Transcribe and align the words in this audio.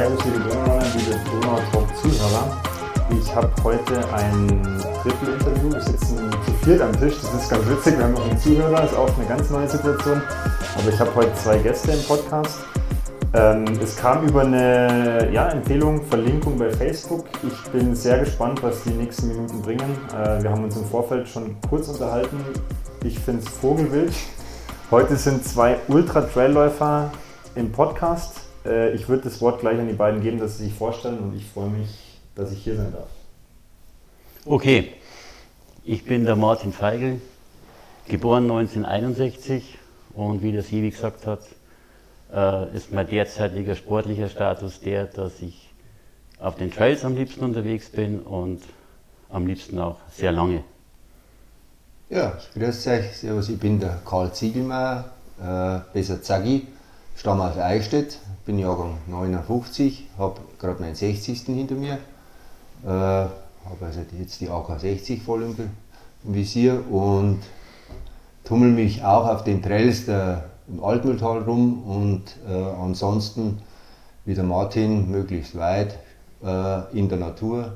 Servus, 0.00 0.24
liebe 0.24 0.38
Donauer, 0.48 0.82
liebe 0.96 1.20
Donau-Talk-Zuhörer. 1.30 2.62
Ich 3.20 3.36
habe 3.36 3.50
heute 3.62 3.98
ein 4.14 4.48
Triple-Interview. 5.02 5.74
Wir 5.74 5.80
sitzen 5.82 6.16
zu 6.16 6.52
viert 6.64 6.80
am 6.80 6.98
Tisch. 6.98 7.16
Das 7.20 7.34
ist 7.34 7.50
ganz 7.50 7.68
witzig. 7.68 7.98
Wir 7.98 8.04
haben 8.04 8.14
noch 8.14 8.26
einen 8.26 8.38
Zuhörer. 8.38 8.80
Das 8.80 8.92
ist 8.92 8.96
auch 8.96 9.18
eine 9.18 9.26
ganz 9.26 9.50
neue 9.50 9.68
Situation. 9.68 10.22
Aber 10.78 10.88
ich 10.88 10.98
habe 10.98 11.14
heute 11.14 11.34
zwei 11.34 11.58
Gäste 11.58 11.92
im 11.92 12.02
Podcast. 12.04 12.60
Ähm, 13.34 13.66
es 13.82 13.94
kam 13.94 14.26
über 14.26 14.40
eine 14.40 15.28
ja, 15.34 15.50
Empfehlung, 15.50 16.00
Verlinkung 16.06 16.56
bei 16.56 16.70
Facebook. 16.70 17.26
Ich 17.46 17.70
bin 17.70 17.94
sehr 17.94 18.20
gespannt, 18.20 18.62
was 18.62 18.82
die 18.84 18.92
nächsten 18.92 19.28
Minuten 19.28 19.60
bringen. 19.60 19.98
Äh, 20.14 20.42
wir 20.42 20.50
haben 20.50 20.64
uns 20.64 20.78
im 20.78 20.86
Vorfeld 20.86 21.28
schon 21.28 21.56
kurz 21.68 21.88
unterhalten. 21.88 22.38
Ich 23.04 23.18
finde 23.18 23.42
es 23.42 23.48
vogelwild. 23.50 24.14
Heute 24.90 25.16
sind 25.16 25.44
zwei 25.44 25.76
Ultra-Trailläufer 25.88 27.10
im 27.54 27.70
Podcast. 27.70 28.39
Äh, 28.64 28.92
ich 28.92 29.08
würde 29.08 29.24
das 29.24 29.40
Wort 29.40 29.60
gleich 29.60 29.78
an 29.78 29.88
die 29.88 29.94
beiden 29.94 30.22
geben, 30.22 30.38
dass 30.38 30.58
sie 30.58 30.64
sich 30.64 30.74
vorstellen 30.74 31.18
und 31.18 31.36
ich 31.36 31.46
freue 31.46 31.70
mich, 31.70 31.88
dass 32.34 32.52
ich 32.52 32.62
hier 32.62 32.76
sein 32.76 32.92
darf. 32.92 33.08
Okay, 34.44 34.92
ich 35.84 36.04
bin 36.04 36.24
der 36.24 36.36
Martin 36.36 36.72
Feigl, 36.72 37.20
geboren 38.08 38.44
1961 38.44 39.78
und 40.14 40.42
wie 40.42 40.52
der 40.52 40.62
Sivi 40.62 40.90
gesagt 40.90 41.26
hat, 41.26 41.40
äh, 42.32 42.74
ist 42.76 42.92
mein 42.92 43.06
derzeitiger 43.06 43.74
sportlicher 43.74 44.28
Status 44.28 44.80
der, 44.80 45.06
dass 45.06 45.40
ich 45.40 45.70
auf 46.38 46.56
den 46.56 46.70
Trails 46.70 47.04
am 47.04 47.16
liebsten 47.16 47.44
unterwegs 47.44 47.90
bin 47.90 48.20
und 48.20 48.62
am 49.28 49.46
liebsten 49.46 49.78
auch 49.78 49.98
sehr 50.10 50.32
lange. 50.32 50.64
Ja, 52.08 52.36
grüß 52.54 52.86
euch, 52.88 53.16
servus, 53.18 53.48
ich 53.48 53.58
bin 53.58 53.78
der 53.78 54.00
Karl 54.04 54.32
Ziegelmeier, 54.32 55.10
äh, 55.40 55.78
besser 55.92 56.20
Zaggi, 56.20 56.66
stamme 57.16 57.44
aus 57.44 57.56
Eichstätt, 57.56 58.18
bin 58.50 58.58
Jahrgang 58.58 58.98
59, 59.06 60.08
habe 60.18 60.40
gerade 60.58 60.82
meinen 60.82 60.96
60. 60.96 61.42
hinter 61.42 61.76
mir, 61.76 61.98
äh, 62.82 62.88
habe 62.88 63.30
also 63.80 64.00
jetzt 64.18 64.40
die 64.40 64.50
AK 64.50 64.80
60 64.80 65.22
voll 65.22 65.44
im, 65.44 65.56
im 66.24 66.34
Visier 66.34 66.82
und 66.90 67.38
tummel 68.42 68.70
mich 68.70 69.04
auch 69.04 69.28
auf 69.28 69.44
den 69.44 69.62
Trails 69.62 70.06
der, 70.06 70.46
im 70.66 70.82
Altmühltal 70.82 71.42
rum 71.42 71.84
und 71.84 72.22
äh, 72.48 72.52
ansonsten 72.52 73.62
wie 74.24 74.34
der 74.34 74.42
Martin 74.42 75.08
möglichst 75.08 75.56
weit 75.56 76.00
äh, 76.42 76.98
in 76.98 77.08
der 77.08 77.18
Natur 77.18 77.74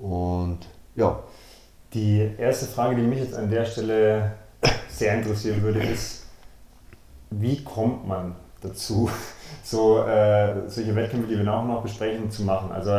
und 0.00 0.58
ja. 0.96 1.20
Die 1.94 2.32
erste 2.36 2.66
Frage, 2.66 2.96
die 2.96 3.02
mich 3.02 3.20
jetzt 3.20 3.34
an 3.36 3.48
der 3.48 3.64
Stelle 3.64 4.32
sehr 4.88 5.14
interessieren 5.14 5.62
würde, 5.62 5.78
ist, 5.84 6.24
wie 7.30 7.62
kommt 7.62 8.08
man 8.08 8.34
dazu, 8.60 9.08
so 9.62 9.98
äh, 9.98 10.68
solche 10.68 10.94
Wettkämpfe, 10.94 11.28
die 11.28 11.36
wir 11.36 11.44
nachher 11.44 11.66
noch 11.66 11.82
besprechen, 11.82 12.30
zu 12.30 12.42
machen? 12.42 12.72
Also 12.72 12.90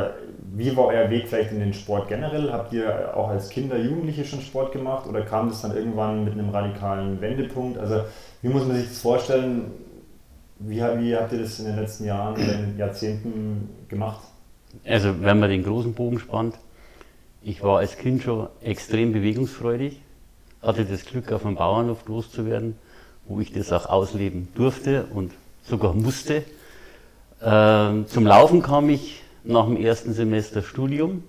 wie 0.53 0.75
war 0.75 0.87
euer 0.87 1.09
Weg 1.09 1.27
vielleicht 1.27 1.51
in 1.51 1.59
den 1.59 1.73
Sport 1.73 2.09
generell? 2.09 2.51
Habt 2.51 2.73
ihr 2.73 3.15
auch 3.15 3.29
als 3.29 3.49
Kinder, 3.49 3.77
Jugendliche 3.77 4.25
schon 4.25 4.41
Sport 4.41 4.71
gemacht 4.73 5.07
oder 5.07 5.21
kam 5.21 5.49
das 5.49 5.61
dann 5.61 5.75
irgendwann 5.75 6.25
mit 6.25 6.33
einem 6.33 6.49
radikalen 6.49 7.21
Wendepunkt? 7.21 7.77
Also 7.77 8.01
wie 8.41 8.49
muss 8.49 8.65
man 8.65 8.75
sich 8.75 8.89
das 8.89 8.99
vorstellen? 8.99 9.71
Wie, 10.59 10.77
wie 10.77 11.15
habt 11.15 11.31
ihr 11.31 11.39
das 11.39 11.59
in 11.59 11.65
den 11.65 11.77
letzten 11.77 12.05
Jahren 12.05 12.35
in 12.35 12.77
Jahrzehnten 12.77 13.69
gemacht? 13.87 14.21
Also 14.85 15.21
wenn 15.21 15.39
man 15.39 15.49
den 15.49 15.63
großen 15.63 15.93
Bogen 15.93 16.19
spannt, 16.19 16.55
ich 17.41 17.63
war 17.63 17.79
als 17.79 17.97
Kind 17.97 18.21
schon 18.21 18.47
extrem 18.61 19.13
bewegungsfreudig, 19.13 19.99
hatte 20.61 20.85
das 20.85 21.05
Glück, 21.05 21.31
auf 21.31 21.45
einem 21.45 21.55
Bauernhof 21.55 22.05
groß 22.05 22.31
zu 22.31 22.45
werden, 22.45 22.75
wo 23.25 23.39
ich 23.39 23.51
das 23.51 23.71
auch 23.71 23.87
ausleben 23.87 24.49
durfte 24.53 25.05
und 25.13 25.31
sogar 25.63 25.93
musste. 25.93 26.43
Ähm, 27.41 28.07
zum 28.07 28.25
Laufen 28.25 28.61
kam 28.61 28.89
ich 28.89 29.23
nach 29.43 29.65
dem 29.65 29.77
ersten 29.77 30.13
Semester 30.13 30.61
Studium 30.61 31.23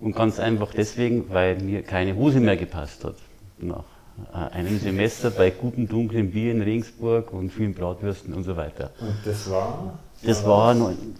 und 0.00 0.16
ganz 0.16 0.40
einfach 0.40 0.72
deswegen, 0.72 1.30
weil 1.30 1.58
mir 1.60 1.82
keine 1.82 2.16
Hose 2.16 2.40
mehr 2.40 2.56
gepasst 2.56 3.04
hat. 3.04 3.16
Nach 3.58 3.84
äh, 4.32 4.54
einem 4.54 4.78
Semester 4.78 5.30
bei 5.30 5.50
gutem 5.50 5.88
dunklen 5.88 6.30
Bier 6.30 6.52
in 6.52 6.62
Regensburg 6.62 7.32
und 7.32 7.50
vielen 7.50 7.74
Bratwürsten 7.74 8.34
und 8.34 8.44
so 8.44 8.56
weiter. 8.56 8.90
Und 9.00 9.16
das 9.24 9.50
war? 9.50 9.98
Das 10.22 10.44
war 10.44 10.74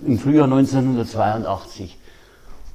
im 0.07 0.19
Frühjahr 0.19 0.45
1982. 0.45 1.97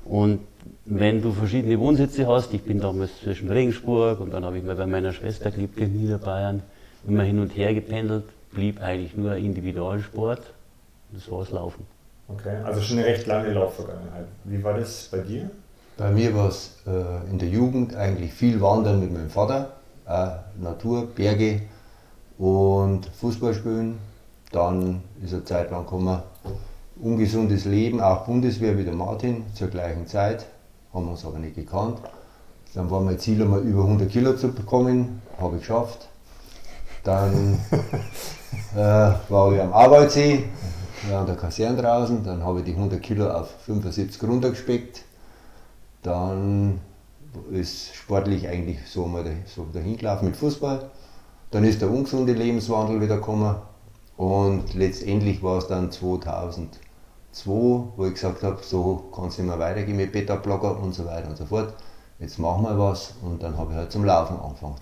Und 0.06 0.40
wenn 0.86 1.22
du 1.22 1.32
verschiedene 1.32 1.80
Wohnsitze 1.80 2.28
hast, 2.28 2.54
ich 2.54 2.62
bin 2.62 2.80
damals 2.80 3.12
zwischen 3.22 3.50
Regensburg 3.50 4.20
und 4.20 4.34
dann 4.34 4.46
habe 4.46 4.58
ich 4.58 4.64
mal 4.64 4.76
bei 4.76 4.86
meiner 4.86 5.14
Schwester 5.14 5.52
gelebt 5.52 5.78
in 5.80 6.00
Niederbayern, 6.00 6.64
immer 7.08 7.24
hin 7.24 7.40
und 7.40 7.56
her 7.56 7.74
gependelt, 7.74 8.26
blieb 8.56 8.82
eigentlich 8.82 9.16
nur 9.16 9.36
Individualsport. 9.36 10.42
Das 11.12 11.30
war 11.30 11.40
das 11.40 11.52
Laufen. 11.52 11.86
Okay, 12.28 12.58
also 12.64 12.82
schon 12.82 12.98
eine 12.98 13.06
recht 13.06 13.28
lange 13.28 13.54
Laufvergangenheit. 13.54 14.26
Wie 14.46 14.64
war 14.64 14.74
das 14.74 15.10
bei 15.12 15.20
dir? 15.20 15.52
Bei 15.98 16.10
mir 16.10 16.36
war 16.36 16.50
es 16.50 16.78
äh, 16.88 17.30
in 17.30 17.38
der 17.38 17.50
Jugend 17.50 17.96
eigentlich 17.96 18.34
viel 18.34 18.60
Wandern 18.60 19.00
mit 19.00 19.14
meinem 19.14 19.30
Vater, 19.30 19.74
äh, 20.08 20.30
Natur, 20.60 21.08
Berge 21.08 21.62
und 22.40 23.06
Fußball 23.06 23.54
spielen. 23.54 24.00
Dann 24.52 25.04
ist 25.24 25.34
eine 25.34 25.46
Zeit 25.46 25.70
lang 25.70 25.84
gekommen, 25.84 26.20
ungesundes 27.00 27.66
Leben, 27.66 28.02
auch 28.02 28.26
Bundeswehr 28.26 28.78
wie 28.78 28.84
der 28.84 28.94
Martin 28.94 29.46
zur 29.54 29.68
gleichen 29.68 30.08
Zeit, 30.08 30.46
haben 30.94 31.06
wir 31.06 31.12
uns 31.12 31.26
aber 31.26 31.40
nicht 31.40 31.56
gekannt. 31.56 32.00
Dann 32.74 32.90
war 32.90 33.02
mein 33.02 33.20
Ziel, 33.20 33.42
einmal 33.42 33.62
über 33.62 33.84
100 33.84 34.10
Kilo 34.10 34.36
zu 34.36 34.52
bekommen, 34.52 35.22
habe 35.40 35.56
ich 35.56 35.62
geschafft. 35.62 36.10
Dann 37.04 37.60
äh, 38.76 38.78
war 39.30 39.54
ich 39.54 39.62
am 39.62 39.74
Arbeitssee, 39.74 40.46
an 41.14 41.26
der 41.26 41.36
Kaserne 41.36 41.82
draußen, 41.82 42.24
dann 42.24 42.44
habe 42.44 42.60
ich 42.60 42.66
die 42.66 42.74
100 42.74 43.02
Kilo 43.02 43.30
auf 43.30 43.50
75 43.66 44.22
runtergespeckt. 44.24 45.04
Dann 46.02 46.80
ist 47.52 47.94
sportlich 47.96 48.48
eigentlich 48.48 48.80
so 48.88 49.06
mal 49.06 49.24
so 49.46 49.66
dahin 49.72 49.98
gelaufen 49.98 50.26
mit 50.26 50.38
Fußball. 50.38 50.90
Dann 51.52 51.64
ist 51.64 51.82
der 51.82 51.90
ungesunde 51.90 52.34
Lebenswandel 52.34 53.02
wieder 53.02 53.18
gekommen 53.18 53.56
und 54.18 54.74
letztendlich 54.74 55.44
war 55.44 55.58
es 55.58 55.68
dann 55.68 55.92
2002, 55.92 56.70
wo 57.46 58.06
ich 58.06 58.14
gesagt 58.14 58.44
habe, 58.44 58.60
so 58.62 59.06
kann 59.14 59.28
es 59.28 59.38
nicht 59.38 59.48
mehr 59.48 59.60
weitergehen 59.60 59.98
mit 59.98 60.12
Beta-Blocker 60.12 60.80
und 60.80 60.94
so 60.94 61.06
weiter 61.06 61.30
und 61.30 61.38
so 61.38 61.46
fort. 61.46 61.74
Jetzt 62.20 62.40
machen 62.40 62.64
wir 62.64 62.80
was 62.80 63.14
und 63.22 63.44
dann 63.44 63.58
habe 63.58 63.72
ich 63.72 63.78
halt 63.78 63.92
zum 63.92 64.06
Laufen 64.06 64.40
angefangen. 64.40 64.76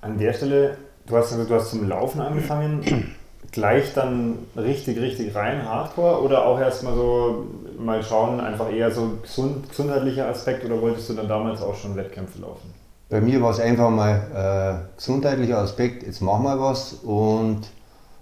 An 0.00 0.16
der 0.16 0.32
Stelle, 0.32 0.78
du 1.08 1.16
hast, 1.16 1.32
also, 1.32 1.44
du 1.44 1.54
hast 1.54 1.70
zum 1.70 1.88
Laufen 1.88 2.20
angefangen 2.20 3.14
gleich 3.52 3.94
dann 3.94 4.38
richtig, 4.56 5.00
richtig 5.00 5.34
rein 5.34 5.66
Hardcore 5.66 6.22
oder 6.22 6.46
auch 6.46 6.60
erstmal 6.60 6.94
so 6.94 7.46
mal 7.78 8.02
schauen, 8.02 8.40
einfach 8.40 8.70
eher 8.70 8.90
so 8.90 9.18
gesund, 9.22 9.68
gesundheitlicher 9.68 10.28
Aspekt 10.28 10.64
oder 10.64 10.80
wolltest 10.80 11.08
du 11.08 11.14
dann 11.14 11.28
damals 11.28 11.62
auch 11.62 11.74
schon 11.74 11.96
Wettkämpfe 11.96 12.40
laufen? 12.40 12.74
Bei 13.08 13.20
mir 13.20 13.40
war 13.40 13.52
es 13.52 13.60
einfach 13.60 13.88
mal 13.88 14.84
äh, 14.92 14.96
gesundheitlicher 14.96 15.58
Aspekt, 15.58 16.02
jetzt 16.02 16.20
machen 16.20 16.44
wir 16.44 16.60
was 16.60 16.92
und 16.92 17.62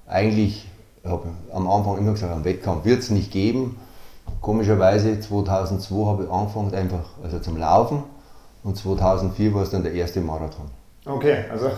eigentlich 0.06 0.68
habe 1.04 1.28
am 1.52 1.68
Anfang 1.68 1.98
immer 1.98 2.12
gesagt, 2.12 2.32
am 2.32 2.44
Wettkampf 2.44 2.84
wird 2.84 3.00
es 3.00 3.10
nicht 3.10 3.32
geben. 3.32 3.78
Komischerweise 4.40 5.18
2002 5.18 6.06
habe 6.06 6.24
ich 6.24 6.30
angefangen 6.30 6.74
einfach 6.74 7.04
also 7.22 7.38
zum 7.38 7.56
Laufen 7.56 8.04
und 8.62 8.76
2004 8.76 9.54
war 9.54 9.62
es 9.62 9.70
dann 9.70 9.82
der 9.82 9.92
erste 9.92 10.20
Marathon. 10.20 10.66
Okay, 11.04 11.44
also 11.50 11.70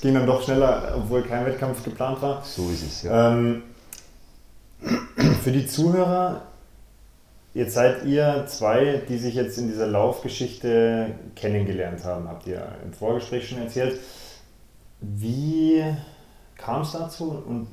ging 0.00 0.14
dann 0.14 0.26
doch 0.26 0.42
schneller, 0.42 0.94
obwohl 0.96 1.22
kein 1.22 1.46
Wettkampf 1.46 1.82
geplant 1.84 2.20
war. 2.22 2.42
So 2.44 2.68
ist 2.70 2.82
es, 2.82 3.02
ja. 3.02 3.32
Ähm, 3.32 3.62
für 5.42 5.52
die 5.52 5.66
Zuhörer, 5.66 6.42
jetzt 7.54 7.74
seid 7.74 8.04
ihr 8.04 8.44
zwei, 8.46 9.02
die 9.08 9.18
sich 9.18 9.34
jetzt 9.34 9.58
in 9.58 9.68
dieser 9.68 9.86
Laufgeschichte 9.86 11.14
kennengelernt 11.36 12.04
haben, 12.04 12.28
habt 12.28 12.46
ihr 12.46 12.66
im 12.84 12.92
Vorgespräch 12.92 13.48
schon 13.48 13.58
erzählt. 13.58 14.00
Wie 15.00 15.84
kam 16.56 16.82
es 16.82 16.92
dazu? 16.92 17.42
Und 17.46 17.68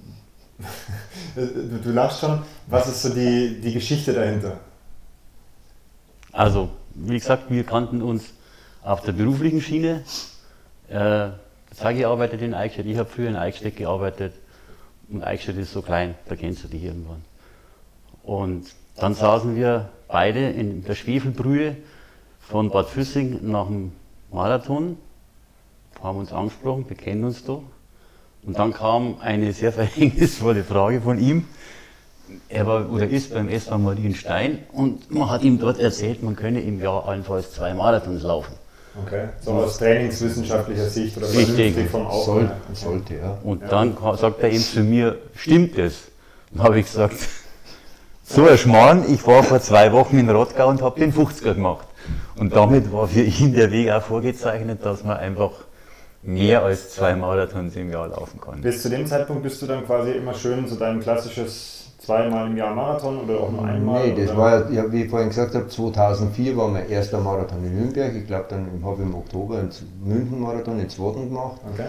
du, 1.35 1.79
du 1.83 1.91
lachst 1.91 2.21
schon, 2.21 2.41
was 2.67 2.87
ist 2.87 3.03
so 3.03 3.09
die, 3.09 3.61
die 3.61 3.73
Geschichte 3.73 4.13
dahinter? 4.13 4.59
Also, 6.31 6.69
wie 6.93 7.17
gesagt, 7.17 7.49
wir 7.49 7.63
kannten 7.63 8.01
uns 8.01 8.25
auf 8.81 9.01
der 9.01 9.11
beruflichen 9.11 9.61
Schiene. 9.61 10.03
Äh, 10.89 11.29
Sagi 11.73 12.05
arbeitet 12.05 12.41
in 12.41 12.53
Eichstätt, 12.53 12.85
ich 12.85 12.97
habe 12.97 13.09
früher 13.09 13.29
in 13.29 13.35
Eichstätt 13.35 13.75
gearbeitet 13.75 14.33
und 15.09 15.23
Eichstätt 15.23 15.57
ist 15.57 15.73
so 15.73 15.81
klein, 15.81 16.15
da 16.27 16.35
kennst 16.35 16.63
du 16.63 16.67
dich 16.67 16.83
irgendwann. 16.83 17.23
Und 18.23 18.67
dann 18.95 19.13
saßen 19.13 19.55
wir 19.55 19.89
beide 20.07 20.49
in 20.49 20.83
der 20.83 20.95
Schwefelbrühe 20.95 21.75
von 22.39 22.69
Bad 22.69 22.87
Füssing 22.87 23.39
nach 23.49 23.67
dem 23.67 23.91
Marathon, 24.31 24.97
haben 26.01 26.19
uns 26.19 26.33
angesprochen, 26.33 26.85
bekennen 26.85 27.25
uns 27.25 27.43
da. 27.43 27.59
Und 28.43 28.57
dann 28.57 28.73
kam 28.73 29.17
eine 29.19 29.53
sehr 29.53 29.71
verhängnisvolle 29.73 30.63
Frage 30.63 31.01
von 31.01 31.19
ihm. 31.19 31.45
Er 32.49 32.67
war 32.67 32.91
oder 32.91 33.07
ist 33.07 33.33
beim 33.33 33.47
SV 33.47 33.77
Marienstein 33.77 34.59
und 34.73 35.09
man 35.11 35.29
hat 35.29 35.43
ihm 35.43 35.59
dort 35.59 35.79
erzählt, 35.79 36.23
man 36.23 36.35
könne 36.35 36.59
im 36.59 36.81
Jahr 36.81 37.07
allenfalls 37.07 37.53
zwei 37.53 37.73
Marathons 37.73 38.23
laufen. 38.23 38.53
Okay, 39.05 39.29
so 39.41 39.51
aus 39.51 39.77
trainingswissenschaftlicher 39.77 40.89
Sicht 40.89 41.17
oder 41.17 41.27
Richtig. 41.31 41.89
vom 41.89 42.07
Soll, 42.11 42.51
sollte, 42.73 43.15
ja. 43.15 43.37
Und 43.43 43.61
dann 43.69 43.95
sagt 44.17 44.41
er 44.41 44.49
eben 44.49 44.63
zu 44.63 44.81
mir, 44.81 45.17
stimmt 45.35 45.77
es? 45.77 46.03
Dann 46.51 46.63
habe 46.63 46.79
ich 46.79 46.85
gesagt, 46.85 47.15
So 48.29 48.45
ein 48.45 48.57
Schmarrn, 48.57 49.05
ich 49.07 49.25
war 49.25 49.41
vor 49.41 49.61
zwei 49.61 49.93
Wochen 49.93 50.19
in 50.19 50.29
Rottgau 50.29 50.67
und 50.67 50.81
habe 50.81 50.99
den 50.99 51.13
50er 51.13 51.53
gemacht. 51.53 51.87
Und 52.35 52.53
damit 52.53 52.91
war 52.91 53.07
für 53.07 53.21
ihn 53.21 53.53
der 53.53 53.71
Weg 53.71 53.89
auch 53.89 54.01
vorgezeichnet, 54.01 54.85
dass 54.85 55.05
man 55.05 55.15
einfach 55.15 55.51
mehr 56.23 56.61
als 56.61 56.91
zwei 56.91 57.15
Marathons 57.15 57.77
im 57.77 57.89
Jahr 57.89 58.09
laufen 58.09 58.41
kann. 58.41 58.61
Bis 58.61 58.81
zu 58.81 58.89
dem 58.89 59.07
Zeitpunkt 59.07 59.43
bist 59.43 59.61
du 59.61 59.65
dann 59.65 59.85
quasi 59.85 60.11
immer 60.11 60.33
schön 60.33 60.67
so 60.67 60.75
dein 60.75 60.99
klassisches 60.99 61.86
zweimal 62.07 62.47
im 62.47 62.55
Jahr 62.55 62.73
Marathon 62.73 63.19
oder 63.19 63.41
auch 63.41 63.51
nur 63.51 63.65
einmal? 63.65 64.07
Nee, 64.07 64.15
das 64.15 64.31
oder? 64.31 64.37
war, 64.39 64.71
ja, 64.71 64.89
wie 64.91 65.03
ich 65.03 65.09
vorhin 65.09 65.27
gesagt 65.29 65.53
habe, 65.53 65.67
2004 65.67 66.55
war 66.55 66.69
mein 66.69 66.89
erster 66.89 67.19
Marathon 67.19 67.63
in 67.65 67.75
Nürnberg. 67.77 68.15
Ich 68.15 68.25
glaube, 68.27 68.45
dann 68.49 68.81
habe 68.83 68.95
ich 69.01 69.07
im 69.07 69.15
Oktober 69.15 69.59
einen 69.59 69.69
München-Marathon, 70.03 70.77
den 70.77 70.89
zweiten 70.89 71.27
gemacht. 71.29 71.59
Okay. 71.73 71.87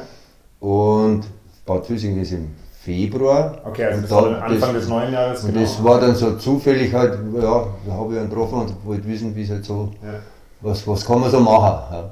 Und 0.60 1.22
Bad 1.64 1.86
Füssing 1.86 2.20
ist 2.20 2.32
im 2.32 2.50
Februar. 2.82 3.58
Okay, 3.64 3.84
also 3.84 4.16
Und 4.18 4.24
dann 4.24 4.34
Anfang 4.42 4.58
das- 4.74 4.82
des 4.82 4.88
neuen 4.88 5.12
Jahres. 5.12 5.44
Und 5.44 5.50
genau. 5.52 5.60
das 5.62 5.84
war 5.84 6.00
dann 6.00 6.14
so 6.16 6.36
zufällig 6.36 6.92
halt, 6.92 7.18
ja, 7.34 7.66
da 7.86 7.92
habe 7.92 8.14
ich 8.14 8.18
einen 8.18 8.28
getroffen 8.28 8.60
und 8.62 8.74
wollte 8.86 9.06
wissen, 9.06 9.36
wie 9.36 9.42
es 9.42 9.50
halt 9.50 9.64
so, 9.64 9.90
Ja. 10.02 10.18
was, 10.62 10.86
was 10.88 11.06
kann 11.06 11.20
man 11.20 11.30
so 11.30 11.38
machen. 11.38 11.94
Ja. 11.94 12.10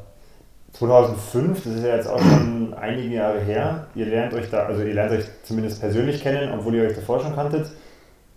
2005, 0.75 1.64
das 1.64 1.73
ist 1.75 1.85
ja 1.85 1.97
jetzt 1.97 2.09
auch 2.09 2.20
schon 2.20 2.75
einige 2.75 3.14
Jahre 3.17 3.41
her. 3.41 3.87
Ihr 3.94 4.06
lernt 4.06 4.35
euch 4.35 4.49
da, 4.50 4.64
also 4.67 4.82
ihr 4.82 4.93
lernt 4.94 5.11
euch 5.12 5.25
zumindest 5.43 5.81
persönlich 5.81 6.23
kennen, 6.23 6.50
obwohl 6.56 6.75
ihr 6.75 6.87
euch 6.87 6.94
davor 6.94 7.19
schon 7.20 7.35
kanntet. 7.35 7.67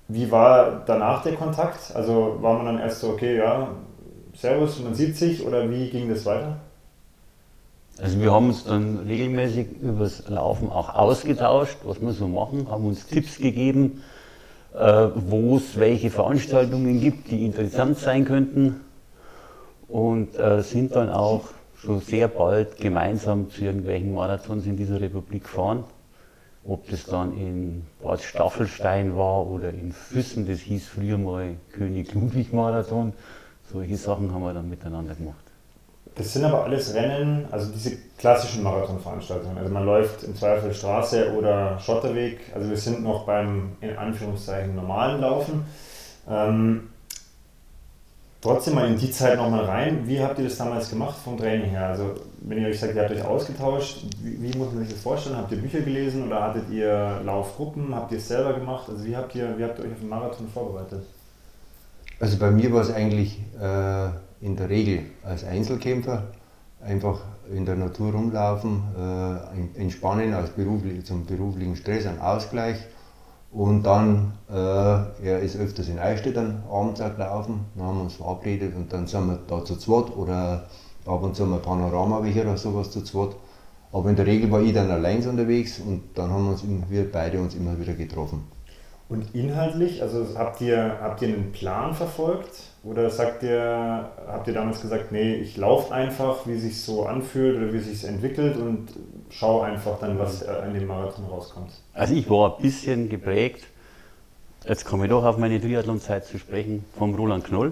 Wie 0.09 0.31
war 0.31 0.81
danach 0.88 1.21
der 1.21 1.35
Kontakt? 1.35 1.95
Also 1.95 2.38
war 2.41 2.56
man 2.56 2.65
dann 2.65 2.79
erst 2.79 3.01
so, 3.01 3.09
okay, 3.09 3.38
ja, 3.38 3.69
Servus, 4.35 4.79
man 4.79 4.95
sieht 4.95 5.15
sich 5.15 5.45
oder 5.45 5.69
wie 5.69 5.88
ging 5.89 6.09
das 6.09 6.25
weiter? 6.25 6.57
Also 8.01 8.19
wir 8.19 8.31
haben 8.31 8.47
uns 8.47 8.63
dann 8.63 9.00
regelmäßig 9.07 9.67
übers 9.81 10.27
Laufen 10.27 10.71
auch 10.71 10.95
ausgetauscht, 10.95 11.77
was 11.83 12.01
wir 12.01 12.11
so 12.13 12.27
machen, 12.27 12.71
haben 12.71 12.85
uns 12.85 13.06
Tipps 13.06 13.38
gegeben, 13.38 14.01
äh, 14.73 15.09
wo 15.15 15.57
es 15.57 15.77
welche 15.77 16.09
Veranstaltungen 16.09 17.00
gibt, 17.01 17.29
die 17.29 17.45
interessant 17.45 18.00
sein 18.00 18.25
könnten 18.25 18.81
und 19.88 20.39
äh, 20.39 20.63
sind 20.63 20.95
dann 20.95 21.09
auch 21.09 21.50
schon 21.75 22.00
sehr 22.01 22.29
bald 22.29 22.77
gemeinsam 22.77 23.51
zu 23.51 23.63
irgendwelchen 23.63 24.15
Marathons 24.15 24.65
in 24.65 24.75
dieser 24.75 25.00
Republik 25.00 25.44
gefahren. 25.44 25.83
Ob 26.65 26.89
das 26.89 27.06
dann 27.06 27.35
in 27.38 27.85
Bad 28.03 28.21
Staffelstein 28.21 29.15
war 29.15 29.47
oder 29.47 29.69
in 29.69 29.91
Füssen, 29.91 30.47
das 30.47 30.59
hieß 30.59 30.88
früher 30.88 31.17
mal 31.17 31.56
König 31.71 32.13
Ludwig 32.13 32.53
Marathon. 32.53 33.13
Solche 33.71 33.97
Sachen 33.97 34.33
haben 34.33 34.44
wir 34.44 34.53
dann 34.53 34.69
miteinander 34.69 35.15
gemacht. 35.15 35.50
Das 36.15 36.33
sind 36.33 36.44
aber 36.44 36.65
alles 36.65 36.94
Rennen, 36.94 37.47
also 37.50 37.71
diese 37.71 37.95
klassischen 38.17 38.63
Marathonveranstaltungen. 38.63 39.57
Also 39.57 39.71
man 39.71 39.85
läuft 39.85 40.23
im 40.23 40.35
Zweifel 40.35 40.73
Straße 40.73 41.33
oder 41.33 41.79
Schotterweg. 41.79 42.39
Also 42.53 42.69
wir 42.69 42.77
sind 42.77 43.03
noch 43.03 43.25
beim 43.25 43.77
in 43.79 43.95
Anführungszeichen 43.95 44.75
normalen 44.75 45.21
Laufen. 45.21 45.63
Ähm, 46.29 46.89
trotzdem 48.41 48.75
mal 48.75 48.88
in 48.88 48.97
die 48.97 49.12
Zeit 49.12 49.38
nochmal 49.38 49.63
rein. 49.63 50.07
Wie 50.07 50.21
habt 50.21 50.39
ihr 50.39 50.45
das 50.45 50.57
damals 50.57 50.89
gemacht 50.89 51.17
vom 51.23 51.38
Training 51.38 51.69
her? 51.69 51.88
Also 51.88 52.15
wenn 52.41 52.59
ihr 52.59 52.68
euch 52.68 52.80
sagt, 52.80 52.95
ihr 52.95 53.01
habt 53.01 53.12
euch 53.12 53.24
ausgetauscht, 53.24 54.06
wie, 54.24 54.41
wie 54.41 54.57
muss 54.57 54.71
man 54.74 54.83
sich 54.83 54.94
das 54.94 55.01
vorstellen? 55.01 55.38
Habt 55.38 55.51
ihr 55.51 55.59
Bücher 55.59 55.81
gelesen 55.81 56.27
oder 56.27 56.41
hattet 56.41 56.69
ihr 56.69 57.21
Laufgruppen? 57.24 57.94
Habt 57.94 58.12
ihr 58.12 58.18
es 58.18 58.27
selber 58.27 58.53
gemacht? 58.53 58.89
Also 58.89 59.06
wie 59.06 59.15
habt 59.15 59.36
ihr, 59.36 59.57
wie 59.57 59.63
habt 59.63 59.80
ihr 59.80 59.86
euch 59.86 59.91
auf 59.91 60.00
den 60.00 60.09
Marathon 60.09 60.47
vorbereitet? 60.47 61.03
Also 62.19 62.38
bei 62.38 62.51
mir 62.51 62.71
war 62.74 62.81
es 62.81 62.91
eigentlich 62.91 63.39
äh, 63.59 64.09
in 64.41 64.56
der 64.56 64.69
Regel 64.69 65.03
als 65.24 65.44
Einzelkämpfer 65.44 66.24
einfach 66.81 67.19
in 67.53 67.65
der 67.65 67.75
Natur 67.75 68.12
rumlaufen, 68.13 68.83
äh, 68.97 69.80
entspannen 69.80 70.33
als 70.33 70.50
beruflich, 70.51 71.06
zum 71.06 71.25
beruflichen 71.25 71.75
Stress, 71.75 72.06
ein 72.06 72.19
Ausgleich. 72.19 72.77
Und 73.51 73.83
dann, 73.83 74.33
äh, 74.50 74.53
er 74.53 75.39
ist 75.39 75.57
öfters 75.57 75.89
in 75.89 75.97
Eichstätt 75.97 76.38
dann 76.38 76.63
abends 76.69 77.01
auch 77.01 77.15
gelaufen, 77.15 77.65
dann 77.75 77.88
haben 77.88 77.97
wir 77.97 78.03
uns 78.03 78.15
verabredet 78.15 78.75
und 78.75 78.94
dann 78.94 79.07
sind 79.07 79.25
wir 79.25 79.39
da 79.47 79.65
zu 79.65 79.75
zweit 79.75 80.15
oder 80.15 80.68
ab 81.06 81.24
und 81.24 81.36
zu 81.36 81.46
mal 81.46 81.60
Panorama-Weg 81.60 82.38
oder 82.38 82.57
sowas 82.57 82.92
zu 82.92 83.04
zweit. 83.04 83.30
Aber 83.92 84.10
in 84.10 84.16
der 84.16 84.25
Regel 84.28 84.51
war 84.51 84.62
ich 84.62 84.74
dann 84.74 84.92
allein 84.92 85.28
unterwegs 85.28 85.80
und 85.80 86.01
dann 86.16 86.30
haben 86.30 86.46
wir, 86.46 86.51
uns, 86.51 86.63
immer- 86.63 86.90
wir 86.90 87.12
beide 87.12 87.40
uns 87.40 87.56
immer 87.56 87.80
wieder 87.80 87.94
getroffen. 87.94 88.44
Und 89.10 89.34
inhaltlich, 89.34 90.04
also 90.04 90.24
habt 90.38 90.62
ihr, 90.62 90.98
habt 91.01 91.22
ihr 91.24 91.30
einen 91.30 91.51
Plan 91.51 91.96
verfolgt? 91.96 92.62
Oder 92.84 93.10
sagt 93.10 93.42
ihr, 93.42 94.07
habt 94.28 94.48
ihr 94.48 94.54
damals 94.54 94.81
gesagt, 94.81 95.12
nee, 95.12 95.34
ich 95.34 95.57
laufe 95.57 95.92
einfach, 95.94 96.46
wie 96.46 96.57
sich 96.57 96.80
so 96.81 97.06
anfühlt 97.07 97.57
oder 97.57 97.74
wie 97.74 97.80
sich 97.80 98.07
entwickelt 98.07 98.56
und 98.57 98.90
schau 99.31 99.62
einfach 99.62 99.98
dann, 100.00 100.19
was 100.19 100.44
äh, 100.44 100.54
in 100.68 100.75
dem 100.75 100.88
Marathon 100.88 101.25
rauskommt? 101.25 101.72
Also 101.94 102.13
ich 102.13 102.30
war 102.30 102.56
ein 102.56 102.62
bisschen 102.62 103.10
geprägt, 103.10 103.66
jetzt 104.67 104.85
komme 104.85 105.06
ich 105.06 105.09
doch 105.09 105.23
auf 105.23 105.38
meine 105.38 105.59
Triathlon-Zeit 105.59 106.25
zu 106.25 106.38
sprechen, 106.38 106.85
vom 106.97 107.15
Roland 107.15 107.45
Knoll. 107.45 107.71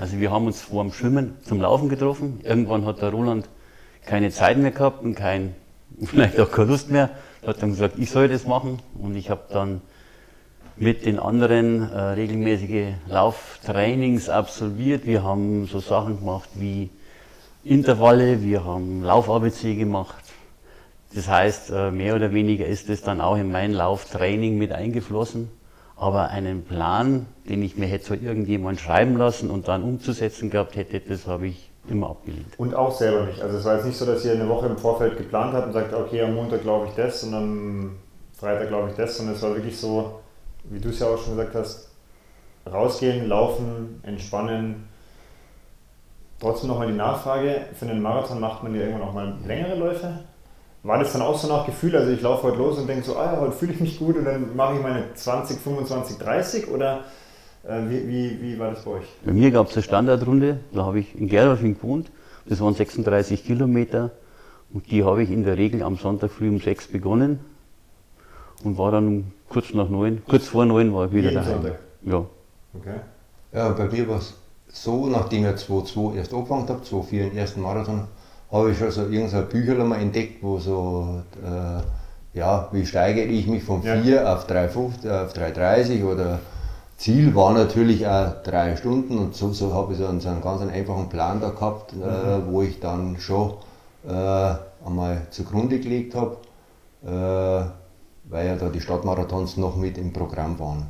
Also 0.00 0.18
wir 0.18 0.30
haben 0.30 0.46
uns 0.46 0.62
vor 0.62 0.82
dem 0.82 0.92
Schwimmen 0.92 1.36
zum 1.42 1.60
Laufen 1.60 1.88
getroffen. 1.88 2.40
Irgendwann 2.42 2.84
hat 2.84 3.02
der 3.02 3.10
Roland 3.10 3.48
keine 4.04 4.30
Zeit 4.30 4.58
mehr 4.58 4.70
gehabt 4.70 5.02
und 5.02 5.14
kein, 5.14 5.54
vielleicht 6.02 6.40
auch 6.40 6.50
keine 6.50 6.70
Lust 6.70 6.90
mehr. 6.90 7.10
Er 7.42 7.48
hat 7.48 7.62
dann 7.62 7.70
gesagt, 7.70 7.98
ich 7.98 8.10
soll 8.10 8.28
das 8.28 8.46
machen 8.46 8.78
und 8.98 9.16
ich 9.16 9.30
habe 9.30 9.42
dann 9.50 9.80
mit 10.76 11.06
den 11.06 11.18
anderen 11.18 11.90
äh, 11.90 11.98
regelmäßige 11.98 12.94
Lauftrainings 13.08 14.28
absolviert. 14.28 15.06
Wir 15.06 15.22
haben 15.22 15.66
so 15.66 15.80
Sachen 15.80 16.18
gemacht 16.18 16.48
wie 16.54 16.90
Intervalle, 17.64 18.42
wir 18.42 18.64
haben 18.64 19.02
Lauf-ABC 19.02 19.74
gemacht. 19.74 20.22
Das 21.14 21.28
heißt, 21.28 21.70
äh, 21.70 21.90
mehr 21.90 22.14
oder 22.14 22.32
weniger 22.32 22.66
ist 22.66 22.90
es 22.90 23.02
dann 23.02 23.20
auch 23.20 23.36
in 23.36 23.50
mein 23.50 23.72
Lauftraining 23.72 24.58
mit 24.58 24.72
eingeflossen. 24.72 25.48
Aber 25.96 26.28
einen 26.28 26.64
Plan, 26.64 27.26
den 27.48 27.62
ich 27.62 27.76
mir 27.76 27.86
hätte 27.86 28.04
so 28.04 28.14
irgendjemand 28.14 28.80
schreiben 28.80 29.16
lassen 29.16 29.50
und 29.50 29.66
dann 29.66 29.82
umzusetzen 29.82 30.50
gehabt 30.50 30.76
hätte, 30.76 31.00
das 31.00 31.26
habe 31.26 31.46
ich 31.46 31.70
immer 31.88 32.10
abgelehnt. 32.10 32.58
Und 32.58 32.74
auch 32.74 32.92
selber 32.92 33.24
nicht. 33.24 33.40
Also 33.40 33.58
es 33.58 33.64
war 33.64 33.76
jetzt 33.76 33.86
nicht 33.86 33.96
so, 33.96 34.04
dass 34.04 34.24
ihr 34.24 34.32
eine 34.32 34.48
Woche 34.48 34.66
im 34.66 34.76
Vorfeld 34.76 35.16
geplant 35.16 35.54
habt 35.54 35.68
und 35.68 35.72
sagt, 35.72 35.94
okay, 35.94 36.22
am 36.22 36.34
Montag 36.34 36.62
glaube 36.62 36.88
ich 36.88 36.94
das 36.94 37.24
und 37.24 37.34
am 37.34 37.96
Freitag 38.34 38.68
glaube 38.68 38.90
ich 38.90 38.96
das, 38.96 39.16
sondern 39.16 39.36
es 39.36 39.42
war 39.42 39.54
wirklich 39.54 39.78
so, 39.78 40.20
wie 40.64 40.80
du 40.80 40.90
es 40.90 40.98
ja 40.98 41.06
auch 41.06 41.18
schon 41.18 41.36
gesagt 41.36 41.54
hast, 41.54 41.88
rausgehen, 42.70 43.28
laufen, 43.28 44.00
entspannen. 44.02 44.88
Trotzdem 46.40 46.68
nochmal 46.68 46.88
die 46.88 46.94
Nachfrage, 46.94 47.66
für 47.74 47.86
einen 47.86 48.02
Marathon 48.02 48.40
macht 48.40 48.62
man 48.62 48.74
ja 48.74 48.82
irgendwann 48.82 49.08
auch 49.08 49.14
mal 49.14 49.34
längere 49.46 49.76
Läufe? 49.76 50.24
War 50.86 51.00
das 51.00 51.12
dann 51.12 51.22
auch 51.22 51.36
so 51.36 51.48
nach 51.48 51.66
Gefühl, 51.66 51.96
also 51.96 52.12
ich 52.12 52.22
laufe 52.22 52.44
heute 52.44 52.58
los 52.58 52.78
und 52.78 52.86
denke 52.86 53.04
so, 53.04 53.16
ah, 53.16 53.36
heute 53.40 53.50
fühle 53.52 53.72
ich 53.72 53.80
mich 53.80 53.98
gut 53.98 54.16
und 54.16 54.24
dann 54.24 54.54
mache 54.54 54.76
ich 54.76 54.82
meine 54.82 55.12
20, 55.12 55.58
25, 55.58 56.16
30 56.18 56.68
oder 56.68 57.00
äh, 57.64 57.80
wie, 57.88 58.06
wie, 58.06 58.40
wie 58.40 58.58
war 58.60 58.70
das 58.70 58.84
bei 58.84 58.92
euch? 58.92 59.06
Bei 59.24 59.32
mir 59.32 59.50
gab 59.50 59.68
es 59.68 59.74
eine 59.74 59.82
Standardrunde, 59.82 60.60
da 60.72 60.84
habe 60.84 61.00
ich 61.00 61.18
in 61.18 61.26
Gerolfing 61.26 61.74
gewohnt. 61.74 62.12
Das 62.48 62.60
waren 62.60 62.74
36 62.74 63.44
Kilometer 63.44 64.12
und 64.72 64.88
die 64.88 65.02
habe 65.02 65.24
ich 65.24 65.32
in 65.32 65.42
der 65.42 65.56
Regel 65.56 65.82
am 65.82 65.96
Sonntag 65.96 66.30
früh 66.30 66.48
um 66.48 66.60
sechs 66.60 66.86
begonnen 66.86 67.40
und 68.62 68.78
war 68.78 68.92
dann 68.92 69.08
um 69.08 69.32
kurz 69.48 69.74
nach 69.74 69.88
neun, 69.88 70.22
kurz 70.28 70.46
vor 70.46 70.66
neun 70.66 70.94
war 70.94 71.06
ich 71.06 71.12
wieder 71.12 71.30
Jeden 71.30 71.42
daheim. 71.42 71.62
Sonntag? 71.62 71.78
Ja. 72.02 72.24
Okay. 72.74 73.00
Ja, 73.52 73.70
bei 73.70 73.88
mir 73.88 74.08
war 74.08 74.18
es 74.18 74.34
so, 74.68 75.08
nachdem 75.08 75.46
ich 75.46 75.50
2-2 75.50 76.14
erst 76.14 76.32
angefangen 76.32 76.68
habe, 76.68 76.84
2-4 76.84 77.10
den 77.10 77.36
ersten 77.36 77.60
Marathon, 77.60 78.06
habe 78.50 78.70
ich 78.70 78.78
schon 78.78 78.90
so 78.90 79.02
irgendein 79.02 79.48
Bücherl 79.48 79.84
mal 79.84 80.00
entdeckt, 80.00 80.42
wo 80.42 80.58
so, 80.58 81.22
äh, 81.44 82.38
ja, 82.38 82.68
wie 82.72 82.86
steigere 82.86 83.26
ich 83.26 83.46
mich 83.46 83.62
von 83.64 83.82
Ja. 83.82 84.00
4 84.00 84.32
auf 84.32 84.46
3,50, 84.46 85.24
auf 85.24 85.32
3,30 85.32 86.04
oder 86.04 86.38
Ziel 86.96 87.34
war 87.34 87.52
natürlich 87.52 88.06
auch 88.06 88.42
drei 88.42 88.74
Stunden 88.76 89.18
und 89.18 89.34
so, 89.34 89.52
so 89.52 89.74
habe 89.74 89.92
ich 89.92 89.98
so 89.98 90.06
einen, 90.06 90.20
so 90.20 90.28
einen 90.30 90.40
ganz 90.40 90.62
einfachen 90.62 91.08
Plan 91.08 91.40
da 91.40 91.50
gehabt, 91.50 91.92
äh, 91.92 92.46
wo 92.50 92.62
ich 92.62 92.80
dann 92.80 93.18
schon 93.18 93.54
äh, 94.08 94.54
einmal 94.84 95.22
zugrunde 95.30 95.78
gelegt 95.78 96.14
habe, 96.14 96.36
äh, 97.04 97.10
weil 98.30 98.46
ja 98.46 98.56
da 98.56 98.68
die 98.70 98.80
Stadtmarathons 98.80 99.58
noch 99.58 99.76
mit 99.76 99.98
im 99.98 100.12
Programm 100.12 100.58
waren. 100.58 100.86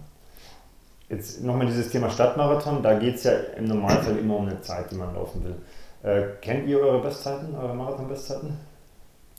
Jetzt 1.08 1.42
nochmal 1.42 1.66
dieses 1.66 1.90
Thema 1.90 2.10
Stadtmarathon, 2.10 2.82
da 2.82 2.98
geht 2.98 3.16
es 3.16 3.24
ja 3.24 3.32
im 3.56 3.66
Normalfall 3.66 4.16
immer 4.18 4.36
um 4.36 4.46
eine 4.46 4.60
Zeit, 4.60 4.90
die 4.90 4.96
man 4.96 5.14
laufen 5.14 5.42
will. 5.44 5.56
Äh, 6.06 6.22
kennt 6.40 6.68
ihr 6.68 6.78
eure 6.78 7.02
Bestzeiten, 7.02 7.54
eure 7.56 7.74
Marathon-Bestzeiten? 7.74 8.56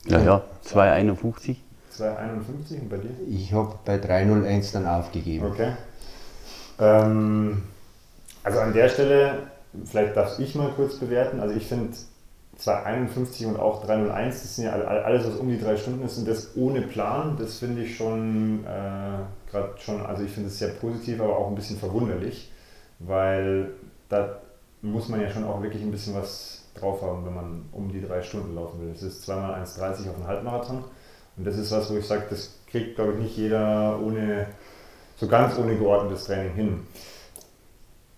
Ja, 0.06 0.20
ja, 0.20 0.42
2,51. 0.66 1.56
2,51 1.98 2.82
und 2.82 2.90
bei 2.90 2.98
dir? 2.98 3.10
Ich 3.30 3.54
habe 3.54 3.74
bei 3.86 3.96
3,01 3.96 4.74
dann 4.74 4.86
aufgegeben. 4.86 5.46
Okay. 5.48 5.72
Ähm, 6.80 7.64
also 8.44 8.60
an 8.60 8.74
der 8.74 8.90
Stelle, 8.90 9.44
vielleicht 9.86 10.16
darf 10.18 10.38
ich 10.40 10.56
mal 10.56 10.72
kurz 10.76 10.96
bewerten. 10.96 11.40
Also 11.40 11.56
ich 11.56 11.66
finde 11.66 11.96
2,51 12.60 13.48
und 13.48 13.60
auch 13.60 13.86
3,01, 13.88 14.26
das 14.28 14.56
sind 14.58 14.66
ja 14.66 14.74
all- 14.74 14.86
all- 14.86 15.04
alles, 15.04 15.26
was 15.26 15.36
um 15.38 15.48
die 15.48 15.60
drei 15.60 15.78
Stunden 15.78 16.04
ist 16.06 16.18
und 16.18 16.28
das 16.28 16.56
ohne 16.58 16.82
Plan, 16.82 17.38
das 17.40 17.60
finde 17.60 17.84
ich 17.84 17.96
schon 17.96 18.66
äh, 18.66 19.50
gerade 19.52 19.74
schon, 19.78 20.06
also 20.06 20.24
ich 20.24 20.32
finde 20.32 20.50
es 20.50 20.60
sehr 20.60 20.70
positiv, 20.70 21.22
aber 21.22 21.38
auch 21.38 21.48
ein 21.48 21.56
bisschen 21.56 21.78
verwunderlich, 21.78 22.52
weil 23.00 23.70
da 24.10 24.40
muss 24.82 25.08
man 25.08 25.22
ja 25.22 25.30
schon 25.30 25.44
auch 25.44 25.62
wirklich 25.62 25.82
ein 25.84 25.92
bisschen 25.92 26.14
was 26.16 26.57
drauf 26.80 27.02
haben, 27.02 27.26
wenn 27.26 27.34
man 27.36 27.66
um 27.72 27.92
die 27.92 28.02
drei 28.02 28.22
Stunden 28.22 28.56
laufen 28.56 28.82
will. 28.82 28.94
Das 28.94 29.04
ist 29.04 29.24
zweimal 29.24 29.62
1,30 29.62 30.10
auf 30.10 30.16
einen 30.16 30.28
Halbmarathon 30.28 30.84
und 31.38 31.46
das 31.48 31.58
ist 31.58 31.72
was, 31.72 31.92
wo 31.92 31.98
ich 31.98 32.06
sage, 32.06 32.24
das 32.30 32.56
kriegt 32.70 32.96
glaube 32.96 33.14
ich 33.14 33.20
nicht 33.20 33.38
jeder 33.38 34.00
ohne 34.02 34.48
so 35.18 35.28
ganz 35.28 35.58
ohne 35.58 35.76
geordnetes 35.76 36.26
Training 36.26 36.54
hin. 36.54 36.88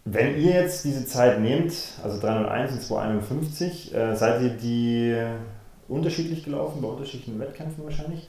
Wenn 0.06 0.38
ihr 0.40 0.54
jetzt 0.54 0.86
diese 0.86 1.06
Zeit 1.06 1.40
nehmt, 1.40 1.74
also 2.04 2.20
301 2.20 2.72
und 2.72 2.82
251, 2.82 3.94
äh, 3.94 4.16
seid 4.16 4.42
ihr 4.42 4.50
die 4.50 5.16
unterschiedlich 5.88 6.44
gelaufen, 6.44 6.82
bei 6.82 6.88
unterschiedlichen 6.88 7.40
Wettkämpfen 7.40 7.84
wahrscheinlich. 7.84 8.28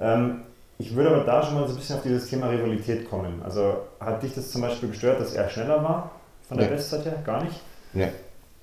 Ähm, 0.00 0.42
ich 0.78 0.94
würde 0.94 1.10
aber 1.10 1.24
da 1.24 1.42
schon 1.42 1.54
mal 1.54 1.66
so 1.66 1.74
ein 1.74 1.76
bisschen 1.76 1.96
auf 1.96 2.02
dieses 2.02 2.28
Thema 2.30 2.48
Rivalität 2.48 3.10
kommen. 3.10 3.42
Also 3.44 3.78
hat 3.98 4.22
dich 4.22 4.34
das 4.34 4.50
zum 4.52 4.62
Beispiel 4.62 4.88
gestört, 4.90 5.20
dass 5.20 5.34
er 5.34 5.48
schneller 5.50 5.82
war 5.82 6.12
von 6.46 6.56
der 6.56 6.68
Nee. 6.68 6.76
Bestzeit 6.76 7.04
her? 7.04 7.20
Gar 7.26 7.44
nicht? 7.44 7.60
Ne. 7.92 8.12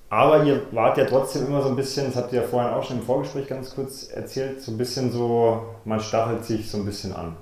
Aber 0.08 0.44
ihr 0.44 0.62
wart 0.72 0.98
ja 0.98 1.04
trotzdem 1.04 1.46
immer 1.46 1.62
so 1.62 1.68
ein 1.68 1.76
bisschen, 1.76 2.06
das 2.06 2.16
habt 2.16 2.32
ihr 2.32 2.42
ja 2.42 2.46
vorhin 2.46 2.72
auch 2.72 2.84
schon 2.84 2.98
im 2.98 3.02
Vorgespräch 3.02 3.48
ganz 3.48 3.74
kurz 3.74 4.08
erzählt, 4.08 4.62
so 4.62 4.70
ein 4.70 4.78
bisschen 4.78 5.10
so, 5.10 5.64
man 5.84 6.00
stachelt 6.00 6.44
sich 6.44 6.70
so 6.70 6.78
ein 6.78 6.84
bisschen 6.84 7.12
an. 7.12 7.36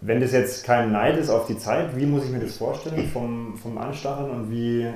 Wenn 0.00 0.20
das 0.20 0.32
jetzt 0.32 0.64
kein 0.64 0.92
Neid 0.92 1.18
ist 1.18 1.30
auf 1.30 1.46
die 1.46 1.58
Zeit, 1.58 1.96
wie 1.96 2.06
muss 2.06 2.24
ich 2.24 2.30
mir 2.30 2.40
das 2.40 2.56
vorstellen 2.56 3.08
vom, 3.12 3.56
vom 3.56 3.78
Anstacheln 3.78 4.30
und 4.30 4.50
wie, 4.50 4.88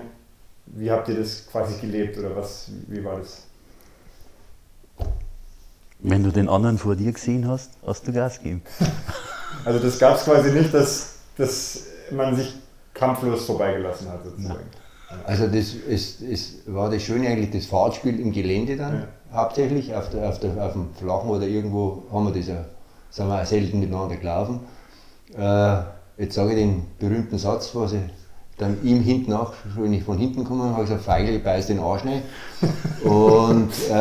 wie 0.66 0.90
habt 0.90 1.08
ihr 1.08 1.16
das 1.16 1.46
quasi 1.50 1.80
gelebt 1.80 2.18
oder 2.18 2.36
was, 2.36 2.70
wie 2.88 3.04
war 3.04 3.18
das? 3.18 3.46
Wenn 6.00 6.24
du 6.24 6.30
den 6.30 6.48
anderen 6.48 6.78
vor 6.78 6.96
dir 6.96 7.12
gesehen 7.12 7.46
hast, 7.48 7.72
hast 7.86 8.06
du 8.06 8.12
Gas 8.12 8.38
gegeben. 8.38 8.62
Also 9.64 9.78
das 9.78 9.96
gab 9.98 10.16
es 10.16 10.24
quasi 10.24 10.50
nicht, 10.50 10.74
dass, 10.74 11.18
dass 11.36 11.84
man 12.10 12.34
sich 12.34 12.52
kampflos 12.94 13.44
vorbeigelassen 13.44 14.08
hat 14.08 14.24
sozusagen. 14.24 14.64
Also 15.26 15.46
das 15.46 15.74
ist, 15.74 16.20
ist, 16.22 16.72
war 16.74 16.90
das 16.90 17.02
Schöne 17.02 17.28
eigentlich, 17.28 17.50
das 17.50 17.66
Fahrtspiel 17.66 18.18
im 18.20 18.32
Gelände 18.32 18.76
dann 18.76 18.94
Ja. 19.32 19.36
hauptsächlich, 19.38 19.94
auf, 19.94 20.10
der, 20.10 20.28
auf, 20.28 20.40
der, 20.40 20.50
auf 20.64 20.72
dem 20.72 20.88
Flachen 20.98 21.30
oder 21.30 21.46
irgendwo 21.46 22.02
haben 22.12 22.26
wir 22.26 22.32
das 22.38 22.48
ja, 22.48 22.64
sind 23.10 23.28
wir 23.28 23.40
auch 23.40 23.46
selten 23.46 23.80
miteinander 23.80 24.16
gelaufen. 24.16 24.60
Äh, 25.36 26.22
jetzt 26.22 26.34
sage 26.34 26.50
ich 26.50 26.56
den 26.56 26.82
berühmten 26.98 27.38
Satz, 27.38 27.70
was 27.74 27.92
ich 27.92 28.00
dann 28.58 28.76
ihm 28.82 29.00
hinten 29.00 29.30
nach, 29.30 29.52
wenn 29.76 29.92
ich 29.92 30.04
von 30.04 30.18
hinten 30.18 30.44
komme, 30.44 30.64
habe 30.70 30.82
ich 30.82 30.88
gesagt, 30.88 31.04
Feigl 31.04 31.38
beißt 31.38 31.70
den 31.70 31.80
Arsch 31.80 32.04
nicht. 32.04 32.22
Und 33.04 33.70
äh, 33.90 33.92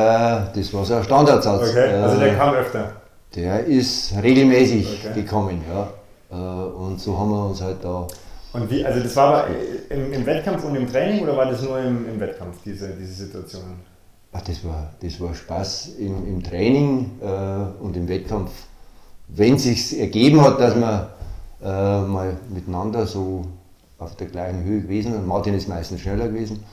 das 0.54 0.74
war 0.74 0.86
so 0.86 0.96
ein 0.96 1.04
Standardsatz. 1.04 1.70
Okay, 1.70 1.94
also 1.96 2.20
der 2.20 2.34
Äh, 2.34 2.36
kam 2.36 2.54
öfter. 2.54 2.92
der 3.36 3.66
ist 3.66 4.14
regelmäßig 4.22 5.06
Okay. 5.06 5.22
gekommen, 5.22 5.62
ja. 5.72 5.88
Äh, 6.32 6.36
und 6.36 7.00
so 7.00 7.18
haben 7.18 7.30
wir 7.32 7.46
uns 7.46 7.62
halt 7.62 7.78
da 7.84 8.08
Und 8.54 8.70
wie, 8.70 8.86
also 8.86 9.00
das 9.00 9.16
war 9.16 9.28
aber 9.28 9.48
im, 9.90 10.12
im 10.12 10.26
Wettkampf 10.26 10.64
und 10.66 10.76
im 10.76 10.92
Training 10.92 11.24
oder 11.24 11.38
war 11.38 11.46
das 11.46 11.62
nur 11.62 11.80
im, 11.80 12.08
im 12.10 12.20
Wettkampf, 12.20 12.58
diese, 12.66 12.90
diese 12.90 13.26
Situationen? 13.26 13.76
Ach, 14.34 14.42
das, 14.42 14.64
war, 14.66 14.94
das 15.02 15.20
war 15.20 15.34
Spaß 15.34 15.96
im, 16.00 16.28
im 16.28 16.44
Training 16.44 17.12
äh, 17.22 17.84
und 17.84 17.96
im 17.96 18.08
Wettkampf. 18.08 18.52
Wenn 19.28 19.56
es 19.56 19.64
sich 19.64 20.00
ergeben 20.00 20.42
hat, 20.42 20.60
dass 20.60 20.76
wir 20.76 21.10
äh, 21.62 22.02
mal 22.02 22.38
miteinander 22.50 23.06
so 23.06 23.46
auf 23.98 24.16
der 24.18 24.28
gleichen 24.28 24.64
Höhe 24.64 24.82
gewesen 24.82 25.14
sind, 25.14 25.28
Martin 25.28 25.54
ist 25.54 25.70
meistens 25.70 26.02
schneller 26.02 26.28
gewesen, 26.28 26.64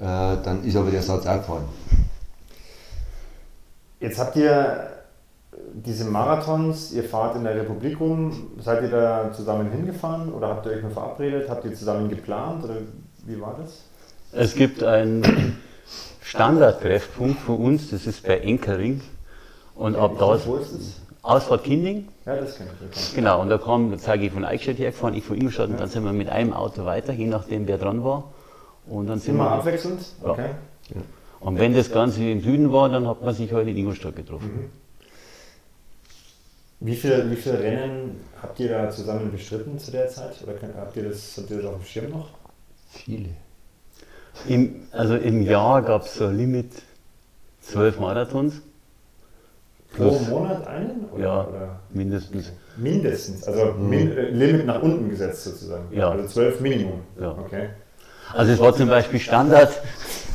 äh, 0.00 0.04
dann 0.04 0.64
ist 0.64 0.76
aber 0.76 0.90
der 0.90 1.02
Satz 1.02 1.26
auch 1.26 1.36
gefallen. 1.36 1.64
Jetzt 4.00 4.18
habt 4.18 4.36
ihr 4.36 4.93
diese 5.74 6.04
Marathons, 6.04 6.92
ihr 6.92 7.04
fahrt 7.04 7.34
in 7.36 7.44
der 7.44 7.56
Republik 7.56 7.98
rum, 7.98 8.32
seid 8.60 8.82
ihr 8.82 8.90
da 8.90 9.32
zusammen 9.32 9.70
hingefahren 9.72 10.32
oder 10.32 10.48
habt 10.48 10.66
ihr 10.66 10.72
euch 10.72 10.82
nur 10.82 10.92
verabredet, 10.92 11.48
habt 11.48 11.64
ihr 11.64 11.74
zusammen 11.74 12.08
geplant 12.08 12.64
oder 12.64 12.76
wie 13.26 13.40
war 13.40 13.56
das? 13.60 13.82
Es 14.32 14.54
gibt 14.54 14.82
einen 14.84 15.58
Standardtreffpunkt 16.22 17.40
für 17.40 17.52
uns, 17.52 17.90
das 17.90 18.06
ist 18.06 18.24
bei 18.26 18.38
Enkering. 18.38 19.00
Und 19.74 19.96
ab 19.96 20.12
da 20.18 20.38
Wo 20.46 20.56
ist 20.56 20.72
es? 20.72 21.00
Ausfahrt 21.22 21.64
Kinding, 21.64 22.06
Ja, 22.26 22.36
das 22.36 22.56
kenne 22.56 22.70
ich. 22.92 23.14
Genau. 23.14 23.40
Und 23.40 23.48
da 23.48 23.58
kam, 23.58 23.90
da 23.90 23.98
zeige 23.98 24.26
ich 24.26 24.32
von 24.32 24.44
Eichstätt 24.44 24.78
hergefahren, 24.78 25.14
ich 25.14 25.24
von 25.24 25.36
Ingolstadt 25.36 25.70
und 25.70 25.80
dann 25.80 25.88
sind 25.88 26.04
wir 26.04 26.12
mit 26.12 26.28
einem 26.28 26.52
Auto 26.52 26.84
weiter, 26.84 27.12
je 27.12 27.26
nachdem 27.26 27.66
wer 27.66 27.78
dran 27.78 28.04
war. 28.04 28.24
Und 28.86 29.06
dann 29.08 29.18
sind 29.18 29.34
Immer 29.34 29.44
wir. 29.44 29.52
abwechselnd? 29.52 30.00
Ja. 30.22 30.30
Okay. 30.30 30.50
Und 31.40 31.58
wenn 31.58 31.74
das 31.74 31.90
Ganze 31.90 32.22
im 32.24 32.40
Süden 32.40 32.72
war, 32.72 32.88
dann 32.90 33.08
hat 33.08 33.22
man 33.22 33.34
sich 33.34 33.52
heute 33.52 33.70
in 33.70 33.76
Ingolstadt 33.76 34.16
getroffen. 34.16 34.50
Mhm. 34.54 34.83
Wie 36.84 36.94
viele, 36.96 37.30
wie 37.30 37.36
viele 37.36 37.60
Rennen 37.60 38.20
habt 38.42 38.60
ihr 38.60 38.68
da 38.68 38.90
zusammen 38.90 39.32
bestritten 39.32 39.78
zu 39.78 39.90
der 39.90 40.06
Zeit? 40.08 40.34
Oder 40.42 40.52
habt 40.76 40.94
ihr 40.98 41.08
das, 41.08 41.34
habt 41.38 41.50
ihr 41.50 41.56
das 41.56 41.64
auf 41.64 41.76
dem 41.76 41.84
Schirm 41.86 42.10
noch? 42.10 42.28
Viele. 42.90 43.30
Im, 44.46 44.82
also 44.92 45.16
im 45.16 45.40
Jahr 45.40 45.80
gab 45.80 46.02
es 46.02 46.16
so 46.16 46.26
ein 46.26 46.36
Limit 46.36 46.72
zwölf 47.62 47.98
Marathons. 47.98 48.60
Pro. 49.96 50.10
Monat 50.28 50.66
einen? 50.66 51.06
Oder, 51.10 51.24
Ja. 51.24 51.44
oder 51.46 51.80
Mindestens. 51.88 52.52
mindestens, 52.76 53.44
also 53.48 53.72
min, 53.78 54.14
äh, 54.14 54.28
Limit 54.28 54.66
nach 54.66 54.82
unten 54.82 55.08
gesetzt 55.08 55.44
sozusagen. 55.44 55.86
Ja. 55.90 56.10
Also 56.10 56.28
zwölf 56.28 56.60
Minimum. 56.60 57.00
Ja. 57.18 57.30
Okay. 57.30 57.70
Also 58.34 58.52
es 58.52 58.58
war 58.58 58.74
zum 58.74 58.90
Beispiel 58.90 59.20
Standard 59.20 59.72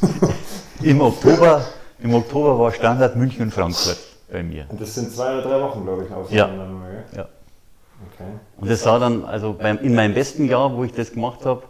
im 0.81 0.99
Oktober. 0.99 1.63
Im 2.01 2.15
Oktober 2.15 2.57
war 2.57 2.71
Standard 2.71 3.15
München 3.15 3.43
und 3.43 3.51
Frankfurt 3.51 3.97
bei 4.31 4.43
mir. 4.43 4.65
Und 4.69 4.79
das 4.81 4.95
sind 4.95 5.11
zwei 5.11 5.33
oder 5.37 5.41
drei 5.41 5.61
Wochen, 5.61 5.83
glaube 5.83 6.03
ich, 6.03 6.09
Ja. 6.31 6.45
auseinander. 6.45 6.87
gell? 6.89 7.03
Ja. 7.17 7.27
Okay. 8.13 8.29
Und 8.57 8.69
das 8.69 8.83
sah 8.83 8.99
dann, 8.99 9.25
also 9.25 9.53
beim, 9.53 9.77
in 9.79 9.93
meinem 9.95 10.13
besten 10.13 10.45
Jahr, 10.45 10.75
wo 10.75 10.83
ich 10.83 10.93
das 10.93 11.11
gemacht 11.11 11.45
habe, 11.45 11.63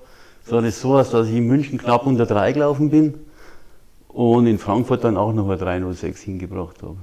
sah 0.44 0.62
das 0.62 0.80
so 0.80 0.98
aus, 0.98 1.10
dass 1.12 1.28
ich 1.28 1.36
in 1.36 1.48
München 1.48 1.78
knapp 1.80 2.06
unter 2.06 2.26
drei 2.26 2.52
gelaufen 2.52 2.90
bin 2.90 3.16
und 4.10 4.46
in 4.48 4.60
Frankfurt 4.60 5.04
dann 5.04 5.18
auch 5.18 5.34
noch 5.34 5.50
ein 5.50 5.58
306 5.58 6.22
hingebracht 6.22 6.82
habe. 6.84 6.98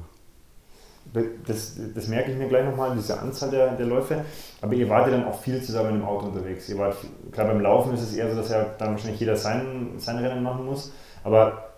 Das, 1.46 1.78
das 1.94 2.08
merke 2.08 2.32
ich 2.32 2.36
mir 2.36 2.48
gleich 2.48 2.64
nochmal, 2.64 2.94
diese 2.94 3.18
Anzahl 3.18 3.50
der, 3.50 3.72
der 3.72 3.86
Läufe. 3.86 4.24
Aber 4.60 4.74
ihr 4.74 4.88
wart 4.88 5.06
ja 5.06 5.12
dann 5.12 5.24
auch 5.24 5.40
viel 5.40 5.62
zusammen 5.62 5.96
im 6.00 6.04
Auto 6.04 6.26
unterwegs. 6.26 6.68
Ihr 6.68 6.76
wart, 6.78 6.96
klar, 7.32 7.46
beim 7.46 7.60
Laufen 7.60 7.94
ist 7.94 8.02
es 8.02 8.14
eher 8.14 8.28
so, 8.28 8.36
dass 8.36 8.50
ja 8.50 8.66
dann 8.78 8.90
wahrscheinlich 8.90 9.20
jeder 9.20 9.36
sein, 9.36 9.92
sein 9.98 10.18
Rennen 10.18 10.42
machen 10.42 10.66
muss. 10.66 10.92
Aber 11.24 11.70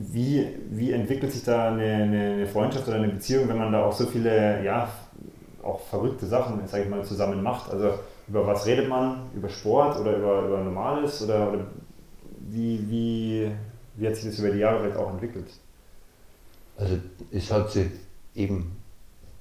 wie, 0.00 0.46
wie 0.70 0.92
entwickelt 0.92 1.32
sich 1.32 1.44
da 1.44 1.72
eine, 1.72 1.84
eine, 1.84 2.46
Freundschaft 2.46 2.88
oder 2.88 2.96
eine 2.96 3.08
Beziehung, 3.08 3.48
wenn 3.48 3.58
man 3.58 3.70
da 3.70 3.84
auch 3.84 3.92
so 3.92 4.06
viele, 4.06 4.64
ja, 4.64 4.88
auch 5.62 5.80
verrückte 5.80 6.26
Sachen, 6.26 6.66
sage 6.66 6.84
ich 6.84 6.88
mal, 6.88 7.04
zusammen 7.04 7.42
macht? 7.42 7.70
Also 7.70 7.98
über 8.26 8.46
was 8.46 8.64
redet 8.64 8.88
man? 8.88 9.28
Über 9.34 9.50
Sport 9.50 10.00
oder 10.00 10.16
über, 10.16 10.46
über 10.46 10.58
Normales? 10.64 11.22
Oder, 11.22 11.52
oder 11.52 11.66
wie, 12.48 12.80
wie, 12.88 13.50
wie 13.96 14.06
hat 14.06 14.16
sich 14.16 14.24
das 14.24 14.38
über 14.38 14.50
die 14.50 14.60
Jahre 14.60 14.80
vielleicht 14.80 14.96
auch 14.96 15.10
entwickelt? 15.10 15.50
Also 16.78 16.96
es 17.30 17.52
hat 17.52 17.70
sich 17.70 17.88
eben 18.34 18.76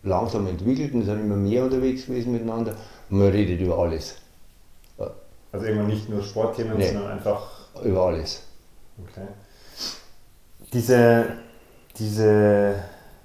langsam 0.03 0.45
entwickelt 0.47 0.93
und 0.93 1.03
sind 1.03 1.21
immer 1.21 1.37
mehr 1.37 1.63
unterwegs 1.63 2.05
gewesen 2.05 2.33
miteinander 2.33 2.75
und 3.09 3.19
man 3.19 3.29
redet 3.29 3.61
über 3.61 3.77
alles. 3.77 4.17
Also 5.51 5.65
irgendwann 5.65 5.87
nicht 5.87 6.09
nur 6.09 6.21
Sportthemen, 6.21 6.77
Nee. 6.77 6.91
sondern 6.91 7.11
einfach. 7.11 7.49
Über 7.83 8.07
alles. 8.07 8.43
Okay. 9.01 9.25
Diese, 10.73 11.25
diese 11.97 12.75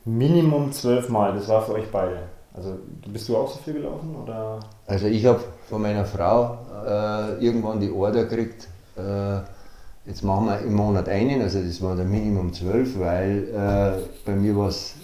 Minimum 0.05 0.73
zwölf 0.73 1.09
Mal, 1.09 1.35
das 1.35 1.49
war 1.49 1.63
für 1.63 1.75
euch 1.75 1.91
beide. 1.91 2.19
Also 2.55 2.79
bist 3.07 3.29
du 3.29 3.37
auch 3.37 3.51
so 3.51 3.59
viel 3.59 3.75
gelaufen 3.75 4.15
oder? 4.15 4.61
Also 4.87 5.07
ich 5.07 5.27
habe 5.27 5.41
von 5.69 5.83
meiner 5.83 6.05
Frau 6.05 6.59
äh, 6.87 7.45
irgendwann 7.45 7.81
die 7.81 7.91
Order 7.91 8.25
gekriegt, 8.25 8.69
äh, 8.97 9.41
jetzt 10.07 10.23
machen 10.23 10.47
wir 10.47 10.61
im 10.61 10.75
Monat 10.75 11.09
einen, 11.09 11.43
also 11.43 11.61
das 11.61 11.83
war 11.83 11.97
der 11.97 12.05
Minimum 12.05 12.53
12, 12.53 12.99
weil 13.01 13.49
äh, 13.49 14.03
bei 14.25 14.37
mir 14.37 14.55
hat 14.57 14.69
es 14.69 14.95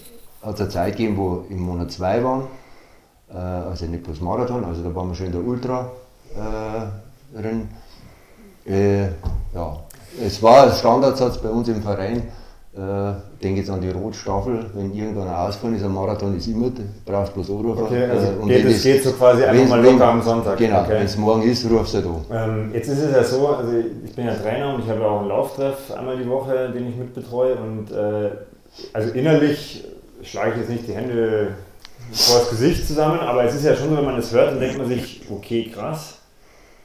eine 0.41 0.69
Zeit 0.69 0.95
gegeben, 0.95 1.17
wo 1.17 1.45
im 1.49 1.59
Monat 1.59 1.91
zwei 1.91 2.23
waren, 2.23 2.47
äh, 3.29 3.35
also 3.35 3.85
nicht 3.85 4.03
bloß 4.03 4.21
Marathon, 4.21 4.63
also 4.63 4.81
da 4.81 4.95
waren 4.95 5.09
wir 5.09 5.15
schon 5.15 5.27
in 5.27 5.31
der 5.33 5.43
Ultra 5.43 5.91
äh, 6.33 7.37
drin. 7.37 7.67
Äh, 8.65 9.07
ja, 9.53 9.77
es 10.25 10.41
war 10.41 10.63
ein 10.63 10.71
Standardsatz 10.73 11.37
bei 11.37 11.49
uns 11.49 11.67
im 11.69 11.81
Verein, 11.81 12.23
äh, 12.73 13.13
denke 13.43 13.59
jetzt 13.59 13.69
an 13.69 13.81
die 13.81 13.89
Rotstaffel, 13.89 14.65
wenn 14.73 14.93
irgendwann 14.93 15.27
ein 15.27 15.35
Ausfall 15.35 15.73
ist, 15.75 15.83
ein 15.83 15.93
Marathon 15.93 16.37
ist 16.37 16.47
immer, 16.47 16.69
du 16.69 16.83
brauchst 17.05 17.33
bloß 17.33 17.49
anrufen. 17.49 17.83
Okay, 17.83 18.05
also 18.05 18.27
Äh, 18.27 18.47
geht, 18.47 18.65
es 18.65 18.83
geht 18.83 19.03
so 19.03 19.11
quasi 19.11 19.43
einfach 19.43 19.67
mal 19.69 19.83
locker 19.83 20.07
am 20.07 20.21
Sonntag. 20.21 20.57
Genau, 20.57 20.81
Okay. 20.81 20.91
wenn 20.93 21.05
es 21.05 21.17
morgen 21.17 21.41
ist, 21.43 21.69
rufst 21.69 21.95
du 21.95 21.97
an. 21.99 22.25
Ähm, 22.31 22.71
jetzt 22.73 22.87
ist 22.87 22.99
es 22.99 23.11
ja 23.11 23.23
so, 23.23 23.47
also 23.49 23.71
ich 24.05 24.15
bin 24.15 24.25
ja 24.25 24.33
Trainer 24.35 24.73
und 24.73 24.83
ich 24.83 24.89
habe 24.89 25.01
ja 25.01 25.05
auch 25.07 25.19
einen 25.19 25.29
Lauftreff 25.29 25.91
einmal 25.97 26.17
die 26.17 26.29
Woche, 26.29 26.69
den 26.73 26.87
ich 26.89 26.95
mitbetreue 26.95 27.55
und 27.55 27.91
äh, 27.91 28.31
also 28.93 29.11
innerlich 29.13 29.83
schlage 30.23 30.51
ich 30.51 30.57
jetzt 30.59 30.69
nicht 30.69 30.87
die 30.87 30.93
Hände 30.93 31.49
vor 32.13 32.39
das 32.39 32.49
Gesicht 32.51 32.87
zusammen, 32.87 33.19
aber 33.19 33.43
es 33.43 33.53
ist 33.55 33.65
ja 33.65 33.75
schon 33.75 33.89
so, 33.89 33.97
wenn 33.97 34.05
man 34.05 34.15
das 34.15 34.31
hört, 34.31 34.51
dann 34.51 34.59
denkt 34.61 34.77
man 34.77 34.87
sich, 34.87 35.21
okay, 35.29 35.69
krass, 35.73 36.15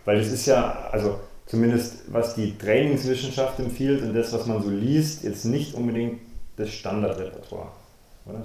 weil 0.05 0.19
es 0.19 0.33
ist 0.33 0.47
ja, 0.47 0.77
also 0.91 1.15
zumindest 1.47 2.13
was 2.13 2.35
die 2.35 2.57
Trainingswissenschaft 2.59 3.59
empfiehlt 3.59 4.03
und 4.03 4.15
das, 4.15 4.33
was 4.33 4.47
man 4.47 4.63
so 4.63 4.71
liest, 4.71 5.25
jetzt 5.25 5.45
nicht 5.45 5.75
unbedingt 5.75 6.21
das 6.57 6.71
Standardrepertoire. 6.71 7.69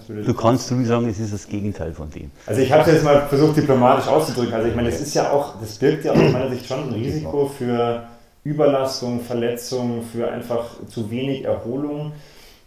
Du 0.08 0.34
kannst 0.36 0.72
ruhig 0.72 0.88
sagen, 0.88 1.10
es 1.10 1.20
ist 1.20 1.34
das 1.34 1.48
Gegenteil 1.48 1.91
von 1.91 2.08
dem. 2.12 2.29
also 2.46 2.62
ich 2.62 2.72
habe 2.72 2.84
es 2.84 2.96
jetzt 2.98 3.03
mal 3.03 3.27
versucht 3.27 3.58
diplomatisch 3.58 4.08
auszudrücken. 4.08 4.53
Also 4.53 4.67
ich 4.67 4.75
meine, 4.75 4.91
das 4.91 5.01
ist 5.01 5.15
ja 5.15 5.31
auch, 5.31 5.60
das 5.60 5.75
birgt 5.77 6.05
ja 6.05 6.12
aus 6.12 6.20
meiner 6.31 6.51
Sicht 6.51 6.67
schon 6.67 6.88
ein 6.88 6.93
Risiko 6.93 7.48
für 7.48 8.03
Überlastung, 8.43 9.22
Verletzung, 9.22 10.03
für 10.03 10.29
einfach 10.29 10.86
zu 10.88 11.10
wenig 11.10 11.46
Erholung. 11.46 12.12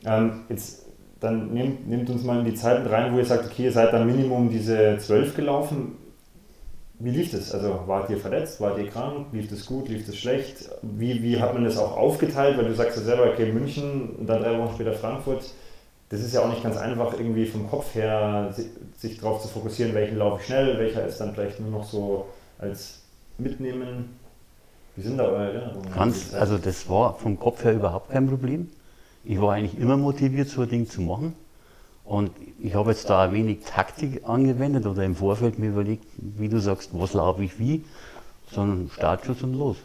Ähm, 0.04 0.40
jetzt 0.48 0.86
dann 1.20 1.52
nehmt, 1.52 1.88
nehmt 1.88 2.10
uns 2.10 2.24
mal 2.24 2.40
in 2.40 2.44
die 2.44 2.54
Zeiten 2.54 2.86
rein, 2.88 3.12
wo 3.12 3.18
ihr 3.18 3.24
sagt, 3.24 3.46
okay, 3.46 3.64
ihr 3.64 3.72
seid 3.72 3.92
dann 3.92 4.06
Minimum 4.06 4.50
diese 4.50 4.98
12 4.98 5.36
gelaufen. 5.36 5.92
Wie 7.04 7.10
lief 7.10 7.32
das? 7.32 7.52
Also 7.52 7.80
wart 7.84 8.08
ihr 8.08 8.16
verletzt, 8.16 8.62
wart 8.62 8.78
ihr 8.78 8.88
krank, 8.88 9.26
lief 9.32 9.50
das 9.50 9.66
gut, 9.66 9.90
lief 9.90 10.06
das 10.06 10.16
schlecht? 10.16 10.70
Wie, 10.80 11.22
wie 11.22 11.38
hat 11.38 11.52
man 11.52 11.62
das 11.62 11.76
auch 11.76 11.98
aufgeteilt? 11.98 12.56
Weil 12.56 12.64
du 12.64 12.74
sagst 12.74 12.96
ja 12.96 13.02
selber, 13.02 13.30
okay, 13.30 13.52
München 13.52 14.16
und 14.18 14.26
dann 14.26 14.42
drei 14.42 14.58
Wochen 14.58 14.74
später 14.74 14.94
Frankfurt. 14.94 15.44
Das 16.08 16.20
ist 16.20 16.32
ja 16.32 16.40
auch 16.40 16.48
nicht 16.48 16.62
ganz 16.62 16.78
einfach, 16.78 17.12
irgendwie 17.12 17.44
vom 17.44 17.68
Kopf 17.68 17.94
her 17.94 18.54
sich, 18.96 19.20
darauf 19.20 19.42
zu 19.42 19.48
fokussieren, 19.48 19.92
welchen 19.92 20.16
laufe 20.16 20.40
ich 20.40 20.46
schnell, 20.46 20.78
welcher 20.78 21.06
ist 21.06 21.18
dann 21.18 21.34
vielleicht 21.34 21.60
nur 21.60 21.70
noch 21.70 21.84
so 21.84 22.24
als 22.58 23.00
Mitnehmen. 23.36 24.18
Wie 24.96 25.02
sind 25.02 25.18
da 25.18 25.24
eure 25.24 25.52
Erinnerungen? 25.52 25.92
Ganz, 25.92 26.32
also 26.32 26.56
das 26.56 26.88
war 26.88 27.18
vom 27.18 27.38
Kopf 27.38 27.64
her 27.64 27.74
überhaupt 27.74 28.12
kein 28.12 28.28
Problem. 28.28 28.70
Ich 29.24 29.38
war 29.38 29.52
eigentlich 29.52 29.78
immer 29.78 29.98
motiviert, 29.98 30.48
so 30.48 30.62
ein 30.62 30.70
Ding 30.70 30.88
zu 30.88 31.02
machen. 31.02 31.34
Und 32.04 32.30
ich 32.58 32.74
habe 32.74 32.90
jetzt 32.90 33.08
da 33.08 33.22
ein 33.22 33.32
wenig 33.32 33.60
Taktik 33.64 34.28
angewendet 34.28 34.86
oder 34.86 35.04
im 35.04 35.16
Vorfeld 35.16 35.58
mir 35.58 35.70
überlegt, 35.70 36.04
wie 36.18 36.48
du 36.48 36.60
sagst, 36.60 36.90
was 36.92 37.14
laufe 37.14 37.42
ich 37.42 37.58
wie, 37.58 37.84
sondern 38.52 38.90
Startschuss 38.90 39.42
und 39.42 39.54
los. 39.54 39.76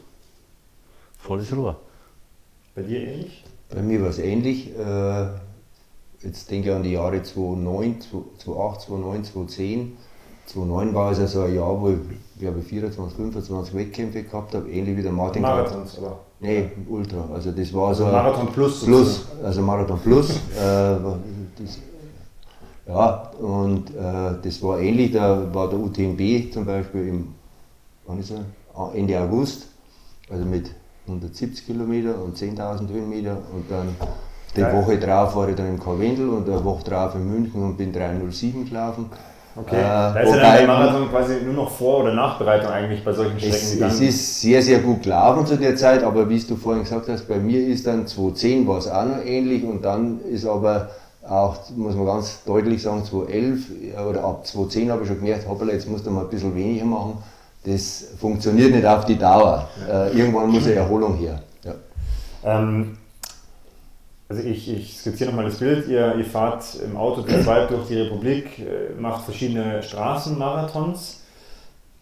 Volles 1.18 1.56
Rohr. 1.56 1.78
Bei 2.76 2.82
dir 2.82 3.00
ähnlich? 3.02 3.44
Bei 3.70 3.82
mir 3.82 4.02
war 4.02 4.10
es 4.10 4.20
ähnlich. 4.20 4.78
Äh, 4.78 5.28
jetzt 6.22 6.50
denke 6.52 6.70
ich 6.70 6.76
an 6.76 6.84
die 6.84 6.92
Jahre 6.94 7.22
2009, 7.24 8.02
2008, 8.02 8.82
2009, 8.82 9.24
2010. 9.24 9.98
2009 10.48 10.94
war 10.96 11.12
es 11.12 11.20
ja 11.20 11.28
so 11.28 11.42
ein 11.44 11.56
Jahr, 11.56 11.80
wo 11.80 11.90
ich, 11.92 11.98
glaube 12.40 12.62
24, 12.62 13.16
25 13.16 13.76
Wettkämpfe 13.76 14.24
gehabt 14.24 14.56
habe, 14.56 14.70
ähnlich 14.70 14.98
wie 14.98 15.04
der 15.04 15.12
Martin. 15.12 15.44
Marathons, 15.44 15.98
oder? 16.00 16.20
Nee, 16.40 16.72
Ultra. 16.90 17.30
Also 17.34 17.52
das 17.52 17.74
war 17.74 17.90
Also 17.90 18.06
so. 18.06 18.12
Marathon 18.12 18.48
Plus. 18.52 18.84
Plus, 18.84 19.28
also 19.44 19.62
Marathon 19.62 20.00
Plus. 20.00 20.30
äh, 20.32 20.40
das, 20.58 21.80
ja, 22.90 23.32
und 23.40 23.90
äh, 23.92 24.36
das 24.44 24.62
war 24.64 24.80
ähnlich, 24.80 25.12
da 25.12 25.54
war 25.54 25.70
der 25.70 25.80
UTMB 25.80 26.52
zum 26.54 26.66
Beispiel 26.66 27.08
im 27.08 27.28
wann 28.08 28.20
ist 28.20 28.32
er? 28.32 28.40
Ah, 28.76 28.90
Ende 28.94 29.20
August, 29.20 29.68
also 30.30 30.44
mit 30.46 30.72
170 31.08 31.66
Kilometer 31.66 32.22
und 32.24 32.36
10.000 32.38 32.90
Höhenmeter 32.90 33.38
und 33.54 33.70
dann 33.70 33.96
die 34.56 34.62
Geil. 34.62 34.76
Woche 34.76 34.98
drauf 34.98 35.36
war 35.36 35.48
ich 35.50 35.56
dann 35.56 35.70
im 35.70 35.80
Karwendel 35.80 36.30
und 36.30 36.50
eine 36.50 36.64
Woche 36.64 36.84
drauf 36.84 37.14
in 37.16 37.30
München 37.30 37.64
und 37.64 37.78
bin 37.78 37.94
307 37.94 38.68
gelaufen. 38.68 39.06
Okay, 39.56 39.76
Äh, 39.76 39.82
da 39.84 40.20
ist 40.20 40.30
ja 40.36 40.42
dann 40.42 40.58
der 40.58 40.68
Marathon 40.68 41.10
quasi 41.10 41.42
nur 41.44 41.54
noch 41.54 41.70
Vor- 41.72 42.02
oder 42.04 42.14
Nachbereitung 42.14 42.72
eigentlich 42.72 43.04
bei 43.04 43.12
solchen 43.14 43.38
Strecken. 43.40 43.56
Es, 43.56 43.80
dann 43.80 43.90
es 43.90 44.02
ist 44.02 44.42
sehr, 44.42 44.62
sehr 44.62 44.80
gut 44.80 45.04
gelaufen 45.04 45.46
zu 45.46 45.58
der 45.58 45.76
Zeit, 45.76 46.04
aber 46.04 46.28
wie 46.30 46.40
du 46.40 46.56
vorhin 46.56 46.84
gesagt 46.84 47.10
hast, 47.10 47.28
bei 47.28 47.38
mir 47.38 47.68
ist 47.68 47.86
dann 47.86 48.08
2010 48.08 48.68
war 48.68 48.78
es 48.78 48.88
auch 48.88 49.06
noch 49.06 49.24
ähnlich 49.24 49.64
und 49.64 49.84
dann 49.84 50.20
ist 50.22 50.46
aber 50.46 50.90
auch, 51.28 51.58
muss 51.76 51.96
man 51.96 52.06
ganz 52.06 52.44
deutlich 52.46 52.82
sagen, 52.82 53.04
2011 53.04 53.60
oder 54.10 54.24
ab 54.24 54.46
2010 54.46 54.92
habe 54.92 55.04
ich 55.04 55.08
schon 55.08 55.18
gemerkt, 55.18 55.48
hoppala, 55.48 55.74
jetzt 55.74 55.88
musst 55.88 56.06
du 56.06 56.12
mal 56.12 56.24
ein 56.24 56.30
bisschen 56.30 56.56
weniger 56.56 56.86
machen. 56.86 57.18
Das 57.66 58.08
funktioniert 58.20 58.74
nicht 58.74 58.86
auf 58.86 59.06
die 59.06 59.18
Dauer. 59.18 59.68
Äh, 59.88 60.18
irgendwann 60.18 60.50
muss 60.50 60.66
eine 60.66 60.76
Erholung 60.76 61.16
her. 61.18 61.42
Ja. 61.64 61.76
Ähm, 62.46 62.98
also 64.30 64.44
ich, 64.44 64.72
ich 64.72 64.98
skizziere 64.98 65.32
nochmal 65.32 65.46
das 65.46 65.58
Bild. 65.58 65.88
Ihr, 65.88 66.16
ihr 66.16 66.26
fahrt 66.26 66.64
im 66.84 66.96
Auto 66.96 67.24
zu 67.24 67.44
zweit 67.44 67.70
durch 67.70 67.88
die 67.88 67.96
Republik, 67.96 68.60
äh, 68.60 68.94
macht 69.00 69.26
verschiedene 69.26 69.84
Straßenmarathons. 69.84 71.24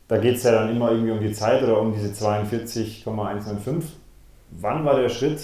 Da 0.08 0.18
geht 0.18 0.36
es 0.36 0.44
ja 0.44 0.52
dann 0.52 0.70
immer 0.70 0.92
irgendwie 0.92 1.12
um 1.12 1.20
die 1.20 1.34
Zeit 1.34 1.64
oder 1.64 1.82
um 1.82 1.94
diese 1.94 2.14
42,195. 2.14 3.98
Wann 4.52 4.86
war 4.86 5.00
der 5.00 5.10
Schritt, 5.10 5.42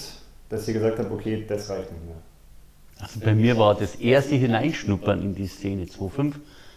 dass 0.48 0.68
ihr 0.68 0.74
gesagt 0.74 0.98
habt, 0.98 1.10
okay, 1.10 1.44
das 1.46 1.68
reicht 1.68 1.90
nicht 1.90 2.04
mehr? 2.04 2.16
Also 3.04 3.20
bei 3.20 3.34
mir 3.34 3.58
war 3.58 3.74
das 3.74 3.96
erste 3.96 4.34
Hineinschnuppern 4.34 5.20
in 5.20 5.34
die 5.34 5.46
Szene 5.46 5.84
2.5, 5.84 6.32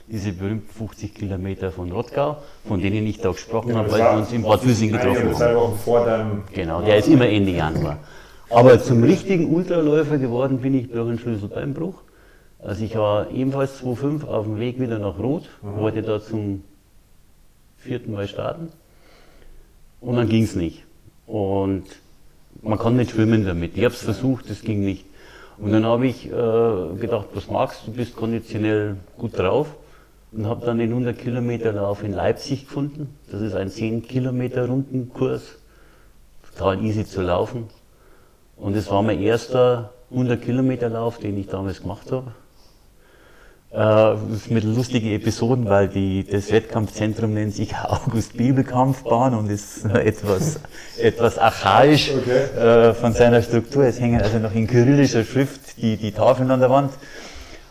diese 0.07 0.33
berühmten 0.33 0.69
50 0.73 1.15
Kilometer 1.15 1.71
von 1.71 1.89
Rottgau, 1.89 2.39
von 2.67 2.81
denen 2.81 3.07
ich 3.07 3.21
da 3.21 3.31
gesprochen 3.31 3.73
habe, 3.75 3.89
weil 3.89 4.01
wir 4.01 4.17
uns 4.17 4.33
in 4.33 4.41
Bad 4.41 4.59
Füssing 4.59 4.91
getroffen 4.91 5.39
haben. 5.39 6.43
Genau, 6.53 6.81
der 6.81 6.97
ist 6.97 7.07
immer 7.07 7.29
Ende 7.29 7.51
Januar. 7.51 7.99
Aber 8.49 8.81
zum 8.81 9.03
richtigen 9.03 9.53
Ultraläufer 9.55 10.17
geworden 10.17 10.57
bin 10.57 10.73
ich 10.73 10.89
durch 10.89 11.07
einen 11.07 11.17
Schlüsselbeinbruch. 11.17 11.95
Also 12.59 12.83
ich 12.83 12.97
war 12.97 13.31
ebenfalls 13.31 13.81
2,5 13.81 14.25
auf 14.25 14.45
dem 14.47 14.59
Weg 14.59 14.81
wieder 14.81 14.99
nach 14.99 15.17
Rot, 15.19 15.47
wollte 15.61 16.01
da 16.01 16.21
zum 16.21 16.63
vierten 17.77 18.11
Mal 18.11 18.27
starten 18.27 18.67
und 20.01 20.17
dann 20.17 20.27
ging 20.27 20.43
es 20.43 20.57
nicht. 20.57 20.83
Und 21.25 21.85
man 22.61 22.77
kann 22.77 22.97
nicht 22.97 23.11
schwimmen 23.11 23.45
damit. 23.45 23.77
Ich 23.77 23.85
habe 23.85 23.93
es 23.93 24.01
versucht, 24.01 24.49
es 24.49 24.61
ging 24.61 24.81
nicht. 24.81 25.05
Und 25.57 25.71
dann 25.71 25.85
habe 25.85 26.05
ich 26.07 26.27
äh, 26.27 26.29
gedacht, 26.99 27.27
was 27.33 27.49
magst 27.49 27.87
du, 27.87 27.91
bist 27.91 28.15
konditionell 28.15 28.97
gut 29.17 29.37
drauf 29.37 29.67
und 30.31 30.45
habe 30.45 30.65
dann 30.65 30.77
den 30.77 30.89
100 30.89 31.17
Kilometer 31.17 31.71
Lauf 31.73 32.03
in 32.03 32.13
Leipzig 32.13 32.67
gefunden. 32.67 33.17
Das 33.31 33.41
ist 33.41 33.55
ein 33.55 33.69
10 33.69 34.03
Kilometer 34.03 34.67
Rundenkurs, 34.67 35.57
total 36.53 36.83
easy 36.83 37.05
zu 37.05 37.21
laufen. 37.21 37.67
Und 38.55 38.75
es 38.75 38.89
war 38.91 39.01
mein 39.01 39.19
erster 39.19 39.93
100 40.11 40.41
Kilometer 40.41 40.89
Lauf, 40.89 41.17
den 41.17 41.37
ich 41.37 41.47
damals 41.47 41.81
gemacht 41.81 42.11
habe. 42.11 42.31
Äh, 43.77 44.15
mit 44.49 44.63
lustigen 44.63 45.11
Episoden, 45.11 45.69
weil 45.69 45.87
die, 45.87 46.23
das 46.23 46.51
Wettkampfzentrum 46.51 47.35
nennt 47.35 47.53
sich 47.53 47.75
August 47.75 48.35
Bibelkampfbahn 48.35 49.35
und 49.35 49.51
ist 49.51 49.85
etwas, 49.85 50.59
etwas 50.99 51.37
archaisch 51.37 52.11
Okay. 52.11 52.89
äh, 52.89 52.93
von 52.95 53.13
seiner 53.13 53.43
Struktur. 53.43 53.83
Es 53.83 53.99
hängen 53.99 54.19
also 54.19 54.39
noch 54.39 54.55
in 54.55 54.65
kyrillischer 54.65 55.23
Schrift 55.23 55.79
die, 55.79 55.95
die 55.95 56.11
Tafeln 56.11 56.49
an 56.49 56.59
der 56.59 56.71
Wand. 56.71 56.91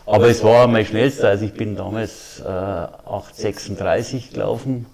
Aber 0.05 0.29
es 0.29 0.41
war 0.45 0.67
mein 0.67 0.85
schnellster, 0.85 1.27
also 1.27 1.43
ich 1.43 1.53
bin 1.53 1.75
damals 1.75 2.39
äh, 2.39 2.47
8,36 2.47 4.31
gelaufen 4.31 4.85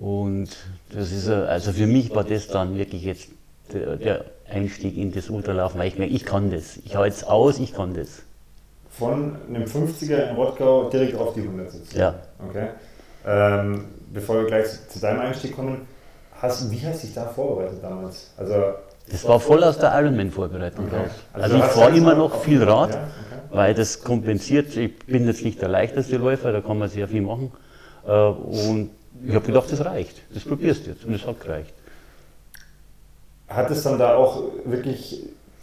und 0.00 0.48
das 0.92 1.12
ist, 1.12 1.28
äh, 1.28 1.34
also 1.34 1.70
für 1.70 1.86
mich 1.86 2.12
war 2.16 2.24
das 2.24 2.48
dann 2.48 2.76
wirklich 2.76 3.04
jetzt 3.04 3.28
der, 3.72 3.94
der 3.94 4.24
Einstieg 4.50 4.96
in 4.96 5.12
das 5.12 5.30
Ultralaufen, 5.30 5.78
weil 5.78 5.86
ich 5.86 5.98
merke, 5.98 6.12
ich 6.12 6.24
kann 6.24 6.50
das. 6.50 6.78
Ich 6.84 6.96
halte 6.96 7.14
es 7.14 7.22
aus, 7.22 7.60
ich 7.60 7.74
kann 7.74 7.94
das. 7.94 8.22
Von 8.98 9.36
einem 9.48 9.64
50er 9.64 10.28
in 10.30 10.36
Rottgau 10.36 10.88
direkt 10.90 11.16
auf 11.16 11.34
die 11.34 11.40
100 11.42 11.70
sitzt. 11.70 11.94
Ja. 11.94 12.14
Okay. 12.48 12.68
Ähm, 13.26 13.84
bevor 14.12 14.36
wir 14.40 14.46
gleich 14.46 14.66
zu 14.88 14.98
deinem 15.00 15.20
Einstieg 15.20 15.54
kommen, 15.56 15.86
hast, 16.40 16.70
wie 16.70 16.84
hast 16.86 17.02
du 17.02 17.06
dich 17.06 17.14
da 17.14 17.26
vorbereitet 17.26 17.78
damals? 17.82 18.30
Also, 18.36 18.54
Das 19.10 19.26
war 19.26 19.40
voll 19.40 19.62
aus 19.64 19.78
der 19.78 19.92
Ironman-Vorbereitung 20.00 20.86
Okay. 20.86 20.96
raus. 20.96 21.10
Also 21.32 21.44
Also, 21.44 21.56
ich 21.58 21.64
fahre 21.72 21.96
immer 21.96 22.14
noch 22.14 22.42
viel 22.42 22.62
Rad, 22.62 22.90
Ja, 22.94 23.00
okay. 23.00 23.40
weil 23.50 23.74
das 23.74 24.02
kompensiert. 24.02 24.76
Ich 24.76 24.98
bin 25.06 25.26
jetzt 25.26 25.44
nicht 25.44 25.60
der 25.62 25.68
leichteste 25.68 26.16
Läufer, 26.16 26.52
da 26.52 26.60
kann 26.60 26.78
man 26.78 26.88
sehr 26.88 27.08
viel 27.08 27.22
machen. 27.22 27.52
Äh, 28.06 28.10
Und 28.10 28.90
ich 29.26 29.34
habe 29.34 29.46
gedacht, 29.46 29.70
das 29.70 29.84
reicht. 29.84 30.16
Das 30.34 30.44
probierst 30.44 30.86
du 30.86 30.90
jetzt. 30.90 31.04
Und 31.04 31.14
es 31.14 31.24
hat 31.26 31.40
gereicht. 31.40 31.72
Hat 33.48 33.70
es 33.70 33.82
dann 33.82 33.98
da 33.98 34.16
auch 34.16 34.42
wirklich 34.64 35.22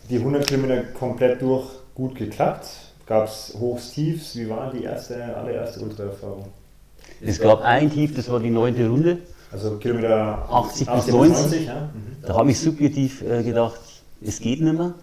die 0.09 0.17
100 0.19 0.47
Kilometer 0.47 0.83
komplett 0.97 1.41
durch 1.41 1.65
gut 1.95 2.15
geklappt? 2.15 2.67
Gab 3.09 3.25
es 3.25 3.57
Hochs, 3.59 3.91
Tiefs? 3.93 4.35
Wie 4.35 4.47
war 4.47 4.71
die 4.71 4.83
erste, 4.83 5.35
allererste 5.35 5.79
Ultraerfahrung? 5.79 6.45
Es 7.21 7.41
gab 7.41 7.61
ein 7.63 7.91
Tief, 7.91 8.15
das 8.15 8.29
war 8.31 8.39
die 8.39 8.51
neunte 8.51 8.87
Runde. 8.87 9.17
Also 9.51 9.77
Kilometer 9.77 10.47
80 10.47 10.87
bis 10.87 10.95
80 10.95 11.13
90. 11.15 11.65
ja? 11.65 11.89
Mhm. 11.91 12.17
Da 12.21 12.35
habe 12.35 12.51
ich 12.51 12.59
subjektiv 12.59 13.23
äh, 13.23 13.41
gedacht, 13.41 13.79
es 14.21 14.39
geht 14.39 14.61
nicht 14.61 14.77
mehr. 14.77 14.93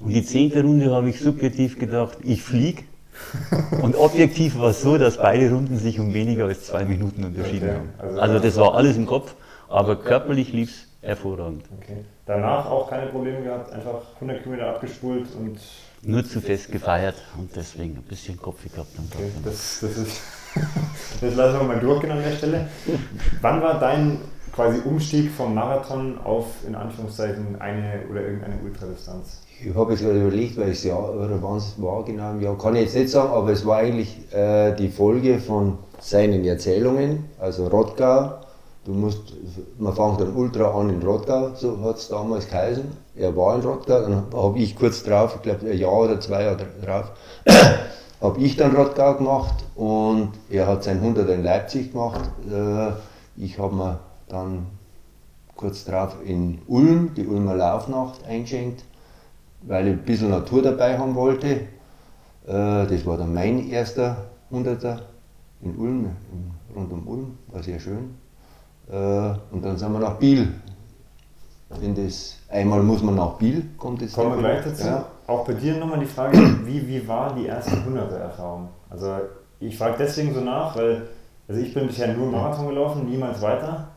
Und 0.00 0.08
die 0.12 0.24
zehnte 0.24 0.62
Runde 0.62 0.90
habe 0.92 1.10
ich 1.10 1.20
subjektiv 1.20 1.78
gedacht, 1.78 2.18
ich 2.24 2.42
fliege. 2.42 2.82
Und 3.82 3.94
objektiv 3.94 4.58
war 4.58 4.70
es 4.70 4.82
so, 4.82 4.98
dass 4.98 5.18
beide 5.18 5.48
Runden 5.52 5.78
sich 5.78 6.00
um 6.00 6.12
weniger 6.12 6.46
als 6.46 6.64
zwei 6.66 6.84
Minuten 6.84 7.22
unterschieden 7.22 7.68
Okay, 7.68 7.76
haben. 7.78 7.88
also- 7.98 8.20
Also 8.20 8.38
das 8.40 8.56
war 8.56 8.74
alles 8.74 8.96
im 8.96 9.06
Kopf, 9.06 9.36
aber 9.68 9.94
körperlich 9.94 10.52
lief 10.52 10.70
es 10.70 11.06
hervorragend. 11.08 11.62
Okay. 11.80 11.98
Danach 12.26 12.66
auch 12.66 12.90
keine 12.90 13.06
Probleme 13.06 13.42
gehabt, 13.44 13.72
einfach 13.72 14.00
100 14.16 14.42
Kilometer 14.42 14.70
abgespult 14.70 15.28
und 15.38 15.58
Nur 16.04 16.24
zu 16.24 16.40
fest 16.40 16.72
gefeiert 16.72 17.14
und 17.38 17.54
deswegen 17.54 17.96
ein 17.96 18.02
bisschen 18.02 18.36
Kopf 18.36 18.62
gehabt. 18.64 18.90
am 18.98 19.08
Tag. 19.08 19.20
okay, 19.20 19.30
das, 19.44 19.78
das 19.80 19.96
ist. 19.98 20.20
das 21.20 21.34
lassen 21.36 21.60
wir 21.60 21.64
mal 21.64 21.78
durchgehen 21.78 22.10
an 22.10 22.22
der 22.22 22.32
Stelle. 22.32 22.68
Wann 23.40 23.62
war 23.62 23.78
dein 23.78 24.18
quasi 24.52 24.80
Umstieg 24.84 25.30
vom 25.30 25.54
Marathon 25.54 26.18
auf 26.18 26.46
in 26.66 26.74
Anführungszeichen 26.74 27.60
eine 27.60 28.02
oder 28.10 28.22
irgendeine 28.22 28.56
Ultradistanz? 28.64 29.42
Ich 29.64 29.72
habe 29.74 29.92
jetzt 29.92 30.02
gerade 30.02 30.20
überlegt, 30.20 30.56
welches 30.56 30.82
Jahr 30.82 31.14
oder 31.14 31.40
wann 31.40 31.58
es 31.58 31.74
war 31.80 32.04
genau 32.04 32.34
Jahr, 32.34 32.58
kann 32.58 32.74
ich 32.74 32.82
jetzt 32.82 32.96
nicht 32.96 33.10
sagen, 33.10 33.30
aber 33.30 33.50
es 33.50 33.64
war 33.64 33.78
eigentlich 33.78 34.16
äh, 34.32 34.74
die 34.74 34.88
Folge 34.88 35.38
von 35.38 35.78
seinen 36.00 36.44
Erzählungen, 36.44 37.26
also 37.38 37.68
Rottgau. 37.68 38.40
Du 38.84 38.92
musst, 38.92 39.34
man 39.78 39.94
fängt 39.94 40.20
dann 40.20 40.34
Ultra 40.34 40.70
an 40.78 40.90
in 40.90 41.02
Rottgau, 41.02 41.54
so 41.54 41.78
hat 41.82 41.98
es 41.98 42.08
damals 42.08 42.48
geheißen. 42.48 42.84
Er 43.14 43.36
war 43.36 43.54
in 43.54 43.60
Rottgau, 43.60 44.00
dann 44.00 44.24
habe 44.34 44.58
ich 44.58 44.74
kurz 44.74 45.04
drauf, 45.04 45.36
ich 45.36 45.42
glaube 45.42 45.70
ein 45.70 45.78
Jahr 45.78 46.00
oder 46.00 46.20
zwei 46.20 46.42
Jahre 46.44 46.66
drauf, 46.84 47.12
habe 48.20 48.40
ich 48.40 48.56
dann 48.56 48.74
Rottgau 48.74 49.14
gemacht 49.14 49.64
und 49.76 50.30
er 50.50 50.66
hat 50.66 50.82
sein 50.82 50.98
100 50.98 51.28
in 51.28 51.44
Leipzig 51.44 51.92
gemacht. 51.92 52.28
Äh, 52.50 52.92
ich 53.36 53.58
habe 53.58 53.74
mir 53.74 54.00
dann 54.28 54.66
kurz 55.56 55.84
drauf 55.84 56.16
in 56.24 56.60
Ulm, 56.66 57.14
die 57.14 57.26
Ulmer 57.26 57.54
Laufnacht 57.54 58.24
eingeschenkt 58.26 58.84
weil 59.62 59.86
ich 59.86 59.92
ein 59.94 60.04
bisschen 60.04 60.30
Natur 60.30 60.62
dabei 60.62 60.98
haben 60.98 61.14
wollte. 61.14 61.46
Äh, 62.46 62.86
Das 62.86 63.06
war 63.06 63.16
dann 63.16 63.32
mein 63.32 63.70
erster 63.70 64.16
100er 64.50 65.00
in 65.62 65.76
Ulm, 65.76 66.10
rund 66.74 66.92
um 66.92 67.06
Ulm, 67.06 67.38
war 67.48 67.62
sehr 67.62 67.78
schön. 67.78 68.16
Äh, 68.92 69.34
und 69.50 69.64
dann 69.64 69.76
sind 69.76 69.92
wir 69.92 69.98
nach 69.98 70.16
Biel. 70.16 70.52
In 71.80 71.94
das, 71.94 72.38
einmal 72.50 72.82
muss 72.82 73.02
man 73.02 73.14
nach 73.14 73.38
Biel, 73.38 73.64
kommt 73.78 74.02
jetzt. 74.02 74.14
Kommen 74.14 74.32
wir 74.32 74.38
gleich 74.38 74.62
dazu. 74.62 74.86
Ja. 74.86 75.06
Auch 75.26 75.46
bei 75.46 75.54
dir 75.54 75.76
nochmal 75.76 76.00
die 76.00 76.06
Frage, 76.06 76.36
wie, 76.66 76.86
wie 76.86 77.08
war 77.08 77.34
die 77.34 77.46
erste 77.46 77.76
100er-Erfahrung? 77.76 78.68
Also 78.90 79.16
ich 79.58 79.78
frage 79.78 79.96
deswegen 79.98 80.34
so 80.34 80.40
nach, 80.40 80.76
weil 80.76 81.08
also 81.48 81.60
ich 81.60 81.72
bin 81.72 81.86
bisher 81.86 82.14
nur 82.14 82.30
Marathon 82.30 82.68
gelaufen, 82.68 83.08
niemals 83.08 83.40
weiter. 83.40 83.88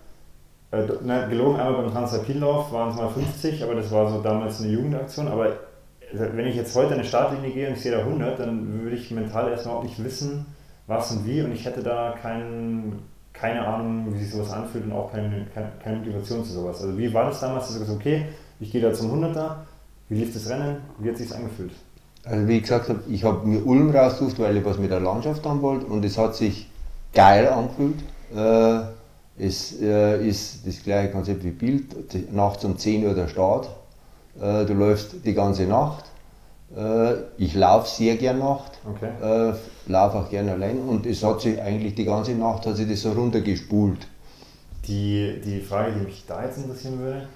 Äh, 0.72 0.88
ne, 1.04 1.28
gelogen 1.30 1.60
einmal 1.60 1.84
beim 1.84 1.92
Transalpinlauf 1.92 2.72
waren 2.72 2.90
es 2.90 2.96
mal 2.96 3.10
50, 3.10 3.64
aber 3.64 3.76
das 3.76 3.92
war 3.92 4.10
so 4.10 4.22
damals 4.22 4.62
eine 4.62 4.72
Jugendaktion. 4.72 5.28
Aber 5.28 5.54
also, 6.12 6.26
wenn 6.34 6.48
ich 6.48 6.56
jetzt 6.56 6.76
heute 6.76 6.94
in 6.94 7.00
eine 7.00 7.08
Startlinie 7.08 7.52
gehe 7.52 7.68
und 7.68 7.74
ich 7.74 7.82
sehe 7.82 7.92
da 7.92 8.00
100, 8.00 8.40
dann 8.40 8.82
würde 8.82 8.96
ich 8.96 9.12
mental 9.12 9.52
erstmal 9.52 9.76
auch 9.76 9.84
nicht 9.84 10.02
wissen, 10.04 10.46
was 10.88 11.12
und 11.12 11.26
wie 11.26 11.42
und 11.42 11.52
ich 11.52 11.66
hätte 11.66 11.84
da 11.84 12.16
kein, 12.22 13.00
keine 13.40 13.66
Ahnung, 13.66 14.14
wie 14.14 14.20
sich 14.20 14.32
sowas 14.32 14.52
anfühlt 14.52 14.86
und 14.86 14.92
auch 14.94 15.12
keine, 15.12 15.46
keine, 15.54 15.72
keine 15.84 15.98
Motivation 15.98 16.44
zu 16.44 16.54
sowas. 16.54 16.82
Also 16.82 16.98
wie 16.98 17.14
war 17.14 17.26
das 17.26 17.40
damals, 17.40 17.66
dass 17.66 17.74
du 17.74 17.80
gesagt 17.82 18.00
okay, 18.00 18.26
ich 18.60 18.72
gehe 18.72 18.82
da 18.82 18.94
zum 18.94 19.12
100er, 19.12 19.56
wie 20.10 20.16
lief 20.16 20.34
das 20.34 20.50
Rennen, 20.50 20.78
wie 21.00 21.10
hat 21.10 21.18
sich 21.18 21.34
angefühlt? 21.34 21.74
Also 22.24 22.48
wie 22.48 22.58
ich 22.58 22.64
gesagt 22.64 22.90
habe, 22.90 23.02
ich 23.08 23.24
habe 23.24 23.46
mir 23.48 23.66
Ulm 23.66 23.92
rausgesucht, 23.92 24.40
weil 24.40 24.58
ich 24.58 24.66
was 24.66 24.78
mit 24.80 24.92
der 24.92 25.00
Landschaft 25.00 25.46
haben 25.46 25.62
wollte 25.62 25.86
und 25.86 26.04
es 26.06 26.18
hat 26.18 26.36
sich 26.36 26.70
geil 27.14 27.48
angefühlt. 27.48 28.00
Äh, 28.36 28.96
es 29.38 29.80
äh, 29.82 30.28
ist 30.28 30.66
das 30.66 30.82
gleiche 30.82 31.12
Konzept 31.12 31.44
wie 31.44 31.52
Bild, 31.52 32.34
nachts 32.34 32.64
um 32.64 32.78
10 32.78 33.06
Uhr 33.06 33.14
der 33.14 33.28
Start. 33.28 33.70
Äh, 34.40 34.66
du 34.66 34.74
läufst 34.74 35.26
die 35.26 35.34
ganze 35.34 35.64
Nacht. 35.64 36.06
Äh, 36.76 37.14
ich 37.38 37.56
laufe 37.56 37.88
sehr 37.88 38.16
gern 38.18 38.40
Nacht, 38.40 38.74
Okay. 38.86 39.10
äh, 39.22 39.54
laufe 39.88 40.18
auch 40.18 40.30
gerne 40.30 40.54
allein 40.54 40.80
und 40.80 41.06
es 41.06 41.24
hat 41.24 41.42
sich 41.42 41.62
eigentlich 41.62 41.96
die 41.96 42.06
ganze 42.06 42.34
Nacht 42.34 42.66
hat 42.66 42.76
sich 42.76 42.90
das 42.90 43.02
so 43.02 43.12
runtergespult. 43.14 44.08
Die, 44.88 45.42
die 45.44 45.62
Frage, 45.62 45.94
die 45.94 46.06
mich 46.06 46.26
da 46.28 46.44
jetzt 46.44 46.58
interessieren 46.58 47.00
würde, 47.00 47.28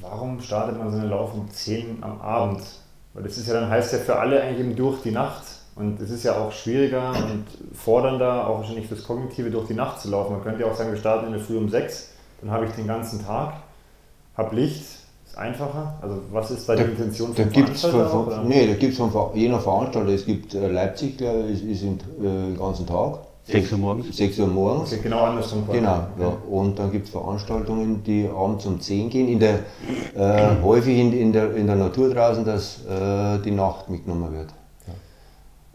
warum 0.00 0.40
startet 0.40 0.78
man 0.78 0.90
so 0.90 0.98
einen 0.98 1.10
Lauf 1.10 1.32
um 1.34 1.48
10 1.50 2.02
am 2.02 2.20
Abend? 2.20 2.62
Weil 3.14 3.22
das 3.22 3.38
ist 3.38 3.48
ja 3.48 3.54
dann 3.54 3.70
heißt 3.70 3.92
ja 3.92 3.98
für 4.00 4.16
alle 4.16 4.42
eigentlich 4.42 4.60
eben 4.60 4.76
durch 4.76 5.02
die 5.02 5.12
Nacht. 5.12 5.44
Und 5.76 6.00
es 6.00 6.10
ist 6.10 6.24
ja 6.24 6.36
auch 6.38 6.52
schwieriger 6.52 7.10
und 7.10 7.44
fordernder, 7.74 8.46
auch 8.48 8.58
wahrscheinlich 8.58 8.86
fürs 8.86 9.04
Kognitive 9.04 9.50
durch 9.50 9.66
die 9.68 9.74
Nacht 9.74 10.00
zu 10.00 10.10
laufen. 10.10 10.32
Man 10.32 10.42
könnte 10.42 10.62
ja 10.62 10.66
auch 10.66 10.74
sagen, 10.74 10.90
wir 10.90 10.98
starten 10.98 11.26
in 11.26 11.32
der 11.32 11.40
Früh 11.40 11.58
um 11.58 11.68
6, 11.68 12.10
dann 12.40 12.50
habe 12.50 12.64
ich 12.64 12.72
den 12.72 12.86
ganzen 12.86 13.24
Tag, 13.24 13.54
habe 14.36 14.56
Licht, 14.56 14.84
einfacher. 15.36 15.94
Also 16.00 16.16
was 16.32 16.50
ist 16.50 16.68
da 16.68 16.74
die 16.74 16.82
Intention 16.82 17.34
Da 17.34 17.42
vom 17.42 17.52
gibt's 17.52 17.80
Veranstalter 17.82 18.36
von, 18.36 18.48
nee, 18.48 18.66
da 18.66 18.74
gibt 18.74 18.92
es 18.92 18.98
von 18.98 19.12
je 19.34 19.48
nach 19.48 19.60
Veranstalter, 19.60 20.12
es 20.12 20.24
gibt 20.24 20.54
äh, 20.54 20.68
Leipzig, 20.68 21.18
glaube 21.18 21.50
ich, 21.50 21.62
ist, 21.62 21.82
ist 21.82 21.82
äh, 21.82 21.96
den 22.20 22.58
ganzen 22.58 22.86
Tag. 22.86 23.18
6 23.48 23.72
Uhr 23.72 23.78
morgens. 23.78 24.16
6 24.16 24.38
Uhr 24.40 24.46
morgens. 24.48 24.92
Okay, 24.92 25.02
genau 25.04 25.20
andersrum. 25.20 25.68
Genau, 25.70 26.06
ja. 26.18 26.36
und 26.50 26.76
dann 26.76 26.90
gibt 26.90 27.06
es 27.06 27.12
Veranstaltungen, 27.12 28.02
die 28.02 28.28
abends 28.28 28.66
um 28.66 28.80
10 28.80 29.08
gehen. 29.08 29.28
In 29.28 29.38
der, 29.38 29.60
äh, 30.16 30.60
häufig 30.62 30.98
in, 30.98 31.12
in, 31.12 31.32
der, 31.32 31.54
in 31.54 31.68
der 31.68 31.76
Natur 31.76 32.12
draußen, 32.12 32.44
dass 32.44 32.84
äh, 32.86 33.38
die 33.44 33.52
Nacht 33.52 33.88
mitgenommen 33.88 34.32
wird. 34.32 34.48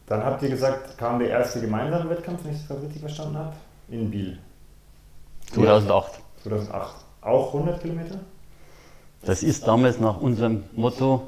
Dann 0.07 0.25
habt 0.25 0.43
ihr 0.43 0.49
gesagt, 0.49 0.97
kam 0.97 1.19
der 1.19 1.29
erste 1.29 1.61
gemeinsame 1.61 2.09
Wettkampf, 2.09 2.43
wenn 2.43 2.51
ich 2.51 2.57
das 2.57 2.67
gerade 2.67 2.81
richtig 2.81 2.99
verstanden 2.99 3.37
habe, 3.37 3.53
in 3.87 4.11
Biel. 4.11 4.37
2008. 5.53 6.19
2008. 6.43 6.95
Auch 7.21 7.53
100 7.53 7.81
Kilometer? 7.81 8.15
Das 9.23 9.43
ist 9.43 9.67
damals 9.67 9.99
nach 9.99 10.19
unserem 10.19 10.63
Motto 10.73 11.27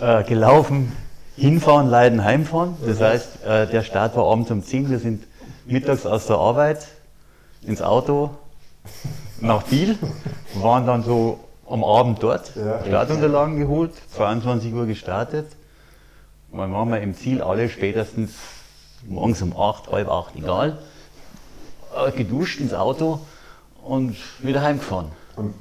äh, 0.00 0.24
gelaufen, 0.24 0.92
hinfahren, 1.36 1.88
leiden, 1.88 2.24
heimfahren. 2.24 2.76
Das 2.84 3.00
heißt, 3.00 3.44
äh, 3.44 3.66
der 3.66 3.82
Start 3.82 4.16
war 4.16 4.24
abends 4.26 4.50
um 4.50 4.62
10, 4.62 4.90
wir 4.90 4.98
sind 4.98 5.24
mittags 5.66 6.06
aus 6.06 6.26
der 6.26 6.36
Arbeit 6.36 6.86
ins 7.62 7.82
Auto 7.82 8.30
nach 9.40 9.62
Biel, 9.64 9.98
waren 10.54 10.86
dann 10.86 11.02
so 11.02 11.40
am 11.68 11.84
Abend 11.84 12.22
dort, 12.22 12.52
Ja. 12.56 12.82
Startunterlagen 12.84 13.58
geholt, 13.58 13.92
22 14.14 14.72
Uhr 14.72 14.86
gestartet. 14.86 15.46
Und 16.50 16.58
dann 16.58 16.72
waren 16.72 16.88
wir 16.90 17.00
im 17.00 17.14
Ziel 17.14 17.42
alle 17.42 17.68
spätestens 17.68 18.32
morgens 19.06 19.40
um 19.42 19.56
8, 19.56 19.92
halb 19.92 20.08
8, 20.08 20.36
egal, 20.36 20.78
äh, 22.06 22.10
geduscht 22.12 22.60
ins 22.60 22.74
Auto 22.74 23.20
und 23.84 24.16
wieder 24.40 24.62
heimgefahren. 24.62 25.12
Und 25.36 25.54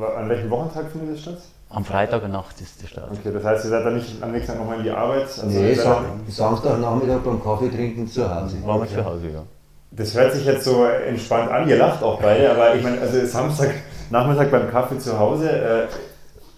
an 0.00 0.28
welchem 0.28 0.50
Wochentag 0.50 0.90
findet 0.90 1.14
das 1.14 1.20
statt? 1.22 1.38
Am 1.70 1.84
Freitag 1.84 2.28
Nacht 2.28 2.60
ist 2.60 2.82
der 2.82 2.86
Start. 2.88 3.10
Okay, 3.12 3.30
das 3.32 3.44
heißt, 3.44 3.64
ihr 3.64 3.70
seid 3.70 3.84
dann 3.86 3.94
nicht 3.94 4.22
am 4.22 4.32
nächsten 4.32 4.52
Tag 4.52 4.58
nochmal 4.60 4.78
in 4.78 4.84
die 4.84 4.90
Arbeit? 4.90 5.22
Also 5.22 5.46
Nee, 5.46 5.74
Sam 5.74 6.04
Samstagnachmittag 6.28 7.20
beim 7.24 7.42
Kaffee 7.42 7.70
trinken 7.70 8.06
zu 8.06 8.22
Hause. 8.34 8.56
Waren 8.64 8.80
wir 8.82 8.88
zu 8.88 9.04
Hause, 9.04 9.28
ja. 9.32 9.42
das 9.90 10.14
hört 10.14 10.32
sich 10.34 10.44
jetzt 10.44 10.64
so 10.64 10.84
entspannt 10.84 11.50
an, 11.50 11.68
ihr 11.68 11.78
lacht 11.78 12.02
auch 12.02 12.20
beide, 12.20 12.50
aber 12.50 12.74
ich 12.74 12.82
meine, 12.82 13.00
also 13.00 13.24
Samstag, 13.24 13.70
Nachmittag 14.10 14.50
beim 14.50 14.70
Kaffee 14.70 14.98
zu 14.98 15.18
Hause, 15.18 15.50
äh, 15.50 15.86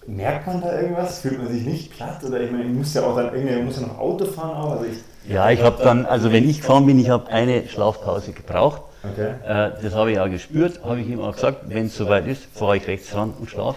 merkt 0.07 0.47
man 0.49 0.61
da 0.61 0.81
irgendwas? 0.81 1.21
Fühlt 1.21 1.39
man 1.39 1.49
sich 1.49 1.65
nicht 1.65 1.93
platt? 1.93 2.23
Oder 2.27 2.41
ich 2.41 2.51
meine, 2.51 2.65
ich 2.65 2.73
muss 2.73 2.93
ja 2.95 3.03
auch 3.03 3.17
dann 3.17 3.33
irgendwie, 3.33 3.63
muss 3.63 3.81
ja 3.81 3.87
noch 3.87 3.99
Auto 3.99 4.25
fahren 4.25 4.57
auch. 4.57 4.73
Also 4.73 4.87
ich, 4.87 5.31
Ja, 5.33 5.49
ich 5.51 5.63
habe 5.63 5.83
dann, 5.83 6.07
also 6.07 6.33
wenn 6.33 6.49
ich 6.49 6.61
gefahren 6.61 6.87
bin, 6.87 6.99
ich 6.99 7.11
habe 7.11 7.29
eine 7.29 7.69
Schlafpause 7.69 8.33
gebraucht. 8.33 8.83
Okay. 9.13 9.35
Äh, 9.45 9.83
das 9.83 9.95
habe 9.95 10.13
ich 10.13 10.19
auch 10.19 10.29
gespürt, 10.29 10.83
habe 10.85 11.01
ich 11.01 11.09
ihm 11.09 11.21
auch 11.21 11.35
gesagt, 11.35 11.69
wenn 11.69 11.87
es 11.87 11.97
soweit 11.97 12.27
ist, 12.27 12.45
fahre 12.55 12.77
ich 12.77 12.87
rechts 12.87 13.15
ran 13.15 13.33
und 13.39 13.51
schlaf. 13.51 13.77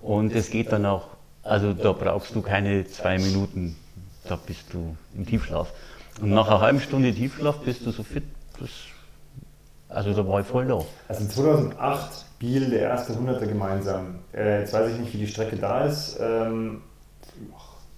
Und 0.00 0.34
es 0.34 0.50
geht 0.50 0.72
dann 0.72 0.86
auch, 0.86 1.08
also 1.42 1.72
da 1.72 1.92
brauchst 1.92 2.34
du 2.34 2.42
keine 2.42 2.86
zwei 2.86 3.18
Minuten, 3.18 3.76
da 4.28 4.36
bist 4.36 4.72
du 4.72 4.96
im 5.16 5.26
Tiefschlaf. 5.26 5.72
Und 6.20 6.30
nach 6.30 6.48
einer 6.48 6.60
halben 6.60 6.80
Stunde 6.80 7.12
Tiefschlaf 7.12 7.58
bist 7.60 7.86
du 7.86 7.90
so 7.90 8.02
fit, 8.02 8.24
das, 8.60 8.70
also 9.88 10.12
da 10.12 10.26
war 10.26 10.40
ich 10.40 10.46
voll 10.46 10.66
da. 10.66 10.80
Also 11.08 11.26
2008 11.26 12.26
Biel, 12.38 12.70
der 12.70 12.80
erste 12.80 13.16
Hunderter 13.16 13.46
gemeinsam. 13.46 14.20
Äh, 14.32 14.60
jetzt 14.60 14.72
weiß 14.72 14.92
ich 14.92 14.98
nicht, 14.98 15.12
wie 15.14 15.18
die 15.18 15.26
Strecke 15.26 15.56
da 15.56 15.84
ist. 15.84 16.18
Ähm, 16.20 16.82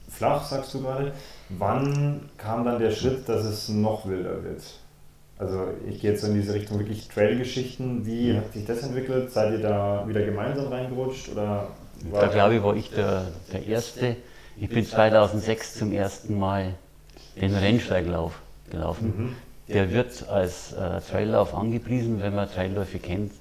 flach, 0.09 0.45
sagst 0.45 0.73
du 0.75 0.81
gerade. 0.81 1.13
Wann 1.51 2.31
kam 2.39 2.65
dann 2.65 2.79
der 2.79 2.91
Schritt, 2.91 3.29
dass 3.29 3.45
es 3.45 3.69
noch 3.69 4.07
wilder 4.07 4.43
wird? 4.43 4.63
Also 5.41 5.69
ich 5.89 6.01
gehe 6.01 6.11
jetzt 6.11 6.23
in 6.23 6.35
diese 6.35 6.53
Richtung 6.53 6.79
wirklich 6.79 7.09
Trail-Geschichten. 7.09 8.05
Wie 8.05 8.37
hat 8.37 8.53
sich 8.53 8.67
das 8.67 8.83
entwickelt? 8.83 9.33
Seid 9.33 9.53
ihr 9.53 9.63
da 9.63 10.05
wieder 10.07 10.23
gemeinsam 10.23 10.69
reingerutscht? 10.69 11.31
Oder 11.31 11.69
Da 12.13 12.27
glaube 12.27 12.57
ich, 12.57 12.63
war 12.63 12.77
ich 12.77 12.91
der, 12.91 13.29
der 13.51 13.67
Erste. 13.67 14.17
Ich 14.61 14.69
bin 14.69 14.85
2006 14.85 15.79
zum 15.79 15.93
ersten 15.93 16.39
Mal 16.39 16.75
den 17.41 17.55
Rennsteiglauf 17.55 18.39
gelaufen. 18.71 19.35
Der 19.69 19.91
wird 19.91 20.29
als 20.29 20.75
äh, 20.75 21.01
Traillauf 21.11 21.55
angepriesen. 21.55 22.21
Wenn 22.21 22.35
man 22.35 22.51
Trailläufe 22.51 22.99
kennt, 22.99 23.33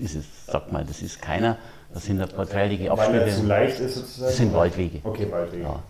ist 0.00 0.16
es, 0.16 0.24
sagt 0.46 0.72
man, 0.72 0.88
das 0.88 1.02
ist 1.02 1.22
keiner. 1.22 1.56
Das 1.94 2.04
sind 2.04 2.20
ein 2.20 2.28
paar 2.28 2.48
trailige 2.48 2.90
weil 2.90 2.90
er 2.90 2.96
zu 2.96 3.02
Abschnitte. 3.12 3.46
leicht 3.46 3.80
ist 3.80 3.94
sozusagen? 3.94 4.26
Das 4.26 4.36
sind 4.36 4.54
Waldwege. 4.54 5.00
Okay, 5.04 5.30
Waldwege. 5.30 5.62
Ja. 5.62 5.82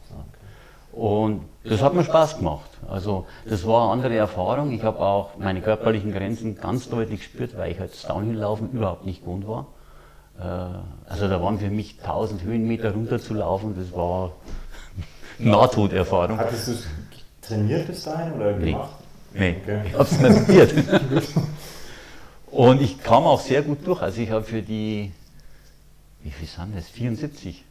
Und 0.98 1.42
das 1.62 1.80
hat 1.80 1.94
mir 1.94 2.02
Spaß 2.02 2.38
gemacht. 2.38 2.68
Also 2.88 3.26
das 3.48 3.64
war 3.64 3.84
eine 3.84 3.92
andere 3.92 4.16
Erfahrung. 4.16 4.72
Ich 4.72 4.82
habe 4.82 4.98
auch 4.98 5.37
meine 5.38 5.61
körperlichen 5.61 6.12
Grenzen 6.12 6.56
ganz 6.56 6.88
deutlich 6.88 7.20
gespürt, 7.20 7.56
weil 7.56 7.70
ich 7.70 7.80
als 7.80 8.02
Downhill-Laufen 8.02 8.70
überhaupt 8.72 9.06
nicht 9.06 9.20
gewohnt 9.22 9.46
war. 9.46 9.66
Äh, 10.40 11.08
Also 11.08 11.28
da 11.28 11.40
waren 11.40 11.61
für 11.61 11.70
mich 11.70 11.98
1000 12.02 12.42
Höhenmeter 12.42 12.90
runterzulaufen, 12.94 13.76
das 13.78 13.92
war 13.96 14.32
Nahtoderfahrung. 15.38 16.37
Hattest 16.37 16.66
du 16.66 16.72
es 16.72 16.87
trainiert 17.42 17.87
bis 17.87 18.02
dahin 18.02 18.32
oder 18.32 18.56
Nee. 18.56 18.72
gemacht? 18.72 18.90
Nee, 19.34 19.56
Okay. 19.62 19.82
ich 19.87 19.92
habe 19.94 20.02
es 20.02 20.18
nicht 20.18 20.46
probiert. 20.46 20.74
Und 22.50 22.80
ich 22.82 23.00
kam 23.04 23.22
auch 23.22 23.40
sehr 23.40 23.62
gut 23.62 23.87
durch. 23.87 24.02
Also 24.02 24.20
ich 24.20 24.32
habe 24.32 24.42
für 24.42 24.62
die, 24.62 25.12
wie 26.24 26.30
viel 26.30 26.48
sind 26.48 26.76
das? 26.76 26.88
74. 26.88 27.62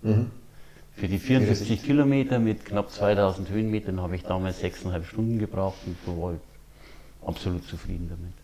Mhm. 0.00 0.30
Für 1.00 1.08
die 1.08 1.18
74 1.18 1.82
Kilometer 1.82 2.38
mit 2.38 2.66
knapp 2.66 2.90
2000 2.90 3.48
Höhenmetern 3.48 4.02
habe 4.02 4.16
ich 4.16 4.22
damals 4.22 4.62
6,5 4.62 5.04
Stunden 5.04 5.38
gebraucht 5.38 5.78
und 5.86 5.96
so 6.04 6.22
war 6.22 6.34
absolut 7.26 7.66
zufrieden 7.66 8.10
damit. 8.10 8.34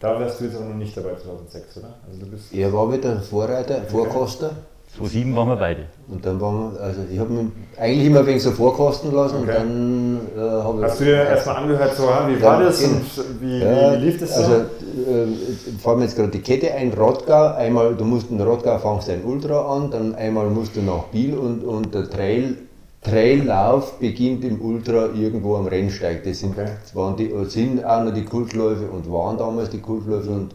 Da 0.00 0.18
wärst 0.18 0.40
du 0.40 0.46
jetzt 0.46 0.56
aber 0.56 0.64
noch 0.64 0.74
nicht 0.74 0.96
dabei 0.96 1.14
2006, 1.14 1.76
oder? 1.76 1.94
Also 2.08 2.20
du 2.20 2.26
bist 2.26 2.52
Er 2.52 2.72
war 2.72 2.92
wieder 2.92 3.20
Vorreiter, 3.20 3.84
Vorkoster. 3.84 4.56
2007 4.96 5.34
waren 5.34 5.48
wir 5.48 5.56
beide. 5.56 5.86
Und 6.08 6.24
dann 6.24 6.40
waren 6.40 6.72
wir, 6.72 6.80
also 6.80 7.00
ich 7.10 7.18
habe 7.18 7.32
mich 7.32 7.46
eigentlich 7.78 8.06
immer 8.06 8.24
wegen 8.26 8.38
so 8.38 8.52
vorkosten 8.52 9.12
lassen 9.12 9.38
Okay. 9.42 9.50
und 9.50 9.54
dann 9.56 10.20
äh, 10.36 10.40
habe 10.40 10.78
ich. 10.78 10.84
Hast 10.84 11.00
du 11.00 11.04
dir 11.04 11.16
erstmal 11.16 11.56
angehört, 11.56 11.96
so, 11.96 12.04
ah, 12.04 12.28
wie 12.28 12.40
war 12.40 12.60
das 12.62 12.82
und 12.84 13.02
wie, 13.40 13.58
Ja, 13.58 13.92
wie, 13.92 14.04
lief 14.04 14.20
das 14.20 14.36
so? 14.36 14.42
Also, 14.42 14.54
äh, 14.54 15.76
fallen 15.82 15.98
mir 15.98 16.04
jetzt 16.04 16.16
gerade 16.16 16.30
die 16.30 16.40
Kette 16.40 16.72
ein, 16.72 16.92
Rottgau, 16.92 17.54
einmal, 17.54 17.94
du 17.96 18.04
musst 18.04 18.30
in 18.30 18.40
Rottgau 18.40 18.78
fangst 18.78 19.10
ein 19.10 19.24
Ultra 19.24 19.74
an, 19.76 19.90
dann 19.90 20.14
einmal 20.14 20.46
musst 20.48 20.76
du 20.76 20.82
nach 20.82 21.04
Biel 21.04 21.34
und, 21.36 21.64
und 21.64 21.92
der 21.94 22.08
Trail, 22.08 22.56
Traillauf 23.02 23.98
beginnt 23.98 24.44
im 24.44 24.60
Ultra 24.62 25.08
irgendwo 25.14 25.56
am 25.56 25.66
Rennsteig. 25.66 26.22
Das 26.24 26.38
sind, 26.38 26.56
Okay. 26.56 26.68
waren 26.94 27.16
die, 27.16 27.32
sind 27.48 27.84
auch 27.84 28.04
noch 28.04 28.14
die 28.14 28.24
Kultläufe 28.24 28.86
und 28.86 29.10
waren 29.12 29.36
damals 29.36 29.70
die 29.70 29.80
Kultläufe 29.80 30.30
und 30.30 30.54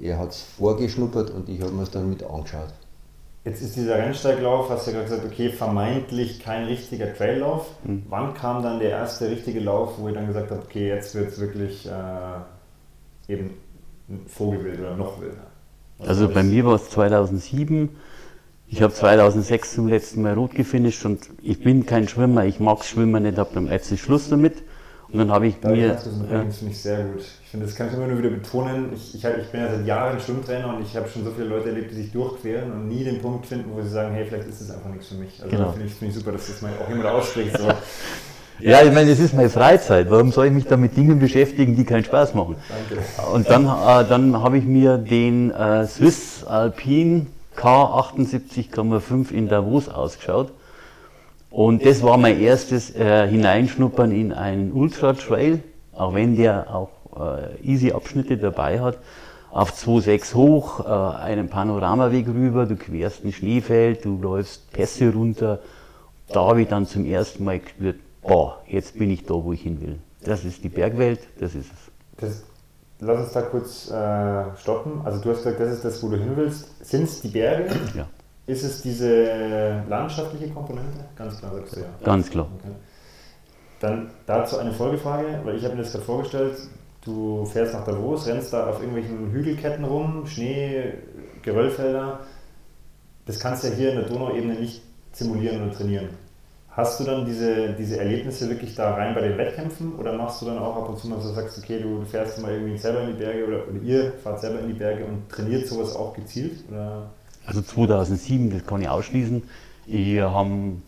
er 0.00 0.18
hat 0.18 0.30
es 0.30 0.42
vorgeschnuppert 0.58 1.30
und 1.30 1.48
ich 1.48 1.60
habe 1.62 1.72
mir 1.72 1.82
es 1.84 1.90
dann 1.90 2.08
mit 2.08 2.22
angeschaut. 2.22 2.72
Jetzt 3.48 3.62
ist 3.62 3.76
dieser 3.76 3.96
Rennsteiglauf, 3.96 4.68
hast 4.68 4.86
du 4.86 4.90
ja 4.90 4.98
gerade 4.98 5.08
gesagt, 5.08 5.32
okay, 5.32 5.48
vermeintlich 5.48 6.38
kein 6.40 6.66
richtiger 6.66 7.14
Traillauf. 7.14 7.64
Mhm. 7.82 8.02
Wann 8.10 8.34
kam 8.34 8.62
dann 8.62 8.78
der 8.78 8.90
erste 8.90 9.30
richtige 9.30 9.60
Lauf, 9.60 9.94
wo 9.96 10.06
ihr 10.08 10.12
dann 10.12 10.26
gesagt 10.26 10.50
habt, 10.50 10.64
okay, 10.64 10.88
jetzt 10.88 11.14
wird 11.14 11.28
es 11.28 11.40
wirklich 11.40 11.88
äh, 11.88 13.32
eben 13.32 13.54
Vogelwild 14.26 14.80
oder 14.80 14.96
noch 14.96 15.18
wilder? 15.18 15.46
Was 15.96 16.08
also 16.08 16.28
bei 16.28 16.42
mir 16.42 16.66
war 16.66 16.74
es 16.74 16.90
2007. 16.90 17.88
Ich 18.66 18.82
habe 18.82 18.92
2006 18.92 19.76
zum 19.76 19.88
letzten 19.88 20.20
Mal 20.20 20.34
rot 20.34 20.54
gefinisht 20.54 21.06
und 21.06 21.30
ich 21.40 21.62
bin 21.62 21.86
kein 21.86 22.06
Schwimmer, 22.06 22.44
ich 22.44 22.60
mag 22.60 22.84
Schwimmen 22.84 23.22
nicht, 23.22 23.38
habe 23.38 23.48
dann 23.54 23.68
letztlich 23.68 24.02
Schluss 24.02 24.28
damit. 24.28 24.62
Und 25.10 25.20
dann 25.20 25.30
habe 25.30 25.46
ich 25.46 25.58
da 25.60 25.70
mir. 25.70 25.88
Das 25.88 26.02
finde 26.04 26.72
ich 26.72 26.82
sehr 26.82 27.02
gut. 27.04 27.22
Ich 27.42 27.50
finde, 27.50 27.64
das 27.64 27.74
kann 27.74 27.88
ich 27.88 27.94
immer 27.94 28.06
nur 28.06 28.18
wieder 28.18 28.28
betonen. 28.28 28.92
Ich, 28.94 29.14
ich, 29.14 29.24
ich 29.24 29.48
bin 29.48 29.60
ja 29.60 29.70
seit 29.74 29.86
Jahren 29.86 30.20
Schwimmtrainer 30.20 30.76
und 30.76 30.82
ich 30.82 30.94
habe 30.96 31.08
schon 31.08 31.24
so 31.24 31.30
viele 31.30 31.48
Leute 31.48 31.70
erlebt, 31.70 31.90
die 31.90 31.94
sich 31.94 32.12
durchqueren 32.12 32.72
und 32.72 32.88
nie 32.88 33.04
den 33.04 33.22
Punkt 33.22 33.46
finden, 33.46 33.70
wo 33.74 33.80
sie 33.80 33.88
sagen, 33.88 34.12
hey, 34.12 34.26
vielleicht 34.26 34.48
ist 34.48 34.60
das 34.60 34.70
einfach 34.70 34.90
nichts 34.90 35.08
für 35.08 35.14
mich. 35.14 35.42
Also 35.42 35.56
genau. 35.56 35.72
finde 35.72 35.86
ich, 35.86 35.94
find 35.94 36.10
ich 36.10 36.18
super, 36.18 36.32
dass 36.32 36.46
das 36.46 36.60
mal 36.60 36.72
auch 36.84 36.88
jemand 36.88 37.08
ausspricht. 37.08 37.56
So. 37.56 37.68
Ja, 38.60 38.82
ich 38.82 38.92
meine, 38.92 39.10
es 39.10 39.20
ist 39.20 39.34
meine 39.34 39.50
Freizeit. 39.50 40.10
Warum 40.10 40.32
soll 40.32 40.46
ich 40.46 40.52
mich 40.52 40.64
da 40.66 40.76
mit 40.76 40.96
Dingen 40.96 41.20
beschäftigen, 41.20 41.76
die 41.76 41.84
keinen 41.84 42.02
Spaß 42.02 42.34
machen? 42.34 42.56
Danke. 42.68 43.04
Und 43.32 43.48
dann, 43.48 43.66
äh, 43.66 44.08
dann 44.08 44.42
habe 44.42 44.58
ich 44.58 44.64
mir 44.64 44.98
den 44.98 45.52
äh, 45.52 45.86
Swiss 45.86 46.42
Alpine 46.44 47.26
K78,5 47.56 49.30
in 49.30 49.48
Davos 49.48 49.88
ausgeschaut. 49.88 50.50
Und 51.58 51.84
das 51.84 52.04
war 52.04 52.18
mein 52.18 52.40
erstes 52.40 52.94
äh, 52.94 53.26
Hineinschnuppern 53.26 54.12
in 54.12 54.32
einen 54.32 54.70
Ultra 54.70 55.14
Trail, 55.14 55.58
auch 55.92 56.14
wenn 56.14 56.36
der 56.36 56.72
auch 56.72 56.90
äh, 57.18 57.60
easy 57.68 57.90
Abschnitte 57.90 58.36
dabei 58.36 58.80
hat. 58.80 58.98
Auf 59.50 59.72
2,6 59.72 60.34
hoch, 60.36 60.86
äh, 60.86 61.16
einen 61.20 61.48
Panoramaweg 61.48 62.28
rüber, 62.28 62.64
du 62.66 62.76
querst 62.76 63.24
ein 63.24 63.32
Schneefeld, 63.32 64.04
du 64.04 64.20
läufst 64.22 64.70
Pässe 64.70 65.12
runter. 65.12 65.58
Da 66.28 66.46
habe 66.46 66.62
ich 66.62 66.68
dann 66.68 66.86
zum 66.86 67.04
ersten 67.04 67.42
Mal 67.42 67.58
gespürt, 67.58 67.96
boah, 68.22 68.62
jetzt 68.68 68.96
bin 68.96 69.10
ich 69.10 69.26
da, 69.26 69.34
wo 69.34 69.52
ich 69.52 69.62
hin 69.62 69.80
will. 69.80 69.98
Das 70.22 70.44
ist 70.44 70.62
die 70.62 70.68
Bergwelt, 70.68 71.18
das 71.40 71.56
ist 71.56 71.72
es. 71.72 72.20
Das, 72.20 72.42
lass 73.00 73.18
uns 73.18 73.32
da 73.32 73.42
kurz 73.42 73.90
äh, 73.90 74.44
stoppen. 74.60 75.00
Also 75.04 75.20
du 75.20 75.30
hast 75.30 75.38
gesagt, 75.38 75.58
das 75.58 75.72
ist 75.72 75.84
das, 75.84 76.00
wo 76.04 76.08
du 76.08 76.18
hin 76.18 76.34
willst. 76.36 76.86
Sind 76.86 77.02
es 77.02 77.20
die 77.20 77.28
Berge? 77.30 77.74
Ja. 77.96 78.06
Ist 78.48 78.64
es 78.64 78.80
diese 78.80 79.84
landschaftliche 79.90 80.48
Komponente? 80.48 81.04
Ganz 81.16 81.38
klar 81.38 81.54
sagst 81.54 81.76
du 81.76 81.80
ja. 81.80 81.86
Ganz 82.02 82.30
klar. 82.30 82.48
Okay. 82.58 82.74
Dann 83.78 84.10
dazu 84.24 84.56
eine 84.56 84.72
Folgefrage, 84.72 85.40
weil 85.44 85.56
ich 85.56 85.64
habe 85.64 85.76
mir 85.76 85.82
das 85.82 85.92
gerade 85.92 86.06
vorgestellt, 86.06 86.56
du 87.04 87.44
fährst 87.44 87.74
nach 87.74 87.84
Davos, 87.84 88.26
rennst 88.26 88.54
da 88.54 88.70
auf 88.70 88.80
irgendwelchen 88.80 89.30
Hügelketten 89.32 89.84
rum, 89.84 90.26
Schnee, 90.26 90.94
Geröllfelder. 91.42 92.20
Das 93.26 93.38
kannst 93.38 93.64
du 93.64 93.68
ja 93.68 93.74
hier 93.74 93.90
in 93.90 93.96
der 93.96 94.08
Donauebene 94.08 94.54
nicht 94.54 94.82
simulieren 95.12 95.62
oder 95.62 95.72
trainieren. 95.76 96.08
Hast 96.70 97.00
du 97.00 97.04
dann 97.04 97.26
diese, 97.26 97.74
diese 97.74 97.98
Erlebnisse 97.98 98.48
wirklich 98.48 98.74
da 98.74 98.94
rein 98.94 99.14
bei 99.14 99.20
den 99.20 99.36
Wettkämpfen 99.36 99.96
oder 99.96 100.14
machst 100.14 100.40
du 100.40 100.46
dann 100.46 100.58
auch 100.58 100.74
ab 100.74 100.88
und 100.88 100.98
zu 100.98 101.06
mal 101.08 101.20
so, 101.20 101.34
sagst, 101.34 101.58
okay, 101.58 101.80
du 101.80 102.02
fährst 102.06 102.40
mal 102.40 102.52
irgendwie 102.52 102.78
selber 102.78 103.02
in 103.02 103.08
die 103.08 103.22
Berge 103.22 103.46
oder, 103.46 103.68
oder 103.68 103.82
ihr 103.82 104.12
fahrt 104.24 104.40
selber 104.40 104.60
in 104.60 104.68
die 104.68 104.78
Berge 104.78 105.04
und 105.04 105.28
trainiert 105.28 105.66
sowas 105.66 105.94
auch 105.94 106.14
gezielt? 106.14 106.64
Oder? 106.70 107.10
Also 107.48 107.62
2007, 107.62 108.50
das 108.50 108.66
kann 108.66 108.82
ich 108.82 108.88
ausschließen. 108.90 109.42
Wir 109.86 110.30
haben 110.30 110.82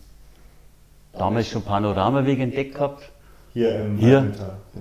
damals 1.13 1.47
schon 1.47 1.63
Panoramaweg 1.63 2.39
entdeckt 2.39 2.75
gehabt. 2.75 3.09
Hier 3.53 3.79
im 3.79 3.97
Hier. 3.97 4.31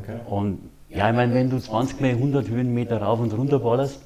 Okay. 0.02 0.20
Und 0.28 0.58
ja, 0.90 1.08
ich 1.08 1.16
meine, 1.16 1.32
wenn 1.32 1.48
du 1.48 1.58
20 1.58 1.98
mal 2.02 2.10
100 2.10 2.48
Höhenmeter 2.48 3.00
rauf 3.00 3.20
und 3.20 3.32
runter 3.32 3.60
ballerst, 3.60 4.00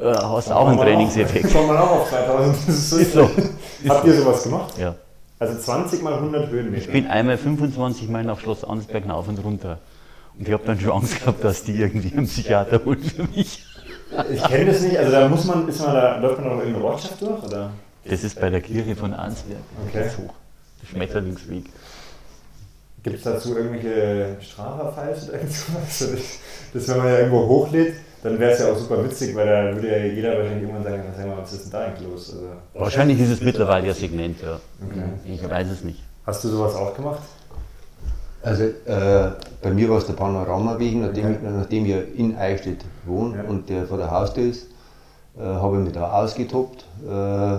äh, 0.00 0.12
hast 0.12 0.50
du 0.50 0.54
auch 0.54 0.66
einen 0.66 0.78
Trainingseffekt. 0.78 1.52
Kommt 1.52 1.68
man 1.68 1.76
auch 1.76 2.00
auf 2.00 2.08
2000. 2.10 2.56
Das 2.66 2.68
ist 2.68 2.90
so. 2.90 2.98
Ist 2.98 3.12
so. 3.12 3.30
Habt 3.88 4.04
ihr 4.04 4.14
sowas 4.14 4.42
gemacht? 4.42 4.76
Ja. 4.76 4.96
Also 5.38 5.56
20 5.56 6.02
mal 6.02 6.14
100 6.14 6.50
Höhenmeter. 6.50 6.82
Ich 6.82 6.90
bin 6.90 7.06
einmal 7.06 7.38
25 7.38 8.08
Mal 8.08 8.24
nach 8.24 8.40
Schloss 8.40 8.64
Ansberg 8.64 9.08
rauf 9.08 9.28
und 9.28 9.38
runter. 9.44 9.78
Und 10.36 10.48
ich 10.48 10.52
habe 10.52 10.64
dann 10.66 10.80
schon 10.80 10.90
Angst 10.90 11.20
gehabt, 11.20 11.44
dass 11.44 11.62
die 11.62 11.76
irgendwie 11.76 12.12
einen 12.16 12.26
Psychiater 12.26 12.84
holen 12.84 13.02
für 13.02 13.22
mich. 13.22 13.64
Ich 14.30 14.42
kenne 14.42 14.72
das 14.72 14.80
nicht, 14.82 14.98
also 14.98 15.12
da 15.12 15.28
muss 15.28 15.44
man, 15.44 15.68
ist 15.68 15.80
man 15.80 15.94
da, 15.94 16.18
läuft 16.18 16.40
man 16.40 16.48
noch 16.48 16.58
irgendeine 16.58 16.84
Ortschaft 16.84 17.20
durch? 17.20 17.42
Oder? 17.44 17.70
Das 18.04 18.24
ist 18.24 18.40
bei 18.40 18.50
der 18.50 18.60
Kirche 18.60 18.96
von 18.96 19.12
Ansberg. 19.12 19.58
Okay. 19.86 20.08
hoch. 20.18 20.34
Der 20.82 20.86
Schmetterlingsweg. 20.86 21.64
Gibt 23.02 23.16
es 23.16 23.22
dazu 23.22 23.56
irgendwelche 23.56 24.36
Strafverfalls 24.40 25.28
oder 25.28 25.34
irgendwas? 25.34 25.98
Das, 25.98 26.08
das, 26.72 26.88
wenn 26.88 26.98
man 26.98 27.06
ja 27.06 27.18
irgendwo 27.18 27.46
hochlädt, 27.46 27.94
dann 28.22 28.38
wäre 28.38 28.52
es 28.52 28.58
ja 28.58 28.72
auch 28.72 28.76
super 28.76 29.04
witzig, 29.04 29.34
weil 29.36 29.46
da 29.46 29.74
würde 29.74 29.90
ja 29.90 30.04
jeder 30.04 30.36
wahrscheinlich 30.36 30.62
irgendwann 30.62 30.82
sagen, 30.82 31.04
was, 31.08 31.26
mal, 31.26 31.36
was 31.38 31.52
ist 31.52 31.64
denn 31.64 31.72
da 31.72 31.84
eigentlich 31.84 32.08
los? 32.08 32.32
Also, 32.32 32.46
wahrscheinlich 32.74 33.20
ist 33.20 33.30
es 33.30 33.40
mittlerweile 33.40 33.86
ja 33.86 33.94
Segment, 33.94 34.42
ja. 34.42 34.60
Okay. 34.84 35.32
Ich 35.32 35.48
weiß 35.48 35.68
es 35.70 35.84
nicht. 35.84 36.02
Hast 36.26 36.42
du 36.44 36.48
sowas 36.48 36.74
auch 36.74 36.94
gemacht? 36.94 37.22
Also 38.42 38.64
äh, 38.64 39.30
bei 39.62 39.70
mir 39.70 39.90
war 39.90 39.98
es 39.98 40.06
der 40.06 40.12
Panoramaweg, 40.14 40.96
nachdem, 40.96 41.26
okay. 41.26 41.38
nachdem 41.42 41.86
ich 41.86 42.18
in 42.18 42.36
Eichstätt 42.36 42.84
wohne 43.04 43.38
ja. 43.38 43.42
und 43.44 43.68
der 43.68 43.86
vor 43.86 43.98
der 43.98 44.10
Haustür 44.10 44.44
ist, 44.44 44.68
äh, 45.36 45.42
habe 45.42 45.78
ich 45.78 45.84
mich 45.84 45.92
da 45.92 46.12
ausgetobt. 46.12 46.84
Äh, 47.08 47.56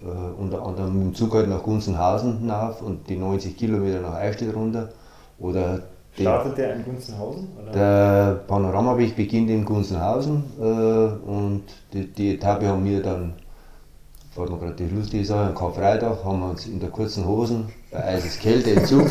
äh, 0.00 0.04
unter 0.38 0.64
anderem 0.64 0.94
mit 0.98 1.06
dem 1.08 1.14
Zug 1.14 1.34
halt 1.34 1.48
nach 1.48 1.62
Gunzenhausen 1.62 2.38
hinauf 2.38 2.82
und 2.82 3.08
die 3.08 3.16
90 3.16 3.56
Kilometer 3.56 4.00
nach 4.00 4.14
Eichstätt 4.14 4.54
runter. 4.54 4.90
Oder 5.38 5.80
Startet 6.12 6.58
der 6.58 6.74
in 6.74 6.84
Gunzenhausen? 6.84 7.48
Oder? 7.60 7.72
Der 7.72 8.34
Panoramaweg 8.46 9.14
beginnt 9.14 9.50
in 9.50 9.64
Gunzenhausen 9.64 10.44
äh, 10.60 10.62
und 10.62 11.64
die, 11.92 12.06
die 12.12 12.34
Etappe 12.34 12.66
haben 12.68 12.84
wir 12.84 13.02
dann 13.02 13.34
fällt 14.30 14.50
mir 14.50 14.58
gerade 14.58 14.74
die 14.74 14.94
lustige 14.94 15.24
Sache, 15.24 15.48
am 15.48 15.54
Karfreitag 15.54 16.24
haben 16.24 16.40
wir 16.40 16.50
uns 16.50 16.66
in 16.66 16.78
der 16.78 16.90
kurzen 16.90 17.26
Hosen 17.26 17.68
bei 17.90 18.04
eises 18.04 18.38
Kälte 18.38 18.70
im 18.70 18.84
Zug, 18.84 19.08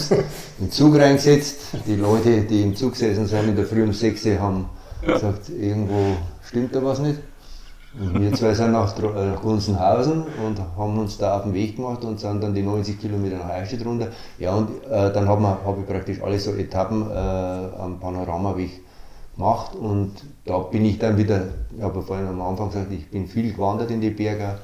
im 0.60 0.72
Zug 0.72 0.96
reingesetzt. 0.98 1.60
Die 1.86 1.96
Leute, 1.96 2.42
die 2.42 2.62
im 2.62 2.76
Zug 2.76 2.92
gesessen 2.92 3.26
sind 3.26 3.50
in 3.50 3.56
der 3.56 3.66
Früh 3.66 3.84
um 3.84 3.94
6 3.94 4.26
Uhr, 4.26 4.40
haben 4.40 4.70
gesagt, 5.02 5.50
irgendwo 5.50 6.16
stimmt 6.44 6.76
da 6.76 6.84
was 6.84 7.00
nicht. 7.00 7.20
Und 8.00 8.22
wir 8.22 8.32
zwei 8.34 8.54
sind 8.54 8.74
nach, 8.74 8.96
äh, 9.00 9.32
nach 9.32 9.42
Gunzenhausen 9.42 10.24
und 10.46 10.60
haben 10.78 11.00
uns 11.00 11.18
da 11.18 11.38
auf 11.38 11.44
den 11.44 11.54
Weg 11.54 11.78
gemacht 11.78 12.04
und 12.04 12.20
sind 12.20 12.44
dann 12.44 12.54
die 12.54 12.62
90 12.62 13.00
Kilometer 13.00 13.38
nach 13.38 13.50
Eichstätt 13.50 13.84
runter. 13.84 14.10
Ja, 14.38 14.54
und 14.54 14.70
äh, 14.86 15.12
dann 15.12 15.28
habe 15.28 15.44
hab 15.48 15.80
ich 15.80 15.88
praktisch 15.88 16.22
alle 16.22 16.38
so 16.38 16.52
Etappen 16.52 17.10
äh, 17.10 17.14
am 17.16 18.00
Panoramaweg 18.00 18.82
gemacht 19.36 19.74
und 19.76 20.12
da 20.46 20.60
bin 20.60 20.86
ich 20.86 21.00
dann 21.00 21.18
wieder, 21.18 21.46
ich 21.76 21.82
habe 21.82 22.02
vorhin 22.04 22.28
am 22.28 22.42
Anfang 22.42 22.70
gesagt, 22.70 22.92
ich 22.92 23.10
bin 23.10 23.26
viel 23.28 23.54
gewandert 23.54 23.90
in 23.90 24.02
die 24.02 24.12
Berge 24.12 24.60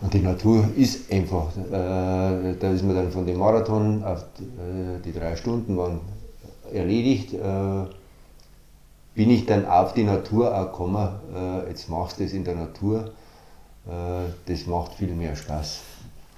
und 0.00 0.12
die 0.12 0.20
Natur 0.20 0.68
ist 0.76 1.10
einfach, 1.12 1.56
äh, 1.56 2.54
da 2.58 2.70
ist 2.70 2.84
man 2.84 2.94
dann 2.94 3.10
von 3.10 3.26
dem 3.26 3.38
Marathon 3.38 4.04
auf 4.04 4.22
äh, 4.38 5.00
die 5.04 5.12
drei 5.12 5.36
Stunden 5.36 5.76
waren 5.76 6.00
erledigt, 6.72 7.32
äh, 7.32 7.84
bin 9.14 9.30
ich 9.30 9.46
dann 9.46 9.64
auf 9.66 9.94
die 9.94 10.04
Natur 10.04 10.54
auch 10.54 10.66
gekommen, 10.66 11.08
äh, 11.34 11.68
jetzt 11.68 11.88
machst 11.88 12.20
du 12.20 12.24
es 12.24 12.32
in 12.34 12.44
der 12.44 12.56
Natur, 12.56 13.12
äh, 13.86 14.30
das 14.46 14.66
macht 14.66 14.94
viel 14.94 15.14
mehr 15.14 15.34
Spaß. 15.34 15.80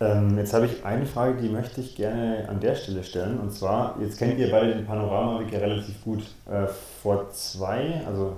Ähm, 0.00 0.38
jetzt 0.38 0.54
habe 0.54 0.66
ich 0.66 0.84
eine 0.84 1.06
Frage, 1.06 1.42
die 1.42 1.48
möchte 1.48 1.80
ich 1.80 1.96
gerne 1.96 2.48
an 2.48 2.60
der 2.60 2.76
Stelle 2.76 3.02
stellen. 3.02 3.40
Und 3.40 3.52
zwar, 3.52 3.96
jetzt 4.00 4.16
kennt 4.16 4.38
ihr 4.38 4.50
beide 4.50 4.74
den 4.74 4.86
Panoramaweg 4.86 5.52
ja 5.52 5.58
relativ 5.58 6.04
gut. 6.04 6.22
Äh, 6.48 6.68
vor 7.02 7.30
zwei, 7.32 8.00
also 8.06 8.36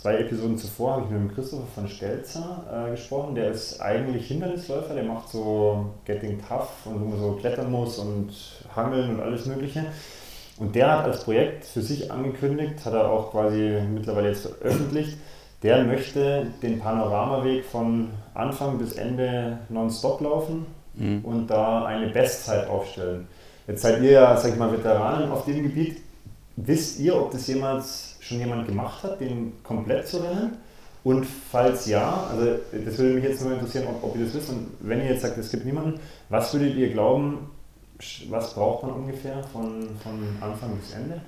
zwei 0.00 0.16
Episoden 0.16 0.56
zuvor 0.56 0.92
habe 0.92 1.04
ich 1.04 1.10
mit 1.10 1.20
dem 1.20 1.34
Christopher 1.34 1.66
von 1.74 1.88
Stelzer 1.88 2.64
äh, 2.72 2.90
gesprochen. 2.92 3.34
Der 3.34 3.50
ist 3.50 3.80
eigentlich 3.80 4.28
Hindernisläufer, 4.28 4.94
der 4.94 5.04
macht 5.04 5.28
so 5.28 5.90
Getting 6.04 6.40
Tough 6.40 6.86
und 6.86 7.00
wo 7.00 7.04
man 7.06 7.18
so 7.20 7.32
klettern 7.32 7.70
muss 7.70 7.98
und 7.98 8.30
Hangeln 8.74 9.10
und 9.10 9.20
alles 9.20 9.46
Mögliche. 9.46 9.84
Und 10.58 10.74
der 10.74 10.98
hat 10.98 11.04
als 11.04 11.24
Projekt 11.24 11.64
für 11.64 11.82
sich 11.82 12.10
angekündigt, 12.10 12.84
hat 12.84 12.94
er 12.94 13.10
auch 13.10 13.30
quasi 13.30 13.78
mittlerweile 13.92 14.28
jetzt 14.28 14.46
veröffentlicht, 14.46 15.16
der 15.62 15.84
möchte 15.84 16.46
den 16.62 16.78
Panoramaweg 16.80 17.64
von 17.64 18.08
Anfang 18.34 18.78
bis 18.78 18.94
Ende 18.94 19.58
nonstop 19.68 20.20
laufen 20.22 20.66
mhm. 20.94 21.24
und 21.24 21.48
da 21.48 21.84
eine 21.84 22.08
Bestzeit 22.08 22.68
aufstellen. 22.68 23.26
Jetzt 23.66 23.82
seid 23.82 24.02
ihr 24.02 24.12
ja, 24.12 24.36
sag 24.36 24.52
ich 24.52 24.58
mal, 24.58 24.72
Veteranen 24.72 25.30
auf 25.30 25.44
dem 25.44 25.62
Gebiet. 25.62 25.98
Wisst 26.56 26.98
ihr, 27.00 27.16
ob 27.16 27.30
das 27.30 27.46
jemals 27.46 28.09
schon 28.20 28.38
jemand 28.38 28.66
gemacht 28.68 29.02
hat, 29.02 29.20
den 29.20 29.52
komplett 29.62 30.06
zu 30.06 30.18
rennen? 30.18 30.56
Und 31.02 31.24
falls 31.24 31.86
ja, 31.86 32.26
also 32.30 32.58
das 32.72 32.98
würde 32.98 33.14
mich 33.14 33.24
jetzt 33.24 33.42
nur 33.42 33.54
interessieren, 33.54 33.86
ob, 33.88 34.04
ob 34.04 34.16
ihr 34.16 34.26
das 34.26 34.34
wisst. 34.34 34.50
Und 34.50 34.68
wenn 34.80 35.00
ihr 35.00 35.06
jetzt 35.06 35.22
sagt, 35.22 35.38
es 35.38 35.50
gibt 35.50 35.64
niemanden, 35.64 35.98
was 36.28 36.52
würdet 36.52 36.76
ihr 36.76 36.90
glauben, 36.90 37.50
was 38.28 38.54
braucht 38.54 38.84
man 38.84 38.92
ungefähr 38.92 39.42
von, 39.44 39.88
von 40.02 40.28
Anfang 40.40 40.76
bis 40.76 40.92
Ende? 40.92 41.20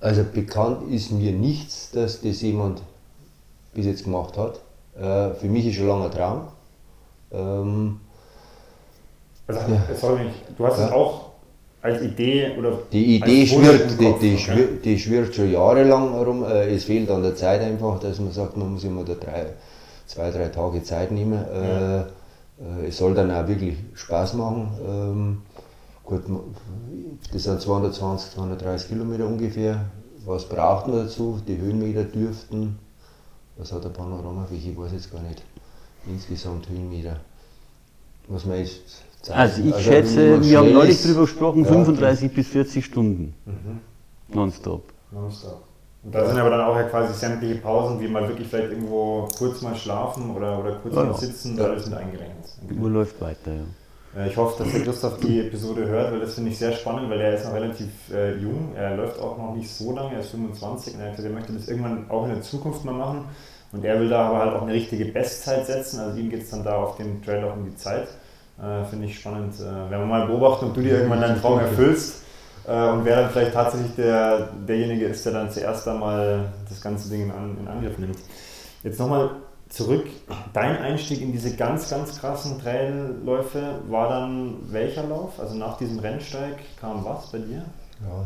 Also 0.00 0.22
bekannt 0.22 0.90
ist 0.90 1.10
mir 1.10 1.32
nichts, 1.32 1.90
dass 1.92 2.20
das 2.20 2.40
jemand 2.42 2.82
bis 3.72 3.86
jetzt 3.86 4.04
gemacht 4.04 4.36
hat. 4.36 4.60
Äh, 4.96 5.34
für 5.34 5.46
mich 5.46 5.66
ist 5.66 5.76
schon 5.76 5.88
lange 5.88 6.04
ein 6.04 6.10
Traum. 6.10 6.48
Ähm, 7.32 8.00
also, 9.46 9.60
ja. 9.60 9.82
sorry, 9.96 10.26
du 10.56 10.66
hast 10.66 10.78
ja. 10.78 10.86
es 10.86 10.92
auch 10.92 11.23
als 11.84 12.00
Idee 12.00 12.56
oder 12.58 12.78
die 12.92 13.16
Idee 13.16 13.46
schwirrt, 13.46 14.00
die, 14.00 14.14
die, 14.18 14.38
schwirrt, 14.38 14.84
die, 14.86 14.98
schwirrt 14.98 15.34
schon 15.34 15.52
jahrelang 15.52 16.14
herum. 16.14 16.42
Äh, 16.42 16.74
es 16.74 16.84
fehlt 16.84 17.10
an 17.10 17.22
der 17.22 17.36
Zeit 17.36 17.60
einfach, 17.60 18.00
dass 18.00 18.18
man 18.18 18.32
sagt, 18.32 18.56
man 18.56 18.72
muss 18.72 18.84
immer 18.84 19.04
da 19.04 19.12
drei, 19.12 19.48
zwei, 20.06 20.30
drei 20.30 20.48
Tage 20.48 20.82
Zeit 20.82 21.12
nehmen. 21.12 21.44
Äh, 21.44 21.98
äh, 22.00 22.86
es 22.88 22.96
soll 22.96 23.12
dann 23.12 23.30
auch 23.30 23.46
wirklich 23.46 23.76
Spaß 23.92 24.32
machen. 24.32 24.68
Ähm, 24.88 25.42
gut, 26.04 26.22
das 27.30 27.42
sind 27.42 27.60
220, 27.60 28.32
230 28.32 28.88
Kilometer 28.88 29.26
ungefähr. 29.26 29.84
Was 30.24 30.48
braucht 30.48 30.86
man 30.86 31.04
dazu? 31.04 31.38
Die 31.46 31.58
Höhenmeter 31.58 32.04
dürften, 32.04 32.78
was 33.58 33.72
hat 33.72 33.84
der 33.84 33.90
Panorama, 33.90 34.48
ich 34.50 34.74
weiß 34.74 34.92
jetzt 34.92 35.12
gar 35.12 35.20
nicht, 35.20 35.42
insgesamt 36.06 36.66
Höhenmeter. 36.70 37.20
Was 38.28 38.46
man 38.46 38.56
jetzt 38.56 39.04
also 39.30 39.62
ich 39.62 39.74
also 39.74 39.90
schätze, 39.90 40.42
wir 40.42 40.58
haben 40.58 40.72
neulich 40.72 41.02
darüber 41.02 41.22
gesprochen, 41.22 41.64
ja, 41.64 41.70
35 41.70 42.32
bis 42.32 42.48
40 42.48 42.84
Stunden. 42.84 43.34
Mhm. 43.46 43.80
Nonstop. 44.34 44.82
Nonstop. 45.10 45.62
Und 46.02 46.14
da 46.14 46.26
sind 46.26 46.38
aber 46.38 46.50
dann 46.50 46.60
auch 46.60 46.76
ja 46.76 46.82
quasi 46.82 47.14
sämtliche 47.14 47.56
Pausen, 47.56 47.98
wie 48.00 48.08
mal 48.08 48.28
wirklich 48.28 48.48
vielleicht 48.48 48.72
irgendwo 48.72 49.26
kurz 49.38 49.62
mal 49.62 49.74
schlafen 49.74 50.36
oder, 50.36 50.58
oder 50.58 50.74
kurz 50.76 50.94
mal 50.94 51.14
sitzen, 51.14 51.56
da 51.56 51.64
alles 51.64 51.86
mit 51.86 51.96
eingerechnet. 51.96 52.44
Die 52.68 52.74
Uhr 52.74 52.90
läuft 52.90 53.20
weiter, 53.22 53.52
ja. 53.52 54.26
Ich 54.26 54.36
hoffe, 54.36 54.62
dass 54.62 54.72
der 54.72 54.82
Christoph 54.82 55.18
die 55.18 55.40
Episode 55.40 55.88
hört, 55.88 56.12
weil 56.12 56.20
das 56.20 56.34
finde 56.34 56.50
ich 56.50 56.58
sehr 56.58 56.70
spannend, 56.70 57.10
weil 57.10 57.20
er 57.20 57.34
ist 57.34 57.46
noch 57.46 57.54
relativ 57.54 57.88
äh, 58.12 58.36
jung. 58.36 58.72
Er 58.76 58.96
läuft 58.96 59.18
auch 59.18 59.36
noch 59.36 59.56
nicht 59.56 59.68
so 59.68 59.92
lange, 59.92 60.14
er 60.14 60.20
ist 60.20 60.30
25 60.30 60.94
und 60.94 61.00
er 61.00 61.08
hat 61.08 61.16
gesagt, 61.16 61.32
er 61.32 61.36
möchte 61.36 61.52
das 61.52 61.66
irgendwann 61.66 62.08
auch 62.08 62.24
in 62.24 62.30
der 62.30 62.42
Zukunft 62.42 62.84
mal 62.84 62.92
machen. 62.92 63.24
Und 63.72 63.84
er 63.84 63.98
will 63.98 64.08
da 64.08 64.28
aber 64.28 64.38
halt 64.38 64.54
auch 64.54 64.62
eine 64.62 64.72
richtige 64.72 65.06
Bestzeit 65.06 65.66
setzen. 65.66 65.98
Also 65.98 66.16
ihm 66.16 66.30
geht 66.30 66.42
es 66.42 66.50
dann 66.50 66.62
da 66.62 66.76
auf 66.76 66.96
dem 66.96 67.22
Trail 67.24 67.42
auch 67.42 67.56
um 67.56 67.64
die 67.64 67.74
Zeit. 67.74 68.06
Äh, 68.58 68.84
Finde 68.84 69.06
ich 69.06 69.18
spannend. 69.18 69.54
Äh, 69.60 69.90
wenn 69.90 70.00
wir 70.00 70.06
mal 70.06 70.26
beobachten, 70.26 70.66
ob 70.66 70.74
du 70.74 70.80
dir 70.80 70.98
irgendwann 70.98 71.20
deinen 71.20 71.40
Traum 71.40 71.58
erfüllst 71.58 72.22
äh, 72.66 72.88
und 72.88 73.04
wer 73.04 73.22
dann 73.22 73.30
vielleicht 73.30 73.52
tatsächlich 73.52 73.94
der, 73.96 74.48
derjenige 74.68 75.06
ist, 75.06 75.26
der 75.26 75.32
dann 75.32 75.50
zuerst 75.50 75.86
einmal 75.88 76.52
das 76.68 76.80
ganze 76.80 77.10
Ding 77.10 77.22
in, 77.22 77.60
in 77.60 77.68
Angriff 77.68 77.98
nimmt. 77.98 78.18
Jetzt 78.82 78.98
nochmal 78.98 79.30
zurück. 79.68 80.06
Dein 80.52 80.76
Einstieg 80.78 81.20
in 81.20 81.32
diese 81.32 81.56
ganz, 81.56 81.90
ganz 81.90 82.20
krassen 82.20 82.60
Trailläufe 82.60 83.80
war 83.88 84.08
dann 84.08 84.56
welcher 84.70 85.02
Lauf? 85.04 85.40
Also 85.40 85.56
nach 85.56 85.76
diesem 85.78 85.98
Rennsteig 85.98 86.56
kam 86.80 87.04
was 87.04 87.32
bei 87.32 87.38
dir? 87.38 87.64
Ja, 88.02 88.24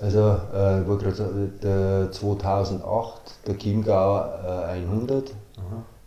also 0.00 0.18
äh, 0.18 0.88
war 0.88 0.98
gerade 0.98 2.08
2008 2.10 3.46
der 3.46 3.56
Chiemgauer 3.56 4.66
äh, 4.68 4.78
100. 4.80 5.32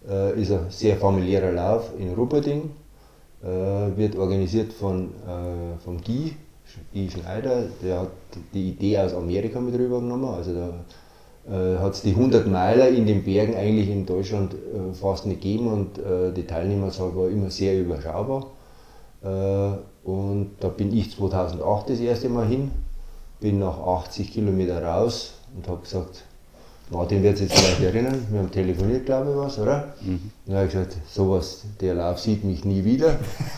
Äh, 0.07 0.41
ist 0.41 0.51
ein 0.51 0.69
sehr 0.69 0.97
familiärer 0.97 1.51
Lauf 1.51 1.91
in 1.97 2.13
Rupperding. 2.13 2.71
Äh, 3.43 3.97
wird 3.97 4.15
organisiert 4.15 4.73
von, 4.73 5.09
äh, 5.27 5.77
vom 5.83 6.01
Guy, 6.01 6.33
Guy 6.93 7.09
Schneider, 7.09 7.63
der 7.83 8.01
hat 8.01 8.11
die 8.53 8.69
Idee 8.69 8.97
aus 8.99 9.13
Amerika 9.13 9.59
mit 9.59 9.75
rübergenommen. 9.75 10.29
Also 10.29 10.53
da 10.53 10.73
äh, 11.47 11.77
hat 11.77 11.93
es 11.93 12.01
die 12.01 12.11
100 12.11 12.47
Meiler 12.47 12.89
in 12.89 13.05
den 13.05 13.23
Bergen 13.23 13.55
eigentlich 13.55 13.89
in 13.89 14.05
Deutschland 14.05 14.53
äh, 14.53 14.93
fast 14.93 15.25
nicht 15.25 15.41
gegeben 15.41 15.67
und 15.67 15.99
äh, 15.99 16.33
die 16.33 16.47
Teilnehmerzahl 16.47 17.15
war 17.15 17.29
immer 17.29 17.51
sehr 17.51 17.79
überschaubar. 17.79 18.47
Äh, 19.21 20.07
und 20.07 20.51
da 20.59 20.69
bin 20.69 20.95
ich 20.95 21.11
2008 21.11 21.89
das 21.89 21.99
erste 21.99 22.29
Mal 22.29 22.47
hin, 22.47 22.71
bin 23.39 23.59
nach 23.59 23.77
80 23.77 24.31
Kilometer 24.31 24.83
raus 24.83 25.33
und 25.55 25.67
habe 25.67 25.81
gesagt, 25.81 26.23
Martin 26.91 27.23
wird 27.23 27.37
sich 27.37 27.49
jetzt 27.49 27.59
vielleicht 27.59 27.95
erinnern, 27.95 28.27
wir 28.29 28.39
haben 28.39 28.51
telefoniert, 28.51 29.07
glaube 29.07 29.31
ich, 29.31 29.37
was, 29.37 29.57
oder? 29.57 29.85
Mhm. 30.01 30.31
Dann 30.45 30.55
habe 30.55 30.67
ich 30.67 30.73
gesagt, 30.73 30.97
sowas, 31.09 31.63
der 31.81 31.95
Lauf 31.95 32.19
sieht 32.19 32.43
mich 32.43 32.63
nie 32.63 32.83
wieder. 32.83 33.15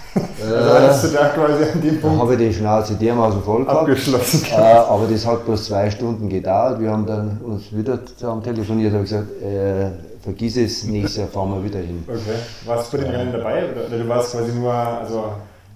also 0.16 0.56
hast 0.56 1.04
du 1.04 1.08
da 1.10 1.28
quasi 1.30 1.64
an 1.74 1.82
dem 1.82 2.00
Punkt. 2.00 2.22
Habe 2.22 2.34
ich 2.34 2.40
die 2.40 2.54
Schnauze 2.54 2.96
dermaßen 2.96 3.44
voll 3.44 3.66
gehabt. 3.66 3.82
Abgeschlossen. 3.82 4.46
Äh, 4.50 4.56
aber 4.56 5.08
das 5.08 5.26
hat 5.26 5.46
bloß 5.46 5.66
zwei 5.66 5.92
Stunden 5.92 6.30
gedauert. 6.30 6.80
Wir 6.80 6.90
haben 6.90 7.06
dann 7.06 7.38
uns 7.44 7.76
wieder 7.76 8.06
zusammen 8.06 8.42
telefoniert 8.44 8.94
und 8.94 9.02
gesagt, 9.02 9.42
äh, 9.42 9.90
vergiss 10.22 10.56
es, 10.56 10.86
nächstes 10.86 11.18
Jahr 11.18 11.28
fahren 11.28 11.52
wir 11.52 11.64
wieder 11.66 11.80
hin. 11.80 12.06
Okay. 12.08 12.20
Warst 12.66 12.94
du 12.94 12.98
bei 12.98 13.04
den 13.04 13.14
Rennen 13.14 13.34
dabei 13.34 13.72
oder, 13.72 13.88
oder, 13.88 13.98
du 13.98 14.08
warst 14.08 14.32
quasi 14.32 14.54
nur, 14.54 14.74
also 14.74 15.32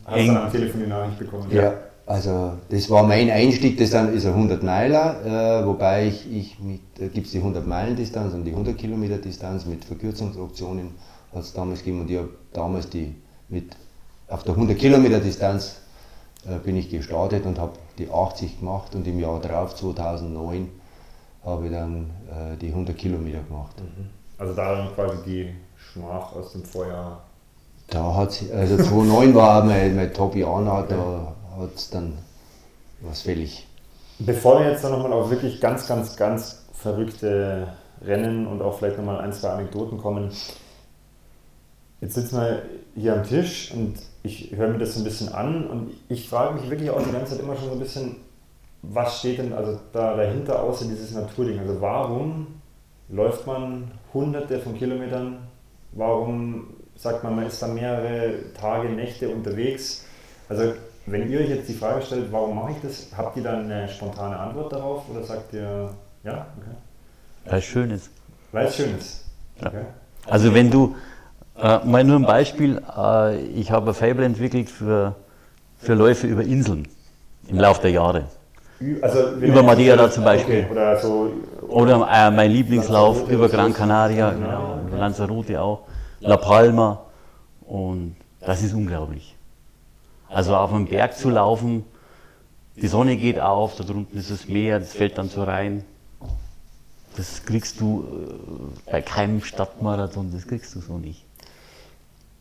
hast 0.06 0.18
Eng. 0.18 0.28
dann 0.28 0.46
am 0.46 0.52
Telefon 0.52 0.82
die 0.84 0.88
Nachricht 0.88 1.20
bekommen? 1.20 1.48
Ja. 1.50 1.64
ja. 1.64 1.74
Also 2.06 2.54
das 2.70 2.90
war 2.90 3.04
mein 3.04 3.30
Einstieg, 3.30 3.78
das 3.78 3.92
dann 3.92 4.14
ist 4.14 4.26
ein 4.26 4.34
100 4.34 4.64
Meiler, 4.64 5.62
äh, 5.62 5.66
wobei 5.66 6.08
ich, 6.08 6.32
ich 6.32 6.60
mit, 6.60 6.82
da 6.98 7.08
gibt 7.08 7.28
es 7.28 7.32
die 7.32 7.38
100 7.38 7.66
Meilen 7.66 7.96
Distanz 7.96 8.34
und 8.34 8.44
die 8.44 8.52
100 8.52 8.78
Kilometer 8.78 9.18
Distanz 9.18 9.66
mit 9.66 9.86
Verkürzungsoptionen 9.86 10.92
hat 11.34 11.44
es 11.44 11.54
damals 11.54 11.80
gegeben 11.80 12.02
und 12.02 12.10
ich 12.10 12.18
habe 12.18 12.30
damals 12.54 12.90
die 12.90 13.16
mit 13.50 13.76
auf 14.28 14.44
der 14.44 14.56
100 14.56 14.78
Kilometer 14.78 15.20
Distanz 15.20 15.78
äh, 16.46 16.58
bin 16.58 16.76
ich 16.76 16.90
gestartet 16.90 17.46
und 17.46 17.60
habe 17.60 17.74
die 17.98 18.10
80 18.10 18.60
gemacht 18.60 18.96
und 18.96 19.06
im 19.08 19.20
Jahr 19.20 19.40
darauf 19.40 19.76
2009 19.76 20.70
habe 21.46 21.66
ich 21.66 21.72
dann 21.72 22.10
äh, 22.30 22.58
die 22.58 22.70
100 22.70 22.98
Kilometer 22.98 23.40
gemacht. 23.48 23.76
Mhm. 23.80 24.10
Also 24.38 24.54
da 24.54 24.76
dann 24.76 24.96
quasi 24.96 25.18
die 25.26 25.50
Schmach 25.78 26.36
aus 26.36 26.54
dem 26.54 26.64
Vorjahr. 26.64 27.22
Da 27.90 28.16
hat 28.16 28.44
also 28.54 28.78
2009 28.78 29.36
war 29.36 29.64
mein, 29.64 29.96
mein 29.96 30.14
Top-Jahr, 30.14 30.86
da 30.88 31.36
hat 31.62 31.76
es 31.76 31.90
dann 31.90 32.18
was 33.02 33.22
fällig. 33.22 33.68
Bevor 34.20 34.60
wir 34.60 34.72
jetzt 34.72 34.84
dann 34.84 34.92
nochmal 34.92 35.14
auf 35.14 35.30
wirklich 35.30 35.60
ganz, 35.62 35.88
ganz, 35.88 36.16
ganz 36.16 36.64
verrückte 36.74 37.68
Rennen 38.04 38.48
und 38.48 38.62
auch 38.62 38.78
vielleicht 38.78 38.98
nochmal 38.98 39.20
ein, 39.20 39.34
zwei 39.34 39.50
Anekdoten 39.50 39.98
kommen. 39.98 40.32
Jetzt 42.02 42.16
sitzen 42.16 42.38
wir 42.38 42.64
hier 42.96 43.14
am 43.14 43.24
Tisch 43.24 43.72
und 43.74 43.96
ich 44.24 44.56
höre 44.56 44.70
mir 44.70 44.80
das 44.80 44.96
so 44.96 45.02
ein 45.02 45.04
bisschen 45.04 45.30
an 45.30 45.68
und 45.68 45.92
ich 46.10 46.28
frage 46.28 46.60
mich 46.60 46.70
wirklich 46.70 46.90
auch 46.90 47.02
die 47.02 47.12
ganze 47.12 47.34
Zeit 47.34 47.44
immer 47.44 47.56
schon 47.56 47.66
so 47.66 47.74
ein 47.74 47.80
bisschen, 47.80 48.16
was 48.82 49.20
steht 49.20 49.38
denn 49.38 49.54
also 49.54 49.80
da 49.94 50.16
dahinter 50.16 50.64
außer 50.64 50.86
dieses 50.86 51.12
Naturding? 51.12 51.60
Also 51.60 51.80
warum 51.80 52.48
läuft 53.10 53.46
man 53.46 53.92
hunderte 54.14 54.60
von 54.60 54.76
Kilometern? 54.76 55.48
Warum 55.92 56.74
sagt 56.96 57.24
man, 57.24 57.36
man 57.36 57.46
ist 57.46 57.62
da 57.62 57.68
mehrere 57.68 58.54
Tage, 58.54 58.90
Nächte 58.90 59.30
unterwegs? 59.30 60.06
Also 60.50 60.74
wenn 61.12 61.30
ihr 61.30 61.40
euch 61.40 61.50
jetzt 61.50 61.68
die 61.68 61.74
Frage 61.74 62.02
stellt, 62.02 62.32
warum 62.32 62.56
mache 62.56 62.72
ich 62.72 62.78
das, 62.82 63.08
habt 63.16 63.36
ihr 63.38 63.44
dann 63.44 63.70
eine 63.70 63.88
spontane 63.90 64.38
Antwort 64.38 64.72
darauf 64.72 65.04
oder 65.10 65.24
sagt 65.24 65.54
ihr, 65.54 65.90
ja, 66.24 66.46
okay? 66.58 66.76
Weil 67.46 67.60
es 67.60 67.66
schön 67.66 67.92
ist. 67.92 68.10
Weil 68.52 68.68
es 68.68 68.76
schön 68.76 68.98
ist. 68.98 69.26
Okay. 69.60 69.76
Ja. 69.76 69.86
Also 70.28 70.54
wenn 70.54 70.70
du, 70.70 70.96
äh, 71.60 71.80
mal 71.86 72.04
nur 72.04 72.18
ein 72.18 72.26
Beispiel, 72.26 72.82
äh, 72.98 73.42
ich 73.42 73.72
habe 73.72 73.92
ein 73.92 73.94
Fable 73.94 74.26
entwickelt 74.26 74.70
für, 74.70 75.16
für 75.78 75.96
Läufe 75.96 76.28
über 76.28 76.44
Inseln 76.44 76.88
im 77.48 77.60
Laufe 77.60 77.82
der 77.82 77.92
Jahre. 77.92 78.26
Also, 79.02 79.34
über 79.36 79.62
Madeira 79.62 80.10
zum 80.10 80.24
Beispiel. 80.24 80.62
Okay. 80.62 80.72
Oder, 80.72 80.98
so, 81.00 81.32
oder 81.68 82.08
äh, 82.12 82.32
mein 82.32 82.50
Lieblingslauf 82.50 83.30
über 83.30 83.48
Gran 83.48 83.74
Canaria, 83.74 84.32
genau, 84.32 84.80
Lanzarote 84.98 85.62
auch, 85.62 85.82
La 86.20 86.38
Palma 86.38 87.02
und 87.68 88.16
das 88.40 88.64
ist 88.64 88.74
unglaublich. 88.74 89.36
Also 90.32 90.56
auf 90.56 90.74
einem 90.74 90.88
Berg 90.88 91.18
zu 91.18 91.30
laufen, 91.30 91.84
die 92.78 92.88
Sonne 92.88 93.18
geht 93.18 93.40
auf, 93.40 93.76
da 93.76 93.84
drunten 93.84 94.18
ist 94.18 94.32
das 94.32 94.48
Meer, 94.48 94.80
das 94.80 94.94
fällt 94.94 95.18
dann 95.18 95.28
so 95.28 95.44
rein. 95.44 95.84
Das 97.18 97.46
kriegst 97.46 97.82
du 97.82 98.06
äh, 98.88 98.92
bei 98.92 99.02
keinem 99.02 99.44
Stadtmarathon, 99.44 100.32
das 100.32 100.48
kriegst 100.48 100.74
du 100.74 100.80
so 100.80 100.98
nicht. 100.98 101.26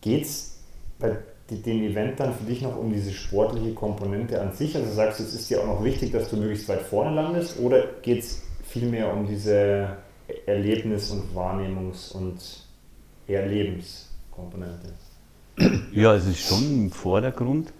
Geht 0.01 0.23
es 0.23 0.59
bei 1.01 1.17
dem 1.51 1.83
Event 1.83 2.21
dann 2.21 2.33
für 2.33 2.45
dich 2.45 2.63
noch 2.63 2.77
um 2.77 2.93
diese 2.93 3.11
sportliche 3.13 3.75
Komponente 3.75 4.41
an 4.41 4.53
sich? 4.53 4.77
Also 4.77 4.93
sagst 4.93 5.19
du, 5.19 5.25
es 5.25 5.35
ist 5.35 5.51
dir 5.51 5.61
auch 5.61 5.67
noch 5.67 5.85
wichtig, 5.85 6.13
dass 6.13 6.31
du 6.31 6.37
möglichst 6.37 6.69
weit 6.69 6.83
vorne 6.83 7.17
landest 7.17 7.59
oder 7.59 7.83
geht 8.03 8.21
es 8.21 8.43
vielmehr 8.63 9.13
um 9.13 9.27
diese 9.27 9.97
Erlebnis- 10.47 11.11
und 11.11 11.35
Wahrnehmungs- 11.35 12.13
und 12.13 12.39
Erlebenskomponente? 13.27 14.95
Ja, 15.93 16.15
es 16.15 16.27
ist 16.27 16.39
schon 16.39 16.85
im 16.85 16.91
Vordergrund 16.93 17.73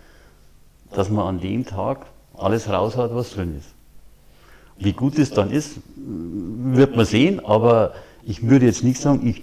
dass 0.93 1.09
man 1.11 1.27
an 1.27 1.41
dem 1.41 1.65
Tag 1.65 2.07
alles 2.35 2.69
raushaut, 2.69 3.15
was 3.15 3.33
drin 3.33 3.57
ist. 3.59 3.69
Wie 4.79 4.93
gut 4.93 5.19
es 5.19 5.31
dann 5.31 5.51
ist, 5.51 5.77
wird 5.97 6.97
man 6.97 7.05
sehen, 7.05 7.45
aber 7.45 7.93
ich 8.25 8.49
würde 8.49 8.67
jetzt 8.67 8.83
nicht 8.83 9.01
sagen, 9.01 9.27
ich 9.27 9.43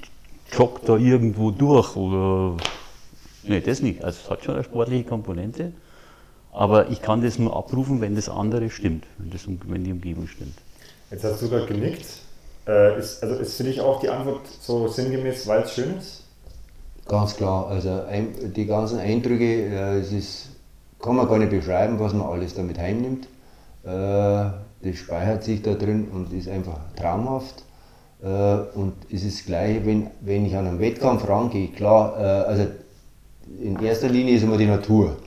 jogge 0.58 0.82
da 0.86 0.98
irgendwo 0.98 1.52
durch 1.52 1.96
oder. 1.96 2.58
Nee, 3.44 3.62
das 3.62 3.82
nicht. 3.82 4.04
Also 4.04 4.20
es 4.24 4.30
hat 4.30 4.44
schon 4.44 4.56
eine 4.56 4.64
sportliche 4.64 5.04
Komponente, 5.04 5.72
aber 6.52 6.90
ich 6.90 7.02
kann 7.02 7.22
das 7.22 7.40
nur 7.40 7.56
abrufen, 7.56 8.02
wenn 8.02 8.16
das 8.16 8.30
andere 8.30 8.70
stimmt, 8.70 9.06
wenn, 9.20 9.30
das, 9.30 9.42
wenn 9.48 9.84
die 9.84 9.92
Umgebung 9.92 10.28
stimmt. 10.28 10.56
Jetzt 11.12 11.24
hast 11.24 11.42
du 11.42 11.50
gerade 11.50 11.68
genickt. 11.68 12.06
Äh, 12.68 13.00
ist, 13.00 13.24
also 13.24 13.36
ist 13.36 13.56
für 13.56 13.64
dich 13.64 13.80
auch 13.80 14.02
die 14.02 14.10
Antwort 14.10 14.42
so 14.60 14.88
sinngemäß, 14.88 15.48
weil 15.48 15.62
es 15.62 15.74
schön 15.74 15.98
ist? 15.98 16.24
Ganz 17.08 17.38
klar. 17.38 17.68
Also 17.68 18.04
ein, 18.10 18.54
die 18.54 18.66
ganzen 18.66 19.00
Eindrücke, 19.00 19.68
äh, 19.68 20.00
es 20.00 20.12
ist 20.12 20.50
kann 21.02 21.16
man 21.16 21.28
gar 21.28 21.38
nicht 21.38 21.52
beschreiben, 21.52 22.00
was 22.00 22.14
man 22.14 22.28
alles 22.28 22.54
damit 22.56 22.78
heimnimmt. 22.78 23.28
Äh, 23.84 23.90
das 24.82 24.96
speichert 24.96 25.44
sich 25.44 25.62
da 25.62 25.74
drin 25.74 26.08
und 26.12 26.34
ist 26.34 26.50
einfach 26.50 26.78
traumhaft. 26.96 27.64
Äh, 28.24 28.78
und 28.78 28.94
es 29.12 29.24
ist 29.24 29.40
das 29.40 29.46
Gleiche, 29.46 29.86
wenn, 29.86 30.08
wenn 30.22 30.46
ich 30.46 30.56
an 30.56 30.68
einen 30.68 30.80
Wettkampf 30.80 31.28
rangehe. 31.28 31.70
Klar, 31.70 32.18
äh, 32.20 32.24
also 32.24 32.68
in 33.62 33.80
erster 33.82 34.10
Linie 34.10 34.36
ist 34.36 34.44
immer 34.44 34.58
die 34.58 34.66
Natur. 34.66 35.18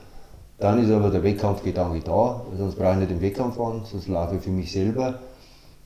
Dann 0.59 0.83
ist 0.83 0.91
aber 0.91 1.09
der 1.09 1.23
Wettkampfgedanke 1.23 2.01
da, 2.01 2.43
sonst 2.59 2.75
brauche 2.75 2.93
ich 2.93 2.99
nicht 2.99 3.11
den 3.13 3.23
Wettkampf 3.23 3.57
fahren, 3.57 3.83
sonst 3.91 4.09
laufe 4.09 4.37
ich 4.37 4.43
für 4.43 4.51
mich 4.51 4.71
selber. 4.71 5.19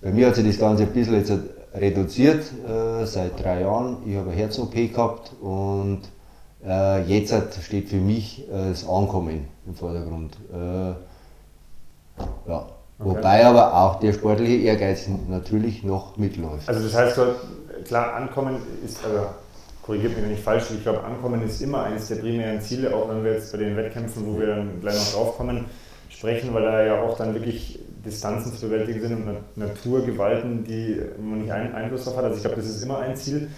Bei 0.00 0.10
mir 0.10 0.26
hat 0.26 0.34
sich 0.34 0.44
das 0.44 0.58
Ganze 0.58 0.82
ein 0.82 0.88
bisschen 0.88 1.14
jetzt 1.14 1.32
reduziert 1.72 2.44
seit 3.04 3.40
drei 3.40 3.60
Jahren. 3.60 3.98
Ich 4.04 4.16
habe 4.16 4.30
eine 4.30 4.36
Herz-OP 4.36 4.74
gehabt 4.74 5.32
und 5.40 6.00
äh, 6.66 7.02
jetzt 7.02 7.34
steht 7.62 7.88
für 7.88 7.96
mich 7.96 8.48
äh, 8.48 8.70
das 8.70 8.88
Ankommen 8.88 9.48
im 9.66 9.74
Vordergrund. 9.74 10.36
Äh, 10.52 10.94
ja. 12.48 12.66
Okay. 12.96 13.08
Wobei 13.10 13.44
aber 13.44 13.74
auch 13.74 13.98
der 13.98 14.12
sportliche 14.12 14.64
Ehrgeiz 14.66 15.08
natürlich 15.28 15.82
noch 15.82 16.16
mitläuft. 16.16 16.68
Also 16.68 16.84
das 16.84 16.94
heißt, 16.94 17.18
klar, 17.84 18.14
Ankommen 18.14 18.58
ist, 18.84 19.04
also 19.04 19.26
korrigiert 19.82 20.14
mich, 20.14 20.24
wenn 20.24 20.32
ich 20.32 20.40
falsch 20.40 20.68
bin, 20.68 20.76
ich 20.76 20.84
glaube, 20.84 21.02
Ankommen 21.02 21.42
ist 21.42 21.60
immer 21.60 21.82
eines 21.82 22.06
der 22.06 22.16
primären 22.16 22.60
Ziele, 22.60 22.94
auch 22.94 23.08
wenn 23.08 23.24
wir 23.24 23.32
jetzt 23.32 23.50
bei 23.50 23.58
den 23.58 23.76
Wettkämpfen, 23.76 24.24
wo 24.26 24.38
wir 24.38 24.46
dann 24.46 24.80
gleich 24.80 24.94
noch 24.94 25.12
drauf 25.12 25.36
kommen, 25.36 25.64
sprechen, 26.08 26.54
weil 26.54 26.62
da 26.62 26.84
ja 26.84 27.02
auch 27.02 27.16
dann 27.16 27.34
wirklich 27.34 27.80
Distanzen 28.04 28.54
zu 28.54 28.68
bewältigen 28.68 29.00
sind 29.00 29.28
und 29.28 29.56
Naturgewalten, 29.56 30.64
die 30.64 31.00
man 31.20 31.40
nicht 31.40 31.52
einen 31.52 31.74
Einfluss 31.74 32.04
darauf 32.04 32.18
hat. 32.18 32.24
Also 32.26 32.36
ich 32.36 32.42
glaube, 32.42 32.56
das 32.56 32.66
ist 32.66 32.82
immer 32.82 33.00
ein 33.00 33.16
Ziel. 33.16 33.48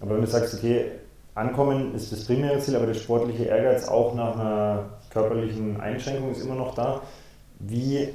Aber 0.00 0.14
wenn 0.14 0.20
du 0.20 0.26
sagst, 0.26 0.54
okay, 0.54 0.86
Ankommen 1.34 1.94
ist 1.94 2.12
das 2.12 2.26
primäre 2.26 2.60
Ziel, 2.60 2.76
aber 2.76 2.86
der 2.86 2.94
sportliche 2.94 3.44
Ehrgeiz 3.44 3.88
auch 3.88 4.14
nach 4.14 4.34
einer 4.38 4.84
körperlichen 5.10 5.80
Einschränkung 5.80 6.30
ist 6.30 6.44
immer 6.44 6.54
noch 6.54 6.74
da. 6.74 7.02
Wie 7.58 8.08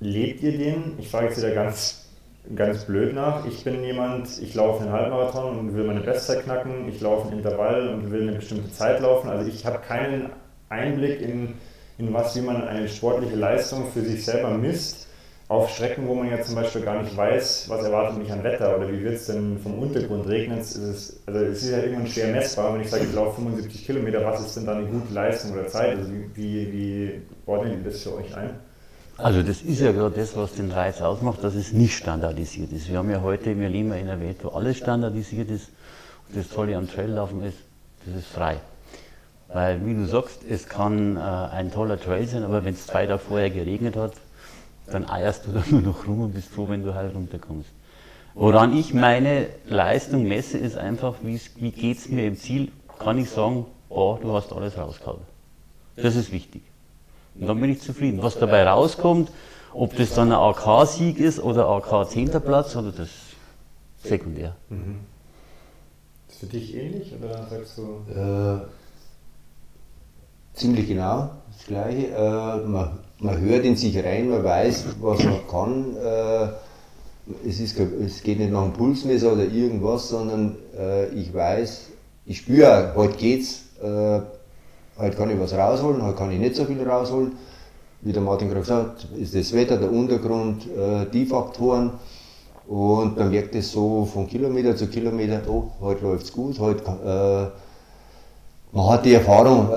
lebt 0.00 0.42
ihr 0.42 0.56
den? 0.56 0.94
Ich 0.98 1.10
frage 1.10 1.26
jetzt 1.26 1.38
wieder 1.38 1.54
ganz, 1.54 2.06
ganz 2.54 2.84
blöd 2.84 3.14
nach. 3.14 3.46
Ich 3.46 3.64
bin 3.64 3.82
jemand, 3.84 4.38
ich 4.40 4.54
laufe 4.54 4.82
einen 4.82 4.92
Halbmarathon 4.92 5.58
und 5.58 5.74
will 5.74 5.84
meine 5.84 6.00
Bestzeit 6.00 6.44
knacken. 6.44 6.88
Ich 6.88 7.00
laufe 7.00 7.28
einen 7.28 7.38
Intervall 7.38 7.88
und 7.88 8.10
will 8.10 8.22
eine 8.22 8.38
bestimmte 8.38 8.70
Zeit 8.72 9.00
laufen. 9.00 9.28
Also 9.28 9.48
ich 9.48 9.66
habe 9.66 9.78
keinen 9.78 10.30
Einblick 10.68 11.20
in 11.20 11.54
in 11.98 12.12
was, 12.12 12.34
wie 12.36 12.40
man 12.40 12.66
eine 12.66 12.88
sportliche 12.88 13.36
Leistung 13.36 13.90
für 13.92 14.02
sich 14.02 14.24
selber 14.24 14.50
misst, 14.50 15.06
auf 15.48 15.70
Strecken, 15.70 16.08
wo 16.08 16.14
man 16.14 16.30
ja 16.30 16.40
zum 16.42 16.54
Beispiel 16.54 16.82
gar 16.82 17.02
nicht 17.02 17.16
weiß, 17.16 17.68
was 17.68 17.84
erwartet 17.84 18.18
mich 18.18 18.32
an 18.32 18.42
Wetter 18.42 18.76
oder 18.76 18.90
wie 18.90 19.02
wird 19.02 19.14
es 19.14 19.26
denn 19.26 19.58
vom 19.58 19.78
Untergrund 19.78 20.26
regnen. 20.26 20.58
Es 20.58 20.74
ist, 20.74 21.20
also 21.26 21.40
es 21.40 21.62
ist 21.62 21.70
ja 21.70 21.78
irgendwann 21.78 22.06
schwer 22.06 22.28
messbar, 22.28 22.74
wenn 22.74 22.80
ich 22.80 22.90
sage, 22.90 23.04
ich 23.04 23.14
laufe 23.14 23.36
75 23.36 23.84
Kilometer, 23.84 24.24
was 24.24 24.40
ist 24.40 24.56
denn 24.56 24.66
dann 24.66 24.78
eine 24.78 24.86
gute 24.86 25.12
Leistung 25.12 25.52
oder 25.52 25.66
Zeit? 25.66 25.98
Also 25.98 26.10
wie, 26.34 26.72
wie 26.72 27.22
ordnet 27.46 27.78
ihr 27.78 27.90
das 27.90 28.02
für 28.02 28.16
euch 28.16 28.34
ein? 28.34 28.50
Also 29.16 29.42
das 29.42 29.62
ist 29.62 29.80
ja 29.80 29.92
gerade 29.92 30.16
das, 30.16 30.34
was 30.36 30.54
den 30.54 30.72
Reiz 30.72 31.00
ausmacht, 31.00 31.44
dass 31.44 31.54
es 31.54 31.72
nicht 31.72 31.96
standardisiert 31.96 32.72
ist. 32.72 32.90
Wir 32.90 32.98
haben 32.98 33.10
ja 33.10 33.20
heute, 33.20 33.58
wir 33.58 33.68
leben 33.68 33.90
ja 33.90 33.96
in 33.96 34.08
einer 34.08 34.20
Welt, 34.20 34.38
wo 34.42 34.48
alles 34.48 34.78
standardisiert 34.78 35.50
ist. 35.50 35.68
Und 36.28 36.38
das 36.38 36.48
Tolle 36.48 36.76
am 36.76 36.88
Traillaufen 36.88 37.42
ist, 37.42 37.58
das 38.06 38.16
ist 38.16 38.26
frei. 38.26 38.56
Weil, 39.48 39.84
wie 39.86 39.94
du 39.94 40.06
sagst, 40.06 40.40
es 40.48 40.68
kann 40.68 41.16
äh, 41.16 41.20
ein 41.20 41.70
toller 41.70 42.00
Trail 42.00 42.26
sein, 42.26 42.42
aber 42.42 42.64
wenn 42.64 42.74
es 42.74 42.86
zwei 42.86 43.06
Tage 43.06 43.20
vorher 43.20 43.50
geregnet 43.50 43.94
hat, 43.94 44.14
dann 44.86 45.08
eierst 45.08 45.46
du 45.46 45.52
da 45.52 45.62
nur 45.70 45.80
noch 45.80 46.06
rum 46.06 46.22
und 46.22 46.34
bist 46.34 46.48
froh, 46.48 46.68
wenn 46.68 46.82
du 46.82 46.94
halt 46.94 47.14
runterkommst. 47.14 47.70
Woran 48.34 48.76
ich 48.76 48.92
meine 48.92 49.46
Leistung 49.66 50.24
messe, 50.26 50.58
ist 50.58 50.76
einfach, 50.76 51.14
wie 51.22 51.70
geht 51.70 51.98
es 51.98 52.08
mir 52.08 52.26
im 52.26 52.36
Ziel, 52.36 52.72
kann 52.98 53.16
ich 53.18 53.30
sagen, 53.30 53.66
oh, 53.88 54.18
du 54.20 54.32
hast 54.32 54.52
alles 54.52 54.76
rausgehauen. 54.76 55.20
Das 55.96 56.16
ist 56.16 56.32
wichtig. 56.32 56.62
Und 57.36 57.46
dann 57.46 57.60
bin 57.60 57.70
ich 57.70 57.80
zufrieden. 57.80 58.22
Was 58.22 58.38
dabei 58.38 58.66
rauskommt, 58.66 59.30
ob 59.72 59.96
das 59.96 60.14
dann 60.14 60.32
ein 60.32 60.38
AK-Sieg 60.38 61.18
ist 61.18 61.38
oder 61.40 61.68
AK 61.68 62.08
10. 62.08 62.30
Platz, 62.40 62.74
oder 62.76 62.90
das 62.90 63.08
ist 63.08 63.34
sekundär. 64.02 64.54
Mhm. 64.68 65.00
Ist 66.28 66.40
für 66.40 66.46
dich 66.46 66.74
ähnlich 66.74 67.12
oder 67.14 67.46
sagst 67.48 67.78
du? 67.78 68.04
Äh, 68.12 68.60
ziemlich 70.54 70.88
genau 70.88 71.30
das 71.52 71.66
Gleiche. 71.66 72.08
Äh, 72.08 72.66
man, 72.66 72.98
man 73.18 73.40
hört 73.40 73.64
in 73.64 73.76
sich 73.76 73.96
rein, 74.02 74.28
man 74.28 74.44
weiß, 74.44 74.84
was 75.00 75.24
man 75.24 75.46
kann. 75.50 75.96
Äh, 75.96 77.48
es, 77.48 77.60
ist, 77.60 77.78
es 77.78 78.22
geht 78.22 78.38
nicht 78.38 78.52
nach 78.52 78.62
einem 78.62 78.72
Pulsmesser 78.72 79.32
oder 79.32 79.44
irgendwas, 79.44 80.08
sondern 80.08 80.56
äh, 80.78 81.08
ich 81.08 81.32
weiß, 81.32 81.88
ich 82.26 82.38
spüre, 82.38 82.92
heute 82.94 83.16
geht's, 83.16 83.62
äh, 83.82 84.20
heute 84.98 85.16
kann 85.16 85.30
ich 85.30 85.40
was 85.40 85.54
rausholen, 85.54 86.02
heute 86.02 86.16
kann 86.16 86.32
ich 86.32 86.38
nicht 86.38 86.56
so 86.56 86.64
viel 86.64 86.82
rausholen. 86.82 87.32
Wie 88.02 88.12
der 88.12 88.20
Martin 88.20 88.48
gerade 88.48 88.60
gesagt 88.60 89.04
hat, 89.04 89.18
ist 89.18 89.34
das 89.34 89.54
Wetter, 89.54 89.78
der 89.78 89.90
Untergrund, 89.90 90.68
die 91.14 91.24
Faktoren. 91.24 91.92
Und 92.68 93.16
man 93.16 93.30
merkt 93.30 93.54
es 93.54 93.72
so 93.72 94.04
von 94.04 94.28
Kilometer 94.28 94.76
zu 94.76 94.88
Kilometer, 94.88 95.40
oh, 95.48 95.70
heute 95.80 96.04
läuft 96.04 96.24
es 96.24 96.32
gut, 96.32 96.58
heute 96.58 96.82
man 98.72 98.90
hat 98.90 99.06
die 99.06 99.14
Erfahrung, 99.14 99.68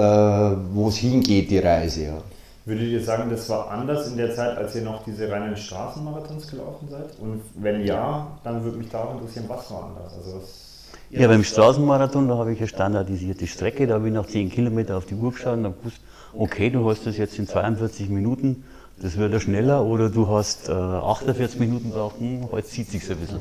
wo 0.74 0.90
es 0.90 0.98
hingeht, 0.98 1.50
die 1.50 1.60
Reise. 1.60 2.04
Ja. 2.04 2.22
Würdet 2.68 2.90
ihr 2.90 3.02
sagen, 3.02 3.30
das 3.30 3.48
war 3.48 3.72
anders 3.72 4.10
in 4.10 4.18
der 4.18 4.36
Zeit, 4.36 4.58
als 4.58 4.76
ihr 4.76 4.82
noch 4.82 5.06
diese 5.06 5.32
reinen 5.32 5.56
Straßenmarathons 5.56 6.50
gelaufen 6.50 6.90
seid? 6.90 7.18
Und 7.22 7.40
wenn 7.56 7.86
ja, 7.86 8.28
dann 8.44 8.62
würde 8.62 8.78
mich 8.78 8.90
da 8.90 9.06
auch 9.06 9.14
interessieren, 9.14 9.46
was 9.48 9.72
war 9.72 9.86
anders? 9.86 10.14
Also 10.18 10.36
was 10.36 10.68
ja, 11.10 11.30
beim 11.30 11.46
Straßenmarathon, 11.46 12.28
da 12.28 12.38
habe 12.38 12.52
ich 12.52 12.60
eine 12.60 12.68
standardisierte 12.68 13.48
Strecke, 13.48 13.88
da 13.88 13.94
habe 13.94 14.10
ich 14.10 14.14
nach 14.14 14.28
10 14.28 14.50
Kilometern 14.50 14.98
auf 14.98 15.06
die 15.06 15.16
Uhr 15.16 15.32
geschaut 15.32 15.54
und 15.54 15.64
habe 15.64 15.76
gewusst, 15.80 16.02
okay, 16.38 16.70
du 16.70 16.90
hast 16.90 17.08
das 17.08 17.16
jetzt 17.16 17.40
in 17.40 17.48
42 17.48 18.10
Minuten, 18.10 18.66
das 19.02 19.16
wird 19.16 19.32
ja 19.32 19.40
schneller, 19.40 19.86
oder 19.86 20.10
du 20.10 20.28
hast 20.28 20.68
äh, 20.68 20.74
48 20.74 21.62
Minuten 21.62 21.92
braucht, 21.92 22.20
hm, 22.20 22.50
heute 22.52 22.68
zieht 22.68 22.92
sich 22.92 23.10
ein 23.10 23.16
bisschen. 23.16 23.40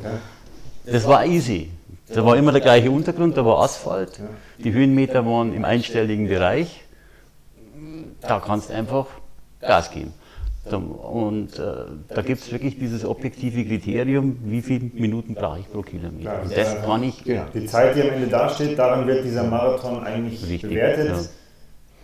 Das 0.84 1.04
war 1.08 1.26
easy. 1.26 1.70
Da 2.14 2.24
war 2.24 2.36
immer 2.36 2.52
der 2.52 2.60
gleiche 2.60 2.92
Untergrund, 2.92 3.36
da 3.36 3.44
war 3.44 3.58
Asphalt, 3.58 4.20
die 4.62 4.72
Höhenmeter 4.72 5.26
waren 5.26 5.52
im 5.52 5.64
einstelligen 5.64 6.28
Bereich. 6.28 6.85
Da 8.28 8.40
kannst 8.40 8.70
du 8.70 8.74
einfach 8.74 9.06
Gas 9.60 9.90
geben. 9.90 10.12
Und 10.72 11.58
äh, 11.58 11.62
da 12.08 12.22
gibt 12.22 12.42
es 12.42 12.50
wirklich 12.50 12.76
dieses 12.78 13.04
objektive 13.04 13.64
Kriterium, 13.64 14.36
wie 14.44 14.62
viele 14.62 14.90
Minuten 14.94 15.34
brauche 15.34 15.60
ich 15.60 15.70
pro 15.70 15.82
Kilometer. 15.82 16.42
und 16.42 16.56
das 16.56 16.82
kann 16.82 17.02
ich. 17.04 17.22
Genau. 17.22 17.44
Die 17.54 17.66
Zeit, 17.66 17.94
die 17.94 18.02
am 18.02 18.10
Ende 18.10 18.26
dasteht, 18.26 18.76
daran 18.76 19.06
wird 19.06 19.24
dieser 19.24 19.44
Marathon 19.44 20.02
eigentlich 20.02 20.42
richtig, 20.42 20.62
bewertet. 20.62 21.08
Ja. 21.08 21.18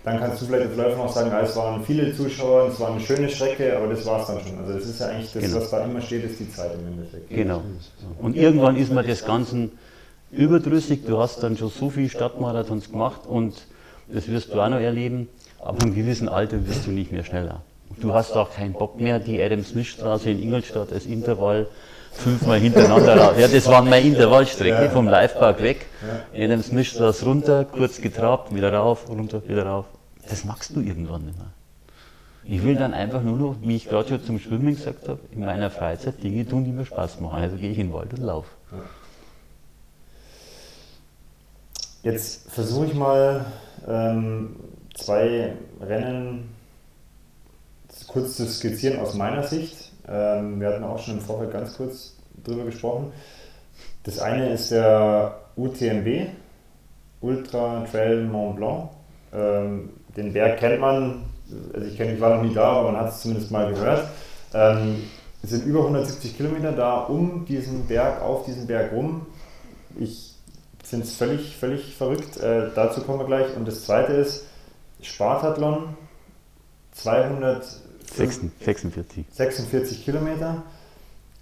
Dann 0.05 0.19
kannst 0.19 0.43
du 0.43 0.47
vielleicht 0.47 0.69
als 0.69 0.77
Läufer 0.77 0.97
noch 0.97 1.13
sagen, 1.13 1.33
es 1.43 1.57
waren 1.57 1.85
viele 1.85 2.15
Zuschauer, 2.15 2.69
es 2.69 2.81
war 2.81 2.91
eine 2.91 3.01
schöne 3.01 3.29
Strecke, 3.29 3.77
aber 3.77 3.89
das 3.89 4.05
war 4.05 4.21
es 4.21 4.27
dann 4.27 4.41
schon. 4.41 4.59
Also 4.59 4.73
das 4.75 4.87
ist 4.87 5.01
ja 5.01 5.07
eigentlich 5.07 5.33
das, 5.33 5.43
genau. 5.43 5.57
was 5.57 5.71
da 5.71 5.85
immer 5.85 6.01
steht, 6.01 6.25
ist 6.25 6.41
die 6.41 6.51
Zeit 6.51 6.73
im 6.75 6.87
Endeffekt. 6.87 7.31
Genau. 7.31 7.63
Und 8.21 8.37
irgendwann 8.37 8.77
ist 8.77 8.93
man 8.93 9.07
das 9.07 9.25
Ganze 9.25 9.71
überdrüssig. 10.33 11.05
Du 11.07 11.19
hast 11.19 11.43
dann 11.43 11.57
schon 11.57 11.69
so 11.69 11.91
viele 11.91 12.09
Stadtmarathons 12.09 12.91
gemacht 12.91 13.27
und 13.27 13.67
das 14.13 14.29
wirst 14.29 14.53
du 14.53 14.61
auch 14.61 14.69
noch 14.69 14.81
erleben. 14.81 15.29
Aber 15.63 15.85
im 15.85 15.95
gewissen 15.95 16.29
Alter 16.29 16.67
wirst 16.67 16.87
du 16.87 16.91
nicht 16.91 17.13
mehr 17.13 17.25
schneller. 17.25 17.63
Du 18.01 18.13
hast 18.13 18.33
auch 18.33 18.53
keinen 18.53 18.73
Bock 18.73 19.01
mehr, 19.01 19.21
die 19.21 19.41
Adam-Smith-Straße 19.41 20.31
in 20.31 20.43
Ingolstadt 20.43 20.93
als 20.93 21.07
Intervall 21.07 21.69
fünfmal 22.13 22.59
hintereinander 22.59 23.17
raus. 23.17 23.35
Ja, 23.39 23.49
das 23.49 23.67
war 23.69 23.83
meine 23.83 24.07
Intervallstrecke 24.07 24.91
vom 24.91 25.09
Livepark 25.09 25.63
weg. 25.63 25.87
Adam-Smith-Straße 26.35 27.25
runter, 27.25 27.65
kurz 27.65 28.01
getrabt, 28.01 28.55
wieder 28.55 28.73
rauf, 28.73 29.09
runter, 29.09 29.43
wieder 29.47 29.65
rauf. 29.65 29.87
Das 30.29 30.45
magst 30.45 30.75
du 30.75 30.81
irgendwann 30.81 31.27
nicht 31.27 31.39
mehr. 31.39 31.53
Ich 32.45 32.65
will 32.65 32.75
dann 32.75 32.93
einfach 32.93 33.23
nur 33.23 33.37
noch, 33.37 33.57
wie 33.63 33.77
ich 33.77 33.89
gerade 33.89 34.09
schon 34.09 34.25
zum 34.25 34.41
Schwimmen 34.41 34.75
gesagt 34.75 35.09
habe, 35.09 35.21
in 35.31 35.45
meiner 35.45 35.71
Freizeit 35.71 36.23
Dinge 36.25 36.47
tun, 36.47 36.65
die 36.65 36.73
mir 36.73 36.85
Spaß 36.85 37.21
machen. 37.21 37.41
Also 37.41 37.57
gehe 37.57 37.71
ich 37.71 37.79
in 37.79 37.89
den 37.89 37.93
Wald 37.93 38.13
und 38.15 38.25
laufe. 38.25 38.49
Jetzt 42.03 42.51
versuche 42.51 42.87
ich 42.87 42.95
mal 42.95 43.45
ähm, 43.87 44.57
zwei 44.95 45.53
Rennen 45.81 46.55
kurz 48.07 48.37
zu 48.37 48.47
skizzieren 48.47 49.01
aus 49.01 49.15
meiner 49.15 49.43
Sicht. 49.43 49.93
Ähm, 50.09 50.61
wir 50.61 50.69
hatten 50.69 50.85
auch 50.85 50.99
schon 50.99 51.15
im 51.15 51.21
Vorfeld 51.21 51.53
ganz 51.53 51.77
kurz 51.77 52.17
drüber 52.45 52.65
gesprochen. 52.65 53.13
Das 54.05 54.19
eine 54.19 54.53
ist 54.53 54.71
der 54.71 55.41
UTMB, 55.57 56.29
Ultra 57.21 57.85
Trail 57.91 58.25
Mont 58.25 58.57
Blanc. 58.57 58.91
Ähm, 59.33 59.91
den 60.17 60.33
Berg 60.33 60.59
kennt 60.59 60.81
man, 60.81 61.25
also 61.73 61.87
ich, 61.87 61.97
kenn, 61.97 62.15
ich 62.15 62.21
war 62.21 62.37
noch 62.37 62.43
nie 62.43 62.55
da, 62.55 62.65
aber 62.65 62.93
man 62.93 63.01
hat 63.01 63.11
es 63.11 63.23
zumindest 63.23 63.51
mal 63.51 63.73
gehört. 63.73 64.09
Ähm, 64.53 65.05
es 65.43 65.51
sind 65.51 65.65
über 65.65 65.81
170 65.81 66.37
Kilometer 66.37 66.73
da 66.73 67.01
um 67.01 67.45
diesen 67.47 67.87
Berg, 67.87 68.23
auf 68.23 68.45
diesen 68.45 68.67
Berg 68.67 68.93
rum. 68.93 69.27
Ich 69.99 70.35
finde 70.85 71.07
es 71.07 71.15
völlig, 71.15 71.57
völlig 71.57 71.95
verrückt. 71.95 72.39
Äh, 72.39 72.71
dazu 72.75 73.01
kommen 73.03 73.21
wir 73.21 73.27
gleich. 73.27 73.57
Und 73.57 73.67
das 73.67 73.85
zweite 73.85 74.13
ist 74.13 74.45
Spartathlon, 75.03 75.97
246 76.93 79.27
46 79.33 80.05
Kilometer. 80.05 80.63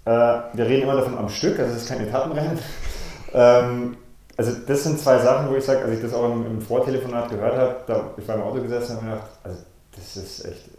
Äh, 0.05 0.09
wir 0.09 0.65
reden 0.65 0.83
immer 0.83 0.95
davon 0.95 1.17
am 1.17 1.29
Stück, 1.29 1.59
also 1.59 1.73
es 1.73 1.83
ist 1.83 1.89
kein 1.89 2.01
Etappenrennen. 2.01 2.59
ähm, 3.33 3.97
also 4.37 4.53
das 4.65 4.83
sind 4.83 4.99
zwei 4.99 5.19
Sachen, 5.19 5.49
wo 5.49 5.55
ich 5.55 5.63
sage, 5.63 5.83
als 5.83 5.93
ich 5.93 6.01
das 6.01 6.13
auch 6.13 6.31
im, 6.31 6.45
im 6.45 6.61
Vortelefonat 6.61 7.29
gehört 7.29 7.55
habe, 7.55 7.75
da, 7.85 8.11
ich 8.17 8.27
war 8.27 8.35
im 8.35 8.41
Auto 8.41 8.61
gesessen 8.61 8.93
und 8.93 8.97
habe 8.97 9.05
mir 9.05 9.15
gedacht, 9.15 9.29
also 9.43 9.59
das 9.95 10.17
ist 10.17 10.45
echt 10.45 10.69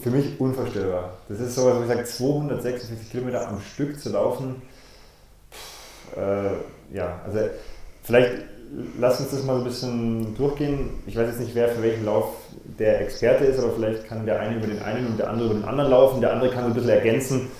für 0.00 0.10
mich 0.10 0.40
unvorstellbar. 0.40 1.14
Das 1.28 1.40
ist 1.40 1.54
so, 1.54 1.64
wo 1.64 1.80
ich 1.80 1.88
sage, 1.88 2.04
246 2.04 3.10
Kilometer 3.10 3.48
am 3.48 3.60
Stück 3.60 3.98
zu 3.98 4.10
laufen. 4.10 4.62
Pff, 5.50 6.16
äh, 6.16 6.94
ja, 6.94 7.20
also 7.24 7.40
Vielleicht 8.08 8.38
lass 8.98 9.20
uns 9.20 9.30
das 9.30 9.44
mal 9.44 9.54
so 9.54 9.60
ein 9.60 9.64
bisschen 9.64 10.34
durchgehen. 10.36 10.90
Ich 11.06 11.16
weiß 11.16 11.28
jetzt 11.28 11.40
nicht, 11.40 11.54
wer 11.54 11.68
für 11.68 11.82
welchen 11.82 12.04
Lauf 12.04 12.26
der 12.78 13.00
Experte 13.00 13.44
ist, 13.44 13.58
aber 13.58 13.72
vielleicht 13.72 14.06
kann 14.06 14.26
der 14.26 14.40
eine 14.40 14.56
über 14.56 14.66
den 14.66 14.82
einen 14.82 15.06
und 15.06 15.18
der 15.18 15.30
andere 15.30 15.46
über 15.46 15.54
den 15.54 15.64
anderen 15.64 15.90
laufen. 15.90 16.20
Der 16.20 16.32
andere 16.32 16.50
kann 16.50 16.64
so 16.64 16.68
ein 16.68 16.74
bisschen 16.74 16.90
ergänzen. 16.90 17.50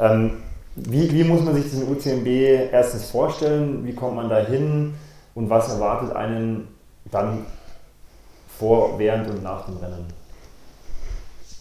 Ähm, 0.00 0.42
wie, 0.74 1.10
wie 1.12 1.24
muss 1.24 1.42
man 1.42 1.54
sich 1.54 1.64
diesen 1.64 1.88
UTMB 1.88 2.26
erstens 2.72 3.10
vorstellen? 3.10 3.84
Wie 3.86 3.94
kommt 3.94 4.16
man 4.16 4.28
da 4.28 4.38
hin? 4.38 4.94
Und 5.34 5.48
was 5.50 5.68
erwartet 5.68 6.14
einen 6.14 6.68
dann 7.10 7.46
vor, 8.58 8.98
während 8.98 9.28
und 9.28 9.42
nach 9.42 9.66
dem 9.66 9.76
Rennen? 9.78 10.06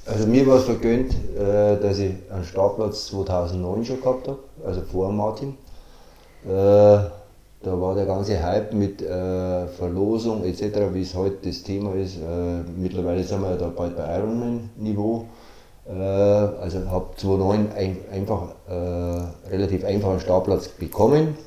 Also 0.06 0.28
mir 0.28 0.45
war 0.45 0.58
es 0.58 0.66
vergönnt, 0.66 1.14
äh, 1.36 1.80
dass 1.80 1.97
ich 1.97 2.14
einen 2.32 2.43
Startplatz 2.43 3.08
2009 3.08 3.86
schon 3.86 4.01
gehabt 4.01 4.28
habe, 4.28 4.39
also 4.66 4.82
vor 4.82 5.12
Martin. 5.12 5.58
Äh, 7.66 7.70
da 7.70 7.82
war 7.82 7.95
der 7.95 8.05
ganze 8.05 8.41
Hype 8.41 8.74
mit 8.74 9.01
äh, 9.01 9.68
Verlosung 9.68 10.43
etc., 10.43 10.93
wie 10.93 11.01
es 11.01 11.16
heute 11.16 11.47
das 11.47 11.63
Thema 11.63 11.93
ist. 11.95 12.18
mittlerweile 12.78 13.24
sind 13.24 13.41
wir 13.41 13.51
ja 13.51 13.57
da 13.57 13.68
bald 13.68 13.95
bei 13.97 14.18
Ironman-Niveau. 14.18 15.26
also 15.88 16.80
habe 16.89 17.05
2009 17.16 17.72
ein, 17.76 17.97
einfach 18.11 18.47
relativ 19.49 19.84
einfach 19.86 20.09
einen 20.09 20.20
Startplatz 20.20 20.68
bekommen. 20.68 21.38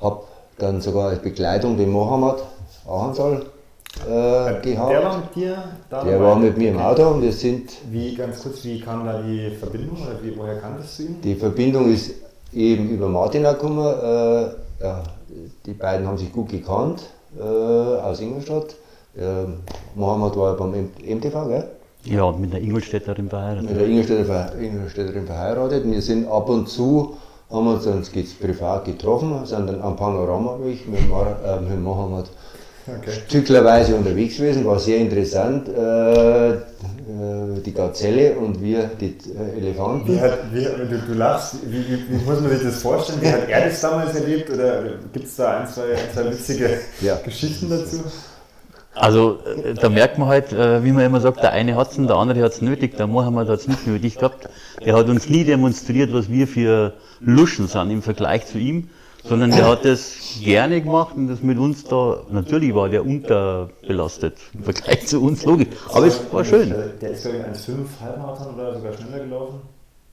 Habe 0.00 0.22
dann 0.58 0.80
sogar 0.80 1.10
als 1.10 1.20
Begleitung 1.20 1.76
den 1.76 1.90
Mohammed 1.90 2.42
Ahansal 2.86 3.42
äh, 4.06 4.60
gehabt. 4.60 4.90
Der 4.90 5.04
war 5.04 5.18
mit 5.18 5.34
dir 5.34 5.64
da? 5.90 6.04
Der 6.04 6.20
war 6.20 6.36
mit 6.36 6.56
mir 6.56 6.70
im 6.70 6.78
Auto 6.78 7.08
und 7.08 7.22
wir 7.22 7.32
sind. 7.32 7.70
Wie, 7.90 8.14
ganz 8.14 8.42
kurz, 8.42 8.64
wie 8.64 8.80
kam 8.80 9.04
da 9.04 9.20
die 9.20 9.50
Verbindung 9.50 9.98
oder 10.02 10.22
wie, 10.22 10.36
woher 10.36 10.58
kanntest 10.58 10.98
du 10.98 11.02
ihn? 11.04 11.20
Die 11.22 11.34
Verbindung 11.34 11.92
ist 11.92 12.12
eben 12.52 12.88
über 12.88 13.08
Martin 13.08 13.42
gekommen. 13.42 13.86
Äh, 13.86 14.61
ja, 14.82 15.02
die 15.66 15.74
beiden 15.74 16.06
haben 16.06 16.18
sich 16.18 16.32
gut 16.32 16.48
gekannt 16.48 17.02
äh, 17.38 17.42
aus 17.42 18.20
Ingolstadt. 18.20 18.74
Äh, 19.16 19.44
Mohammed 19.94 20.36
war 20.36 20.56
beim 20.56 20.72
MTV, 20.72 21.48
gell? 21.48 21.68
Ja, 22.04 22.32
mit 22.32 22.52
der 22.52 22.60
Ingolstädterin 22.60 23.28
verheiratet. 23.28 23.70
Mit 23.70 23.80
der 23.80 23.86
Ingolstädterin 23.86 25.26
verheiratet. 25.26 25.84
Wir 25.88 26.02
sind 26.02 26.26
ab 26.28 26.48
und 26.48 26.68
zu, 26.68 27.16
haben 27.50 27.66
uns 27.68 27.84
dann 27.84 28.02
privat 28.40 28.84
getroffen, 28.84 29.46
sind 29.46 29.68
dann 29.68 29.80
am 29.82 29.96
Panorama-Weg 29.96 30.88
mit, 30.88 31.00
äh, 31.00 31.60
mit 31.60 31.80
Mohammed 31.80 32.26
okay. 32.86 33.12
stücklerweise 33.28 33.94
unterwegs 33.94 34.36
gewesen, 34.36 34.64
war 34.64 34.78
sehr 34.78 34.98
interessant. 34.98 35.68
Äh, 35.68 36.56
äh, 37.02 37.60
die 37.60 37.74
Gazelle 37.74 38.34
und 38.36 38.62
wir 38.62 38.90
die 39.00 39.16
äh, 39.28 39.58
Elefanten. 39.58 40.14
Wie 40.14 40.20
hat, 40.20 40.38
wie, 40.52 40.64
du, 40.64 41.02
du 41.06 41.14
lachst, 41.14 41.56
wie, 41.66 41.78
wie, 41.78 41.98
wie, 42.08 42.24
muss 42.24 42.40
man 42.40 42.50
sich 42.50 42.62
das 42.62 42.80
vorstellen? 42.80 43.20
Wie 43.20 43.30
hat 43.30 43.48
er 43.48 43.68
das 43.68 43.80
damals 43.80 44.14
erlebt? 44.14 44.50
Oder 44.50 44.82
gibt 45.12 45.26
es 45.26 45.36
da 45.36 45.58
ein 45.58 45.68
zwei, 45.68 45.92
ein, 45.92 46.12
zwei 46.14 46.30
witzige 46.30 46.78
ja. 47.00 47.16
Geschichten 47.16 47.68
dazu? 47.68 48.02
Also 48.94 49.40
äh, 49.64 49.74
da 49.74 49.88
merkt 49.88 50.18
man 50.18 50.28
halt, 50.28 50.52
wie 50.52 50.92
man 50.92 51.04
immer 51.04 51.20
sagt, 51.20 51.42
der 51.42 51.52
eine 51.52 51.76
hat 51.76 51.90
es 51.90 51.98
und 51.98 52.06
der 52.06 52.16
andere 52.16 52.42
hat 52.42 52.52
es 52.52 52.62
nötig, 52.62 52.96
der 52.96 53.06
Mohammed 53.08 53.48
hat 53.48 53.60
es 53.60 53.68
nicht 53.68 53.86
nötig 53.86 54.16
gehabt. 54.18 54.48
Der 54.84 54.94
hat 54.94 55.08
uns 55.08 55.28
nie 55.28 55.44
demonstriert, 55.44 56.12
was 56.12 56.30
wir 56.30 56.46
für 56.46 56.92
Luschen 57.20 57.68
sind 57.68 57.90
im 57.90 58.02
Vergleich 58.02 58.46
zu 58.46 58.58
ihm 58.58 58.88
sondern 59.24 59.50
der 59.50 59.66
hat 59.68 59.84
das 59.84 60.16
gerne 60.40 60.80
gemacht 60.80 61.14
und 61.16 61.28
das 61.28 61.42
mit 61.42 61.58
uns 61.58 61.84
da, 61.84 62.22
natürlich 62.30 62.74
war 62.74 62.88
der 62.88 63.04
unterbelastet 63.04 64.36
im 64.54 64.64
Vergleich 64.64 65.06
zu 65.06 65.22
uns, 65.22 65.44
logisch, 65.44 65.68
aber 65.92 66.06
es 66.06 66.20
war 66.32 66.44
schön. 66.44 66.74
Der 67.00 67.10
ist, 67.10 67.22
glaube 67.22 67.38
ich, 67.38 67.44
1,5 67.44 67.76
Halbmarathon 68.00 68.54
oder 68.54 68.74
sogar 68.74 68.92
schneller 68.94 69.24
gelaufen, 69.24 69.60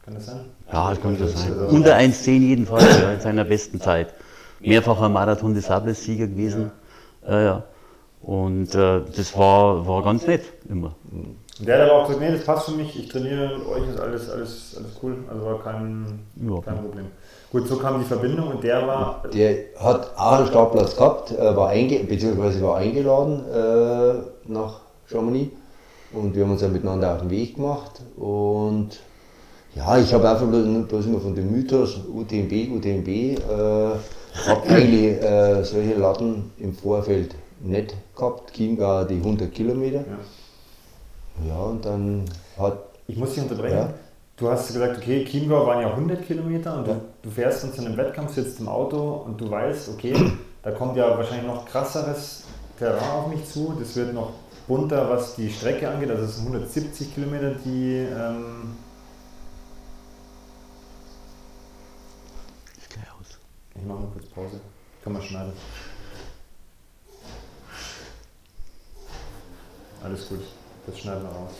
kann 0.04 0.14
das 0.16 0.26
sein? 0.26 0.40
Ja, 0.72 0.90
das 0.90 1.02
könnte 1.02 1.28
sein. 1.28 1.54
Unter 1.70 1.96
1,10 1.96 2.40
jedenfalls, 2.40 3.00
ja, 3.02 3.12
in 3.14 3.22
seiner 3.22 3.46
besten 3.46 3.80
Zeit. 3.82 4.14
Mehrfacher 4.60 5.10
Marathon 5.10 5.54
des 5.54 5.66
Sables-Sieger 5.68 6.28
gewesen. 6.28 6.72
Ja. 7.28 7.42
ja. 7.42 7.64
Und 8.22 8.76
äh, 8.76 9.02
das 9.16 9.38
war, 9.38 9.88
war 9.88 10.04
ganz 10.04 10.28
nett, 10.28 10.44
immer. 10.68 10.94
Und 11.12 11.68
der 11.68 11.82
hat 11.82 11.90
aber 11.90 12.02
auch 12.02 12.08
gesagt, 12.08 12.24
nee, 12.24 12.32
das 12.32 12.46
passt 12.46 12.70
für 12.70 12.76
mich, 12.76 12.98
ich 12.98 13.10
trainiere 13.10 13.58
mit 13.58 13.68
euch, 13.68 13.90
ist 13.90 14.00
alles, 14.00 14.30
alles, 14.30 14.76
alles 14.78 14.92
cool, 15.04 15.18
also 15.30 15.46
war 15.46 15.62
kein, 15.62 16.20
ja. 16.36 16.62
kein 16.62 16.78
Problem. 16.78 17.06
Gut, 17.52 17.68
so 17.68 17.78
kam 17.78 18.00
die 18.00 18.06
Verbindung 18.06 18.50
und 18.50 18.64
der 18.64 18.86
war. 18.86 19.24
Der 19.34 19.56
hat 19.80 20.12
auch 20.16 20.34
einen 20.34 20.48
Startplatz 20.48 20.96
gehabt, 20.96 21.36
war 21.36 21.70
einge 21.70 22.04
beziehungsweise 22.04 22.62
war 22.62 22.78
eingeladen 22.78 23.44
äh, 23.52 24.52
nach 24.52 24.82
Chamonix. 25.08 25.52
Und 26.14 26.36
wir 26.36 26.44
haben 26.44 26.52
uns 26.52 26.62
dann 26.62 26.74
miteinander 26.74 27.14
auf 27.14 27.22
den 27.22 27.30
Weg 27.30 27.56
gemacht. 27.56 28.02
Und 28.18 29.00
ja, 29.76 29.98
ich 29.98 30.14
habe 30.14 30.30
einfach 30.30 30.48
bloß, 30.48 30.88
bloß 30.88 31.06
immer 31.06 31.20
von 31.20 31.36
dem 31.36 31.52
Mythos 31.52 32.00
UTMB, 32.08 32.72
UTMB, 32.76 33.08
äh, 33.08 33.38
habe 34.48 34.62
eigentlich 34.70 35.22
äh, 35.22 35.64
solche 35.64 35.96
Latten 35.96 36.52
im 36.60 36.74
Vorfeld 36.74 37.36
nicht 37.62 37.96
gehabt. 38.16 38.54
Chiemgau 38.54 39.04
die 39.04 39.16
100 39.16 39.52
Kilometer. 39.52 40.04
Ja. 41.44 41.48
ja, 41.48 41.60
und 41.64 41.86
dann 41.86 42.26
hat. 42.58 42.78
Ich 43.08 43.18
muss 43.18 43.34
dich 43.34 43.44
unterbrechen. 43.44 43.78
Ja. 43.78 43.94
Du 44.40 44.50
hast 44.50 44.68
gesagt, 44.68 44.98
okay, 44.98 45.26
Chiemgau 45.26 45.68
waren 45.68 45.82
ja 45.82 45.90
100 45.90 46.26
Kilometer 46.26 46.78
und 46.78 46.88
du, 46.88 47.02
du 47.24 47.30
fährst 47.30 47.62
dann 47.62 47.74
zu 47.74 47.82
einem 47.82 47.98
Wettkampf, 47.98 48.34
sitzt 48.34 48.62
im 48.62 48.70
Auto 48.70 49.26
und 49.26 49.40
du 49.40 49.52
weißt, 49.52 49.90
okay, 49.90 50.16
da 50.64 50.72
kommt 50.72 50.96
ja 50.96 51.10
wahrscheinlich 51.18 51.46
noch 51.46 51.66
krasseres 51.66 52.46
Terrain 52.78 53.10
auf 53.10 53.28
mich 53.28 53.44
zu. 53.44 53.76
Das 53.78 53.94
wird 53.98 54.14
noch 54.14 54.32
bunter, 54.66 55.10
was 55.10 55.36
die 55.36 55.52
Strecke 55.52 55.90
angeht. 55.90 56.10
Also 56.10 56.24
es 56.24 56.38
sind 56.38 56.46
170 56.46 57.14
Kilometer, 57.14 57.52
die. 57.66 58.08
Ähm 58.10 58.78
ich 62.82 62.88
gleich 62.88 63.12
aus. 63.20 63.38
Ich 63.76 63.84
mache 63.84 64.00
mal 64.00 64.10
kurz 64.14 64.26
Pause. 64.28 64.62
Kann 65.04 65.14
man 65.14 65.22
schneiden. 65.22 65.52
Alles 70.02 70.30
gut. 70.30 70.40
Das 70.86 70.98
schneiden 70.98 71.24
wir 71.24 71.30
raus. 71.30 71.52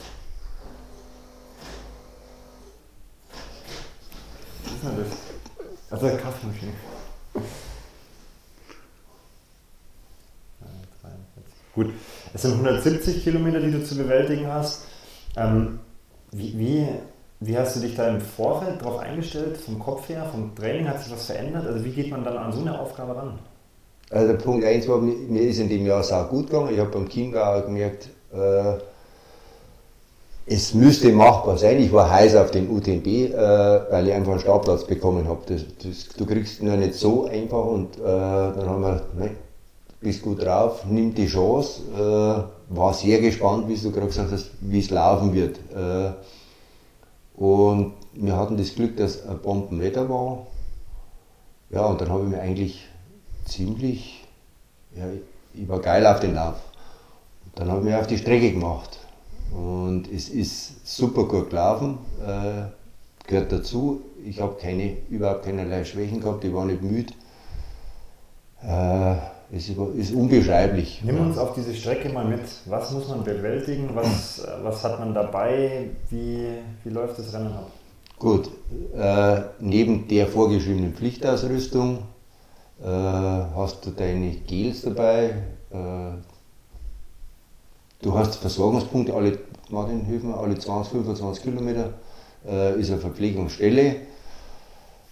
Ist 4.66 4.82
denn 4.84 4.96
das? 4.96 5.16
Also 5.90 6.06
eine 6.06 6.16
Kaffeemaschine. 6.18 6.72
Gut, 11.74 11.92
es 12.34 12.42
sind 12.42 12.52
170 12.52 13.22
Kilometer, 13.22 13.60
die 13.60 13.70
du 13.70 13.84
zu 13.84 13.96
bewältigen 13.96 14.46
hast. 14.46 14.84
Ähm, 15.36 15.78
wie, 16.32 16.58
wie, 16.58 16.88
wie, 17.40 17.56
hast 17.56 17.76
du 17.76 17.80
dich 17.80 17.94
da 17.94 18.08
im 18.08 18.20
Vorfeld 18.20 18.80
darauf 18.80 18.98
eingestellt, 18.98 19.56
vom 19.56 19.78
Kopf 19.78 20.08
her, 20.08 20.26
vom 20.30 20.54
Training, 20.54 20.88
hat 20.88 21.02
sich 21.02 21.12
was 21.12 21.26
verändert? 21.26 21.66
Also 21.66 21.84
wie 21.84 21.90
geht 21.90 22.10
man 22.10 22.24
dann 22.24 22.36
an 22.36 22.52
so 22.52 22.60
eine 22.60 22.78
Aufgabe 22.78 23.16
ran? 23.16 23.38
Also 24.10 24.36
Punkt 24.36 24.64
1 24.64 24.88
war, 24.88 24.98
mir 24.98 25.42
ist 25.42 25.60
in 25.60 25.68
dem 25.68 25.86
Jahr 25.86 26.02
sehr 26.02 26.24
gut 26.24 26.50
gegangen. 26.50 26.74
Ich 26.74 26.80
habe 26.80 26.90
beim 26.90 27.08
Chiemgau 27.08 27.62
gemerkt, 27.62 28.08
äh, 28.32 28.74
es 30.50 30.74
müsste 30.74 31.12
machbar 31.12 31.56
sein. 31.56 31.80
Ich 31.80 31.92
war 31.92 32.10
heiß 32.10 32.34
auf 32.34 32.50
den 32.50 32.68
UTMB, 32.68 33.06
äh, 33.06 33.32
weil 33.92 34.08
ich 34.08 34.12
einfach 34.12 34.32
einen 34.32 34.40
Startplatz 34.40 34.84
bekommen 34.84 35.28
habe. 35.28 35.42
Das, 35.46 35.64
das, 35.80 36.08
du 36.16 36.26
kriegst 36.26 36.60
nur 36.60 36.76
nicht 36.76 36.94
so 36.94 37.26
einfach 37.26 37.64
und 37.64 37.96
äh, 37.98 38.02
dann 38.02 38.68
haben 38.68 38.82
wir, 38.82 39.02
ne, 39.16 39.30
bist 40.00 40.22
gut 40.22 40.42
drauf, 40.42 40.84
nimm 40.86 41.14
die 41.14 41.28
Chance. 41.28 41.82
Äh, 41.96 42.74
war 42.74 42.94
sehr 42.94 43.20
gespannt, 43.20 43.68
wie 43.68 43.76
du 43.76 43.92
gerade 43.92 44.08
gesagt 44.08 44.32
hast, 44.32 44.50
wie 44.60 44.80
es 44.80 44.90
laufen 44.90 45.32
wird. 45.34 45.58
Äh, 45.72 46.14
und 47.40 47.92
wir 48.14 48.36
hatten 48.36 48.56
das 48.56 48.74
Glück, 48.74 48.96
dass 48.96 49.24
ein 49.28 49.38
Bombenwetter 49.38 50.08
war. 50.08 50.48
Ja, 51.70 51.86
und 51.86 52.00
dann 52.00 52.08
habe 52.08 52.24
ich 52.24 52.28
mir 52.28 52.40
eigentlich 52.40 52.88
ziemlich, 53.44 54.26
ja, 54.96 55.04
ich 55.54 55.68
war 55.68 55.78
geil 55.78 56.04
auf 56.08 56.18
den 56.18 56.34
Lauf. 56.34 56.56
Dann 57.54 57.70
habe 57.70 57.80
ich 57.80 57.84
mich 57.84 57.94
auf 57.94 58.08
die 58.08 58.18
Strecke 58.18 58.50
gemacht. 58.50 58.98
Und 59.52 60.10
es 60.12 60.28
ist 60.28 60.86
super 60.86 61.24
gut 61.24 61.50
gelaufen, 61.50 61.98
äh, 62.24 63.28
gehört 63.28 63.52
dazu. 63.52 64.02
Ich 64.24 64.40
habe 64.40 64.56
keine, 64.60 64.96
überhaupt 65.08 65.44
keinerlei 65.44 65.84
Schwächen 65.84 66.20
gehabt, 66.20 66.44
ich 66.44 66.54
war 66.54 66.64
nicht 66.64 66.82
müde. 66.82 67.12
Äh, 68.62 69.16
es 69.52 69.68
ist 69.68 70.14
unbeschreiblich. 70.14 71.02
Nimm 71.04 71.20
uns 71.20 71.36
auf 71.36 71.54
diese 71.54 71.74
Strecke 71.74 72.08
mal 72.10 72.24
mit. 72.24 72.42
Was 72.66 72.92
muss 72.92 73.08
man 73.08 73.24
bewältigen? 73.24 73.90
Was, 73.94 74.46
was 74.62 74.84
hat 74.84 75.00
man 75.00 75.12
dabei? 75.12 75.90
Wie, 76.08 76.46
wie 76.84 76.90
läuft 76.90 77.18
das 77.18 77.34
Rennen 77.34 77.52
ab? 77.52 77.70
Gut, 78.18 78.50
äh, 78.94 79.40
neben 79.58 80.06
der 80.06 80.26
vorgeschriebenen 80.26 80.94
Pflichtausrüstung 80.94 82.00
äh, 82.82 82.86
hast 82.86 83.84
du 83.86 83.90
deine 83.90 84.30
Gels 84.46 84.82
dabei, 84.82 85.34
äh, 85.70 86.29
Du 88.02 88.16
hast 88.16 88.36
Versorgungspunkte, 88.36 89.12
alle 89.12 89.38
Martinhöfen, 89.68 90.32
alle 90.32 90.58
20, 90.58 90.92
25 90.92 91.44
Kilometer 91.44 91.90
äh, 92.48 92.80
ist 92.80 92.90
eine 92.90 92.98
Verpflegungsstelle. 92.98 93.96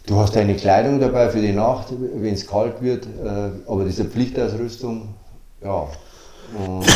Du 0.06 0.16
hast 0.16 0.34
deine 0.34 0.56
Kleidung 0.56 0.98
dabei 0.98 1.28
für 1.28 1.40
die 1.42 1.52
Nacht, 1.52 1.88
wenn 1.90 2.32
es 2.32 2.46
kalt 2.46 2.80
wird, 2.80 3.04
äh, 3.04 3.50
aber 3.70 3.84
diese 3.84 4.06
Pflichtausrüstung, 4.06 5.14
ja. 5.62 5.86
Und 6.56 6.86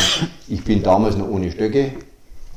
ich 0.48 0.64
bin 0.64 0.82
damals 0.82 1.18
noch 1.18 1.28
ohne 1.28 1.50
Stöcke 1.50 1.92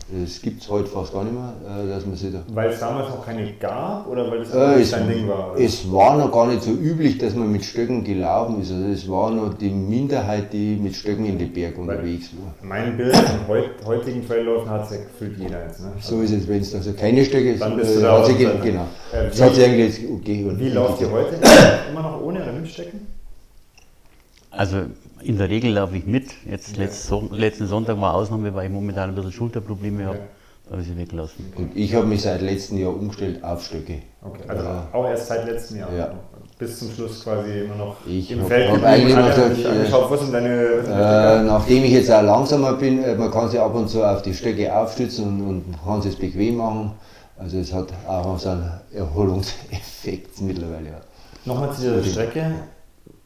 Das 0.08 0.40
gibt 0.40 0.62
es 0.62 0.70
heute 0.70 0.88
fast 0.88 1.12
gar 1.14 1.24
nicht 1.24 1.34
mehr, 1.34 1.52
äh, 1.68 1.90
dass 1.90 2.06
man 2.06 2.16
sich 2.16 2.32
da. 2.32 2.44
Weil 2.54 2.70
es 2.70 2.80
damals 2.80 3.10
noch 3.10 3.26
keine 3.26 3.52
gab 3.54 4.08
oder 4.08 4.30
weil 4.30 4.40
das 4.44 4.54
Äh, 4.54 4.82
es, 4.84 4.92
dein 4.92 5.10
Ding 5.10 5.28
war? 5.28 5.54
oder? 5.54 5.60
es 5.60 5.92
war 5.92 6.16
noch 6.16 6.32
gar 6.32 6.46
nicht 6.46 6.62
so 6.62 6.70
üblich, 6.74 7.18
dass 7.18 7.34
man 7.34 7.52
mit 7.52 7.66
Stöcken 7.66 8.04
gelaufen 8.04 8.62
ist. 8.62 8.72
Also 8.72 8.86
es 8.86 9.10
war 9.10 9.32
noch 9.32 9.56
die 9.56 9.72
Minderheit, 9.72 10.54
die 10.54 10.76
mit 10.76 10.96
Stöcken 10.96 11.26
in 11.26 11.40
den 11.40 11.52
Berg 11.52 11.80
unterwegs 11.80 12.30
war. 12.38 12.54
Mein 12.62 12.96
Bild 12.98 13.16
von 13.16 13.48
heut, 13.48 13.70
heutigen 13.84 14.28
Trailläufen 14.28 14.70
hat 14.70 14.84
es 14.86 14.92
ja 14.92 14.98
gefühlt 14.98 15.40
jeder 15.40 15.66
jetzt. 15.66 15.80
Ne? 15.82 15.92
So 16.00 16.22
ist 16.22 16.32
es, 16.34 16.48
wenn 16.48 16.62
es 16.62 16.76
also 16.76 16.94
keine 16.94 17.26
Stöcke 17.26 17.56
Dann 17.58 17.72
äh, 17.74 17.76
bist 17.78 17.96
du 17.96 18.02
da 18.02 18.18
hat 18.20 18.26
sich. 18.28 18.38
Genau. 18.38 18.88
Äh, 19.12 19.30
Das 19.30 19.42
hat 19.42 19.52
wie- 19.52 19.56
sich 19.56 19.66
eigentlich 19.66 20.00
okay. 20.14 20.44
und- 20.48 20.60
Wie 20.60 20.70
lauft 20.70 21.02
ihr 21.02 21.10
heute? 21.10 21.36
Immer 21.90 22.04
noch 22.04 22.22
ohne 22.22 22.44
oder 22.44 22.52
mit? 22.54 22.70
Also 24.52 24.78
in 25.26 25.38
der 25.38 25.50
Regel 25.50 25.72
laufe 25.74 25.96
ich 25.98 26.06
mit. 26.06 26.28
Jetzt 26.50 26.78
letzt, 26.78 27.08
Son- 27.08 27.30
letzten 27.32 27.68
Sonntag 27.68 28.00
war 28.00 28.14
Ausnahme, 28.14 28.54
weil 28.54 28.66
ich 28.68 28.72
momentan 28.72 29.10
ein 29.10 29.16
bisschen 29.16 29.32
Schulterprobleme 29.32 30.06
habe. 30.06 30.18
Ja. 30.18 30.24
Da 30.66 30.72
habe 30.72 30.82
ich 30.82 30.88
sie 30.88 30.98
weggelassen. 30.98 31.54
Und 31.56 31.76
ich 31.78 31.94
habe 31.94 32.08
mich 32.08 32.24
seit 32.24 32.42
letztem 32.42 32.80
Jahr 32.80 32.90
umgestellt 32.96 33.44
auf 33.44 33.64
Stöcke. 33.64 34.02
Okay, 34.24 34.42
also 34.48 34.64
Ja. 34.64 34.88
auch 34.94 35.06
erst 35.08 35.28
seit 35.28 35.46
letztem 35.46 35.78
Jahr. 35.78 35.94
Ja. 35.94 36.12
Bis 36.58 36.80
zum 36.80 36.90
Schluss 36.92 37.24
quasi 37.24 37.60
immer 37.66 37.76
noch 37.76 37.98
Ich 38.08 38.32
im 38.32 38.42
hab- 38.42 38.48
Feld 38.48 38.72
hab 38.72 38.84
eigentlich 38.84 39.16
haben 39.16 39.28
gesagt, 39.30 39.66
angeschaut, 39.66 40.10
was 40.10 40.20
sind 40.22 40.34
deine, 40.34 40.68
was 40.78 40.86
sind 40.86 40.96
Äh, 40.96 41.44
nachdem 41.44 41.84
ich 41.84 41.92
jetzt 41.92 42.10
auch 42.12 42.22
langsamer 42.24 42.74
bin, 42.74 43.04
äh, 43.04 43.14
man 43.16 43.30
kann 43.30 43.50
sich 43.50 43.60
ab 43.60 43.76
und 43.76 43.90
zu 43.90 44.04
auf 44.04 44.22
die 44.24 44.34
Stöcke 44.34 44.76
aufstützen 44.76 45.26
und, 45.26 45.48
und 45.48 45.76
kann 45.84 46.00
es 46.00 46.16
bequem 46.16 46.56
machen. 46.58 46.94
Also 47.38 47.58
es 47.60 47.72
hat 47.74 47.90
auch 48.08 48.40
so 48.40 48.50
einen 48.50 48.72
Erholungseffekt 48.94 50.42
mittlerweile. 50.42 50.90
Ja. 50.90 51.02
Nochmal 51.46 51.74
zu 51.74 51.82
dieser 51.82 52.04
Strecke. 52.04 52.52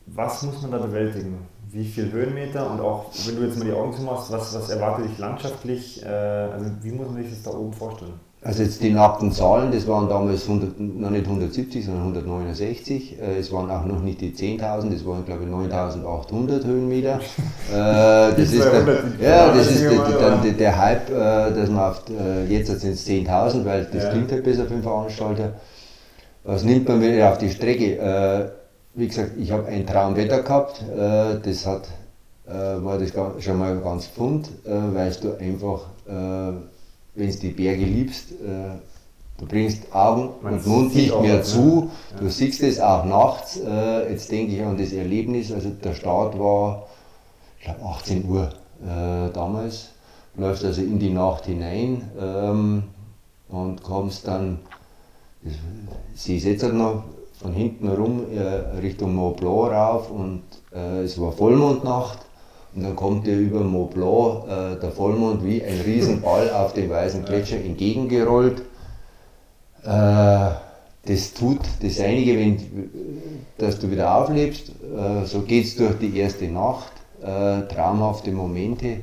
Was 0.07 0.41
muss 0.43 0.61
man 0.61 0.71
da 0.71 0.77
bewältigen? 0.79 1.37
Wie 1.71 1.85
viel 1.85 2.11
Höhenmeter 2.11 2.71
und 2.71 2.79
auch, 2.81 3.05
wenn 3.27 3.35
du 3.35 3.43
jetzt 3.45 3.57
mal 3.59 3.65
die 3.65 3.73
Augen 3.73 3.93
zumachst, 3.93 4.31
was, 4.31 4.55
was 4.55 4.69
erwartet 4.69 5.05
dich 5.09 5.17
landschaftlich? 5.19 6.03
Äh, 6.03 6.07
also 6.07 6.65
wie 6.81 6.91
muss 6.91 7.07
man 7.07 7.21
sich 7.21 7.31
das 7.31 7.43
da 7.43 7.51
oben 7.51 7.73
vorstellen? 7.73 8.13
Also 8.41 8.63
jetzt 8.63 8.81
die 8.81 8.89
nackten 8.91 9.31
Zahlen, 9.33 9.71
das 9.71 9.85
waren 9.85 10.07
damals 10.09 10.47
100, 10.47 10.79
noch 10.79 11.09
nicht 11.09 11.25
170, 11.25 11.85
sondern 11.85 12.03
169. 12.15 13.19
Äh, 13.19 13.37
Es 13.37 13.51
waren 13.51 13.69
auch 13.69 13.85
noch 13.85 14.01
nicht 14.01 14.19
die 14.21 14.31
10.000, 14.31 14.91
das 14.91 15.05
waren 15.05 15.25
glaube 15.25 15.43
ich 15.43 15.49
9.800 15.49 16.65
Höhenmeter. 16.65 17.19
Äh, 17.71 17.75
das 17.75 18.39
ist 18.39 18.53
der, 18.63 18.71
200, 18.71 19.03
die 19.19 19.23
ja, 19.23 19.53
das 19.53 19.69
ist 19.69 19.83
der, 19.83 20.37
der, 20.41 20.51
der, 20.53 20.77
Hype, 20.79 21.09
äh, 21.11 21.53
dass 21.53 21.69
man 21.69 21.91
auf, 21.91 22.01
äh, 22.09 22.45
jetzt 22.45 22.67
sind 22.79 22.93
es 22.93 23.05
10.000, 23.05 23.63
weil 23.63 23.85
das 23.93 24.05
Ja. 24.05 24.09
klingt 24.09 24.31
halt 24.31 24.43
besser 24.43 24.63
für 24.63 24.73
den 24.73 24.81
Veranstalter. 24.81 25.53
Was 26.43 26.63
nimmt 26.63 26.87
man 26.87 26.99
wieder 26.99 27.31
auf 27.31 27.37
die 27.37 27.51
Strecke? 27.51 28.51
Wie 28.95 29.07
gesagt, 29.07 29.31
ich 29.37 29.51
habe 29.51 29.65
ein 29.67 29.85
Traumwetter 29.85 30.41
gehabt, 30.41 30.81
äh, 30.81 31.39
das 31.39 31.65
hat, 31.65 31.87
äh, 32.47 32.51
war 32.83 32.97
das 32.97 33.11
schon 33.43 33.59
mal 33.59 33.79
ganz 33.81 34.07
pfund, 34.07 34.49
äh, 34.65 34.71
weil 34.93 35.11
du 35.21 35.35
einfach, 35.39 35.85
äh, 36.07 36.11
wenn 37.15 37.31
du 37.31 37.37
die 37.37 37.49
Berge 37.49 37.85
liebst, 37.85 38.31
äh, 38.31 38.77
du 39.37 39.45
bringst 39.45 39.93
Augen 39.93 40.31
Man 40.41 40.53
und 40.55 40.67
Mund 40.67 40.95
nicht 40.95 41.21
mehr 41.21 41.39
was, 41.39 41.49
zu, 41.51 41.89
Ja. 42.13 42.19
du 42.21 42.29
siehst 42.29 42.61
es 42.63 42.79
auch 42.79 43.05
nachts, 43.05 43.57
äh, 43.57 44.11
jetzt 44.11 44.31
denke 44.31 44.55
ich 44.55 44.61
an 44.63 44.77
das 44.77 44.91
Erlebnis, 44.91 45.51
also 45.51 45.69
der 45.69 45.93
Start 45.93 46.37
war, 46.39 46.87
ich 47.59 47.65
glaube 47.65 47.81
18 47.83 48.27
Uhr 48.29 48.49
damals, 49.33 49.89
läufst 50.37 50.63
also 50.63 50.81
in 50.81 50.99
die 50.99 51.09
Nacht 51.09 51.45
hinein 51.47 52.09
ähm, 52.17 52.83
und 53.49 53.83
kommst 53.83 54.25
dann, 54.25 54.59
das- 55.43 55.53
sie 56.15 56.37
ist 56.37 56.45
jetzt 56.45 56.63
noch 56.63 57.03
von 57.39 57.53
hinten 57.53 57.87
rum 57.87 58.25
äh, 58.35 58.79
Richtung 58.79 59.15
Mont 59.15 59.37
Blanc 59.37 59.71
rauf 59.71 60.11
und 60.11 60.43
äh, 60.75 61.03
es 61.03 61.19
war 61.19 61.31
Vollmondnacht 61.31 62.19
und 62.75 62.83
dann 62.83 62.95
kommt 62.95 63.25
dir 63.25 63.37
über 63.37 63.61
Mont 63.61 63.93
Blanc 63.93 64.47
äh, 64.47 64.79
der 64.79 64.91
Vollmond 64.91 65.45
wie 65.45 65.63
ein 65.63 65.79
Riesenball 65.85 66.49
auf 66.53 66.73
den 66.73 66.89
weißen 66.89 67.23
Gletscher 67.23 67.57
entgegengerollt. 67.57 68.61
Äh, 69.83 70.49
das 71.05 71.33
tut 71.33 71.61
das 71.81 71.99
einige, 72.01 72.37
wenn, 72.37 72.57
dass 73.57 73.79
du 73.79 73.89
wieder 73.89 74.15
auflebst. 74.15 74.69
Äh, 74.69 75.25
so 75.25 75.41
geht 75.41 75.65
es 75.65 75.77
durch 75.77 75.97
die 75.97 76.17
erste 76.17 76.45
Nacht. 76.45 76.91
Äh, 77.21 77.61
traumhafte 77.73 78.31
Momente. 78.31 78.97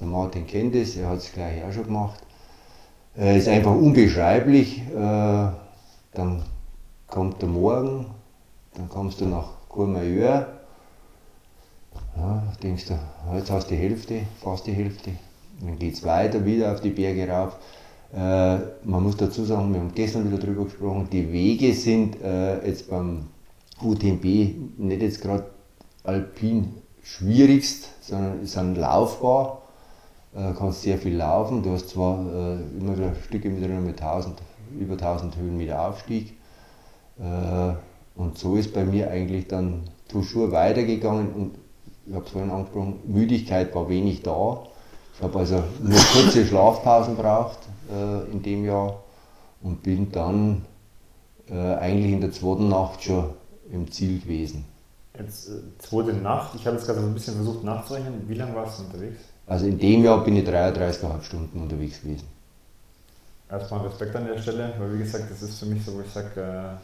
Der 0.00 0.06
Martin 0.06 0.46
kennt 0.46 0.74
es, 0.74 0.96
er 0.96 1.08
hat 1.08 1.18
es 1.18 1.32
gleich 1.32 1.62
auch 1.64 1.72
schon 1.72 1.84
gemacht. 1.84 2.20
Ist 3.14 3.46
einfach 3.46 3.72
unbeschreiblich. 3.72 4.80
Dann 4.94 6.42
kommt 7.12 7.42
der 7.42 7.48
Morgen, 7.50 8.06
dann 8.74 8.88
kommst 8.88 9.20
du 9.20 9.26
nach 9.26 9.68
Courmayeur. 9.68 10.48
Ja, 12.16 12.42
denkst 12.62 12.86
du, 12.86 12.98
jetzt 13.36 13.50
hast 13.50 13.70
du 13.70 13.74
die 13.74 13.80
Hälfte, 13.80 14.20
fast 14.42 14.66
die 14.66 14.72
Hälfte. 14.72 15.10
Dann 15.60 15.78
geht 15.78 15.92
es 15.92 16.04
weiter, 16.04 16.46
wieder 16.46 16.72
auf 16.72 16.80
die 16.80 16.88
Berge 16.88 17.28
rauf. 17.28 17.58
Äh, 18.14 18.56
man 18.84 19.02
muss 19.02 19.18
dazu 19.18 19.44
sagen, 19.44 19.74
wir 19.74 19.80
haben 19.80 19.92
gestern 19.94 20.26
wieder 20.26 20.38
darüber 20.38 20.64
gesprochen, 20.64 21.08
die 21.12 21.30
Wege 21.30 21.74
sind 21.74 22.20
äh, 22.22 22.66
jetzt 22.66 22.88
beim 22.88 23.26
UTMB 23.82 24.24
nicht 24.78 25.02
jetzt 25.02 25.20
gerade 25.20 25.44
alpin 26.04 26.72
schwierigst, 27.02 27.90
sondern 28.00 28.46
sind 28.46 28.76
laufbar. 28.76 29.60
Äh, 30.34 30.52
kannst 30.56 30.80
sehr 30.80 30.96
viel 30.96 31.16
laufen. 31.16 31.62
Du 31.62 31.72
hast 31.72 31.90
zwar 31.90 32.20
äh, 32.20 32.78
immer 32.78 32.96
wieder 32.96 33.14
Stücke 33.26 33.50
mit, 33.50 33.68
mit 33.68 34.00
1000, 34.00 34.40
über 34.80 34.94
1000 34.94 35.36
Höhenmeter 35.36 35.88
Aufstieg. 35.88 36.38
Äh, 37.18 37.74
und 38.14 38.38
so 38.38 38.56
ist 38.56 38.74
bei 38.74 38.84
mir 38.84 39.10
eigentlich 39.10 39.48
dann 39.48 39.84
toujours 40.08 40.52
weitergegangen 40.52 41.32
und 41.32 41.54
ich 42.06 42.14
habe 42.14 42.24
es 42.24 42.30
vorhin 42.30 42.50
angesprochen, 42.50 43.00
Müdigkeit 43.06 43.74
war 43.74 43.88
wenig 43.88 44.22
da. 44.22 44.64
Ich 45.14 45.22
habe 45.22 45.38
also 45.38 45.62
nur 45.80 45.98
kurze 46.12 46.44
Schlafpausen 46.46 47.16
braucht 47.16 47.58
äh, 47.90 48.30
in 48.30 48.42
dem 48.42 48.64
Jahr 48.64 49.02
und 49.62 49.82
bin 49.82 50.10
dann 50.10 50.64
äh, 51.48 51.74
eigentlich 51.76 52.12
in 52.12 52.20
der 52.20 52.32
zweiten 52.32 52.68
Nacht 52.68 53.02
schon 53.02 53.30
im 53.70 53.90
Ziel 53.90 54.20
gewesen. 54.20 54.64
Jetzt 55.18 55.48
äh, 55.48 55.60
zweite 55.78 56.12
Nacht. 56.12 56.54
Ich 56.54 56.66
habe 56.66 56.76
jetzt 56.76 56.86
gerade 56.86 57.00
so 57.00 57.06
ein 57.06 57.14
bisschen 57.14 57.34
versucht 57.34 57.64
nachzurechnen. 57.64 58.28
Wie 58.28 58.34
lange 58.34 58.54
warst 58.54 58.80
du 58.80 58.84
unterwegs? 58.84 59.20
Also 59.46 59.66
in 59.66 59.78
dem 59.78 60.04
Jahr 60.04 60.24
bin 60.24 60.36
ich 60.36 60.48
33,5 60.48 61.22
Stunden 61.22 61.60
unterwegs 61.60 62.00
gewesen. 62.00 62.26
Erstmal 63.50 63.86
Respekt 63.86 64.16
an 64.16 64.26
der 64.26 64.38
Stelle, 64.38 64.72
weil 64.78 64.94
wie 64.94 64.98
gesagt, 64.98 65.30
das 65.30 65.42
ist 65.42 65.58
für 65.58 65.66
mich 65.66 65.84
so, 65.84 65.94
wo 65.94 66.00
ich 66.00 66.10
sage, 66.10 66.78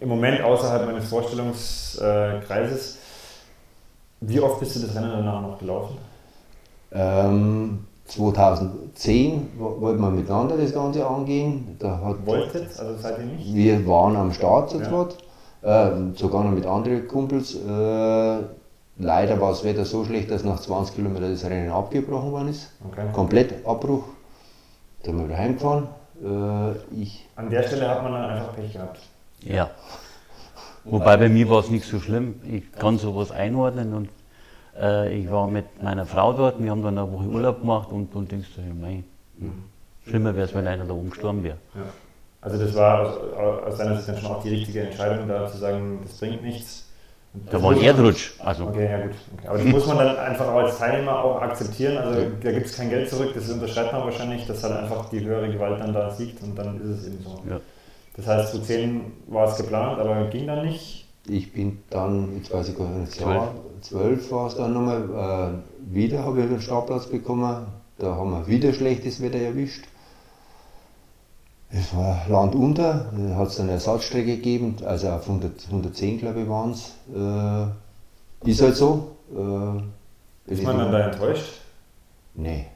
im 0.00 0.08
Moment 0.08 0.42
außerhalb 0.42 0.86
meines 0.86 1.08
Vorstellungskreises. 1.08 2.98
Wie 4.20 4.40
oft 4.40 4.60
bist 4.60 4.76
du 4.76 4.80
das 4.80 4.94
Rennen 4.94 5.10
danach 5.10 5.42
noch 5.42 5.58
gelaufen? 5.58 5.98
Ähm, 6.92 7.84
2010 8.06 9.48
wo- 9.58 9.80
wollten 9.80 10.00
wir 10.00 10.10
miteinander 10.10 10.56
das 10.56 10.72
Ganze 10.72 11.06
angehen. 11.06 11.76
Da 11.78 12.00
hat, 12.02 12.24
Wolltet, 12.26 12.78
also 12.78 12.96
seid 13.00 13.18
ihr 13.18 13.24
nicht? 13.24 13.54
wir 13.54 13.86
waren 13.86 14.16
am 14.16 14.32
Start 14.32 14.70
zu 14.70 14.78
Ja. 14.78 14.84
zweit, 14.88 15.16
äh, 15.62 15.90
sogar 16.16 16.44
noch 16.44 16.52
mit 16.52 16.66
anderen 16.66 17.06
Kumpels. 17.08 17.54
Äh, 17.54 18.38
leider 18.98 19.40
war 19.40 19.50
das 19.50 19.64
Wetter 19.64 19.84
so 19.84 20.04
schlecht, 20.04 20.30
dass 20.30 20.44
nach 20.44 20.60
20 20.60 20.94
Kilometern 20.96 21.32
das 21.32 21.44
Rennen 21.44 21.70
abgebrochen 21.70 22.30
worden 22.32 22.48
ist. 22.48 22.70
Okay. 22.90 23.06
Komplett 23.12 23.66
Abbruch. 23.66 24.04
Da 25.02 25.06
sind 25.10 25.18
wir 25.18 25.26
wieder 25.28 25.38
heimgefahren. 25.38 25.88
Äh, 26.22 26.72
ich, 27.02 27.26
An 27.36 27.50
der 27.50 27.62
Stelle 27.64 27.88
hat 27.88 28.02
man 28.02 28.12
dann 28.12 28.30
einfach 28.30 28.54
Pech 28.54 28.72
gehabt. 28.72 29.00
Ja. 29.44 29.70
Wobei 30.84 31.16
bei 31.16 31.28
mir 31.28 31.48
war 31.48 31.60
es 31.60 31.70
nicht 31.70 31.86
so 31.86 31.98
schlimm. 31.98 32.40
Ich 32.50 32.72
kann 32.72 32.98
sowas 32.98 33.30
einordnen 33.30 33.94
und 33.94 34.08
äh, 34.78 35.16
ich 35.16 35.30
war 35.30 35.46
mit 35.48 35.82
meiner 35.82 36.04
Frau 36.04 36.32
dort. 36.32 36.62
Wir 36.62 36.70
haben 36.70 36.82
dann 36.82 36.98
eine 36.98 37.10
Woche 37.10 37.24
Urlaub 37.24 37.60
gemacht 37.60 37.88
und, 37.90 38.14
und 38.14 38.30
denkst 38.30 38.48
du, 38.54 38.60
ja, 38.60 38.74
mei, 38.74 39.02
hm, 39.38 39.64
schlimmer 40.06 40.34
wäre 40.34 40.46
es, 40.46 40.54
wenn 40.54 40.66
einer 40.66 40.84
da 40.84 40.92
oben 40.92 41.10
gestorben 41.10 41.42
wäre. 41.42 41.56
Ja. 41.74 41.82
Also 42.42 42.58
das 42.58 42.74
war 42.74 43.00
aus, 43.00 43.16
aus 43.66 43.78
deiner 43.78 43.96
Sicht 43.96 44.08
dann 44.08 44.18
schon 44.18 44.30
auch 44.30 44.42
die 44.42 44.50
richtige 44.50 44.82
Entscheidung, 44.82 45.26
da 45.26 45.50
zu 45.50 45.56
sagen, 45.56 46.00
das 46.02 46.18
bringt 46.18 46.42
nichts. 46.42 46.84
Da 47.50 47.60
war 47.60 47.72
ein 47.72 47.80
Erdrutsch. 47.80 48.34
Also, 48.38 48.66
Okay, 48.66 48.88
ja 48.88 49.06
gut. 49.06 49.14
Okay. 49.38 49.48
Aber 49.48 49.58
das 49.58 49.66
muss 49.66 49.86
man 49.86 49.98
dann 49.98 50.16
einfach 50.18 50.46
auch 50.48 50.58
als 50.58 50.78
Teilnehmer 50.78 51.24
auch 51.24 51.40
akzeptieren. 51.40 51.96
Also 51.96 52.26
da 52.42 52.52
gibt 52.52 52.66
es 52.66 52.76
kein 52.76 52.90
Geld 52.90 53.08
zurück, 53.08 53.32
das 53.34 53.50
unterschreibt 53.50 53.92
man 53.92 54.04
wahrscheinlich, 54.04 54.46
dass 54.46 54.62
halt 54.62 54.74
einfach 54.76 55.08
die 55.08 55.24
höhere 55.24 55.50
Gewalt 55.50 55.80
dann 55.80 55.94
da 55.94 56.10
siegt 56.10 56.42
und 56.42 56.56
dann 56.56 56.80
ist 56.80 57.00
es 57.00 57.06
eben 57.06 57.24
so. 57.24 57.42
ja. 57.48 57.60
Das 58.16 58.26
heißt, 58.26 58.52
zu 58.52 58.62
10 58.62 59.00
war 59.26 59.48
es 59.48 59.56
geplant, 59.56 59.98
aber 60.00 60.26
ging 60.26 60.46
dann 60.46 60.64
nicht. 60.66 61.06
ich 61.28 61.52
bin 61.52 61.82
dann, 61.90 62.36
jetzt 62.36 62.52
weiß 62.52 62.68
ich 62.68 62.78
gar 62.78 62.88
nicht, 62.88 63.12
Zwölf. 63.12 63.28
Jahr, 63.34 63.54
12 63.80 64.30
war 64.30 64.46
es 64.46 64.54
dann 64.56 64.72
nochmal, 64.72 65.62
äh, 65.90 65.94
wieder 65.94 66.24
habe 66.24 66.40
ich 66.40 66.46
einen 66.46 66.60
Startplatz 66.60 67.06
bekommen. 67.06 67.66
Da 67.98 68.14
haben 68.16 68.30
wir 68.30 68.46
wieder 68.46 68.72
schlechtes 68.72 69.20
Wetter 69.22 69.38
erwischt. 69.38 69.84
Es 71.70 71.94
war 71.96 72.22
Land 72.28 72.54
unter, 72.54 73.10
da 73.16 73.34
hat 73.36 73.48
es 73.48 73.58
eine 73.58 73.72
Ersatzstrecke 73.72 74.36
gegeben, 74.36 74.76
also 74.84 75.08
auf 75.08 75.22
100, 75.28 75.66
110 75.66 76.18
glaube 76.18 76.42
ich 76.42 76.48
waren 76.48 76.70
es. 76.70 76.94
Äh, 77.14 78.50
ist 78.50 78.62
halt 78.62 78.76
so. 78.76 79.16
Äh, 79.34 80.52
Ist 80.52 80.62
man 80.62 80.78
dann 80.78 80.92
da 80.92 81.08
enttäuscht? 81.10 81.60
Nee. 82.34 82.66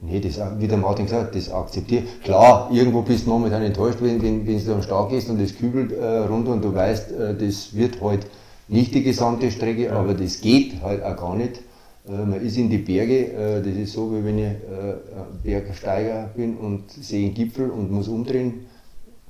Nee. 0.00 0.20
Das, 0.20 0.38
wie 0.58 0.68
der 0.68 0.76
Martin 0.76 1.06
gesagt 1.06 1.28
hat, 1.28 1.34
das 1.34 1.50
akzeptiert. 1.50 2.04
Klar, 2.22 2.68
irgendwo 2.70 3.02
bist 3.02 3.26
du 3.26 3.30
momentan 3.30 3.62
enttäuscht, 3.62 3.98
wenn, 4.00 4.22
wenn, 4.22 4.46
wenn 4.46 4.64
du 4.64 4.74
am 4.74 4.82
Start 4.82 5.10
gehst 5.10 5.30
und 5.30 5.40
das 5.40 5.56
kübelt 5.56 5.92
äh, 5.92 6.18
runter 6.18 6.52
und 6.52 6.62
du 6.62 6.74
weißt, 6.74 7.12
äh, 7.12 7.34
das 7.34 7.74
wird 7.74 8.00
halt 8.02 8.26
nicht 8.68 8.94
die 8.94 9.02
gesamte 9.02 9.50
Strecke, 9.50 9.92
aber 9.92 10.14
das 10.14 10.40
geht 10.40 10.82
halt 10.82 11.02
auch 11.02 11.16
gar 11.16 11.36
nicht. 11.36 11.62
Äh, 12.08 12.24
man 12.24 12.40
ist 12.40 12.56
in 12.56 12.68
die 12.68 12.78
Berge, 12.78 13.32
äh, 13.32 13.62
das 13.62 13.74
ist 13.74 13.92
so, 13.92 14.12
wie 14.12 14.24
wenn 14.24 14.38
ich 14.38 14.44
äh, 14.44 14.94
Bergsteiger 15.42 16.30
bin 16.36 16.56
und 16.56 16.90
sehe 16.90 17.26
einen 17.26 17.34
Gipfel 17.34 17.70
und 17.70 17.90
muss 17.90 18.08
umdrehen, 18.08 18.66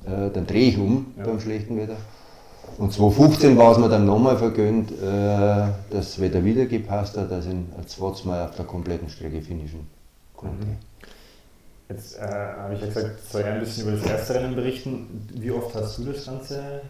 dann 0.05 0.47
drehe 0.47 0.69
ich 0.69 0.79
um 0.79 1.07
ja. 1.19 1.25
beim 1.25 1.41
schlechten 1.41 1.77
Wetter. 1.77 1.97
Und 2.79 2.93
2015 2.93 3.57
war 3.57 3.73
es 3.73 3.79
mir 3.79 3.89
dann 3.89 4.07
nochmal 4.07 4.37
vergönnt, 4.37 4.93
dass 5.03 5.75
das 5.91 6.21
Wetter 6.21 6.45
wieder 6.45 6.67
gepasst 6.67 7.17
hat, 7.17 7.29
dass 7.29 7.47
ich 7.47 7.55
als 7.77 7.97
zweites 7.97 8.25
Mal 8.25 8.45
auf 8.45 8.55
der 8.55 8.67
kompletten 8.67 9.09
Strecke 9.09 9.43
finishen 9.43 9.96
konnte. 10.37 10.67
Mhm. 10.67 10.77
Jetzt 11.89 12.19
äh, 12.19 12.23
habe 12.23 12.75
ich 12.75 12.81
ja 12.81 12.87
gesagt, 12.87 13.21
soll 13.31 13.43
ich 13.43 13.47
ein 13.47 13.61
bisschen 13.61 13.89
über 13.89 13.97
das 13.97 14.07
erste 14.07 14.35
Rennen 14.35 14.57
berichten. 14.57 15.29
Wie 15.35 15.53
oft 15.53 15.75
hast 15.75 15.99
du 15.99 16.05
das 16.05 16.27
Ganze? 16.27 16.83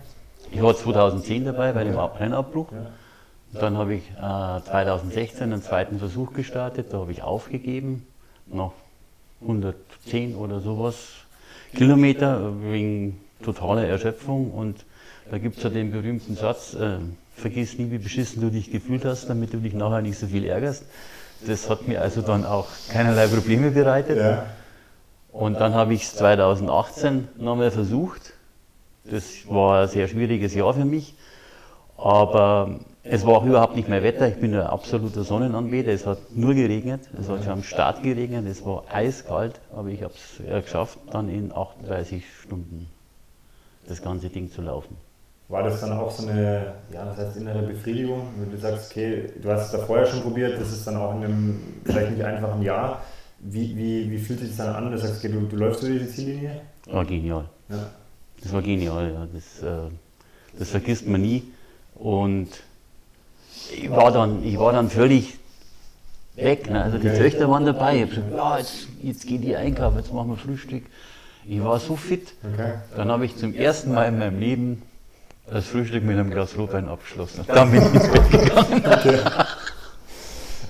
Ich 0.50 0.62
war 0.62 0.74
2010 0.74 1.44
dabei 1.44 1.72
bei 1.72 1.84
dem 1.84 1.98
Rennabbruch. 1.98 2.72
Ja. 2.72 3.60
Dann 3.60 3.76
habe 3.76 3.94
ich 3.94 4.10
äh, 4.10 4.60
2016 4.68 5.52
einen 5.52 5.62
zweiten 5.62 5.98
Versuch 5.98 6.32
gestartet, 6.32 6.92
da 6.92 6.98
habe 6.98 7.12
ich 7.12 7.22
aufgegeben, 7.22 8.06
noch 8.46 8.72
110 9.40 10.34
oder 10.34 10.60
sowas 10.60 10.96
Kilometer 11.74 12.52
wegen 12.62 13.20
totaler 13.42 13.86
Erschöpfung. 13.86 14.50
Und 14.50 14.84
da 15.30 15.38
gibt 15.38 15.58
es 15.58 15.62
ja 15.62 15.70
den 15.70 15.90
berühmten 15.90 16.36
Satz, 16.36 16.74
äh, 16.74 16.98
vergiss 17.34 17.78
nie, 17.78 17.90
wie 17.90 17.98
beschissen 17.98 18.40
du 18.40 18.50
dich 18.50 18.70
gefühlt 18.70 19.04
hast, 19.04 19.28
damit 19.28 19.52
du 19.52 19.58
dich 19.58 19.74
nachher 19.74 20.00
nicht 20.00 20.18
so 20.18 20.26
viel 20.26 20.44
ärgerst. 20.44 20.84
Das 21.44 21.68
hat 21.68 21.86
mir 21.86 22.00
also 22.00 22.22
dann 22.22 22.44
auch 22.44 22.66
keinerlei 22.90 23.26
Probleme 23.26 23.70
bereitet. 23.70 24.18
Ja. 24.18 24.46
Und 25.32 25.60
dann 25.60 25.74
habe 25.74 25.92
ich 25.92 26.04
es 26.04 26.14
2018 26.16 27.28
nochmal 27.36 27.70
versucht. 27.70 28.32
Das 29.04 29.48
war 29.48 29.82
ein 29.82 29.88
sehr 29.88 30.08
schwieriges 30.08 30.54
Jahr 30.54 30.72
für 30.72 30.84
mich. 30.84 31.14
Aber 31.98 32.80
es 33.02 33.24
war 33.26 33.36
auch 33.36 33.44
überhaupt 33.44 33.76
nicht 33.76 33.88
mehr 33.88 34.02
Wetter. 34.02 34.28
Ich 34.28 34.36
bin 34.36 34.54
ein 34.54 34.62
absoluter 34.62 35.24
Sonnenanbeter. 35.24 35.92
Es 35.92 36.06
hat 36.06 36.18
nur 36.34 36.54
geregnet. 36.54 37.02
Es 37.18 37.28
hat 37.28 37.44
schon 37.44 37.52
am 37.52 37.62
Start 37.62 38.02
geregnet. 38.02 38.46
Es 38.46 38.64
war 38.64 38.84
eiskalt. 38.90 39.60
Aber 39.74 39.88
ich 39.88 40.02
habe 40.02 40.14
es 40.14 40.64
geschafft, 40.64 40.98
dann 41.10 41.28
in 41.28 41.52
38 41.52 42.24
Stunden 42.42 42.88
das 43.88 44.02
ganze 44.02 44.30
Ding 44.30 44.50
zu 44.50 44.62
laufen. 44.62 44.96
War 45.48 45.62
das 45.62 45.80
dann 45.80 45.92
auch 45.92 46.10
so 46.10 46.26
eine, 46.26 46.74
ja, 46.92 47.04
das 47.04 47.18
heißt 47.18 47.36
innere 47.36 47.62
Befriedigung, 47.62 48.26
wenn 48.38 48.50
du 48.50 48.58
sagst, 48.58 48.90
okay, 48.90 49.30
du 49.40 49.48
hast 49.50 49.66
es 49.66 49.72
da 49.72 49.78
vorher 49.78 50.06
schon 50.06 50.22
probiert, 50.22 50.60
das 50.60 50.72
ist 50.72 50.84
dann 50.86 50.96
auch 50.96 51.14
in 51.14 51.24
einem 51.24 51.60
vielleicht 51.84 52.10
nicht 52.12 52.24
einfachen 52.24 52.62
Jahr. 52.62 53.02
Wie, 53.38 53.76
wie, 53.76 54.10
wie 54.10 54.18
fühlt 54.18 54.40
sich 54.40 54.48
das 54.48 54.58
dann 54.58 54.74
an? 54.74 54.90
Du 54.90 54.98
sagst, 54.98 55.18
okay, 55.18 55.28
du, 55.28 55.40
du 55.42 55.56
läufst 55.56 55.82
durch 55.82 56.00
die 56.00 56.08
Ziellinie? 56.08 56.62
War 56.86 57.04
genial. 57.04 57.44
Ja. 57.68 57.90
Das 58.42 58.52
war 58.52 58.62
genial, 58.62 59.12
ja. 59.12 59.28
Das, 59.32 59.62
äh, 59.62 59.90
das 60.58 60.70
vergisst 60.70 61.06
man 61.06 61.20
nie. 61.20 61.44
Und 61.94 62.48
ich 63.72 63.90
war 63.90 64.10
dann, 64.10 64.44
ich 64.44 64.58
war 64.58 64.72
dann 64.72 64.90
völlig 64.90 65.38
weg. 66.34 66.68
Ne? 66.68 66.82
Also 66.82 66.98
die. 66.98 67.08
Töchter 67.08 67.48
waren 67.48 67.64
dabei. 67.64 67.96
Ich 67.96 68.02
habe 68.02 68.10
gesagt, 68.10 68.32
ja, 68.34 68.58
jetzt, 68.58 68.88
jetzt 69.02 69.26
geht 69.26 69.44
die 69.44 69.56
einkaufen, 69.56 69.98
jetzt 69.98 70.12
machen 70.12 70.30
wir 70.30 70.36
Frühstück. 70.36 70.84
Ich 71.46 71.62
war 71.62 71.78
so 71.78 71.94
fit. 71.94 72.34
Okay. 72.42 72.74
Dann 72.96 73.10
habe 73.10 73.24
ich 73.24 73.36
zum 73.36 73.54
ersten 73.54 73.92
Mal 73.92 74.08
in 74.08 74.18
meinem 74.18 74.40
Leben 74.40 74.82
das 75.50 75.66
Frühstück 75.66 76.04
mit 76.04 76.18
einem 76.18 76.30
Glas 76.30 76.56
Rotwein 76.56 76.88
abgeschlossen. 76.88 77.44
Dann 77.46 77.70
bin 77.70 77.82
ich 77.82 77.94
ins 77.94 78.08
Bett 78.08 78.30
gegangen. 78.30 78.84
Okay. 78.84 79.18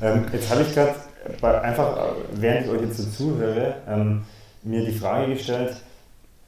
Ähm, 0.03 0.27
jetzt 0.33 0.51
habe 0.51 0.63
ich 0.63 0.75
gerade 0.75 0.95
einfach, 1.63 1.97
während 2.33 2.67
ich 2.67 2.73
euch 2.73 2.83
jetzt 2.83 2.99
so 2.99 3.11
zuhöre, 3.11 3.77
ähm, 3.89 4.25
mir 4.63 4.85
die 4.85 4.93
Frage 4.93 5.33
gestellt, 5.33 5.77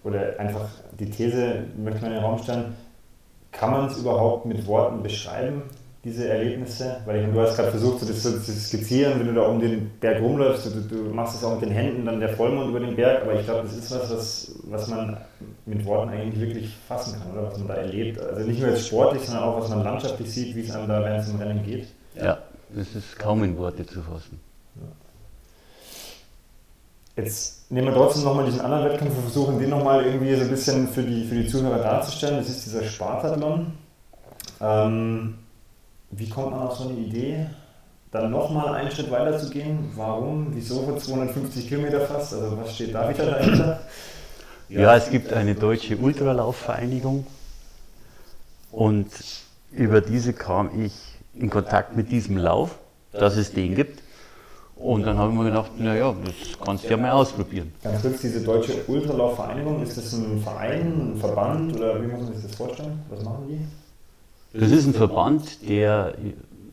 oder 0.04 0.38
einfach 0.38 0.68
die 0.98 1.10
These 1.10 1.64
möchte 1.76 2.02
man 2.02 2.12
in 2.12 2.18
den 2.18 2.24
Raum 2.24 2.42
stellen, 2.42 2.74
kann 3.52 3.70
man 3.70 3.86
es 3.86 3.98
überhaupt 3.98 4.46
mit 4.46 4.66
Worten 4.66 5.02
beschreiben, 5.02 5.62
diese 6.04 6.28
Erlebnisse? 6.28 7.00
Weil 7.04 7.24
ich, 7.24 7.32
du 7.32 7.40
hast 7.40 7.56
gerade 7.56 7.70
versucht, 7.70 8.00
so 8.00 8.06
das 8.06 8.22
zu 8.22 8.52
skizzieren, 8.52 9.18
wenn 9.18 9.26
du 9.26 9.34
da 9.34 9.42
um 9.42 9.60
den 9.60 9.90
Berg 10.00 10.20
rumläufst, 10.22 10.66
du, 10.66 10.80
du 10.80 10.96
machst 11.12 11.36
es 11.36 11.44
auch 11.44 11.54
mit 11.54 11.62
den 11.62 11.70
Händen, 11.70 12.06
dann 12.06 12.20
der 12.20 12.30
Vollmond 12.30 12.70
über 12.70 12.80
den 12.80 12.94
Berg, 12.96 13.22
aber 13.22 13.34
ich 13.34 13.44
glaube, 13.44 13.62
das 13.62 13.76
ist 13.76 13.90
was, 13.90 14.10
was, 14.10 14.54
was 14.64 14.88
man 14.88 15.16
mit 15.66 15.84
Worten 15.84 16.10
eigentlich 16.10 16.40
wirklich 16.40 16.76
fassen 16.86 17.18
kann, 17.18 17.32
oder 17.32 17.50
was 17.50 17.58
man 17.58 17.68
da 17.68 17.74
erlebt. 17.74 18.20
Also 18.20 18.46
nicht 18.46 18.60
nur 18.60 18.70
jetzt 18.70 18.86
sportlich, 18.86 19.24
sondern 19.24 19.44
auch, 19.44 19.60
was 19.60 19.68
man 19.68 19.82
landschaftlich 19.82 20.32
sieht, 20.32 20.54
wie 20.54 20.60
es 20.60 20.70
einem 20.70 20.88
da 20.88 21.02
während 21.04 21.26
zum 21.26 21.38
Rennen 21.38 21.64
geht. 21.64 21.88
Ja, 22.14 22.38
das 22.74 22.94
ist 22.94 23.18
kaum 23.18 23.42
in 23.44 23.56
Worte 23.58 23.84
zu 23.86 24.02
fassen. 24.02 24.40
Jetzt 27.16 27.68
nehmen 27.72 27.88
wir 27.88 27.94
trotzdem 27.94 28.22
nochmal 28.22 28.44
diesen 28.44 28.60
anderen 28.60 28.84
Wettkampf 28.84 29.16
und 29.16 29.22
versuchen 29.22 29.58
den 29.58 29.70
nochmal 29.70 30.04
irgendwie 30.04 30.36
so 30.36 30.42
ein 30.42 30.50
bisschen 30.50 30.86
für 30.86 31.02
die, 31.02 31.24
für 31.24 31.34
die 31.34 31.48
Zuhörer 31.48 31.78
darzustellen. 31.78 32.36
Das 32.36 32.48
ist 32.48 32.64
dieser 32.64 32.84
Spartathlon. 32.84 33.72
Ähm, 34.60 35.34
wie 36.10 36.28
kommt 36.28 36.50
man 36.50 36.66
auf 36.66 36.76
so 36.76 36.88
eine 36.88 36.98
Idee, 36.98 37.46
dann 38.10 38.30
nochmal 38.30 38.74
einen 38.74 38.90
Schritt 38.90 39.10
weiter 39.10 39.38
zu 39.38 39.50
gehen? 39.50 39.90
Warum? 39.94 40.48
Wieso 40.54 40.82
für 40.82 40.96
250 40.96 41.68
Kilometer 41.68 42.00
fast? 42.00 42.34
Also 42.34 42.58
was 42.58 42.74
steht 42.74 42.94
da 42.94 43.08
wieder 43.08 43.26
dahinter? 43.26 43.80
Ja, 44.68 44.96
es 44.96 45.10
gibt 45.10 45.32
eine 45.32 45.54
deutsche 45.54 45.96
Ultralaufvereinigung 45.96 47.26
und 48.70 49.08
über 49.72 50.00
diese 50.00 50.32
kam 50.32 50.82
ich 50.82 50.92
in 51.34 51.50
Kontakt 51.50 51.96
mit 51.96 52.10
diesem 52.10 52.36
Lauf, 52.36 52.78
dass 53.12 53.36
es 53.36 53.52
den 53.52 53.74
gibt. 53.74 54.02
Und 54.76 55.04
dann 55.04 55.18
haben 55.18 55.36
wir 55.36 55.44
gedacht, 55.44 55.72
naja, 55.78 56.14
das 56.24 56.34
kannst 56.64 56.84
du 56.84 56.90
ja 56.90 56.96
mal 56.96 57.10
ausprobieren. 57.10 57.72
Ganz 57.82 58.00
kurz, 58.00 58.20
diese 58.20 58.42
Deutsche 58.42 58.84
Ultralaufvereinigung, 58.86 59.82
ist 59.82 59.96
das 59.96 60.12
ein 60.12 60.40
Verein, 60.40 61.14
ein 61.14 61.16
Verband 61.16 61.74
oder 61.76 62.00
wie 62.00 62.06
muss 62.06 62.22
man 62.22 62.34
sich 62.34 62.46
das 62.46 62.54
vorstellen? 62.54 63.02
Was 63.10 63.24
machen 63.24 63.46
die? 63.48 63.87
Das 64.52 64.70
ist 64.70 64.86
ein 64.86 64.94
Verband, 64.94 65.68
der 65.68 66.14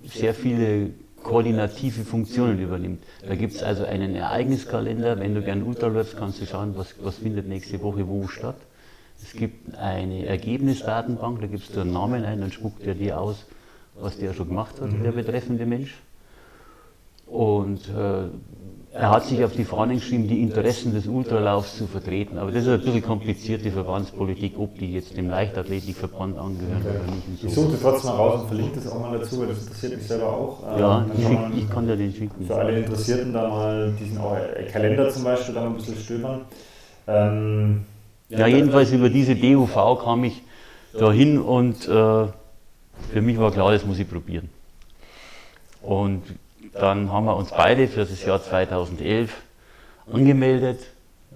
sehr 0.06 0.34
viele 0.34 0.92
koordinative 1.22 2.06
Funktionen 2.06 2.60
übernimmt. 2.60 3.04
Da 3.28 3.36
gibt 3.36 3.56
es 3.56 3.64
also 3.64 3.84
einen 3.84 4.16
Ereigniskalender. 4.16 5.20
Wenn 5.20 5.36
du 5.36 5.42
gerne 5.42 5.66
Ultra 5.66 5.88
läufst, 5.88 6.18
kannst 6.18 6.42
du 6.42 6.46
schauen, 6.46 6.78
was, 6.78 6.96
was 7.02 7.18
findet 7.18 7.48
nächste 7.48 7.82
Woche 7.82 8.08
wo 8.08 8.28
statt. 8.28 8.58
Es 9.22 9.34
gibt 9.34 9.76
eine 9.76 10.26
Ergebnisdatenbank, 10.26 11.42
da 11.42 11.48
gibst 11.48 11.76
du 11.76 11.82
einen 11.82 11.94
Namen 11.94 12.24
ein, 12.24 12.42
dann 12.42 12.52
spuckt 12.52 12.86
er 12.86 12.94
dir 12.94 13.20
aus, 13.20 13.46
was 13.96 14.18
der 14.18 14.34
schon 14.34 14.50
gemacht 14.50 14.80
hat, 14.80 14.90
der 15.04 15.12
betreffende 15.12 15.66
Mensch. 15.66 15.96
Und 17.26 17.90
äh, 17.90 18.28
er 18.98 19.10
hat 19.10 19.26
sich 19.26 19.44
auf 19.44 19.52
die 19.52 19.66
Fahnen 19.66 19.98
geschrieben, 19.98 20.30
die 20.30 20.42
Interessen 20.42 20.94
des 20.94 21.06
Ultralaufs 21.06 21.78
zu 21.78 21.86
vertreten. 21.86 22.38
Aber 22.38 22.50
das 22.52 22.64
ist 22.64 22.70
ein 22.70 22.80
bisschen 22.80 23.02
komplizierte 23.02 23.70
Verbandspolitik, 23.70 24.58
ob 24.58 24.80
die 24.80 24.94
jetzt 24.94 25.18
dem 25.18 25.30
Leichtathletikverband 25.30 26.38
angehören 26.38 26.82
okay. 26.82 27.00
oder 27.04 27.14
nicht. 27.14 27.42
So. 27.42 27.48
Ich 27.48 27.54
suche 27.54 27.72
das 27.74 27.82
trotzdem 27.82 28.12
mal 28.12 28.16
raus 28.16 28.42
und 28.42 28.48
verlinke 28.48 28.76
das 28.76 28.88
auch 28.90 29.02
mal 29.02 29.20
dazu, 29.20 29.42
weil 29.42 29.48
das 29.48 29.64
interessiert 29.64 29.98
mich 29.98 30.08
selber 30.08 30.28
auch. 30.28 30.80
Ja, 30.80 31.06
ich, 31.14 31.24
kann 31.26 31.58
ich 31.58 31.70
kann 31.70 31.88
dir 31.88 31.98
den 31.98 32.14
schicken. 32.14 32.48
Für 32.48 32.56
alle 32.56 32.80
Interessierten 32.80 33.34
da 33.34 33.50
mal 33.50 33.94
diesen 34.00 34.18
auch 34.18 34.38
Kalender 34.72 35.10
zum 35.10 35.26
Beispiel 35.26 35.56
da 35.56 35.62
mal 35.62 35.68
ein 35.68 35.76
bisschen 35.76 35.98
stöbern. 35.98 36.42
Ähm, 37.08 37.86
ja, 38.30 38.40
ja, 38.40 38.48
jedenfalls 38.48 38.94
über 38.94 39.10
diese 39.10 39.36
DUV 39.36 40.04
kam 40.06 40.24
ich 40.24 40.42
dahin 40.98 41.42
und 41.42 41.86
äh, 41.86 41.90
für 41.90 43.22
mich 43.22 43.38
war 43.38 43.52
klar, 43.52 43.74
das 43.74 43.86
muss 43.86 44.00
ich 44.00 44.10
probieren. 44.10 44.50
Und 45.82 46.24
dann 46.80 47.12
haben 47.12 47.26
wir 47.26 47.36
uns 47.36 47.52
beide 47.52 47.88
für 47.88 48.06
das 48.06 48.24
Jahr 48.26 48.44
2011 48.44 49.34
angemeldet. 50.12 50.80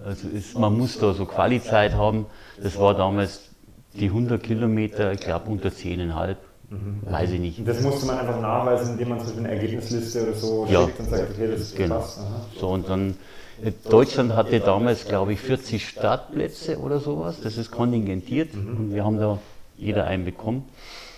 Also 0.04 0.28
ist, 0.28 0.58
man 0.58 0.76
muss 0.76 0.98
da 0.98 1.12
so 1.12 1.26
Qualizeit 1.26 1.94
haben. 1.94 2.26
Das 2.62 2.78
war 2.78 2.94
damals 2.94 3.50
die 3.94 4.06
100 4.06 4.42
Kilometer, 4.42 5.12
ich 5.12 5.20
glaube 5.20 5.50
unter 5.50 5.68
10,5. 5.70 6.36
Mhm. 6.68 7.00
Weiß 7.02 7.30
ich 7.32 7.40
nicht. 7.40 7.66
Das 7.66 7.80
musste 7.82 8.06
man 8.06 8.18
einfach 8.18 8.40
nachweisen, 8.40 8.92
indem 8.92 9.08
man 9.08 9.20
so 9.20 9.36
eine 9.36 9.50
Ergebnisliste 9.50 10.22
oder 10.22 10.34
so 10.34 10.66
ja. 10.70 10.84
schickt 10.84 11.00
und 11.00 11.10
sagt, 11.10 11.30
okay, 11.32 11.50
das 11.50 11.60
ist 11.60 11.76
genau. 11.76 11.96
Passt. 11.96 12.20
So, 12.60 12.68
und 12.68 12.88
dann, 12.88 13.16
äh, 13.62 13.72
Deutschland 13.90 14.36
hatte 14.36 14.60
damals, 14.60 15.06
glaube 15.06 15.32
ich, 15.32 15.40
40 15.40 15.88
Startplätze 15.88 16.78
oder 16.78 17.00
sowas. 17.00 17.40
Das 17.42 17.56
ist 17.56 17.72
kontingentiert 17.72 18.54
mhm. 18.54 18.76
und 18.76 18.94
wir 18.94 19.04
haben 19.04 19.18
da 19.18 19.38
jeder 19.76 20.04
einen 20.04 20.24
bekommen 20.24 20.64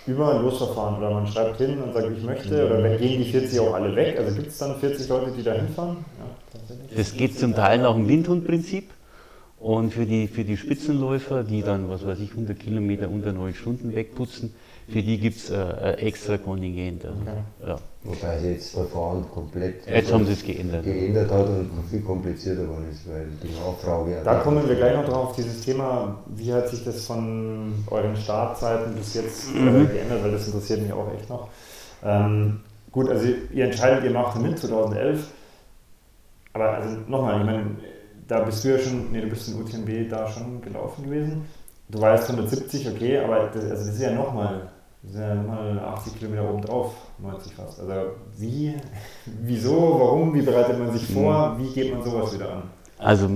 über 0.05 0.35
ein 0.35 0.41
Losverfahren 0.41 0.97
oder 0.97 1.11
man 1.11 1.27
schreibt 1.27 1.57
hin 1.57 1.81
und 1.81 1.93
sagt, 1.93 2.07
ich 2.15 2.23
möchte, 2.23 2.65
oder 2.65 2.97
gehen 2.97 3.23
die 3.23 3.31
40 3.31 3.59
auch 3.59 3.73
alle 3.73 3.95
weg? 3.95 4.17
Also 4.19 4.35
gibt 4.35 4.47
es 4.47 4.57
dann 4.57 4.79
40 4.79 5.07
Leute, 5.09 5.31
die 5.31 5.43
da 5.43 5.53
hinfahren? 5.53 5.97
Ja, 6.19 6.75
das 6.97 7.13
geht 7.13 7.37
zum 7.37 7.55
Teil 7.55 7.79
nach 7.79 7.93
dem 7.93 8.07
Windhundprinzip. 8.07 8.89
Und 9.59 9.93
für 9.93 10.05
die, 10.05 10.27
für 10.27 10.43
die 10.43 10.57
Spitzenläufer, 10.57 11.45
die 11.45 11.61
dann, 11.61 11.89
was 11.89 12.05
weiß 12.05 12.19
ich, 12.19 12.31
100 12.31 12.59
Kilometer 12.59 13.09
unter 13.09 13.31
9 13.31 13.53
Stunden 13.53 13.95
wegputzen, 13.95 14.53
für 14.89 15.01
die 15.01 15.17
gibt 15.17 15.37
es 15.37 15.49
äh, 15.49 15.91
extra 15.93 16.37
Kontingent. 16.37 17.05
Also, 17.05 17.17
okay. 17.21 17.69
ja. 17.69 17.79
Wobei 18.05 18.37
sie 18.39 18.51
jetzt 18.51 18.75
das 18.75 18.81
Verfahren 18.81 19.23
komplett 19.33 19.87
jetzt 19.87 20.11
haben 20.11 20.25
sie 20.25 20.33
es 20.33 20.43
geändert. 20.43 20.83
geändert 20.83 21.31
hat 21.31 21.47
und 21.47 21.71
viel 21.89 22.01
komplizierter 22.01 22.63
geworden 22.63 22.87
ist, 22.91 23.07
weil 23.09 23.27
die 23.41 23.57
Nachfrage. 23.57 24.21
Da 24.25 24.39
kommen 24.39 24.67
wir 24.67 24.75
gleich 24.75 24.93
noch 24.93 25.05
drauf, 25.05 25.35
dieses 25.37 25.61
Thema, 25.61 26.19
wie 26.27 26.51
hat 26.51 26.67
sich 26.67 26.83
das 26.83 27.05
von 27.05 27.73
euren 27.89 28.17
Startzeiten 28.17 28.93
bis 28.95 29.13
jetzt 29.13 29.55
äh, 29.55 29.59
mhm. 29.59 29.87
geändert, 29.87 30.21
weil 30.21 30.31
das 30.31 30.47
interessiert 30.47 30.81
mich 30.81 30.91
auch 30.91 31.13
echt 31.13 31.29
noch. 31.29 31.47
Ähm, 32.03 32.59
gut, 32.91 33.09
also 33.09 33.25
ihr 33.53 33.65
entscheidet, 33.65 34.03
ihr 34.03 34.11
macht 34.11 34.37
mit 34.41 34.59
2011, 34.59 35.25
aber 36.51 36.71
also 36.71 36.97
nochmal, 37.07 37.39
ich 37.39 37.45
meine, 37.45 37.65
da 38.27 38.41
bist 38.41 38.65
du 38.65 38.69
ja 38.69 38.79
schon, 38.79 39.13
nee, 39.13 39.21
du 39.21 39.27
bist 39.27 39.47
in 39.47 39.61
UTMB 39.61 40.09
da 40.09 40.27
schon 40.29 40.61
gelaufen 40.61 41.05
gewesen. 41.05 41.45
Du 41.87 42.01
weißt 42.01 42.29
170, 42.31 42.89
okay, 42.89 43.19
aber 43.19 43.49
das, 43.53 43.63
also 43.63 43.85
das 43.85 43.95
ist 43.95 44.01
ja 44.01 44.11
nochmal 44.11 44.72
sind 45.05 45.21
ja 45.21 45.35
nochmal 45.35 45.79
80 45.79 46.19
Kilometer 46.19 46.49
oben 46.49 46.61
drauf, 46.61 46.93
90 47.19 47.53
fast. 47.53 47.79
Also 47.79 47.93
wie, 48.37 48.73
wieso, 49.25 49.99
warum, 49.99 50.33
wie 50.33 50.41
bereitet 50.41 50.79
man 50.79 50.91
sich 50.91 51.07
vor, 51.13 51.57
wie 51.59 51.73
geht 51.73 51.93
man 51.93 52.03
sowas 52.03 52.33
wieder 52.33 52.53
an? 52.53 52.63
Also, 52.97 53.29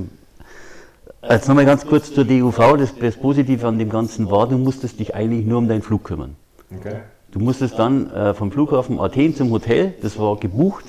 jetzt 1.30 1.48
nochmal 1.48 1.66
ganz 1.66 1.86
kurz 1.86 2.14
zur 2.14 2.26
DUV. 2.26 2.78
Das, 2.78 2.96
das 2.96 3.18
Positive 3.18 3.68
an 3.68 3.80
dem 3.80 3.90
Ganzen 3.90 4.32
war, 4.32 4.48
du 4.48 4.58
musstest 4.58 5.00
dich 5.00 5.14
eigentlich 5.14 5.46
nur 5.46 5.58
um 5.58 5.68
deinen 5.68 5.82
Flug 5.82 6.04
kümmern. 6.04 6.36
Okay. 6.76 7.02
Du 7.32 7.40
musstest 7.40 7.78
dann 7.78 8.10
äh, 8.12 8.34
vom 8.34 8.52
Flughafen 8.52 9.00
Athen 9.00 9.36
zum 9.36 9.52
Hotel, 9.52 9.94
das 10.02 10.18
war 10.18 10.38
gebucht. 10.38 10.86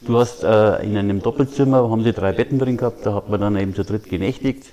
Du 0.00 0.18
hast 0.18 0.42
äh, 0.42 0.82
in 0.82 0.96
einem 0.96 1.20
Doppelzimmer, 1.20 1.90
haben 1.90 2.02
sie 2.02 2.12
drei 2.12 2.32
Betten 2.32 2.58
drin 2.58 2.78
gehabt, 2.78 3.04
da 3.04 3.14
hat 3.14 3.28
man 3.28 3.40
dann 3.40 3.56
eben 3.56 3.74
zu 3.74 3.84
dritt 3.84 4.08
genächtigt. 4.08 4.72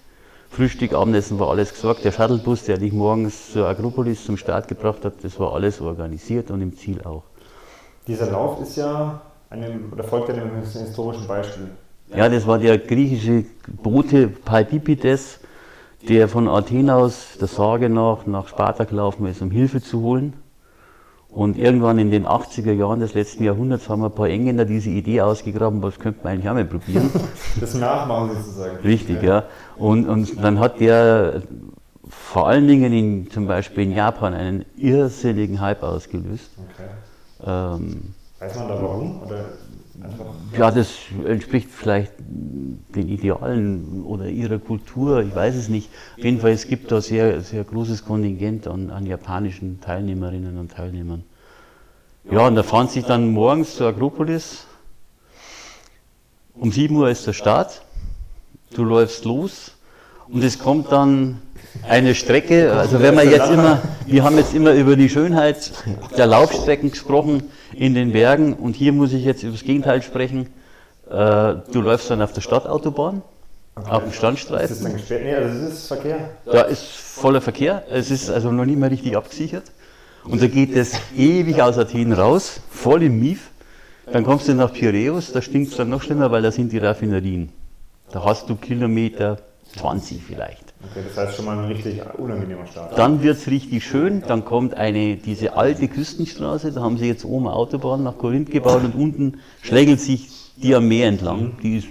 Frühstück, 0.58 0.94
Abendessen 0.94 1.38
war 1.38 1.52
alles 1.52 1.72
gesorgt. 1.72 2.04
Der 2.04 2.12
Shuttlebus, 2.12 2.64
der 2.64 2.80
dich 2.80 2.92
morgens 2.92 3.52
zur 3.52 3.68
Akropolis 3.68 4.26
zum 4.26 4.38
Start 4.38 4.68
gebracht 4.68 5.06
hat, 5.06 5.14
das 5.22 5.40
war 5.40 5.54
alles 5.54 5.80
organisiert 5.80 6.50
und 6.50 6.62
im 6.62 6.76
Ziel 6.76 7.00
auch. 7.04 7.22
Dieser 8.08 8.32
Lauf 8.32 8.60
ist 8.60 8.76
ja 8.76 9.22
einem, 9.52 9.94
oder 9.94 10.04
folgt 10.04 10.30
ja 10.30 10.34
einem 10.34 10.64
historischen 10.64 11.28
Beispiel. 11.28 11.70
Ja, 12.16 12.28
das 12.28 12.48
war 12.48 12.58
der 12.58 12.80
griechische 12.80 13.46
Bote 13.68 14.30
Palpipides, 14.30 15.42
der 16.10 16.28
von 16.28 16.48
Athen 16.48 16.90
aus 16.90 17.38
der 17.40 17.48
Sage 17.48 17.88
nach 17.88 18.26
nach 18.26 18.48
Sparta 18.48 18.86
gelaufen 18.86 19.28
ist, 19.28 19.44
um 19.44 19.52
Hilfe 19.52 19.80
zu 19.80 20.02
holen. 20.02 20.34
Und 21.38 21.56
irgendwann 21.56 22.00
in 22.00 22.10
den 22.10 22.26
80er 22.26 22.72
Jahren 22.72 23.00
des 23.00 23.14
letzten 23.14 23.44
Jahrhunderts 23.44 23.88
haben 23.90 24.04
ein 24.04 24.12
paar 24.12 24.28
Engländer 24.28 24.66
diese 24.66 24.90
Idee 24.90 25.22
ausgegraben, 25.22 25.84
was 25.84 26.00
könnte 26.00 26.22
man 26.24 26.34
eigentlich 26.34 26.50
auch 26.50 26.56
mal 26.56 26.66
probieren. 26.66 27.12
Das 27.60 27.76
Nachmachen 27.76 28.36
sozusagen. 28.36 28.78
Richtig, 28.78 29.22
ja. 29.22 29.44
Und, 29.76 30.10
und 30.10 30.44
dann 30.44 30.58
hat 30.58 30.80
der 30.80 31.44
vor 32.10 32.48
allen 32.48 32.68
Dingen 32.68 32.92
in, 32.92 33.30
zum 33.30 33.46
Beispiel 33.46 33.84
in 33.84 33.92
Japan 33.92 34.34
einen 34.34 34.66
irrsinnigen 34.78 35.62
Hype 35.62 35.84
ausgelöst. 35.84 36.50
Okay. 36.58 36.90
Ähm, 37.46 38.16
Weiß 38.40 38.56
man 38.56 38.68
da 38.70 38.82
warum? 38.82 39.22
Oder 39.22 39.46
ja, 40.58 40.72
das 40.72 40.96
entspricht 41.26 41.70
vielleicht 41.72 42.14
den 42.20 43.10
Idealen 43.10 44.04
oder 44.06 44.28
ihrer 44.28 44.60
Kultur, 44.60 45.22
ich 45.22 45.36
weiß 45.36 45.56
es 45.56 45.70
nicht. 45.70 45.90
Auf 46.18 46.24
jeden 46.24 46.40
Fall, 46.40 46.52
es 46.52 46.68
gibt 46.68 46.92
da 46.92 47.02
sehr, 47.02 47.42
sehr 47.42 47.64
großes 47.64 48.06
Kontingent 48.06 48.68
an, 48.68 48.90
an 48.90 49.06
japanischen 49.06 49.82
Teilnehmerinnen 49.82 50.58
und 50.58 50.72
Teilnehmern. 50.72 51.24
Ja, 52.30 52.48
und 52.48 52.56
da 52.56 52.64
fahren 52.64 52.90
sich 52.90 53.06
dann 53.06 53.32
morgens 53.32 53.76
zur 53.76 53.88
Akropolis. 53.88 54.68
Um 56.54 56.72
7 56.72 56.96
Uhr 56.96 57.10
ist 57.10 57.26
der 57.26 57.34
Start. 57.34 57.82
Du 58.72 58.84
läufst 58.84 59.26
los 59.26 59.72
und 60.28 60.44
es 60.44 60.60
kommt 60.60 60.92
dann 60.92 61.42
eine 61.88 62.16
Strecke, 62.16 62.74
also 62.74 63.02
wenn 63.02 63.16
wir 63.16 63.24
jetzt 63.26 63.50
immer, 63.50 63.82
wir 64.06 64.24
haben 64.24 64.38
jetzt 64.38 64.54
immer 64.54 64.74
über 64.74 64.96
die 64.96 65.10
Schönheit 65.10 65.72
der 66.18 66.28
Laufstrecken 66.28 66.92
gesprochen 66.92 67.44
in 67.74 67.94
den 67.94 68.12
Bergen 68.14 68.54
und 68.54 68.76
hier 68.76 68.94
muss 68.94 69.14
ich 69.14 69.24
jetzt 69.24 69.44
über 69.44 69.54
das 69.54 69.64
Gegenteil 69.64 70.02
sprechen. 70.02 70.48
Äh, 71.10 71.56
Du 71.72 71.82
läufst 71.82 72.10
dann 72.10 72.22
auf 72.22 72.34
der 72.34 72.42
Stadtautobahn, 72.42 73.22
auf 73.76 73.84
dem 73.86 73.96
ist 73.98 74.06
das 74.08 74.16
Standstreifen. 74.16 74.94
gesperrt? 74.94 75.22
Nee, 75.24 75.36
also 75.36 75.66
das 75.66 75.74
ist 75.74 75.88
Verkehr. 75.88 76.18
Da 76.46 76.62
ist 76.64 76.84
voller 76.86 77.42
Verkehr, 77.42 77.84
es 77.90 78.12
ist 78.12 78.30
also 78.30 78.52
noch 78.52 78.66
nicht 78.66 78.78
mehr 78.80 78.92
richtig 78.92 79.16
abgesichert. 79.16 79.72
Und 80.24 80.42
da 80.42 80.48
geht 80.48 80.76
es 80.76 80.92
ewig 81.16 81.62
aus 81.62 81.78
Athen 81.78 82.12
raus, 82.12 82.60
voll 82.70 83.04
im 83.04 83.20
Mief. 83.20 83.52
Dann 84.12 84.24
kommst 84.24 84.48
du 84.48 84.54
nach 84.54 84.74
Piräus, 84.74 85.32
da 85.32 85.42
stinkt 85.42 85.72
es 85.72 85.78
dann 85.78 85.90
noch 85.90 86.02
schlimmer, 86.02 86.32
weil 86.32 86.42
da 86.42 86.52
sind 86.52 86.72
die 86.72 86.78
Raffinerien. 86.78 87.50
Da 88.12 88.24
hast 88.24 88.50
du 88.50 88.56
Kilometer 88.56 89.38
20 89.78 90.22
vielleicht. 90.24 90.67
Okay, 90.84 91.04
das 91.08 91.18
heißt 91.18 91.36
schon 91.36 91.46
mal 91.46 91.58
ein 91.58 91.66
richtig 91.66 92.02
unangenehmer 92.18 92.68
Start. 92.68 92.98
Dann 92.98 93.24
wird 93.24 93.38
es 93.38 93.48
richtig 93.48 93.84
schön, 93.84 94.22
dann 94.28 94.46
kommt 94.46 94.76
eine, 94.76 95.18
diese 95.18 95.58
alte 95.58 95.88
Küstenstraße, 95.88 96.72
da 96.72 96.82
haben 96.82 96.98
sie 96.98 97.08
jetzt 97.08 97.26
oben 97.26 97.48
Autobahn 97.48 98.04
nach 98.04 98.18
Korinth 98.18 98.52
gebaut 98.52 98.84
und 98.84 98.94
unten 98.94 99.40
schlägelt 99.62 100.00
sich 100.00 100.30
die 100.58 100.76
am 100.76 100.88
Meer 100.88 101.08
entlang. 101.08 101.58
Die 101.64 101.78
ist 101.78 101.88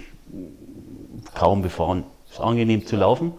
kaum 1.35 1.61
befahren, 1.61 2.05
ist 2.31 2.39
angenehm 2.39 2.85
zu 2.85 2.95
laufen. 2.95 3.33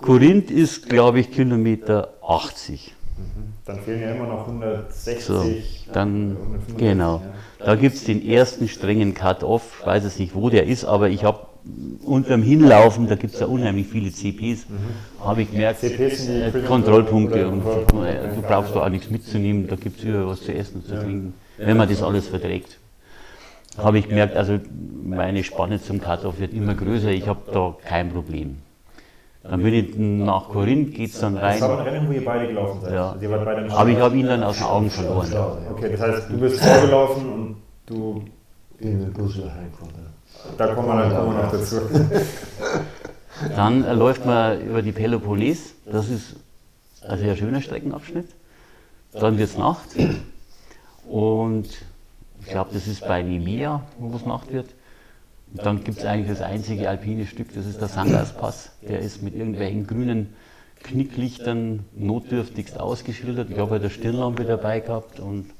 Korinth 0.00 0.50
ist, 0.50 0.88
glaube 0.90 1.20
ich, 1.20 1.30
Kilometer 1.30 2.14
80. 2.26 2.94
Dann 3.64 3.80
fehlen 3.80 4.02
ja 4.02 4.14
immer 4.14 4.26
noch 4.26 4.46
160. 4.46 5.24
So, 5.24 5.42
dann, 5.92 6.36
165, 6.36 6.76
genau. 6.76 7.22
ja. 7.24 7.64
Da 7.64 7.76
gibt 7.76 7.96
es 7.96 8.04
den 8.04 8.26
ersten 8.26 8.68
strengen 8.68 9.14
Cut-Off, 9.14 9.78
ich 9.80 9.86
weiß 9.86 10.04
es 10.04 10.18
nicht, 10.18 10.34
wo 10.34 10.50
der 10.50 10.66
ist, 10.66 10.84
aber 10.84 11.08
ich 11.08 11.24
habe 11.24 11.46
unterm 12.04 12.42
Hinlaufen, 12.42 13.08
da 13.08 13.14
gibt 13.14 13.34
es 13.34 13.40
ja 13.40 13.46
unheimlich 13.46 13.86
viele 13.86 14.12
CPs, 14.12 14.66
habe 15.20 15.42
ich 15.42 15.50
gemerkt, 15.50 15.80
CPs 15.80 16.24
sind 16.24 16.34
die 16.34 16.40
äh, 16.40 16.50
Critical 16.50 16.68
Kontrollpunkte 16.68 17.48
und 17.48 17.60
äh, 17.60 18.34
du 18.34 18.42
brauchst 18.42 18.74
da 18.74 18.84
auch 18.84 18.88
nichts 18.88 19.10
mitzunehmen, 19.10 19.66
da 19.66 19.76
gibt 19.76 19.98
es 19.98 20.04
überall 20.04 20.28
was 20.28 20.42
zu 20.42 20.54
essen 20.54 20.76
und 20.76 20.86
zu 20.86 20.94
trinken, 20.94 21.34
wenn 21.56 21.76
man 21.76 21.88
das 21.88 22.02
alles 22.02 22.28
verträgt. 22.28 22.78
Habe 23.78 23.98
ich 23.98 24.08
gemerkt, 24.08 24.36
also 24.36 24.60
meine 25.02 25.42
Spanne 25.42 25.80
zum 25.80 26.00
Cut-Off 26.00 26.38
wird 26.38 26.52
immer 26.52 26.74
größer, 26.74 27.10
ich 27.10 27.26
habe 27.26 27.40
da 27.52 27.74
kein 27.84 28.10
Problem. 28.12 28.58
Dann 29.42 29.62
bin 29.62 29.74
ich 29.74 29.96
nach 29.96 30.48
Korinth, 30.48 30.94
geht 30.94 31.10
es 31.10 31.20
dann 31.20 31.34
Das 31.34 31.60
war 31.60 31.70
ein 31.70 31.76
rein, 31.76 31.94
Rennen, 31.94 32.08
wo 32.08 32.12
ihr 32.12 32.24
beide 32.24 32.46
gelaufen 32.46 32.80
seid. 32.80 32.94
Ja. 32.94 33.12
Also 33.12 33.76
aber 33.76 33.90
ich 33.90 33.98
habe 33.98 34.16
ihn 34.16 34.26
dann 34.26 34.42
aus 34.42 34.56
den 34.56 34.64
Augen 34.64 34.90
verloren. 34.90 35.28
Okay, 35.70 35.90
das 35.90 36.00
heißt, 36.00 36.30
du 36.30 36.38
bist 36.38 36.60
vorgelaufen 36.60 37.32
und 37.32 37.56
du. 37.86 38.24
Bin 38.78 38.98
mit 38.98 39.08
dem 39.08 39.12
Bus 39.12 39.38
Da 40.58 40.74
kommen 40.74 40.88
wir, 40.88 41.08
dann 41.08 41.26
wir 41.26 41.42
noch 41.42 41.50
dazu. 41.50 41.80
Dann 43.56 43.84
äh, 43.84 43.94
läuft 43.94 44.24
man 44.24 44.60
über 44.60 44.82
die 44.82 44.92
Peloponnes, 44.92 45.74
das 45.84 46.08
ist 46.08 46.36
ein 47.02 47.18
sehr 47.18 47.36
schöner 47.36 47.60
Streckenabschnitt. 47.60 48.28
Dann 49.12 49.38
wird 49.38 49.50
es 49.50 49.58
Nacht 49.58 49.88
und 51.08 51.66
ich 52.40 52.46
glaube, 52.46 52.70
das 52.72 52.86
ist 52.86 53.06
bei 53.06 53.22
Nemea, 53.22 53.82
wo 53.98 54.16
es 54.16 54.24
Nacht 54.24 54.52
wird. 54.52 54.68
Und 55.52 55.64
dann 55.64 55.84
gibt 55.84 55.98
es 55.98 56.04
eigentlich 56.04 56.36
das 56.36 56.42
einzige 56.42 56.88
alpine 56.88 57.26
Stück, 57.26 57.54
das 57.54 57.66
ist 57.66 57.80
der 57.80 57.88
Sangaspass. 57.88 58.72
Der 58.82 59.00
ist 59.00 59.22
mit 59.22 59.34
irgendwelchen 59.34 59.86
grünen 59.86 60.34
Knicklichtern 60.82 61.84
notdürftigst 61.94 62.78
ausgeschildert. 62.78 63.50
Ich 63.50 63.58
habe 63.58 63.72
halt 63.72 63.82
eine 63.82 63.90
Stirnlampe 63.90 64.44
dabei 64.44 64.80
gehabt 64.80 65.20
und 65.20 65.50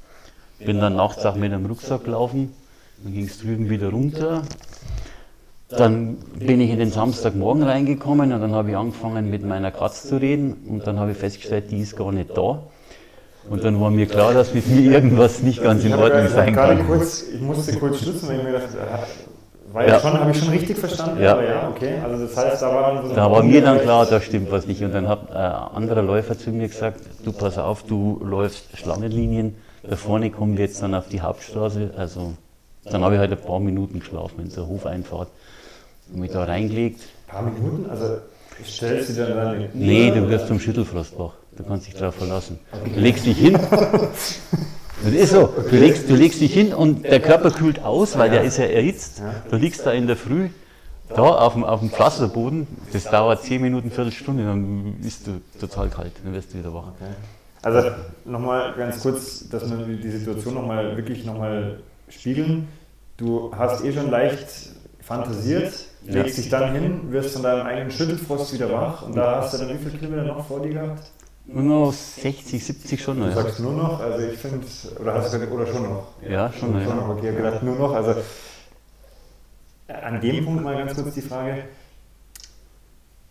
bin 0.58 0.80
dann 0.80 0.96
nachts 0.96 1.24
auch 1.24 1.36
mit 1.36 1.52
einem 1.52 1.66
Rucksack 1.66 2.04
gelaufen. 2.04 2.52
Dann 3.04 3.12
ging 3.12 3.26
es 3.26 3.38
drüben 3.38 3.68
wieder 3.68 3.90
runter. 3.90 4.42
Dann 5.68 6.16
bin 6.38 6.60
ich 6.62 6.70
in 6.70 6.78
den 6.78 6.90
Samstagmorgen 6.90 7.62
reingekommen 7.62 8.32
und 8.32 8.40
dann 8.40 8.52
habe 8.52 8.70
ich 8.70 8.76
angefangen 8.76 9.28
mit 9.28 9.44
meiner 9.44 9.70
Katze 9.70 10.08
zu 10.08 10.16
reden 10.16 10.56
und 10.70 10.86
dann 10.86 10.98
habe 10.98 11.10
ich 11.10 11.18
festgestellt, 11.18 11.70
die 11.70 11.80
ist 11.80 11.96
gar 11.96 12.12
nicht 12.12 12.34
da. 12.34 12.62
Und 13.50 13.62
dann 13.62 13.78
war 13.78 13.90
mir 13.90 14.06
klar, 14.06 14.32
dass 14.32 14.54
mit 14.54 14.66
mir 14.68 14.92
irgendwas 14.92 15.42
nicht 15.42 15.62
ganz 15.62 15.84
in 15.84 15.92
Ordnung 15.92 16.28
sein 16.28 16.54
kann. 16.54 16.86
Kurz, 16.86 17.24
ich 17.34 17.42
musste 17.42 17.78
kurz 17.78 18.00
schlutzen, 18.00 18.28
weil 18.28 18.38
ich 18.38 18.44
mir 18.44 18.52
dachte, 18.52 18.78
äh, 18.78 19.74
war 19.74 19.86
Ja. 19.86 20.02
habe 20.02 20.30
ich 20.30 20.38
schon 20.38 20.48
richtig 20.48 20.78
verstanden? 20.78 21.22
Ja. 21.22 21.42
Ja, 21.42 21.68
okay. 21.68 21.96
Also 22.02 22.24
das 22.24 22.36
heißt, 22.36 22.62
da 22.62 22.74
war 22.74 22.94
dann 22.94 23.08
so 23.08 23.14
Da 23.14 23.30
war 23.30 23.42
mir 23.42 23.60
dann 23.60 23.80
klar, 23.80 24.06
da 24.06 24.20
stimmt 24.22 24.50
was 24.50 24.66
nicht. 24.66 24.82
Und 24.82 24.94
dann 24.94 25.08
hat 25.08 25.30
ein 25.30 25.36
anderer 25.36 26.02
Läufer 26.02 26.38
zu 26.38 26.50
mir 26.50 26.68
gesagt, 26.68 27.00
du 27.22 27.32
pass 27.32 27.58
auf, 27.58 27.82
du 27.82 28.18
läufst 28.24 28.78
Schlangenlinien, 28.78 29.56
da 29.82 29.96
vorne 29.96 30.30
kommen 30.30 30.56
wir 30.56 30.64
jetzt 30.64 30.80
dann 30.82 30.94
auf 30.94 31.08
die 31.08 31.20
Hauptstraße. 31.20 31.90
Also 31.98 32.32
dann 32.84 33.02
habe 33.02 33.14
ich 33.14 33.20
halt 33.20 33.32
ein 33.32 33.40
paar 33.40 33.60
Minuten 33.60 34.00
geschlafen 34.00 34.40
in 34.40 34.48
der 34.48 34.66
Hofeinfahrt. 34.66 35.28
Und 36.12 36.20
mich 36.20 36.30
da 36.30 36.44
reingelegt. 36.44 37.00
Ein 37.28 37.32
paar 37.32 37.42
Minuten? 37.42 37.88
Also 37.88 38.18
stellst 38.64 39.16
du 39.16 39.26
dann 39.26 39.68
Nee, 39.72 40.10
du 40.10 40.28
wirst 40.28 40.48
zum 40.48 40.60
Schüttelfrostbach. 40.60 41.32
Du 41.56 41.64
kannst 41.64 41.86
dich 41.86 41.94
darauf 41.94 42.16
verlassen. 42.16 42.58
Du 42.94 43.00
legst 43.00 43.26
dich 43.26 43.38
hin. 43.38 43.58
Das 45.02 45.12
ist 45.12 45.32
so. 45.32 45.52
Du 45.70 45.76
legst, 45.76 46.08
du 46.08 46.14
legst 46.14 46.40
dich 46.40 46.52
hin 46.52 46.72
und 46.72 47.04
der 47.04 47.20
Körper 47.20 47.50
kühlt 47.50 47.82
aus, 47.82 48.16
weil 48.16 48.30
der 48.30 48.42
ist 48.42 48.58
ja 48.58 48.64
erhitzt. 48.64 49.22
Du 49.50 49.56
liegst 49.56 49.84
da 49.84 49.92
in 49.92 50.06
der 50.06 50.16
Früh, 50.16 50.48
da 51.08 51.22
auf 51.22 51.52
dem, 51.52 51.64
auf 51.64 51.80
dem 51.80 51.90
Pflasterboden. 51.90 52.66
Das 52.92 53.04
dauert 53.04 53.42
10 53.42 53.60
Minuten, 53.60 53.90
Viertelstunde, 53.90 54.44
dann 54.44 54.94
bist 55.02 55.26
du 55.26 55.40
total 55.60 55.88
kalt. 55.88 56.12
Dann 56.24 56.32
wirst 56.32 56.54
du 56.54 56.58
wieder 56.58 56.72
wach. 56.72 56.92
Also 57.62 57.90
nochmal 58.24 58.74
ganz 58.76 59.00
kurz, 59.00 59.48
dass 59.48 59.68
wir 59.70 59.96
die 59.96 60.10
Situation 60.10 60.54
nochmal 60.54 60.96
wirklich 60.96 61.24
nochmal 61.24 61.78
spiegeln. 62.18 62.68
Du 63.16 63.52
hast 63.56 63.84
eh 63.84 63.92
schon 63.92 64.10
leicht 64.10 64.46
fantasiert, 65.00 65.72
Ja. 66.06 66.14
legst 66.22 66.38
dich 66.38 66.48
dann 66.48 66.72
hin, 66.72 67.12
wirst 67.12 67.32
von 67.34 67.42
deinem 67.42 67.66
eigenen 67.66 67.90
Schüttelfrost 67.90 68.52
wieder 68.54 68.72
wach 68.72 69.02
und 69.02 69.16
da 69.16 69.40
hast 69.42 69.54
du 69.54 69.58
dann 69.58 69.68
wie 69.70 69.78
viele 69.82 69.98
Kilometer 69.98 70.24
noch 70.24 70.46
vor 70.46 70.60
dir 70.60 70.72
gehabt? 70.72 71.10
Nur 71.46 71.62
noch 71.62 71.92
60, 71.92 72.64
70 72.64 73.02
schon. 73.02 73.20
Du 73.20 73.26
Ja, 73.26 73.32
sagst 73.32 73.60
nur 73.60 73.72
noch, 73.74 74.00
also 74.00 74.26
ich 74.26 74.38
finde, 74.38 74.66
oder 74.98 75.14
hast 75.14 75.32
du 75.32 75.38
gesagt, 75.38 75.52
oder 75.52 75.66
schon 75.66 75.82
noch? 75.82 76.06
ja 76.26 76.50
schon. 76.50 76.72
Schon 76.72 76.88
Ja. 76.88 76.94
noch, 76.94 77.08
okay, 77.10 77.20
ich 77.20 77.26
habe 77.28 77.36
gedacht, 77.36 77.62
nur 77.62 77.76
noch, 77.76 77.92
also 77.94 78.14
äh, 79.88 79.92
an 79.92 80.20
dem 80.22 80.44
Punkt 80.44 80.64
mal 80.64 80.74
ganz 80.76 80.94
kurz 80.94 81.14
die 81.14 81.20
Frage, 81.20 81.64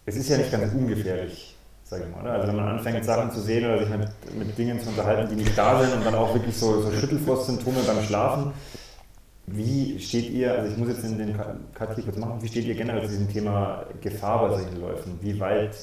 es 0.06 0.16
ist 0.16 0.30
ja 0.30 0.38
nicht 0.38 0.52
ganz 0.52 0.72
ungefährlich, 0.74 1.53
sage 1.94 2.06
ich 2.06 2.16
mal, 2.16 2.22
oder? 2.22 2.34
Also 2.34 2.48
wenn 2.48 2.56
man 2.56 2.68
anfängt 2.68 3.06
Sachen 3.06 3.32
zu 3.32 3.42
sehen 3.42 3.66
oder 3.66 3.80
sich 3.80 3.90
mit, 3.90 4.10
mit 4.38 4.58
Dingen 4.58 4.80
zu 4.80 4.90
unterhalten, 4.90 5.30
die 5.30 5.36
nicht 5.36 5.58
da 5.58 5.82
sind 5.82 5.94
und 5.94 6.06
dann 6.06 6.16
auch 6.16 6.34
wirklich 6.34 6.56
so, 6.56 6.82
so 6.82 6.92
Schüttelfrostsymptome 6.92 7.80
beim 7.86 8.04
Schlafen, 8.04 8.52
wie 9.46 10.00
steht 10.00 10.30
ihr, 10.32 10.54
also 10.54 10.72
ich 10.72 10.78
muss 10.78 10.88
jetzt 10.90 11.04
in 11.04 11.18
den 11.18 11.38
Cut 11.74 11.96
hier 11.96 12.04
kurz 12.04 12.18
machen, 12.18 12.42
wie 12.42 12.48
steht 12.48 12.66
ihr 12.66 12.76
generell 12.76 13.04
zu 13.04 13.10
diesem 13.10 13.30
Thema 13.32 13.86
Gefahr 14.02 14.48
bei 14.48 14.56
solchen 14.58 14.80
Läufen? 14.80 15.20
Wie 15.22 15.40
weit 15.40 15.76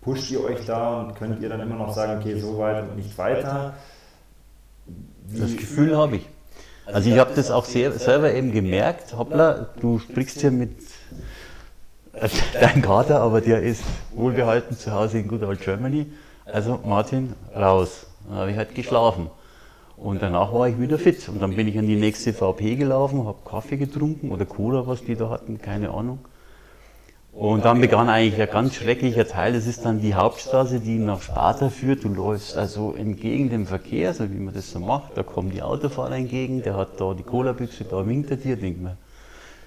pusht 0.00 0.30
ihr 0.30 0.42
euch 0.44 0.64
da 0.66 1.00
und 1.00 1.14
könnt 1.16 1.40
ihr 1.42 1.48
dann 1.48 1.60
immer 1.60 1.76
noch 1.76 1.92
sagen, 1.92 2.20
okay, 2.20 2.38
so 2.38 2.58
weit 2.58 2.82
und 2.82 2.96
nicht 2.96 3.16
weiter? 3.18 3.74
Wie 5.26 5.40
das 5.40 5.56
Gefühl 5.56 5.96
habe 5.96 6.16
ich. 6.16 6.28
Also 6.86 7.10
ich 7.10 7.18
habe 7.18 7.32
das 7.34 7.50
auch 7.50 7.64
sehr, 7.64 7.92
selber 7.92 8.32
eben 8.32 8.52
gemerkt, 8.52 9.16
hoppla, 9.16 9.68
du 9.80 9.98
sprichst 9.98 10.40
hier 10.40 10.50
mit 10.50 10.76
äh, 12.12 12.28
deinem 12.52 12.82
Kater, 12.82 13.20
aber 13.20 13.40
der 13.40 13.62
ist 13.62 13.82
wohlbehalten 14.14 14.76
zu 14.76 14.92
Hause 14.92 15.18
in 15.18 15.28
Good 15.28 15.42
Old 15.42 15.60
Germany. 15.60 16.06
Also 16.44 16.80
Martin, 16.84 17.34
raus. 17.54 18.06
Dann 18.28 18.38
habe 18.38 18.50
ich 18.50 18.56
halt 18.56 18.74
geschlafen. 18.74 19.30
Und 19.96 20.20
danach 20.20 20.52
war 20.52 20.68
ich 20.68 20.80
wieder 20.80 20.98
fit. 20.98 21.28
Und 21.28 21.40
dann 21.40 21.54
bin 21.54 21.68
ich 21.68 21.78
an 21.78 21.86
die 21.86 21.96
nächste 21.96 22.32
VP 22.32 22.76
gelaufen, 22.76 23.24
habe 23.26 23.38
Kaffee 23.44 23.76
getrunken 23.76 24.30
oder 24.32 24.44
Cola, 24.44 24.86
was 24.86 25.04
die 25.04 25.14
da 25.14 25.30
hatten, 25.30 25.60
keine 25.60 25.90
Ahnung. 25.90 26.18
Und 27.32 27.64
dann 27.64 27.80
begann 27.80 28.10
eigentlich 28.10 28.40
ein 28.42 28.50
ganz 28.50 28.74
schrecklicher 28.74 29.26
Teil. 29.26 29.54
Das 29.54 29.66
ist 29.66 29.86
dann 29.86 30.00
die 30.00 30.14
Hauptstraße, 30.14 30.80
die 30.80 30.98
nach 30.98 31.22
Sparta 31.22 31.70
führt. 31.70 32.04
Du 32.04 32.08
läufst 32.08 32.58
also 32.58 32.94
entgegen 32.94 33.48
dem 33.48 33.66
Verkehr, 33.66 34.12
so 34.12 34.30
wie 34.30 34.36
man 34.38 34.52
das 34.52 34.70
so 34.70 34.80
macht. 34.80 35.16
Da 35.16 35.22
kommen 35.22 35.50
die 35.50 35.62
Autofahrer 35.62 36.16
entgegen, 36.16 36.62
der 36.62 36.76
hat 36.76 37.00
da 37.00 37.14
die 37.14 37.22
Cola-Büchse, 37.22 37.84
da 37.84 38.06
winkt 38.06 38.30
er 38.30 38.36
dir, 38.36 38.56
denkt 38.56 38.82
man, 38.82 38.98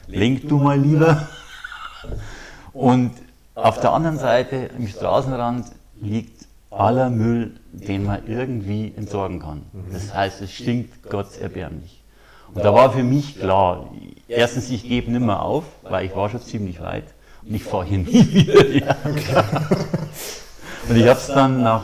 lenk 0.07 0.47
du 0.47 0.57
mal 0.57 0.79
lieber. 0.79 1.27
Und 2.75 3.11
auf 3.55 3.79
der 3.79 3.93
anderen 3.93 4.17
Seite, 4.19 4.69
im 4.77 4.87
Straßenrand, 4.89 5.67
liegt 6.01 6.45
aller 6.69 7.09
Müll, 7.09 7.55
den 7.71 8.03
man 8.03 8.27
irgendwie 8.27 8.93
entsorgen 8.97 9.39
kann. 9.39 9.61
Das 9.93 10.13
heißt, 10.13 10.41
es 10.41 10.51
stinkt 10.51 11.09
Gott 11.09 11.37
erbärmlich. 11.39 12.03
Und 12.53 12.65
da 12.65 12.73
war 12.73 12.91
für 12.91 13.03
mich 13.03 13.39
klar, 13.39 13.89
erstens, 14.27 14.69
ich 14.69 14.83
gebe 14.83 15.09
nimmer 15.09 15.41
auf, 15.41 15.63
weil 15.83 16.05
ich 16.05 16.15
war 16.15 16.29
schon 16.29 16.41
ziemlich 16.41 16.81
weit 16.81 17.05
und 17.43 17.55
ich 17.55 17.63
fahre 17.63 17.85
hier 17.85 17.97
nie 17.99 18.33
wieder. 18.33 18.97
Und 20.89 20.97
ich 20.97 21.07
habe 21.07 21.19
es 21.19 21.27
dann 21.27 21.63
nach 21.63 21.83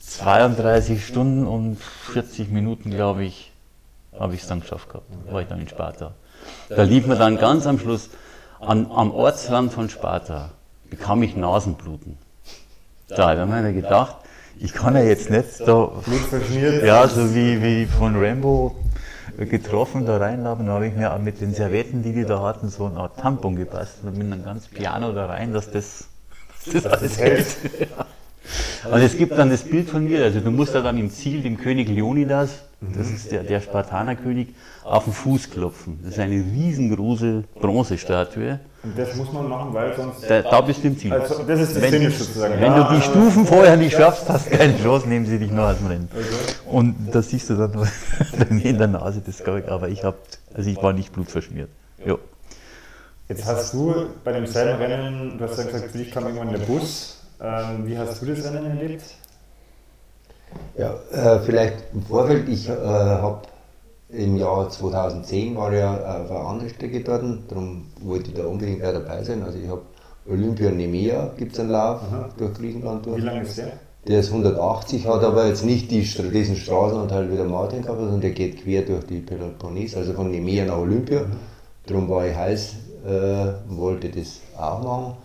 32 0.00 1.06
Stunden 1.06 1.46
und 1.46 1.78
40 2.12 2.50
Minuten, 2.50 2.90
glaube 2.90 3.24
ich, 3.24 3.50
habe 4.18 4.34
ich 4.34 4.42
es 4.42 4.46
dann 4.46 4.60
geschafft 4.60 4.90
gehabt. 4.90 5.06
War 5.30 5.40
ich 5.40 5.48
dann 5.48 5.60
in 5.60 5.68
Sparta. 5.68 6.12
Da 6.68 6.82
lief 6.82 7.06
mir 7.06 7.16
dann 7.16 7.38
ganz 7.38 7.66
am 7.66 7.78
Schluss, 7.78 8.10
an, 8.60 8.90
am 8.90 9.10
Ortsrand 9.12 9.72
von 9.72 9.88
Sparta, 9.88 10.50
bekam 10.90 11.22
ich 11.22 11.36
Nasenbluten. 11.36 12.18
Da 13.08 13.30
habe 13.30 13.42
ich 13.42 13.62
mir 13.62 13.72
gedacht, 13.72 14.16
ich 14.58 14.72
kann 14.72 14.94
ja 14.94 15.02
jetzt 15.02 15.30
nicht 15.30 15.60
da, 15.66 15.90
ja, 16.82 17.06
so 17.08 17.34
wie, 17.34 17.62
wie 17.62 17.86
von 17.86 18.16
Rambo 18.16 18.74
getroffen, 19.36 20.06
da 20.06 20.16
reinlaufen, 20.16 20.66
da 20.66 20.72
habe 20.72 20.86
ich 20.86 20.94
mir 20.94 21.12
auch 21.12 21.18
mit 21.18 21.40
den 21.40 21.54
Servetten, 21.54 22.02
die 22.02 22.12
die 22.12 22.24
da 22.24 22.40
hatten, 22.42 22.70
so 22.70 22.86
eine 22.86 22.98
Art 22.98 23.18
Tampon 23.18 23.56
gepasst 23.56 23.98
und 24.02 24.18
bin 24.18 24.30
dann 24.30 24.44
ganz 24.44 24.66
piano 24.66 25.12
da 25.12 25.26
rein, 25.26 25.52
dass 25.52 25.70
das, 25.70 26.08
dass 26.64 26.82
das 26.82 26.92
alles 26.92 27.18
hält. 27.18 27.56
Und 28.90 29.00
es 29.00 29.16
gibt 29.16 29.36
dann 29.38 29.50
das 29.50 29.62
Bild 29.62 29.88
von 29.88 30.04
mir, 30.04 30.22
also 30.24 30.40
du 30.40 30.50
musst 30.50 30.74
da 30.74 30.80
dann 30.80 30.98
im 30.98 31.10
Ziel 31.10 31.42
dem 31.42 31.58
König 31.58 31.88
Leonidas, 31.88 32.62
das 32.80 33.10
ist 33.10 33.32
der, 33.32 33.42
der 33.42 33.60
Spartanerkönig, 33.60 34.48
auf 34.84 35.04
den 35.04 35.12
Fuß 35.12 35.50
klopfen. 35.50 35.98
Das 36.02 36.12
ist 36.12 36.18
eine 36.20 36.36
riesengroße 36.36 37.44
Bronzestatue. 37.60 38.60
Und 38.82 38.96
das 38.96 39.16
muss 39.16 39.32
man 39.32 39.48
machen, 39.48 39.74
weil 39.74 39.96
sonst. 39.96 40.30
Da, 40.30 40.42
da 40.42 40.60
bist 40.60 40.84
du 40.84 40.88
im 40.88 40.98
Ziel. 40.98 41.12
Also, 41.12 41.42
das 41.42 41.60
ist 41.60 41.74
das 41.74 41.82
wenn, 41.82 41.92
Finish 41.92 42.18
sozusagen. 42.18 42.60
Wenn 42.60 42.74
du 42.74 42.84
die 42.94 43.00
Stufen 43.00 43.46
vorher 43.46 43.76
nicht 43.76 43.96
schaffst, 43.96 44.28
hast 44.28 44.46
du 44.46 44.56
keine 44.56 44.78
Chance, 44.80 45.08
nehmen 45.08 45.26
sie 45.26 45.38
dich 45.38 45.50
noch 45.50 45.64
als 45.64 45.78
Rennen. 45.80 46.08
Okay. 46.12 46.24
Und 46.70 46.94
das 47.12 47.30
siehst 47.30 47.50
du 47.50 47.56
dann 47.56 47.72
bei 48.38 48.54
mir 48.54 48.66
in 48.66 48.78
der 48.78 48.86
Nase, 48.86 49.22
das 49.24 49.40
ich, 49.40 49.68
aber 49.68 49.88
ich 49.88 50.04
habe, 50.04 50.18
also 50.54 50.70
ich 50.70 50.80
war 50.80 50.92
nicht 50.92 51.12
blutverschmiert. 51.12 51.70
Ja. 52.04 52.16
Jetzt 53.28 53.44
hast 53.44 53.74
du 53.74 54.06
bei 54.22 54.32
demselben 54.32 54.80
Rennen, 54.80 55.38
du 55.38 55.44
hast 55.44 55.58
ja 55.58 55.64
gesagt, 55.64 55.90
für 55.90 55.98
dich 55.98 56.12
kam 56.12 56.26
irgendwann 56.26 56.52
der 56.52 56.58
Bus. 56.58 57.15
Ähm, 57.40 57.86
wie 57.86 57.98
hast 57.98 58.22
du 58.22 58.26
das 58.26 58.44
Rennen 58.44 58.78
erlebt? 58.78 59.02
Ja, 60.76 60.94
äh, 61.12 61.38
vielleicht 61.40 61.76
im 61.92 62.02
Vorfeld, 62.02 62.48
ich 62.48 62.68
äh, 62.68 62.72
habe 62.72 63.42
im 64.08 64.36
Jahr 64.36 64.70
2010 64.70 65.56
war 65.56 65.72
ja 65.72 65.94
auf 65.94 66.30
einer 66.30 66.48
anderen 66.48 66.70
Strecke 66.70 67.00
dort, 67.00 67.24
darum 67.48 67.86
wollte 68.00 68.30
ich 68.30 68.36
da 68.36 68.46
unbedingt 68.46 68.84
auch 68.84 68.92
dabei 68.92 69.22
sein. 69.22 69.42
Also 69.42 69.58
ich 69.58 69.68
habe 69.68 69.82
Olympia 70.28 70.70
Nemea, 70.70 71.32
gibt 71.36 71.52
es 71.52 71.60
einen 71.60 71.70
Lauf 71.70 72.00
Aha. 72.02 72.30
durch 72.38 72.54
Griechenland 72.54 73.04
durch. 73.04 73.18
Wie 73.18 73.26
lange 73.26 73.42
ist 73.42 73.58
der? 73.58 73.72
Der 74.06 74.20
ist 74.20 74.30
180, 74.30 75.06
hat 75.06 75.24
aber 75.24 75.46
jetzt 75.46 75.64
nicht 75.64 75.90
die, 75.90 76.02
diesen 76.02 76.56
Straßenanteil 76.56 77.30
wie 77.30 77.36
der 77.36 77.44
Martin 77.44 77.82
gehabt, 77.82 77.98
sondern 77.98 78.20
der 78.20 78.30
geht 78.30 78.62
quer 78.62 78.82
durch 78.82 79.04
die 79.04 79.18
Peloponnes, 79.18 79.96
also 79.96 80.12
von 80.12 80.30
Nemea 80.30 80.64
nach 80.64 80.78
Olympia. 80.78 81.22
Mhm. 81.22 81.36
Darum 81.86 82.08
war 82.08 82.26
ich 82.26 82.34
heiß 82.34 82.74
äh, 83.04 83.68
und 83.68 83.76
wollte 83.76 84.08
das 84.08 84.40
auch 84.56 84.82
machen. 84.82 85.16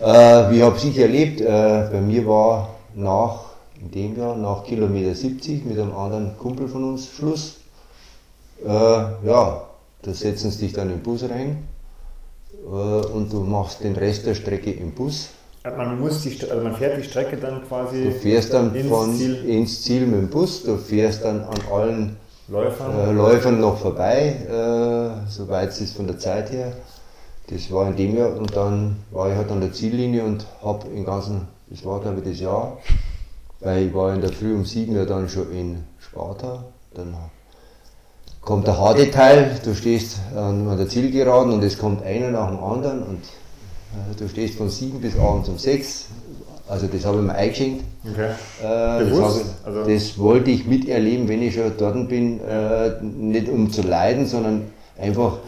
Äh, 0.00 0.50
wie 0.50 0.62
habe 0.62 0.76
ich 0.76 0.98
erlebt? 0.98 1.40
Äh, 1.40 1.88
bei 1.92 2.00
mir 2.00 2.26
war 2.26 2.74
nach, 2.94 3.44
in 3.80 3.90
dem 3.90 4.16
Jahr, 4.18 4.36
nach 4.36 4.64
Kilometer 4.64 5.14
70 5.14 5.64
mit 5.64 5.78
einem 5.78 5.94
anderen 5.94 6.36
Kumpel 6.38 6.68
von 6.68 6.84
uns 6.84 7.08
Schluss. 7.08 7.56
Äh, 8.64 8.68
ja, 8.68 9.62
da 10.02 10.12
setzen 10.12 10.50
sie 10.50 10.66
dich 10.66 10.72
dann 10.72 10.90
im 10.90 11.00
Bus 11.00 11.22
rein 11.24 11.64
äh, 12.64 12.68
und 12.68 13.32
du 13.32 13.40
machst 13.40 13.84
den 13.84 13.96
Rest 13.96 14.26
der 14.26 14.34
Strecke 14.34 14.70
im 14.70 14.92
Bus. 14.92 15.30
Man, 15.64 15.98
muss 15.98 16.22
die, 16.22 16.38
also 16.50 16.62
man 16.62 16.74
fährt 16.74 16.98
die 16.98 17.04
Strecke 17.04 17.36
dann 17.36 17.66
quasi. 17.66 18.04
Du 18.04 18.10
fährst 18.10 18.52
dann 18.52 18.74
ins, 18.74 18.88
von, 18.88 19.14
Ziel. 19.14 19.44
ins 19.48 19.82
Ziel 19.82 20.06
mit 20.06 20.20
dem 20.20 20.28
Bus, 20.28 20.62
du 20.62 20.76
fährst 20.76 21.24
dann 21.24 21.40
an 21.40 21.56
allen 21.72 22.16
Läufern, 22.48 22.98
äh, 22.98 23.12
Läufern 23.12 23.60
noch 23.60 23.78
vorbei, 23.78 24.36
äh, 24.46 25.30
soweit 25.30 25.70
es 25.70 25.80
ist 25.80 25.96
von 25.96 26.06
der 26.06 26.18
Zeit 26.18 26.52
her. 26.52 26.72
Das 27.48 27.70
war 27.70 27.88
in 27.88 27.96
dem 27.96 28.16
Jahr 28.16 28.36
und 28.36 28.56
dann 28.56 28.96
war 29.10 29.30
ich 29.30 29.36
halt 29.36 29.50
an 29.50 29.60
der 29.60 29.72
Ziellinie 29.72 30.24
und 30.24 30.46
habe 30.62 30.88
im 30.88 31.04
ganzen, 31.04 31.48
das 31.68 31.84
war 31.84 32.00
glaube 32.00 32.20
ich 32.20 32.30
das 32.30 32.40
Jahr, 32.40 32.78
weil 33.60 33.86
ich 33.86 33.94
war 33.94 34.14
in 34.14 34.20
der 34.20 34.32
Früh 34.32 34.54
um 34.54 34.64
sieben 34.64 34.96
ja 34.96 35.04
dann 35.04 35.28
schon 35.28 35.52
in 35.52 35.84
Sparta, 35.98 36.64
dann 36.94 37.14
kommt 38.40 38.66
der 38.66 38.78
harte 38.78 39.10
Teil, 39.10 39.58
du 39.64 39.74
stehst 39.74 40.20
an 40.34 40.76
der 40.76 40.88
Zielgeraden 40.88 41.52
und 41.52 41.62
es 41.62 41.78
kommt 41.78 42.02
einer 42.02 42.30
nach 42.30 42.48
dem 42.48 42.62
anderen 42.62 43.02
und 43.02 43.22
äh, 43.94 44.14
du 44.16 44.28
stehst 44.28 44.56
von 44.56 44.68
sieben 44.68 45.00
bis 45.00 45.18
abends 45.18 45.48
um 45.48 45.58
sechs. 45.58 46.06
Also 46.66 46.86
das 46.86 47.04
habe 47.04 47.18
ich 47.18 47.24
mir 47.24 47.34
eingeschenkt. 47.34 47.84
Okay. 48.10 48.30
Äh, 48.62 49.10
das, 49.10 49.36
ich, 49.36 49.46
also 49.64 49.84
das, 49.84 50.18
wollte 50.18 50.50
ich 50.50 50.66
miterleben, 50.66 51.28
wenn 51.28 51.42
ich 51.42 51.54
schon 51.54 51.72
dort 51.76 52.08
bin, 52.08 52.40
äh, 52.40 53.02
nicht 53.02 53.48
um 53.48 53.70
zu 53.70 53.82
leiden, 53.82 54.26
sondern 54.26 54.72
einfach, 54.98 55.38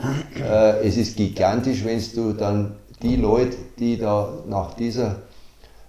äh, 0.41 0.87
es 0.87 0.97
ist 0.97 1.17
gigantisch, 1.17 1.85
wenn 1.85 2.03
du 2.15 2.33
dann 2.33 2.77
die 3.03 3.17
Leute, 3.17 3.57
die 3.79 3.99
da 3.99 4.33
nach 4.47 4.75
dieser 4.75 5.17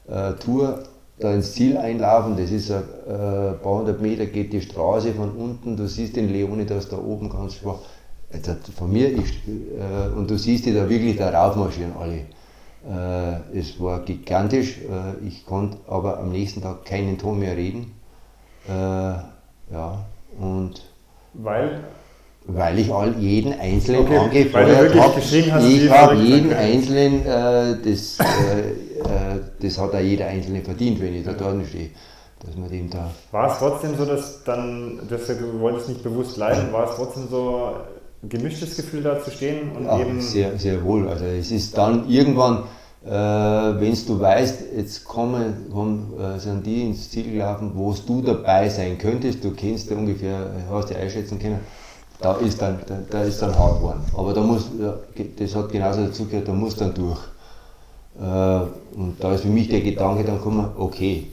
äh, 0.08 0.34
Tour 0.34 0.84
da 1.20 1.34
ins 1.34 1.54
Ziel 1.54 1.78
einlaufen, 1.78 2.38
das 2.38 2.52
ist 2.52 2.70
ein 2.70 2.84
äh, 3.08 3.54
paar 3.54 3.80
hundert 3.80 4.02
Meter 4.02 4.26
geht 4.26 4.54
die 4.54 4.62
Straße 4.62 5.14
von 5.14 5.32
unten, 5.32 5.76
du 5.76 5.88
siehst 5.88 6.16
den 6.16 6.32
Leonidas 6.32 6.90
da 6.90 6.98
oben 6.98 7.30
ganz 7.30 7.56
schwach. 7.56 7.80
Von 8.76 8.92
mir, 8.92 9.18
ich, 9.18 9.48
äh, 9.48 10.16
und 10.16 10.30
du 10.30 10.38
siehst 10.38 10.66
die 10.66 10.74
da 10.74 10.90
wirklich 10.90 11.16
da 11.16 11.30
raufmarschieren 11.30 11.94
alle. 11.98 12.26
Äh, 12.86 13.58
es 13.58 13.80
war 13.80 14.02
gigantisch, 14.02 14.80
ich 15.26 15.46
konnte 15.46 15.78
aber 15.88 16.20
am 16.20 16.32
nächsten 16.32 16.62
Tag 16.62 16.86
keinen 16.86 17.18
Ton 17.18 17.40
mehr 17.40 17.56
reden. 17.56 17.94
Ja, 18.68 20.06
und 20.40 20.82
weil? 21.34 21.86
Weil 22.50 22.80
ich 22.80 22.92
all 22.92 23.14
jeden 23.20 23.60
Einzelnen 23.60 24.04
okay, 24.04 24.18
angefeuert 24.18 24.96
habe. 24.96 25.20
Ich 25.20 25.92
habe 25.92 26.16
jeden 26.16 26.54
Einzelnen, 26.54 27.26
äh, 27.26 27.76
das, 27.84 28.18
äh, 28.20 28.70
äh, 29.02 29.40
das 29.60 29.78
hat 29.78 29.94
auch 29.94 30.00
jeder 30.00 30.28
Einzelne 30.28 30.62
verdient, 30.62 31.02
wenn 31.02 31.14
ich 31.14 31.26
da 31.26 31.34
dort 31.34 31.66
stehe. 31.68 31.90
Dass 32.46 32.56
man 32.56 32.70
dem 32.70 32.90
da 32.90 33.10
war 33.32 33.52
es 33.52 33.58
trotzdem 33.58 33.98
so, 33.98 34.06
dass 34.06 34.44
dann, 34.44 35.00
dass 35.10 35.26
du 35.28 35.60
wolltest 35.60 35.90
nicht 35.90 36.04
bewusst 36.04 36.38
leiden, 36.38 36.72
war 36.72 36.90
es 36.90 36.96
trotzdem 36.96 37.28
so 37.30 37.72
ein 38.22 38.30
gemischtes 38.30 38.76
Gefühl 38.76 39.04
da 39.04 39.22
zu 39.22 39.32
stehen? 39.32 39.72
Und 39.76 39.86
ja, 39.86 40.00
eben 40.00 40.22
sehr, 40.22 40.58
sehr 40.58 40.84
wohl. 40.84 41.10
Also 41.10 41.26
es 41.26 41.52
ist 41.52 41.78
dann 41.78 42.08
irgendwann, 42.08 42.64
äh, 43.06 43.10
wenn 43.10 43.94
du 44.08 44.20
weißt, 44.20 44.66
jetzt 44.78 45.04
kommen, 45.04 45.70
kommen 45.72 46.14
äh, 46.20 46.40
sind 46.40 46.66
die 46.66 46.84
ins 46.84 47.10
Ziel 47.10 47.32
gelaufen, 47.32 47.72
wo 47.74 47.94
du 47.94 48.22
dabei 48.22 48.70
sein 48.70 48.98
könntest, 49.00 49.44
du 49.44 49.52
kennst 49.52 49.90
ja 49.90 49.98
ungefähr, 49.98 50.52
hast 50.72 50.92
ja 50.92 50.98
einschätzen 50.98 51.40
können, 51.40 51.60
da 52.20 52.34
ist 52.34 52.62
dann, 52.62 52.80
da, 52.88 53.00
da 53.10 53.24
ist 53.24 53.42
dann 53.42 53.58
hart 53.58 53.78
geworden. 53.78 54.02
Aber 54.16 54.34
da 54.34 54.42
muss, 54.42 54.66
das 55.38 55.56
hat 55.56 55.72
genauso 55.72 56.06
dazu 56.06 56.26
gehört, 56.26 56.48
da 56.48 56.54
muss 56.54 56.76
dann 56.76 56.94
durch. 56.94 57.20
Äh, 58.20 58.98
und 58.98 59.18
da 59.20 59.34
ist 59.34 59.42
für 59.42 59.50
mich 59.50 59.70
der 59.70 59.82
Gedanke 59.82 60.24
dann 60.24 60.38
gekommen, 60.38 60.70
okay, 60.78 61.28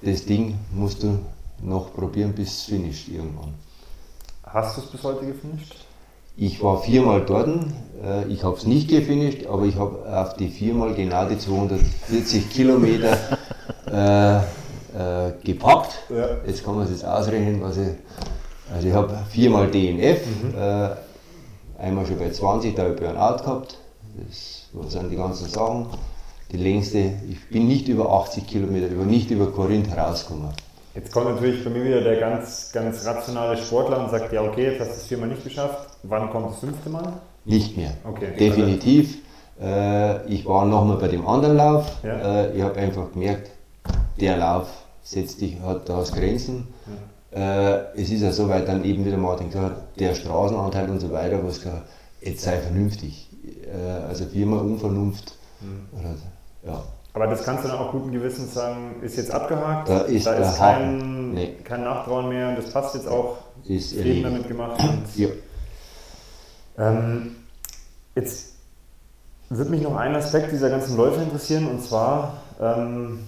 das 0.00 0.24
Ding 0.24 0.58
musst 0.72 1.02
du 1.02 1.18
noch 1.62 1.94
probieren 1.94 2.32
bis 2.32 2.48
es 2.48 2.62
finisht 2.64 3.08
irgendwann. 3.08 3.54
Hast 4.44 4.76
du 4.76 4.80
es 4.80 4.86
bis 4.88 5.02
heute 5.02 5.26
gefinisht? 5.26 5.76
Ich 6.36 6.62
war 6.62 6.82
viermal 6.82 7.24
dort, 7.26 7.48
äh, 8.02 8.26
ich 8.28 8.42
habe 8.42 8.56
es 8.56 8.64
nicht 8.64 8.88
gefinisht, 8.88 9.46
aber 9.46 9.64
ich 9.64 9.76
habe 9.76 9.98
auf 10.10 10.34
die 10.36 10.48
viermal 10.48 10.94
genau 10.94 11.28
die 11.28 11.38
240 11.38 12.50
Kilometer 12.50 13.16
äh, 13.86 14.38
äh, 14.38 15.32
gepackt. 15.44 15.98
Ja. 16.08 16.38
Jetzt 16.46 16.64
kann 16.64 16.76
man 16.76 16.86
sich 16.86 17.04
ausrechnen, 17.06 17.60
was 17.60 17.76
ich 17.76 17.88
also 18.72 18.88
ich 18.88 18.94
habe 18.94 19.18
viermal 19.30 19.70
DNF, 19.70 20.20
mhm. 20.26 20.54
äh, 20.56 20.88
einmal 21.78 22.06
schon 22.06 22.18
bei 22.18 22.30
20, 22.30 22.74
da 22.74 22.82
habe 22.82 22.94
ich 22.94 23.00
Burnout 23.00 23.42
gehabt. 23.42 23.78
Das 24.16 24.92
sind 24.92 25.10
die 25.10 25.16
ganzen 25.16 25.48
Sachen, 25.48 25.86
die 26.50 26.56
längste, 26.56 27.12
ich 27.28 27.48
bin 27.50 27.66
nicht 27.66 27.88
über 27.88 28.10
80 28.10 28.46
Kilometer, 28.46 28.88
über, 28.88 29.04
nicht 29.04 29.30
über 29.30 29.50
Korinth 29.50 29.88
herausgekommen. 29.88 30.50
Jetzt 30.94 31.12
kommt 31.12 31.26
natürlich 31.26 31.64
bei 31.64 31.70
mir 31.70 31.84
wieder 31.84 32.02
der 32.02 32.20
ganz, 32.20 32.70
ganz 32.72 33.04
rationale 33.06 33.56
Sportler 33.56 34.04
und 34.04 34.10
sagt, 34.10 34.32
ja 34.32 34.42
okay, 34.42 34.72
jetzt 34.72 34.80
hast 34.80 34.90
du 34.90 34.96
es 34.96 35.06
viermal 35.06 35.28
nicht 35.28 35.42
geschafft. 35.42 35.88
Wann 36.02 36.30
kommt 36.30 36.50
das 36.50 36.58
fünfte 36.58 36.90
Mal? 36.90 37.14
Nicht 37.44 37.76
mehr. 37.76 37.92
Okay. 38.04 38.36
Definitiv. 38.38 39.18
Äh, 39.60 40.26
ich 40.26 40.44
war 40.44 40.66
nochmal 40.66 40.98
bei 40.98 41.08
dem 41.08 41.26
anderen 41.26 41.56
Lauf. 41.56 41.86
Ja. 42.02 42.44
Äh, 42.44 42.56
ich 42.56 42.62
habe 42.62 42.76
einfach 42.76 43.10
gemerkt, 43.12 43.50
der 44.20 44.36
Lauf 44.36 44.68
setzt 45.02 45.40
dich, 45.40 45.58
hat 45.60 45.88
da 45.88 46.02
Grenzen. 46.02 46.68
Äh, 47.34 47.94
es 48.00 48.10
ist 48.10 48.20
ja 48.22 48.30
soweit 48.32 48.68
dann 48.68 48.84
eben 48.84 49.04
wieder 49.04 49.16
Martin 49.16 49.48
gesagt, 49.50 49.98
der 49.98 50.14
Straßenanteil 50.14 50.90
und 50.90 51.00
so 51.00 51.10
weiter, 51.10 51.42
was 51.44 51.60
gesagt, 51.62 51.86
jetzt 52.20 52.42
sei 52.42 52.58
vernünftig. 52.58 53.30
Äh, 53.72 54.06
also 54.08 54.26
viermal 54.26 54.60
Unvernunft. 54.60 55.34
Oder, 55.92 56.14
ja. 56.72 56.82
Aber 57.14 57.26
das 57.26 57.42
kannst 57.44 57.64
du 57.64 57.68
dann 57.68 57.78
auch 57.78 57.92
guten 57.92 58.10
Gewissens 58.12 58.54
sagen, 58.54 58.96
ist 59.02 59.16
jetzt 59.16 59.30
abgehakt, 59.30 59.88
Da 59.88 60.00
ist 60.02 60.26
der 60.26 60.34
kein, 60.40 60.58
Haken. 60.58 61.34
Nee. 61.34 61.56
kein 61.64 61.84
Nachtrauen 61.84 62.28
mehr 62.28 62.48
und 62.50 62.56
das 62.58 62.70
passt 62.70 62.94
jetzt 62.94 63.06
auch, 63.08 63.36
Ist 63.64 63.94
erledigt. 63.96 64.24
damit 64.26 64.48
gemacht. 64.48 64.80
Ja. 65.16 65.28
ähm, 66.78 67.36
jetzt 68.14 68.54
würde 69.50 69.70
mich 69.70 69.82
noch 69.82 69.96
ein 69.96 70.14
Aspekt 70.16 70.52
dieser 70.52 70.70
ganzen 70.70 70.96
Läufe 70.96 71.20
interessieren 71.22 71.68
und 71.68 71.82
zwar, 71.82 72.38
ähm, 72.60 73.20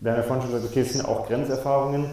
wir 0.00 0.12
haben 0.12 0.18
ja 0.18 0.22
vorhin 0.22 0.42
schon 0.42 0.52
gesagt, 0.52 0.70
okay, 0.70 0.80
es 0.80 0.92
sind 0.92 1.04
auch 1.06 1.26
Grenzerfahrungen. 1.26 2.06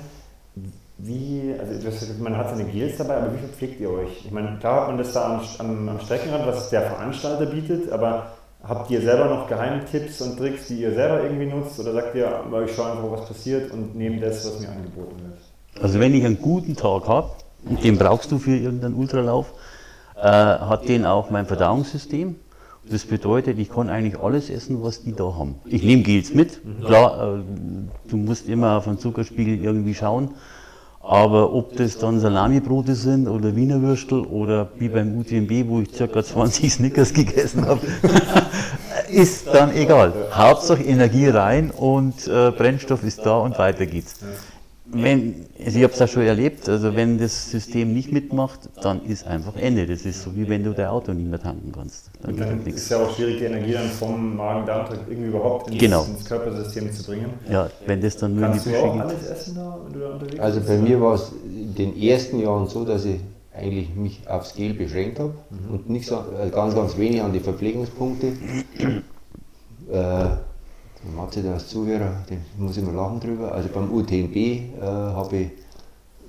Wie, 1.00 1.54
also 1.60 1.74
gesagt, 1.74 2.20
man 2.20 2.36
hat 2.36 2.50
seine 2.50 2.66
Gels 2.66 2.98
dabei, 2.98 3.18
aber 3.18 3.34
wie 3.34 3.38
verpflegt 3.38 3.80
ihr 3.80 3.92
euch? 3.92 4.26
Ich 4.26 4.32
meine, 4.32 4.58
klar 4.60 4.82
hat 4.82 4.88
man 4.88 4.98
das 4.98 5.14
da 5.14 5.36
am, 5.36 5.42
am, 5.60 5.90
am 5.90 6.00
Streckenrand, 6.00 6.48
was 6.48 6.72
der 6.72 6.82
Veranstalter 6.82 7.46
bietet, 7.46 7.92
aber 7.92 8.32
habt 8.64 8.90
ihr 8.90 9.02
selber 9.02 9.26
noch 9.26 9.48
Geheimtipps 9.48 10.22
und 10.22 10.38
Tricks, 10.38 10.68
die 10.68 10.82
ihr 10.82 10.94
selber 10.94 11.24
irgendwie 11.24 11.46
nutzt 11.46 11.80
oder 11.80 11.94
sagt 11.94 12.16
ihr, 12.16 12.44
ich 12.66 12.76
schaue 12.76 12.92
einfach, 12.92 13.12
was 13.12 13.28
passiert 13.28 13.72
und 13.72 13.96
nehme 13.96 14.20
das, 14.20 14.46
was 14.46 14.60
mir 14.60 14.70
angeboten 14.70 15.16
wird? 15.22 15.84
Also 15.84 16.00
wenn 16.00 16.16
ich 16.16 16.26
einen 16.26 16.42
guten 16.42 16.76
Tag 16.76 17.08
habe, 17.08 17.30
und 17.66 17.84
den 17.84 17.98
brauchst 17.98 18.32
du 18.32 18.40
für 18.40 18.56
irgendeinen 18.56 18.96
Ultralauf, 18.96 19.54
äh, 20.16 20.22
hat 20.22 20.88
den 20.88 21.06
auch 21.06 21.30
mein 21.30 21.46
Verdauungssystem. 21.46 22.36
Das 22.90 23.06
bedeutet, 23.06 23.60
ich 23.60 23.70
kann 23.70 23.90
eigentlich 23.90 24.20
alles 24.20 24.50
essen, 24.50 24.82
was 24.82 25.04
die 25.04 25.14
da 25.14 25.36
haben. 25.36 25.56
Ich 25.66 25.84
nehme 25.84 26.04
Gels 26.04 26.34
mit. 26.34 26.62
Klar, 26.86 27.40
äh, 27.40 28.10
du 28.10 28.18
musst 28.18 28.48
immer 28.48 28.78
auf 28.78 28.86
den 28.86 28.98
Zuckerspiegel 28.98 29.62
irgendwie 29.62 29.94
schauen. 29.94 30.36
Aber 31.08 31.54
ob 31.54 31.78
das 31.78 31.98
dann 31.98 32.20
Salamibrote 32.20 32.94
sind 32.94 33.30
oder 33.30 33.56
Wiener 33.56 33.82
Würstel 33.82 34.26
oder 34.26 34.68
wie 34.78 34.90
beim 34.90 35.18
UTMB, 35.18 35.70
wo 35.70 35.80
ich 35.80 35.94
ca. 35.94 36.22
20 36.22 36.74
Snickers 36.74 37.14
gegessen 37.14 37.66
habe, 37.66 37.80
ist 39.10 39.48
dann 39.48 39.74
egal. 39.74 40.12
Hauptsache 40.34 40.84
Energie 40.84 41.30
rein 41.30 41.72
und 41.72 42.28
äh, 42.28 42.52
Brennstoff 42.52 43.06
ist 43.06 43.26
da 43.26 43.38
und 43.38 43.58
weiter 43.58 43.86
geht's. 43.86 44.16
Wenn, 44.90 45.46
also 45.64 45.78
ich 45.78 45.84
habe 45.84 45.92
es 45.94 46.00
ja 46.00 46.08
schon 46.08 46.22
erlebt, 46.24 46.70
also 46.70 46.96
wenn 46.96 47.18
das 47.18 47.52
System 47.52 47.94
nicht 47.94 48.12
mitmacht, 48.14 48.70
dann 48.82 49.04
ist 49.04 49.28
einfach 49.28 49.56
Ende. 49.58 49.86
Das 49.86 50.06
ist 50.06 50.24
so 50.24 50.34
wie 50.36 50.48
wenn 50.48 50.64
du 50.64 50.72
dein 50.74 50.88
Auto 50.88 51.12
nicht 51.14 51.30
mehr 51.30 51.42
tanken 51.42 51.72
kannst. 51.74 52.10
Dann 52.22 52.32
Und 52.34 52.40
dann 52.40 52.60
ist 52.60 52.66
nichts. 52.66 52.90
ja 52.90 52.98
auch 53.04 53.14
schwierig, 53.14 53.40
die 53.40 53.44
Energie 53.46 53.74
dann 53.74 53.90
vom 53.90 54.38
Magen-Darm-Trakt 54.38 55.10
irgendwie 55.10 55.28
überhaupt 55.30 55.70
ins, 55.70 55.78
Genau. 55.80 56.06
ins 56.06 56.24
Körpersystem 56.24 56.92
zu 56.94 57.04
bringen. 57.04 57.32
Ja, 57.52 57.70
wenn 57.86 58.00
das 58.00 58.16
dann 58.16 58.36
nur 58.36 58.46
in 58.46 58.54
die 58.54 58.60
Kannst 58.60 58.66
du 58.68 58.70
Büsche 58.72 58.84
auch 58.84 58.94
geht. 58.94 59.02
alles 59.02 59.24
essen 59.28 59.56
da, 59.56 59.78
wenn 59.86 59.94
du 59.94 60.00
da 60.00 60.14
unterwegs 60.14 60.40
Also 60.40 60.60
bist? 60.60 60.70
bei 60.70 60.78
mir 60.78 61.02
war 61.02 61.14
es 61.16 61.32
in 61.54 61.76
den 61.76 62.02
ersten 62.02 62.40
Jahren 62.40 62.68
so, 62.68 62.86
dass 62.86 63.04
ich 63.04 63.20
eigentlich 63.54 63.94
mich 63.96 64.22
aufs 64.30 64.54
Gel 64.56 64.74
beschränkt 64.74 65.20
habe 65.20 65.34
und 65.70 65.90
nicht 65.90 66.06
so, 66.08 66.16
äh, 66.42 66.50
ganz, 66.50 66.76
ganz 66.76 66.98
wenig 66.98 67.22
an 67.22 67.34
die 67.34 67.40
Verpflegungspunkte. 67.42 68.28
äh, 69.92 70.26
der 71.08 71.16
Matze, 71.24 71.42
der 71.42 71.54
als 71.54 71.68
Zuhörer, 71.70 72.12
den 72.30 72.44
muss 72.58 72.78
ich 72.78 72.84
mal 72.84 72.94
lachen 72.94 73.20
drüber. 73.20 73.52
Also 73.52 73.70
beim 73.74 73.92
UTMB 73.92 74.36
äh, 74.36 74.82
habe 74.82 75.36
ich 75.38 75.52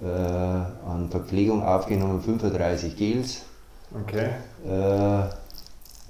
äh, 0.02 0.06
an 0.06 1.08
Verpflegung 1.10 1.62
aufgenommen 1.62 2.20
35 2.22 2.96
Gels. 2.96 3.42
Okay. 4.02 4.28
Äh, 4.66 4.70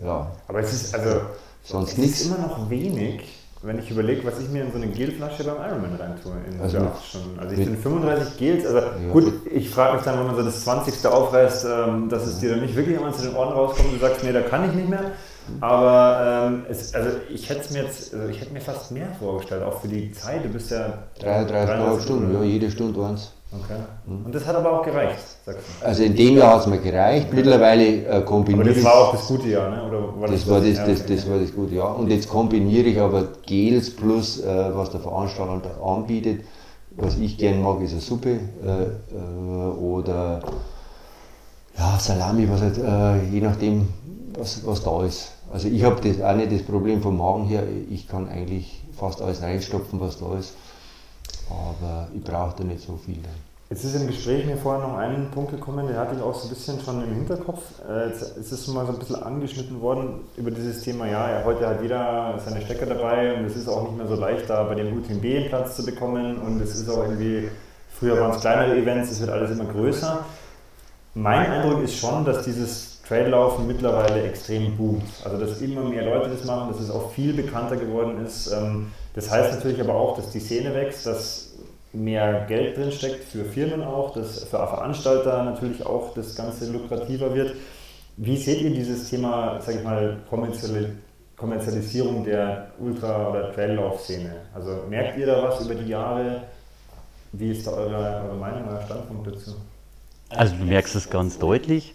ja, 0.05 0.31
Aber 0.49 0.61
es 0.61 0.73
ist, 0.73 0.95
also, 0.95 1.21
sonst 1.65 1.99
es 1.99 2.21
ist 2.21 2.27
immer 2.27 2.39
noch 2.39 2.69
wenig, 2.71 3.35
wenn 3.63 3.79
ich 3.79 3.91
überlege, 3.91 4.25
was 4.25 4.39
ich 4.39 4.49
mir 4.51 4.65
in 4.65 4.71
so 4.73 4.77
eine 4.79 4.89
Gelflasche 4.89 5.43
beim 5.45 5.57
Ironman 5.57 5.95
reintue. 5.97 6.33
In 6.53 6.61
Also 6.61 6.79
mit- 6.81 6.89
Stunden. 7.03 7.39
also 7.41 7.55
ich 7.57 7.65
finde 7.65 7.79
35 7.81 8.37
Gels, 8.37 8.67
also 8.67 8.81
gut, 9.13 9.33
ich 9.53 9.71
frage 9.71 9.97
mich 9.97 10.05
dann, 10.05 10.19
wenn 10.19 10.27
man 10.27 10.37
so 10.37 10.43
das 10.43 10.63
20. 10.65 11.07
aufreißt, 11.07 11.65
ähm, 11.69 12.09
dass 12.09 12.27
es 12.27 12.39
dir 12.39 12.51
dann 12.51 12.61
nicht 12.61 12.77
wirklich 12.77 12.97
einmal 12.97 13.15
zu 13.15 13.23
den 13.23 13.35
Ohren 13.35 13.53
rauskommt 13.53 13.89
und 13.89 13.95
du 13.95 14.01
sagst, 14.01 14.23
nee, 14.23 14.33
da 14.33 14.43
kann 14.43 14.69
ich 14.69 14.75
nicht 14.77 14.89
mehr. 14.89 15.11
Aber 15.61 16.49
ähm, 16.49 16.67
es, 16.69 16.95
also 16.95 17.11
ich 17.29 17.49
hätte 17.49 17.73
mir 17.73 17.85
jetzt, 17.85 18.15
also 18.15 18.29
ich 18.29 18.41
hätte 18.41 18.53
mir 18.53 18.61
fast 18.61 18.91
mehr 18.93 19.09
vorgestellt, 19.19 19.63
auch 19.63 19.81
für 19.81 19.89
die 19.89 20.13
Zeit. 20.13 20.45
Du 20.45 20.49
bist 20.49 20.71
ja 20.71 20.99
33,5 21.21 22.01
Stunden, 22.01 22.35
ja, 22.35 22.43
jede 22.43 22.71
Stunde 22.71 23.05
eins. 23.05 23.33
Okay. 23.51 23.81
Und 24.07 24.35
das 24.35 24.47
hat 24.47 24.57
aber 24.57 24.79
auch 24.79 24.85
gereicht, 24.85 25.19
sagst 25.47 25.65
du. 25.81 25.87
Also 25.87 26.03
in 26.03 26.15
dem 26.15 26.37
Jahr 26.37 26.55
hat 26.55 26.61
es 26.61 26.67
mir 26.67 26.79
gereicht. 26.79 27.33
Mittlerweile 27.33 28.05
äh, 28.05 28.09
Aber 28.11 28.25
kombiniere 28.27 28.69
das 28.69 28.77
ich 28.77 28.85
war 28.85 28.95
auch 28.95 29.13
das 29.13 29.27
gute 29.27 29.49
Jahr, 29.49 29.71
ne? 29.71 29.89
Oder 29.89 30.21
war 30.21 30.29
Das 30.29 30.47
war 30.47 30.61
das, 30.61 30.77
Ja, 30.77 30.87
das, 30.87 31.01
okay. 31.01 31.17
das 31.17 31.31
war 31.31 31.39
das 31.39 31.55
gute, 31.55 31.75
ja. 31.77 31.85
Und 31.85 32.11
jetzt 32.11 32.29
kombiniere 32.29 32.89
ich 32.89 33.01
aber 33.01 33.27
Gels 33.47 33.97
plus, 33.97 34.41
äh, 34.45 34.71
was 34.75 34.91
der 34.91 35.01
Veranstalter 35.01 35.83
anbietet. 35.83 36.43
Was 36.91 37.17
ich 37.17 37.39
gern 37.39 37.63
mag, 37.63 37.81
ist 37.81 37.93
eine 37.93 38.01
Suppe 38.01 38.31
äh, 38.31 38.83
äh, 39.15 39.71
oder 39.79 40.43
ja, 41.79 41.99
Salami, 41.99 42.49
was 42.51 42.61
halt, 42.61 42.77
äh, 42.77 43.25
je 43.31 43.41
nachdem, 43.41 43.89
was, 44.37 44.67
was 44.67 44.83
da 44.83 45.05
ist. 45.05 45.33
Also 45.53 45.69
ich 45.69 45.83
habe 45.83 46.01
das 46.01 46.21
auch 46.21 46.37
nicht 46.37 46.53
das 46.53 46.63
Problem 46.63 47.01
vom 47.01 47.17
Magen 47.17 47.45
her, 47.47 47.63
ich 47.91 48.07
kann 48.07 48.29
eigentlich 48.29 48.83
fast 48.99 49.23
alles 49.23 49.43
reinstopfen, 49.43 50.01
was 50.01 50.19
da 50.19 50.39
ist. 50.39 50.55
Aber 51.49 52.09
ich 52.15 52.23
brauche 52.23 52.57
da 52.59 52.65
nicht 52.65 52.81
so 52.81 52.97
viel. 52.97 53.19
Jetzt 53.71 53.85
ist 53.85 53.95
im 53.97 54.07
Gespräch 54.07 54.47
mir 54.47 54.57
vorher 54.57 54.87
noch 54.87 54.97
ein 54.97 55.31
Punkt 55.31 55.51
gekommen, 55.51 55.87
der 55.87 55.99
hatte 55.99 56.15
ich 56.17 56.23
auch 56.23 56.35
so 56.35 56.47
ein 56.47 56.51
bisschen 56.55 56.81
schon 56.81 57.05
im 57.05 57.15
Hinterkopf. 57.15 57.61
Äh, 57.87 58.09
Jetzt 58.09 58.39
ist 58.39 58.51
es 58.51 58.67
mal 58.69 58.87
so 58.87 58.93
ein 58.93 58.99
bisschen 58.99 59.17
angeschnitten 59.23 59.81
worden 59.83 60.21
über 60.39 60.51
dieses 60.51 60.83
Thema, 60.83 61.07
ja, 61.07 61.43
heute 61.45 61.69
hat 61.69 61.83
jeder 61.83 62.39
seine 62.43 62.63
Stecker 62.63 62.87
dabei 62.87 63.37
und 63.37 63.45
es 63.45 63.57
ist 63.57 63.69
auch 63.69 63.83
nicht 63.83 63.99
mehr 63.99 64.07
so 64.07 64.15
leicht, 64.15 64.49
da 64.49 64.63
bei 64.65 64.75
dem 64.75 64.97
UTMB 64.97 65.23
einen 65.23 65.49
Platz 65.49 65.77
zu 65.77 65.85
bekommen 65.85 66.39
und 66.39 66.63
es 66.63 66.77
ist 66.77 66.89
auch 66.89 67.03
irgendwie, 67.03 67.49
früher 67.91 68.19
waren 68.19 68.31
es 68.31 68.41
kleinere 68.41 68.75
Events, 68.75 69.11
es 69.11 69.21
wird 69.21 69.31
alles 69.31 69.51
immer 69.51 69.67
größer. 69.67 70.25
Mein 71.15 71.51
Eindruck 71.51 71.83
ist 71.83 71.97
schon, 71.97 72.25
dass 72.25 72.45
dieses 72.45 72.98
Traillaufen 73.09 73.67
mittlerweile 73.67 74.23
extrem 74.23 74.77
boomt. 74.77 75.03
Also 75.25 75.39
dass 75.39 75.61
immer 75.63 75.83
mehr 75.83 76.05
Leute 76.05 76.29
das 76.31 76.45
machen, 76.45 76.71
dass 76.71 76.81
es 76.81 76.91
auch 76.91 77.11
viel 77.13 77.33
bekannter 77.33 77.77
geworden 77.77 78.25
ist. 78.25 78.53
Ähm, 78.53 78.93
Das 79.15 79.31
heißt 79.31 79.55
natürlich 79.55 79.81
aber 79.81 79.95
auch, 79.95 80.17
dass 80.17 80.31
die 80.31 80.41
Szene 80.41 80.75
wächst, 80.75 81.07
dass 81.07 81.55
mehr 81.93 82.45
Geld 82.47 82.77
drin 82.77 82.93
steckt 82.93 83.25
für 83.25 83.45
Firmen 83.45 83.83
auch, 83.83 84.13
dass 84.15 84.41
für 84.45 84.59
Veranstalter 84.59 85.43
natürlich 85.43 85.85
auch 85.85 86.13
das 86.15 86.35
Ganze 86.37 86.71
lukrativer 86.71 87.35
wird. 87.35 87.55
Wie 88.19 88.37
seht 88.37 88.61
ihr 88.61 88.71
dieses 88.71 89.09
Thema, 89.09 89.61
sage 89.61 89.79
ich 89.79 89.85
mal, 89.85 90.19
Kommerzialisierung 91.37 92.25
der 92.25 92.73
Ultra- 92.79 93.31
oder 93.31 93.53
Traillauf-Szene? 93.55 94.33
Also 94.55 94.85
merkt 94.89 95.19
ihr 95.19 95.27
da 95.27 95.43
was 95.43 95.65
über 95.65 95.75
die 95.75 95.89
Jahre? 95.89 96.43
Wie 97.33 97.51
ist 97.53 97.67
da 97.67 97.73
eure, 97.73 98.23
eure 98.27 98.37
Meinung, 98.37 98.69
euer 98.69 98.83
Standpunkt 98.83 99.27
dazu? 99.27 99.53
Also 100.31 100.57
du 100.57 100.65
merkst 100.65 100.95
es 100.95 101.09
ganz 101.11 101.39
deutlich, 101.39 101.95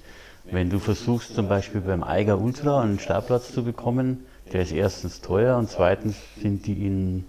wenn 0.54 0.70
du 0.70 0.80
versuchst 0.80 1.36
zum 1.36 1.48
Beispiel 1.48 1.82
beim 1.82 2.04
Eiger 2.04 2.40
Ultra 2.40 2.82
einen 2.82 3.00
Startplatz 3.00 3.52
zu 3.54 3.64
bekommen, 3.64 4.26
der 4.52 4.62
ist 4.62 4.72
erstens 4.72 5.22
teuer 5.22 5.58
und 5.58 5.70
zweitens 5.70 6.16
sind 6.42 6.66
die 6.68 6.86
in 6.86 7.26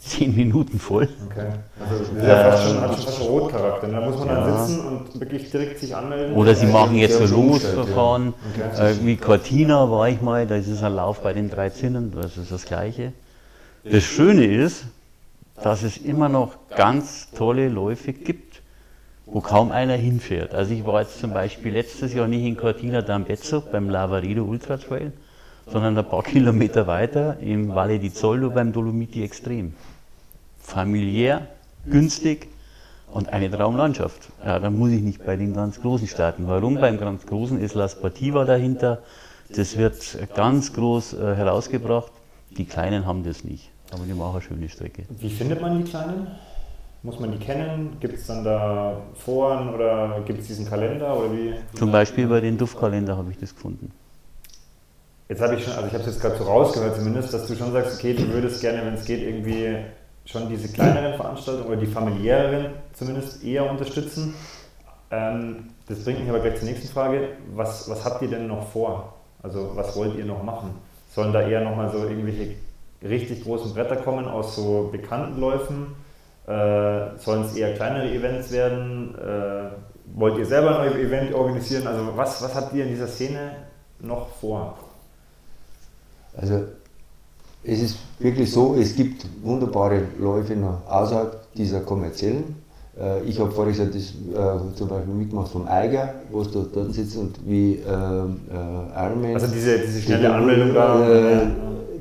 zehn 0.00 0.34
Minuten 0.36 0.78
voll. 0.78 1.08
Okay. 1.26 1.48
Also 1.80 1.98
das 1.98 2.08
ist 2.08 2.22
ja 2.22 2.36
fast 2.36 2.62
schon, 2.68 2.76
Ähm, 2.76 2.80
hat 2.82 2.94
schon 2.94 3.04
fast 3.04 3.18
schon 3.18 3.26
Rotcharakter. 3.26 3.88
Da 3.88 4.00
muss 4.00 4.16
man 4.18 4.28
ja. 4.28 4.46
dann 4.46 4.66
sitzen 4.66 4.86
und 4.86 5.20
wirklich 5.20 5.50
direkt 5.50 5.80
sich 5.80 5.96
anmelden. 5.96 6.34
Oder 6.36 6.54
sie 6.54 6.66
Ja, 6.66 6.72
machen 6.72 6.94
jetzt 6.96 7.18
haben 7.18 7.26
so 7.26 7.34
schon 7.34 7.44
umgestellt, 7.44 7.76
Losverfahren, 7.76 8.34
Okay. 8.54 8.92
äh, 8.92 9.06
wie 9.06 9.16
Cortina 9.16 9.90
war 9.90 10.08
ich 10.08 10.20
mal, 10.20 10.46
da 10.46 10.54
ist 10.56 10.68
es 10.68 10.82
ein 10.82 10.94
Lauf 10.94 11.22
bei 11.22 11.32
den 11.32 11.50
drei 11.50 11.70
Zinnen, 11.70 12.12
das 12.14 12.36
ist 12.36 12.52
das 12.52 12.64
Gleiche. 12.64 13.12
Das 13.84 14.04
Schöne 14.04 14.44
ist, 14.44 14.84
dass 15.62 15.82
es 15.82 15.96
immer 15.96 16.28
noch 16.28 16.54
ganz 16.76 17.30
tolle 17.32 17.68
Läufe 17.68 18.12
gibt, 18.12 18.47
wo 19.30 19.40
kaum 19.40 19.70
einer 19.70 19.94
hinfährt. 19.94 20.54
Also 20.54 20.72
ich 20.72 20.86
war 20.86 21.02
jetzt 21.02 21.20
zum 21.20 21.32
Beispiel 21.32 21.72
letztes 21.72 22.14
Jahr 22.14 22.28
nicht 22.28 22.44
in 22.44 22.56
Cortina 22.56 23.00
d'Ampezzo 23.00 23.60
beim 23.60 23.90
Lavaredo 23.90 24.44
Ultra 24.44 24.76
Trail, 24.78 25.12
sondern 25.66 25.98
ein 25.98 26.04
paar 26.04 26.22
Kilometer 26.34 26.86
weiter 26.86 27.38
im 27.40 27.74
Valle 27.74 27.98
di 27.98 28.12
Zoldo 28.12 28.50
beim 28.50 28.72
Dolomiti 28.72 29.22
Extrem. 29.22 29.74
Familiär, 30.60 31.46
günstig 31.86 32.48
und 33.12 33.28
eine 33.30 33.50
Traumlandschaft. 33.50 34.28
Ja, 34.44 34.58
dann 34.58 34.78
muss 34.78 34.90
ich 34.90 35.02
nicht 35.02 35.24
bei 35.24 35.36
den 35.36 35.54
ganz 35.54 35.80
Großen 35.80 36.08
starten. 36.08 36.46
Warum? 36.46 36.76
Beim 36.76 36.98
ganz 36.98 37.26
Großen 37.26 37.60
ist 37.60 37.74
La 37.74 37.88
Sportiva 37.88 38.44
dahinter. 38.44 39.02
Das 39.54 39.76
wird 39.78 39.96
ganz 40.34 40.74
groß 40.74 41.14
äh, 41.14 41.34
herausgebracht. 41.34 42.12
Die 42.50 42.66
Kleinen 42.66 43.06
haben 43.06 43.24
das 43.24 43.44
nicht. 43.44 43.70
Aber 43.92 44.04
die 44.04 44.12
machen 44.12 44.32
eine 44.32 44.42
schöne 44.42 44.68
Strecke. 44.68 45.04
Wie 45.08 45.30
findet 45.30 45.62
man 45.62 45.82
die 45.82 45.90
Kleinen? 45.90 46.26
Muss 47.02 47.20
man 47.20 47.30
die 47.30 47.38
kennen? 47.38 47.96
Gibt 48.00 48.18
es 48.18 48.26
dann 48.26 48.44
da 48.44 49.00
Foren 49.14 49.72
oder 49.72 50.20
gibt 50.26 50.40
es 50.40 50.48
diesen 50.48 50.68
Kalender 50.68 51.16
oder 51.16 51.32
wie? 51.32 51.54
Zum 51.74 51.92
Beispiel 51.92 52.26
bei 52.26 52.40
den 52.40 52.58
Duftkalender 52.58 53.16
habe 53.16 53.30
ich 53.30 53.38
das 53.38 53.54
gefunden. 53.54 53.92
Jetzt 55.28 55.42
habe 55.42 55.54
ich 55.54 55.64
schon, 55.64 55.74
also 55.74 55.86
ich 55.86 55.92
habe 55.92 56.02
es 56.02 56.06
jetzt 56.06 56.20
gerade 56.20 56.36
so 56.36 56.44
rausgehört 56.44 56.96
zumindest, 56.96 57.32
dass 57.32 57.46
du 57.46 57.54
schon 57.54 57.70
sagst, 57.72 57.98
okay, 57.98 58.14
du 58.14 58.28
würdest 58.28 58.60
gerne, 58.60 58.84
wenn 58.84 58.94
es 58.94 59.04
geht, 59.04 59.22
irgendwie 59.22 59.76
schon 60.24 60.48
diese 60.48 60.68
kleineren 60.68 61.14
Veranstaltungen 61.14 61.68
oder 61.68 61.76
die 61.76 61.86
familiäreren 61.86 62.72
zumindest 62.94 63.44
eher 63.44 63.70
unterstützen. 63.70 64.34
Ähm, 65.10 65.70
das 65.86 66.04
bringt 66.04 66.20
mich 66.20 66.28
aber 66.28 66.40
gleich 66.40 66.56
zur 66.56 66.68
nächsten 66.68 66.88
Frage. 66.88 67.28
Was, 67.54 67.88
was 67.88 68.04
habt 68.04 68.22
ihr 68.22 68.28
denn 68.28 68.46
noch 68.46 68.68
vor? 68.68 69.14
Also 69.42 69.72
was 69.74 69.96
wollt 69.96 70.16
ihr 70.16 70.24
noch 70.24 70.42
machen? 70.42 70.70
Sollen 71.14 71.32
da 71.32 71.46
eher 71.46 71.60
nochmal 71.62 71.90
so 71.90 71.98
irgendwelche 71.98 72.56
richtig 73.02 73.44
großen 73.44 73.72
Bretter 73.72 73.96
kommen 73.96 74.26
aus 74.26 74.56
so 74.56 74.88
bekannten 74.90 75.40
Läufen? 75.40 75.94
Äh, 76.48 77.18
sollen 77.18 77.44
es 77.44 77.54
eher 77.54 77.74
kleinere 77.74 78.10
Events 78.10 78.50
werden? 78.50 79.14
Äh, 79.16 79.68
wollt 80.14 80.38
ihr 80.38 80.46
selber 80.46 80.80
ein 80.80 80.98
Event 80.98 81.34
organisieren? 81.34 81.86
Also 81.86 82.16
was, 82.16 82.40
was 82.42 82.54
habt 82.54 82.72
ihr 82.72 82.84
in 82.84 82.90
dieser 82.90 83.06
Szene 83.06 83.50
noch 84.00 84.28
vor? 84.40 84.78
Also 86.34 86.64
es 87.64 87.82
ist 87.82 87.98
wirklich 88.18 88.50
so, 88.50 88.76
es 88.80 88.96
gibt 88.96 89.26
wunderbare 89.42 90.04
Läufe 90.18 90.56
noch 90.56 90.86
außerhalb 90.88 91.52
dieser 91.52 91.80
kommerziellen. 91.80 92.56
Äh, 92.98 93.24
ich 93.24 93.38
habe 93.38 93.50
vorher 93.50 93.74
gesagt, 93.74 93.94
das, 93.94 94.04
äh, 94.04 94.74
zum 94.74 94.88
Beispiel 94.88 95.12
mitgemacht 95.12 95.52
vom 95.52 95.68
Eiger, 95.68 96.14
wo 96.30 96.40
es 96.40 96.50
dort, 96.50 96.72
sitzt 96.94 97.18
und 97.18 97.36
wie 97.46 97.74
äh, 97.74 97.76
äh, 97.76 99.06
Ironman. 99.06 99.34
Also 99.34 99.48
diese, 99.48 99.80
diese 99.80 100.00
schnelle 100.00 100.32
Anmeldung 100.32 100.72
da. 100.72 100.98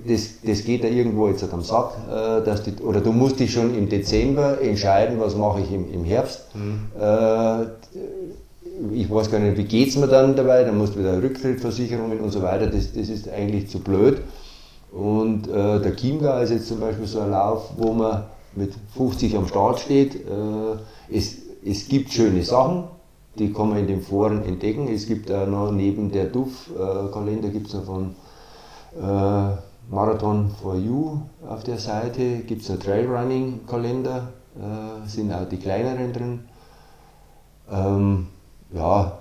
Das, 0.08 0.42
das 0.44 0.64
geht 0.64 0.84
da 0.84 0.88
irgendwo 0.88 1.28
jetzt 1.28 1.44
am 1.52 1.62
Sack, 1.62 1.92
äh, 2.08 2.44
dass 2.44 2.64
die, 2.64 2.74
oder 2.84 3.02
du 3.02 3.12
musst 3.12 3.40
dich 3.40 3.52
schon 3.52 3.76
im 3.76 3.90
Dezember 3.90 4.62
entscheiden, 4.62 5.20
was 5.20 5.36
mache 5.36 5.62
ich 5.62 5.72
im, 5.72 5.92
im 5.92 6.04
Herbst. 6.04 6.46
Mhm. 6.56 6.86
Äh, 7.00 7.64
ich 8.94 9.10
weiß 9.10 9.32
gar 9.32 9.40
nicht, 9.40 9.58
wie 9.58 9.64
geht 9.64 9.90
es 9.90 9.98
mir 9.98 10.08
dann 10.08 10.36
dabei, 10.36 10.64
dann 10.64 10.78
musst 10.78 10.96
du 10.96 11.00
wieder 11.00 11.22
Rücktrittversicherungen 11.22 12.20
und 12.20 12.32
so 12.32 12.42
weiter, 12.42 12.68
das, 12.68 12.94
das 12.94 13.10
ist 13.10 13.28
eigentlich 13.30 13.70
zu 13.70 13.80
blöd. 13.80 14.22
Und 14.92 15.48
äh, 15.48 15.80
der 15.82 15.96
Chiemgau 15.96 16.40
ist 16.40 16.52
jetzt 16.52 16.68
zum 16.68 16.80
Beispiel 16.80 17.08
so 17.08 17.20
ein 17.20 17.32
Lauf, 17.32 17.72
wo 17.78 17.94
man 17.94 18.24
mit 18.56 18.74
50 18.96 19.36
am 19.36 19.48
Start 19.48 19.80
steht. 19.80 20.16
Äh, 20.16 21.16
es, 21.16 21.36
es 21.66 21.88
gibt 21.88 22.12
schöne 22.12 22.44
Sachen, 22.44 22.86
die 23.38 23.52
kann 23.52 23.70
man 23.70 23.80
in 23.80 23.88
den 23.88 24.02
Foren 24.02 24.44
entdecken. 24.44 24.88
Es 24.88 25.08
gibt 25.08 25.32
auch 25.32 25.48
noch 25.48 25.72
neben 25.72 26.12
der 26.12 26.26
DUF-Kalender 26.26 27.50
gibt 27.50 27.68
es 27.68 27.74
noch 27.74 27.86
von 27.86 28.16
äh, 28.96 29.58
Marathon 29.90 30.52
for 30.62 30.76
You 30.76 31.22
auf 31.48 31.64
der 31.64 31.78
Seite, 31.78 32.40
gibt 32.40 32.62
es 32.62 32.70
einen 32.70 32.80
Trailrunning-Kalender, 32.80 34.28
äh, 34.56 35.08
sind 35.08 35.32
auch 35.32 35.48
die 35.48 35.58
kleineren 35.58 36.14
drin. 36.14 36.40
Ähm, 37.72 38.28
ja, 38.74 39.18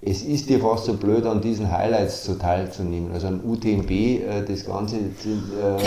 es 0.00 0.22
ist 0.22 0.48
dir 0.48 0.60
fast 0.60 0.86
so 0.86 0.94
blöd, 0.94 1.26
an 1.26 1.40
diesen 1.40 1.70
Highlights 1.70 2.24
zu 2.24 2.38
teilzunehmen. 2.38 3.12
Also 3.12 3.28
am 3.28 3.40
UTMB 3.44 3.90
äh, 3.90 4.44
das 4.46 4.64
ganze 4.64 4.96
äh, 4.96 5.78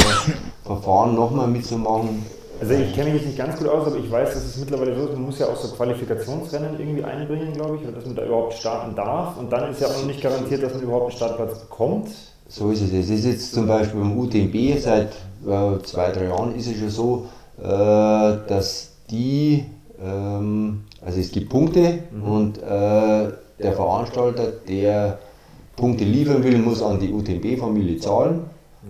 Verfahren 0.64 1.16
nochmal 1.16 1.48
mitzumachen. 1.48 2.26
Also 2.60 2.74
ich 2.74 2.94
kenne 2.94 3.10
mich 3.10 3.22
jetzt 3.22 3.26
nicht 3.26 3.38
ganz 3.38 3.58
gut 3.58 3.68
aus, 3.68 3.88
aber 3.88 3.98
ich 3.98 4.12
weiß, 4.12 4.34
dass 4.34 4.46
es 4.46 4.58
mittlerweile 4.58 4.96
so 4.96 5.06
ist, 5.06 5.14
man 5.14 5.24
muss 5.24 5.40
ja 5.40 5.48
auch 5.48 5.56
so 5.56 5.76
Qualifikationsrennen 5.76 6.80
irgendwie 6.80 7.04
einbringen, 7.04 7.54
glaube 7.54 7.78
ich, 7.78 7.92
dass 7.92 8.06
man 8.06 8.16
da 8.16 8.26
überhaupt 8.26 8.54
starten 8.54 8.96
darf. 8.96 9.38
Und 9.38 9.52
dann 9.52 9.72
ist 9.72 9.82
ja 9.82 9.88
auch 9.88 9.98
noch 9.98 10.06
nicht 10.06 10.22
garantiert, 10.22 10.62
dass 10.62 10.74
man 10.74 10.84
überhaupt 10.84 11.06
einen 11.06 11.18
Startplatz 11.18 11.60
bekommt. 11.60 12.10
So 12.52 12.70
ist 12.70 12.82
es. 12.82 12.92
Es 12.92 13.10
ist 13.10 13.26
jetzt 13.26 13.54
zum 13.54 13.66
Beispiel 13.66 14.02
beim 14.02 14.18
UTMB 14.18 14.78
seit 14.78 15.14
äh, 15.48 15.82
zwei, 15.84 16.12
drei 16.12 16.26
Jahren 16.26 16.54
ist 16.54 16.68
es 16.68 16.78
schon 16.78 16.90
so, 16.90 17.26
äh, 17.58 17.66
dass 17.66 18.92
die, 19.10 19.64
ähm, 20.04 20.82
also 21.00 21.20
es 21.22 21.32
gibt 21.32 21.50
Punkte 21.50 22.00
mhm. 22.12 22.24
und 22.24 22.58
äh, 22.58 22.62
der 22.62 23.74
Veranstalter, 23.74 24.52
der 24.68 25.20
Punkte 25.78 26.04
liefern 26.04 26.44
will, 26.44 26.58
muss 26.58 26.84
an 26.84 27.00
die 27.00 27.14
UTMB-Familie 27.14 28.00
zahlen. 28.00 28.42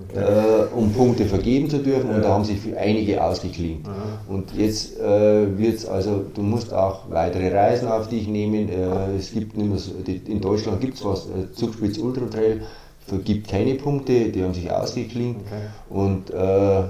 Okay. 0.10 0.24
Äh, 0.24 0.74
um 0.74 0.92
Punkte 0.94 1.26
vergeben 1.26 1.70
zu 1.70 1.80
dürfen 1.80 2.10
ja. 2.10 2.16
und 2.16 2.24
da 2.24 2.30
haben 2.30 2.46
sich 2.46 2.60
einige 2.78 3.22
ausgeklingt. 3.22 3.86
Und 4.30 4.56
jetzt 4.56 4.98
äh, 4.98 5.58
wird 5.58 5.76
es 5.76 5.86
also, 5.86 6.24
du 6.34 6.42
musst 6.42 6.74
auch 6.74 7.12
weitere 7.12 7.54
Reisen 7.54 7.90
auf 7.90 8.08
dich 8.08 8.26
nehmen. 8.26 8.70
Äh, 8.70 9.18
es 9.18 9.34
gibt 9.34 9.58
nicht 9.58 9.70
mehr 9.70 9.78
so, 9.78 9.92
in 10.08 10.40
Deutschland 10.40 10.80
gibt 10.80 10.96
es 10.96 11.04
was, 11.04 11.26
äh, 11.26 11.52
Zugspitz 11.54 11.98
Ultra 11.98 12.26
Trail 12.28 12.62
vergibt 13.07 13.49
keine 13.49 13.76
Punkte, 13.76 14.30
die 14.30 14.44
haben 14.44 14.53
sich 14.53 14.72
ausgeklingt. 14.72 15.41
Okay. 15.45 15.61
Und 15.90 16.30
äh, 16.30 16.84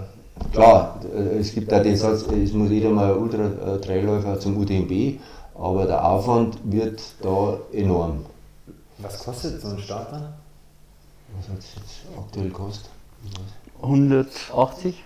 klar, 0.53 0.99
äh, 1.15 1.39
es 1.39 1.53
gibt 1.53 1.73
auch 1.73 1.81
den 1.81 1.95
Satz, 1.95 2.23
es 2.23 2.53
muss 2.53 2.69
jeder 2.69 2.89
mal 2.89 3.13
Ultra-Trailläufer 3.13 4.39
zum 4.39 4.57
UTMB 4.57 5.19
aber 5.61 5.85
der 5.85 6.03
Aufwand 6.03 6.57
wird 6.63 7.01
da 7.21 7.57
enorm. 7.71 8.25
Was 8.97 9.23
kostet 9.23 9.61
so 9.61 9.69
ein 9.69 9.79
Starter? 9.79 10.33
Was 11.38 11.49
hat 11.49 11.59
es 11.59 11.75
jetzt 11.75 12.17
aktuell 12.17 12.47
gekostet? 12.47 12.89
180. 13.81 15.03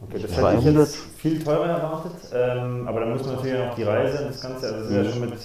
Okay, 0.00 0.22
das 0.22 0.36
hätte 0.36 0.58
ich 0.58 0.64
jetzt 0.76 0.96
viel 1.16 1.42
teurer 1.42 1.66
erwartet, 1.66 2.12
ähm, 2.32 2.86
aber 2.86 3.00
dann 3.00 3.10
muss 3.10 3.24
man 3.24 3.34
natürlich 3.34 3.58
noch 3.58 3.74
die 3.74 3.82
Reise 3.82 4.24
und 4.24 4.28
das 4.28 4.40
Ganze, 4.40 4.66
also 4.66 4.78
das 4.78 4.90
ist 4.90 4.94
ja 4.94 5.12
schon 5.12 5.30
mit... 5.30 5.38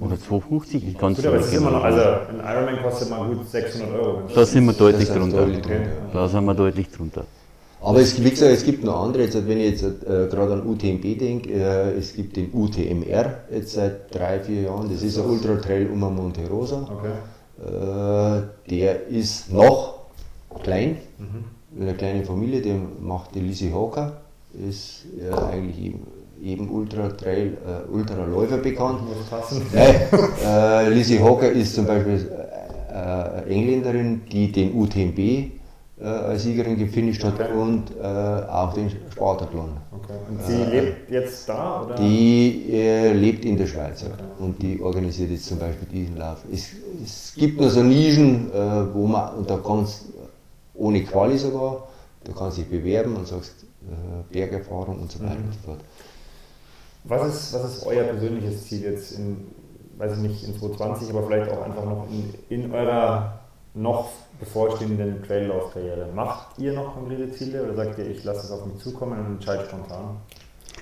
Oder 0.00 0.18
250, 0.18 0.88
ich 0.88 0.98
kann 0.98 1.12
es 1.12 1.26
aber 1.26 1.36
es 1.36 1.46
ist 1.46 1.54
immer 1.54 1.70
noch, 1.70 1.84
also 1.84 2.00
ein 2.00 2.40
Ironman 2.40 2.82
kostet 2.82 3.10
mal 3.10 3.26
gut 3.28 3.48
600 3.48 3.92
Euro. 3.92 4.22
Da 4.34 4.46
sind 4.46 4.64
wir 4.64 4.72
deutlich 4.72 5.08
drunter. 5.08 5.38
Deutlich 5.38 5.62
drunter. 5.62 5.90
Da 6.12 6.28
sind 6.28 6.44
wir 6.44 6.54
deutlich 6.54 6.90
drunter. 6.90 7.24
Aber 7.82 8.00
es, 8.00 8.22
wie 8.22 8.30
gesagt, 8.30 8.52
es 8.52 8.64
gibt 8.64 8.84
noch 8.84 9.02
andere, 9.02 9.24
jetzt, 9.24 9.34
wenn 9.46 9.58
ich 9.58 9.70
jetzt 9.70 9.82
äh, 9.82 10.28
gerade 10.30 10.52
an 10.52 10.66
UTMB 10.66 11.18
denke, 11.18 11.50
äh, 11.50 11.98
es 11.98 12.14
gibt 12.14 12.36
den 12.36 12.50
UTMR 12.52 13.40
jetzt 13.50 13.72
seit 13.72 14.14
drei, 14.14 14.40
vier 14.40 14.62
Jahren, 14.62 14.90
das 14.90 15.02
ist 15.02 15.18
ein 15.18 15.24
Ultra 15.24 15.56
Trail 15.56 15.88
um 15.90 16.00
Monte 16.00 16.46
Rosa. 16.46 16.86
Okay. 16.90 17.12
Äh, 17.60 18.70
der 18.70 19.06
ist 19.08 19.52
noch 19.52 20.00
klein, 20.62 20.98
mhm. 21.18 21.80
eine 21.80 21.94
kleine 21.94 22.24
Familie, 22.24 22.60
der 22.60 22.76
macht 23.00 23.34
die 23.34 23.40
Lizzie 23.40 23.72
Hawker, 23.72 24.20
ist 24.68 25.06
äh, 25.18 25.32
eigentlich 25.32 25.94
eben, 26.42 26.70
Ultra 26.70 27.08
Trail, 27.08 27.56
äh, 27.66 27.92
Ultra 27.92 28.24
Läufer 28.24 28.58
bekannt. 28.58 29.00
Nein, 29.72 30.92
Lizzie 30.92 31.20
Hawker 31.20 31.50
ist 31.50 31.74
zum 31.74 31.86
Beispiel 31.86 32.30
äh, 32.92 33.52
Engländerin, 33.52 34.22
die 34.30 34.50
den 34.50 34.74
UTMB 34.74 35.18
äh, 36.00 36.04
als 36.04 36.42
Siegerin 36.42 36.76
gefinisht 36.78 37.22
hat 37.24 37.34
okay. 37.34 37.52
und 37.52 37.90
äh, 38.00 38.04
auch 38.04 38.72
den 38.72 38.90
Spartathlon. 39.12 39.70
Okay. 39.92 40.12
Und 40.28 40.42
sie 40.44 40.62
äh, 40.62 40.80
lebt 40.80 41.10
jetzt 41.10 41.48
da? 41.48 41.82
Oder? 41.82 41.94
Die 41.96 42.72
äh, 42.72 43.12
lebt 43.12 43.44
in 43.44 43.56
der 43.56 43.66
Schweiz 43.66 44.02
okay. 44.02 44.14
und 44.38 44.60
die 44.62 44.80
organisiert 44.80 45.30
jetzt 45.30 45.46
zum 45.46 45.58
Beispiel 45.58 45.86
diesen 45.88 46.16
Lauf. 46.16 46.38
Es, 46.52 46.70
es 47.04 47.34
gibt 47.36 47.60
nur 47.60 47.70
so 47.70 47.82
Nischen, 47.82 48.50
äh, 48.52 48.94
wo 48.94 49.06
man, 49.06 49.34
und 49.34 49.50
da 49.50 49.58
kannst 49.64 50.06
ohne 50.74 51.02
Quali 51.04 51.36
sogar, 51.36 51.88
da 52.24 52.32
kannst 52.32 52.58
du 52.58 52.62
dich 52.62 52.70
bewerben 52.70 53.16
und 53.16 53.26
sagst 53.26 53.64
äh, 53.82 54.32
Bergerfahrung 54.32 55.00
und 55.00 55.12
so 55.12 55.20
weiter 55.20 55.34
mhm. 55.34 55.44
und 55.44 55.52
so 55.52 55.60
fort. 55.66 55.80
Was 57.04 57.26
ist, 57.26 57.54
was 57.54 57.76
ist 57.76 57.86
euer 57.86 58.04
persönliches 58.04 58.66
Ziel 58.66 58.82
jetzt 58.82 59.12
in, 59.12 59.48
weiß 59.96 60.12
ich 60.12 60.18
nicht, 60.18 60.44
in 60.44 60.58
2020, 60.58 61.10
aber 61.10 61.26
vielleicht 61.26 61.50
auch 61.50 61.62
einfach 61.62 61.84
noch 61.84 62.06
in, 62.10 62.34
in 62.48 62.72
eurer 62.72 63.40
noch 63.74 64.10
bevorstehenden 64.38 65.22
Traillaufkarriere. 65.22 66.08
Macht 66.14 66.58
ihr 66.58 66.72
noch 66.72 66.94
konkrete 66.94 67.30
Ziele 67.32 67.62
oder 67.62 67.74
sagt 67.74 67.98
ihr, 67.98 68.06
ich 68.08 68.24
lasse 68.24 68.46
es 68.46 68.50
auf 68.50 68.66
mich 68.66 68.78
zukommen 68.78 69.18
und 69.18 69.26
entscheide 69.26 69.64
spontan? 69.64 70.16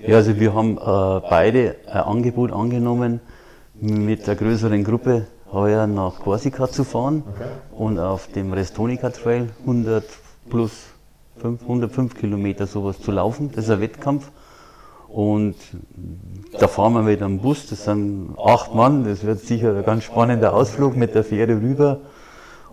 Ja, 0.06 0.16
also 0.16 0.38
wir 0.38 0.54
haben 0.54 0.78
äh, 0.78 1.28
beide 1.28 1.76
ein 1.86 2.02
Angebot 2.02 2.52
angenommen, 2.52 3.20
mit 3.80 4.26
der 4.26 4.36
größeren 4.36 4.82
Gruppe 4.84 5.26
heuer 5.52 5.86
nach 5.86 6.20
Korsika 6.20 6.68
zu 6.68 6.84
fahren 6.84 7.22
okay. 7.28 7.48
und 7.72 7.98
auf 7.98 8.28
dem 8.28 8.52
Restonica 8.52 9.10
Trail 9.10 9.50
100 9.60 10.04
plus 10.50 10.72
5, 11.40 11.62
105 11.62 12.14
Kilometer 12.14 12.66
sowas 12.66 13.00
zu 13.00 13.12
laufen. 13.12 13.50
Das 13.54 13.64
ist 13.64 13.70
ein 13.70 13.80
Wettkampf. 13.80 14.30
Und 15.08 15.54
da 16.58 16.68
fahren 16.68 16.92
wir 16.92 17.02
mit 17.02 17.22
einem 17.22 17.38
Bus, 17.38 17.66
das 17.68 17.84
sind 17.84 18.34
acht 18.38 18.74
Mann, 18.74 19.04
das 19.04 19.24
wird 19.24 19.40
sicher 19.40 19.74
ein 19.74 19.84
ganz 19.84 20.04
spannender 20.04 20.52
Ausflug 20.52 20.96
mit 20.96 21.14
der 21.14 21.24
Fähre 21.24 21.60
rüber. 21.60 22.00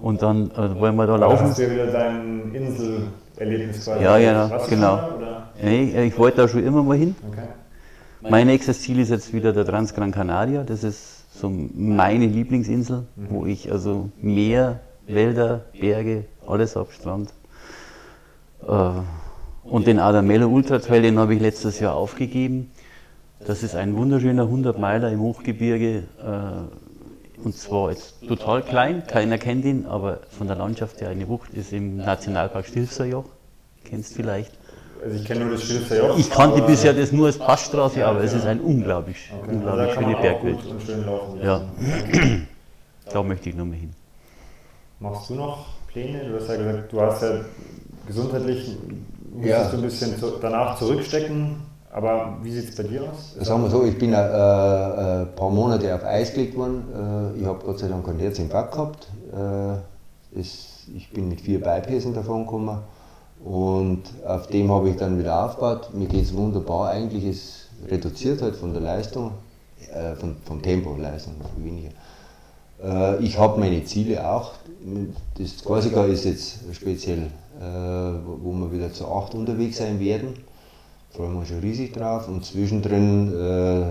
Und 0.01 0.21
dann 0.21 0.51
äh, 0.51 0.79
wollen 0.79 0.95
wir 0.97 1.07
da 1.07 1.15
laufen. 1.15 1.47
Hast 1.47 1.57
du 1.57 1.63
ja 1.63 1.71
wieder 1.71 1.87
dein 1.87 2.53
Inselerlebnis 2.53 3.85
quasi? 3.85 4.03
Ja, 4.03 4.17
ja, 4.17 4.59
genau. 4.69 4.99
Nee, 5.61 6.07
ich 6.07 6.17
wollte 6.17 6.37
da 6.37 6.47
schon 6.49 6.63
immer 6.63 6.83
mal 6.83 6.97
hin. 6.97 7.15
Okay. 7.31 7.47
Mein 8.29 8.47
nächstes 8.47 8.81
Ziel 8.81 8.99
ist 8.99 9.09
jetzt 9.09 9.33
wieder 9.33 9.53
der 9.53 9.65
Transgran 9.65 10.11
Canaria. 10.11 10.63
Das 10.63 10.83
ist 10.83 11.39
so 11.39 11.49
meine 11.49 12.25
Lieblingsinsel, 12.25 13.05
mhm. 13.15 13.27
wo 13.29 13.45
ich 13.45 13.71
also 13.71 14.09
Meer, 14.21 14.79
Wälder, 15.07 15.61
Berge, 15.79 16.25
alles 16.47 16.75
habe, 16.75 16.91
Strand. 16.91 17.33
Äh, 18.67 18.89
und 19.65 19.87
den 19.87 19.99
Adamello 19.99 20.47
Ultra 20.47 20.79
Trail, 20.79 21.01
den 21.01 21.19
habe 21.19 21.35
ich 21.35 21.41
letztes 21.41 21.79
Jahr 21.79 21.95
aufgegeben. 21.95 22.71
Das 23.45 23.63
ist 23.63 23.75
ein 23.75 23.95
wunderschöner 23.95 24.43
100 24.43 24.79
Meiler 24.79 25.11
im 25.11 25.19
Hochgebirge. 25.19 26.03
Äh, 26.19 27.43
und 27.43 27.55
zwar 27.55 27.91
jetzt 27.91 28.27
total 28.27 28.61
klein, 28.61 29.03
keiner 29.05 29.37
kennt 29.37 29.65
ihn, 29.65 29.85
aber 29.85 30.19
von 30.29 30.47
der 30.47 30.55
Landschaft 30.55 31.01
her 31.01 31.09
eine 31.09 31.27
Wucht 31.27 31.53
ist 31.53 31.73
im 31.73 31.97
Nationalpark 31.97 32.65
Stilfserjoch. 32.65 33.25
Kennst 33.83 34.11
du 34.11 34.15
vielleicht? 34.15 34.51
Also 35.03 35.17
ich 35.17 35.25
kenne 35.25 35.41
nur 35.41 35.53
das 35.53 35.63
Stilfserjoch. 35.63 36.17
Ich 36.17 36.29
kannte 36.31 36.61
bisher 36.61 36.93
das 36.93 37.11
nur 37.11 37.27
als 37.27 37.37
Passstraße, 37.37 37.99
ja, 37.99 38.07
aber 38.07 38.19
ja. 38.19 38.25
es 38.25 38.33
ist 38.33 38.45
ein 38.45 38.61
unglaublich, 38.61 39.31
okay. 39.37 39.51
unglaublich 39.51 39.89
also 39.89 40.01
schöne 40.01 40.15
Bergwelt. 40.15 40.59
Ja, 41.43 41.61
da 43.13 43.21
möchte 43.21 43.49
ich 43.49 43.55
nochmal 43.55 43.77
hin. 43.77 43.93
machst 44.99 45.29
du 45.29 45.35
noch 45.35 45.67
Pläne? 45.87 46.23
Du 46.23 46.39
hast 46.39 46.47
ja 46.47 46.55
gesagt, 46.55 46.93
du 46.93 47.01
hast 47.01 47.21
ja 47.21 47.41
gesundheitlich 48.07 48.77
musstest 49.35 49.63
Ja. 49.65 49.69
du 49.69 49.77
ein 49.77 49.81
bisschen 49.83 50.19
zu, 50.19 50.31
danach 50.41 50.77
zurückstecken. 50.77 51.57
Aber 51.91 52.37
wie 52.43 52.51
sieht 52.51 52.69
es 52.69 52.75
bei 52.75 52.83
dir 52.83 53.03
aus? 53.03 53.35
Sagen 53.39 53.63
wir 53.63 53.69
so, 53.69 53.85
ich 53.85 53.97
bin 53.97 54.13
ein 54.13 54.21
äh, 54.21 55.21
äh, 55.21 55.25
paar 55.27 55.49
Monate 55.49 55.95
auf 55.95 56.03
Eis 56.03 56.33
gelegt 56.33 56.57
worden. 56.57 56.83
Äh, 57.35 57.39
ich 57.39 57.45
habe 57.45 57.63
Gott 57.65 57.79
sei 57.79 57.87
Dank 57.87 58.05
keinen 58.05 58.19
Herzinfarkt 58.19 58.73
gehabt. 58.73 59.07
Äh, 59.31 60.39
es, 60.39 60.87
ich 60.93 61.09
bin 61.11 61.29
mit 61.29 61.39
vier 61.39 61.61
Bypässen 61.61 62.13
davon 62.13 62.45
gekommen. 62.45 62.79
Und 63.43 64.03
auf 64.27 64.47
dem 64.47 64.71
habe 64.71 64.89
ich 64.89 64.97
dann 64.97 65.17
wieder 65.19 65.45
aufgebaut. 65.45 65.89
Mir 65.93 66.07
geht 66.07 66.23
es 66.23 66.35
wunderbar. 66.35 66.89
Eigentlich 66.89 67.23
ist 67.25 67.67
reduziert 67.89 68.41
halt 68.41 68.55
von 68.55 68.73
der 68.73 68.81
Leistung, 68.81 69.31
äh, 69.93 70.15
von, 70.15 70.35
vom 70.45 70.61
Tempo, 70.61 70.95
Leistung 70.97 71.35
weniger. 71.57 71.91
Äh, 72.83 73.23
ich 73.23 73.37
habe 73.37 73.59
meine 73.59 73.83
Ziele 73.85 74.27
auch. 74.29 74.51
Das 75.37 75.63
Korsika 75.63 76.05
ist 76.05 76.25
jetzt 76.25 76.59
speziell, 76.73 77.19
äh, 77.19 77.27
wo 77.59 78.39
wo 78.43 78.53
wir 78.53 78.71
wieder 78.71 78.91
zu 78.91 79.07
acht 79.07 79.33
unterwegs 79.33 79.77
sein 79.77 79.99
werden 79.99 80.33
freuen 81.15 81.33
wir 81.33 81.39
uns 81.39 81.47
schon 81.47 81.59
riesig 81.59 81.93
drauf. 81.93 82.27
Und 82.27 82.43
zwischendrin 82.43 83.33
äh, 83.33 83.85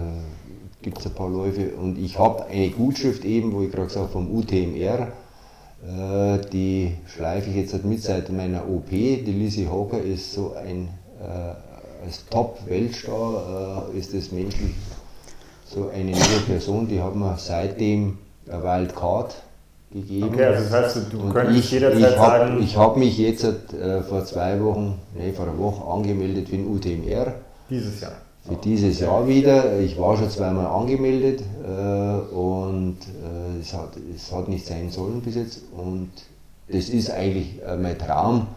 gibt 0.83 0.99
es 0.99 1.07
ein 1.07 1.15
paar 1.15 1.31
Läufe. 1.31 1.75
Und 1.75 1.99
ich 1.99 2.19
habe 2.19 2.45
eine 2.47 2.71
Gutschrift 2.71 3.25
eben, 3.25 3.53
wo 3.53 3.63
ich 3.63 3.71
gerade 3.71 3.87
gesagt 3.87 4.05
habe, 4.05 4.13
vom 4.13 4.31
UTMR. 4.31 5.09
Äh, 5.87 6.41
die 6.53 6.93
schleife 7.07 7.51
ich 7.51 7.57
jetzt 7.57 7.73
halt 7.73 7.85
mit 7.85 8.03
seit 8.03 8.31
meiner 8.31 8.69
OP. 8.69 8.91
Die 8.91 9.17
Lizzie 9.17 9.69
Hawker 9.69 10.01
ist 10.01 10.35
so 10.35 10.55
ein 10.55 10.89
äh, 11.21 12.05
als 12.05 12.27
Top-Weltstar, 12.29 13.89
äh, 13.95 13.99
ist 13.99 14.13
das 14.13 14.31
menschlich 14.31 14.75
so 15.67 15.89
eine 15.89 16.11
neue 16.11 16.41
Person. 16.47 16.89
Die 16.89 17.01
hat 17.01 17.15
mir 17.15 17.37
seitdem 17.39 18.19
eine 18.51 18.63
Wildcard 18.63 19.35
gegeben. 19.95 20.29
Okay, 20.29 20.45
also 20.45 20.63
das 20.65 20.73
heißt, 20.97 21.13
du 21.13 21.21
Und 21.21 21.33
könntest 21.33 21.59
ich, 21.59 21.71
jederzeit 21.71 22.01
ich 22.01 22.19
hab, 22.19 22.39
sagen, 22.41 22.63
Ich 22.63 22.77
habe 22.77 22.99
mich 22.99 23.17
jetzt 23.19 23.45
äh, 23.45 24.03
vor 24.03 24.25
zwei 24.27 24.63
Wochen, 24.63 24.99
nee, 25.17 25.33
vor 25.33 25.47
einer 25.47 25.59
Woche 25.59 25.85
angemeldet 25.91 26.49
für 26.49 26.57
den 26.57 26.67
UTMR. 26.69 27.35
dieses 27.71 28.01
Jahr. 28.01 28.13
Für 28.47 28.57
dieses 28.57 29.01
Jahr 29.01 29.27
wieder. 29.27 29.79
Ich 29.81 29.99
war 29.99 30.17
schon 30.19 30.29
zweimal 30.29 30.67
angemeldet 30.67 31.41
äh, 31.67 32.35
und 32.35 32.99
äh, 33.01 33.61
es, 33.61 33.73
hat, 33.73 33.93
es 34.15 34.31
hat 34.31 34.49
nicht 34.49 34.67
sein 34.67 34.91
sollen 34.91 35.23
bis 35.23 35.37
jetzt. 35.37 35.61
Und 35.75 36.11
das 36.69 36.91
ist 36.91 37.11
eigentlich 37.11 37.63
äh, 37.67 37.77
mein 37.77 37.99
Traum, 37.99 38.49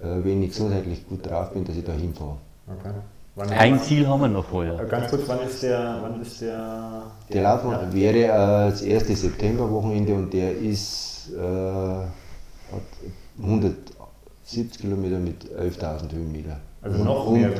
äh, 0.00 0.04
wenn 0.24 0.42
ich 0.42 0.50
gesundheitlich 0.50 1.06
gut 1.08 1.28
drauf 1.28 1.50
bin, 1.52 1.64
dass 1.64 1.76
ich 1.76 1.84
da 1.84 1.92
hinfahre. 1.92 2.36
Okay. 2.66 2.94
Wann 3.34 3.48
Ein 3.50 3.80
Ziel 3.80 4.06
haben 4.06 4.20
wir 4.20 4.28
noch 4.28 4.44
vorher. 4.44 4.78
Äh, 4.78 4.86
Ganz 4.86 5.08
kurz, 5.10 5.22
wann 5.26 5.40
ist 5.40 5.62
der, 5.62 5.98
wann 6.02 6.20
ist 6.20 6.40
der, 6.42 7.02
Der 7.32 7.42
Lauf 7.42 7.64
Ja. 7.64 7.92
wäre 7.92 8.18
äh, 8.24 8.70
das 8.70 8.82
erste 8.82 9.16
Septemberwochenende 9.16 10.14
und 10.14 10.32
der 10.34 10.54
ist 10.58 11.30
äh, 11.34 11.40
hat 11.40 12.82
170 13.40 14.80
Kilometer 14.80 15.18
mit 15.18 15.44
11.000 15.44 16.12
Höhenmeter. 16.12 16.60
also 16.82 17.04
noch 17.04 17.26
um, 17.28 17.40
mehr. 17.40 17.50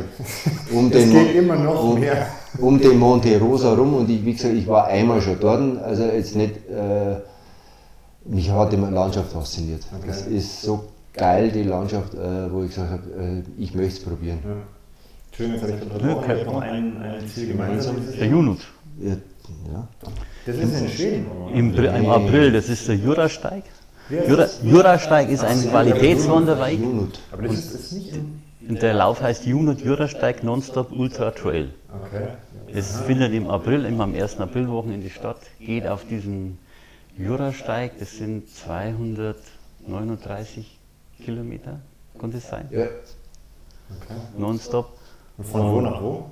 Um 0.75 0.87
Es 0.89 0.93
den, 0.93 1.11
geht 1.11 1.37
immer 1.37 1.57
noch 1.57 1.83
um, 1.85 2.01
mehr. 2.01 2.27
um 2.59 2.79
den 2.79 2.99
Monte 2.99 3.39
Rosa 3.41 3.73
rum 3.73 3.95
und 3.95 4.11
ich, 4.11 4.23
wie 4.27 4.35
gesagt, 4.35 4.55
ich 4.55 4.67
war 4.69 4.87
einmal 4.89 5.23
schon 5.23 5.41
dort, 5.41 5.79
also 5.83 6.03
jetzt 6.05 6.37
nicht, 6.37 6.69
äh, 6.69 7.17
mich 8.27 8.51
hat 8.51 8.73
die 8.73 8.77
Landschaft 8.77 9.33
fasziniert. 9.33 9.83
Okay. 9.99 10.11
Es 10.11 10.27
ist 10.27 10.63
so 10.63 10.85
geil, 11.15 11.51
die 11.51 11.63
Landschaft, 11.63 12.13
äh, 12.15 12.53
wo 12.53 12.63
ich 12.63 12.69
gesagt 12.69 12.91
habe, 12.93 13.03
äh, 13.19 13.43
ich 13.57 13.75
möchte 13.75 13.93
es 13.95 14.05
probieren. 14.05 14.39
Ja. 14.45 14.55
Schön, 15.35 15.53
jetzt 15.53 15.63
habe 15.63 15.73
ich 15.73 15.81
unterbrochen. 15.83 16.29
Wir 16.29 16.47
haben 16.47 16.59
ein, 16.59 17.03
ein 17.03 17.27
Ziel 17.27 17.49
gemeinsam. 17.49 17.97
Der 18.19 18.27
Junut. 18.27 18.61
Ja, 19.01 19.17
ja. 19.73 19.89
Das 20.45 20.57
ist 20.57 20.81
in 20.81 20.89
Schweden. 20.91 21.27
Im, 21.55 21.75
Im 21.75 22.11
April, 22.11 22.53
das 22.53 22.69
ist 22.69 22.87
der 22.87 22.97
Jurasteig. 22.97 23.65
Jura? 24.11 24.47
Jurasteig 24.63 25.31
ist 25.31 25.43
ein 25.43 25.71
Qualitätswanderweg. 25.71 26.81
Aber 27.33 27.45
das 27.45 27.55
ist, 27.55 27.75
ist 27.75 27.93
nicht 27.93 28.15
in. 28.15 28.43
und 28.69 28.83
der 28.83 28.93
Lauf 28.93 29.23
heißt 29.23 29.47
Junut 29.47 29.81
Jurasteig 29.81 30.45
Nonstop 30.45 30.93
Ultra 30.93 31.31
Trail. 31.31 31.71
Okay. 32.05 32.27
Es 32.75 33.01
findet 33.01 33.33
im 33.33 33.49
April, 33.49 33.87
immer 33.87 34.05
am 34.05 34.15
1. 34.15 34.39
Aprilwochenende 34.39 35.09
statt, 35.09 35.39
geht 35.61 35.87
auf 35.87 36.05
diesen 36.07 36.59
Jurasteig, 37.17 37.93
das 37.99 38.19
sind 38.19 38.51
239 38.51 40.79
Kilometer, 41.25 41.81
kann 42.19 42.33
das 42.33 42.47
sein? 42.49 42.69
Ja. 42.71 42.83
okay. 42.83 42.91
Nonstop. 44.37 44.99
Von 45.45 45.73
wo 45.73 45.81
nach 45.81 46.01
wo? 46.03 46.25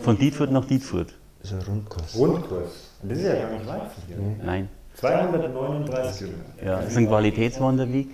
Von 0.00 0.18
Dietfurt 0.18 0.50
nach 0.50 0.64
Dietfurt. 0.64 1.14
Das 1.40 1.52
ist 1.52 1.58
ein 1.60 1.66
Rundkurs. 1.74 2.16
Rundkurs. 2.16 2.90
Das 3.02 3.18
ist 3.18 3.24
ja 3.24 3.34
gar 3.34 3.50
nicht 3.50 3.66
weit 3.66 3.82
von 3.92 4.02
hier. 4.06 4.16
Nein. 4.44 4.68
239 4.94 6.18
Kilometer. 6.18 6.64
Ja, 6.64 6.80
es 6.80 6.90
ist 6.92 6.96
ein 6.98 7.06
Qualitätswanderweg. 7.08 8.08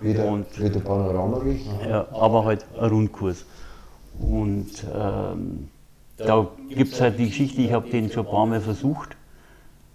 Wieder, 0.00 0.26
Und- 0.26 0.60
wieder 0.62 0.80
Panoramaweg. 0.80 1.60
Ja, 1.88 2.06
aber 2.12 2.44
halt 2.44 2.66
ein 2.78 2.88
Rundkurs. 2.90 3.44
Und 4.18 4.68
ähm, 4.94 5.68
da 6.16 6.48
gibt 6.68 6.92
es 6.92 7.00
halt 7.00 7.18
die 7.18 7.26
Geschichte, 7.28 7.60
ich 7.62 7.72
habe 7.72 7.88
den 7.88 8.10
schon 8.10 8.26
ein 8.26 8.30
paar 8.30 8.46
Mal 8.46 8.60
versucht. 8.60 9.16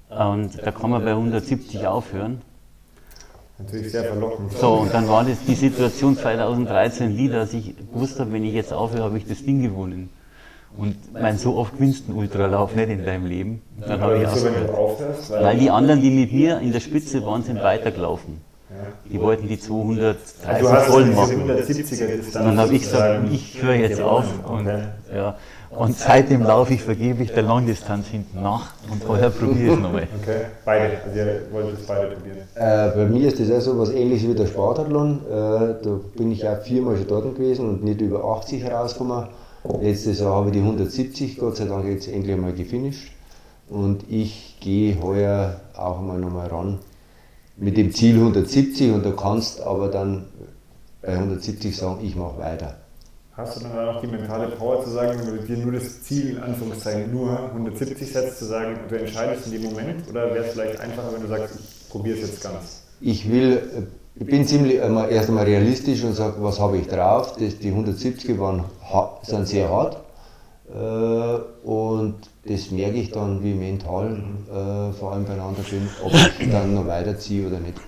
Und 0.09 0.57
da 0.61 0.71
kann 0.71 0.89
man 0.89 1.03
bei 1.03 1.11
170 1.11 1.85
aufhören. 1.87 2.41
Natürlich 3.63 3.91
sehr 3.91 4.03
verlockend. 4.05 4.51
So, 4.53 4.73
und 4.73 4.93
dann 4.93 5.07
war 5.07 5.23
das 5.23 5.37
die 5.47 5.55
Situation 5.55 6.17
2013 6.17 7.17
wieder, 7.17 7.39
dass 7.39 7.53
ich 7.53 7.75
gewusst 7.93 8.19
habe, 8.19 8.33
wenn 8.33 8.43
ich 8.43 8.53
jetzt 8.53 8.73
aufhöre, 8.73 9.03
habe 9.03 9.17
ich 9.17 9.27
das 9.27 9.43
Ding 9.43 9.61
gewonnen. 9.61 10.09
Und 10.77 10.95
mein, 11.13 11.37
so 11.37 11.57
oft 11.57 11.73
gewinnst 11.73 12.07
du 12.07 12.11
einen 12.11 12.19
Ultralauf 12.21 12.75
nicht 12.75 12.89
in 12.89 13.05
deinem 13.05 13.25
Leben. 13.25 13.61
Dann 13.79 14.01
habe 14.01 14.03
Aber 14.03 14.21
ich 14.21 14.27
aufgehört. 14.27 14.69
aufhörst? 14.73 15.31
Weil 15.31 15.57
die 15.57 15.69
anderen, 15.69 16.01
die 16.01 16.09
mit 16.11 16.31
mir 16.31 16.59
in 16.59 16.71
der 16.71 16.79
Spitze 16.79 17.25
waren, 17.25 17.43
sind 17.43 17.61
weitergelaufen. 17.61 18.39
Ja. 18.69 18.75
Die 19.11 19.19
wollten 19.19 19.49
die 19.49 19.59
230 19.59 20.47
Also 20.47 20.91
voll 20.91 21.05
machen. 21.07 21.49
170er 21.49 22.07
Distanz. 22.07 22.35
Und 22.35 22.45
dann 22.45 22.57
habe 22.57 22.73
ich 22.73 22.81
gesagt, 22.83 23.23
ich 23.31 23.61
höre 23.61 23.75
jetzt 23.75 23.99
auf. 23.99 24.25
Und, 24.47 24.65
ja, 25.13 25.35
und 25.75 25.97
seitdem 25.97 26.43
laufe 26.43 26.73
ich 26.73 26.81
vergeblich 26.81 27.31
der 27.31 27.43
Langdistanz 27.43 28.07
hinten 28.07 28.41
nach 28.41 28.73
und 28.91 29.03
vorher 29.03 29.29
probiere 29.29 29.67
ich 29.67 29.73
es 29.73 29.79
nochmal. 29.79 30.07
Okay, 30.21 30.41
beide. 30.65 31.01
Also 31.05 31.17
ihr 31.17 31.41
wollt 31.51 31.79
es 31.79 31.85
beide 31.85 32.15
probieren. 32.15 32.37
Äh, 32.55 32.89
bei 32.89 33.05
mir 33.05 33.27
ist 33.27 33.39
das 33.39 33.51
auch 33.51 33.61
so 33.61 33.79
was 33.79 33.89
ähnliches 33.91 34.29
wie 34.29 34.35
der 34.35 34.47
Spartathlon. 34.47 35.21
Äh, 35.27 35.31
da 35.31 35.99
bin 36.15 36.31
ich 36.31 36.47
auch 36.47 36.61
viermal 36.61 36.97
schon 36.97 37.07
dort 37.07 37.35
gewesen 37.35 37.69
und 37.69 37.83
nicht 37.83 38.01
über 38.01 38.23
80 38.23 38.63
herausgekommen. 38.63 39.27
Letztes 39.81 40.19
Jahr 40.19 40.35
habe 40.35 40.47
ich 40.47 40.53
die 40.53 40.59
170, 40.59 41.37
Gott 41.37 41.57
sei 41.57 41.65
Dank 41.65 41.85
jetzt 41.85 42.07
endlich 42.07 42.33
einmal 42.33 42.53
gefinisht. 42.53 43.11
Und 43.69 44.03
ich 44.09 44.57
gehe 44.59 45.01
heuer 45.01 45.61
auch 45.77 45.99
einmal 45.99 46.19
nochmal 46.19 46.47
ran 46.47 46.79
mit 47.57 47.77
dem 47.77 47.93
Ziel 47.93 48.15
170 48.15 48.91
und 48.91 49.05
du 49.05 49.11
kannst 49.11 49.61
aber 49.61 49.87
dann 49.87 50.25
bei 51.01 51.13
170 51.13 51.77
sagen, 51.77 51.99
ich 52.03 52.15
mache 52.15 52.39
weiter. 52.39 52.80
Hast 53.41 53.57
du 53.57 53.61
dann 53.61 53.89
auch 53.89 53.99
die 54.01 54.07
mentale 54.07 54.49
Power 54.49 54.83
zu 54.83 54.91
sagen, 54.91 55.19
wenn 55.19 55.35
du 55.35 55.43
dir 55.43 55.57
nur 55.57 55.71
das 55.71 56.03
Ziel, 56.03 56.31
in 56.31 56.37
Anführungszeichen, 56.37 57.11
nur 57.11 57.39
170 57.55 58.11
setzt, 58.11 58.37
zu 58.37 58.45
sagen, 58.45 58.77
du 58.87 58.99
entscheidest 58.99 59.47
in 59.47 59.53
dem 59.53 59.63
Moment? 59.63 60.07
Oder 60.07 60.31
wäre 60.31 60.45
es 60.45 60.53
vielleicht 60.53 60.79
einfacher, 60.79 61.11
wenn 61.11 61.21
du 61.23 61.27
sagst, 61.27 61.55
ich 61.59 61.89
probiere 61.89 62.19
es 62.19 62.29
jetzt 62.29 62.43
ganz? 62.43 62.83
Ich 62.99 63.31
will, 63.31 63.53
äh, 63.53 64.21
ich 64.21 64.27
bin 64.27 64.45
ziemlich 64.45 64.79
einmal, 64.79 65.11
erst 65.11 65.29
einmal 65.29 65.45
realistisch 65.45 66.03
und 66.03 66.13
sage, 66.13 66.35
was 66.37 66.59
habe 66.59 66.77
ich 66.77 66.87
drauf? 66.87 67.35
Das, 67.39 67.57
die 67.57 67.69
170 67.69 68.37
waren, 68.39 68.63
sind 69.23 69.47
sehr 69.47 69.69
hart 69.69 69.97
äh, 70.71 71.67
und 71.67 72.17
das 72.45 72.69
merke 72.69 72.97
ich 72.97 73.09
dann, 73.09 73.43
wie 73.43 73.55
mental 73.55 74.21
äh, 74.49 74.93
vor 74.93 75.13
allem 75.13 75.25
beieinander 75.25 75.63
bin, 75.67 75.89
ob 76.03 76.13
ich 76.13 76.51
dann 76.51 76.75
noch 76.75 76.85
weiterziehe 76.85 77.47
oder 77.47 77.59
nicht. 77.59 77.79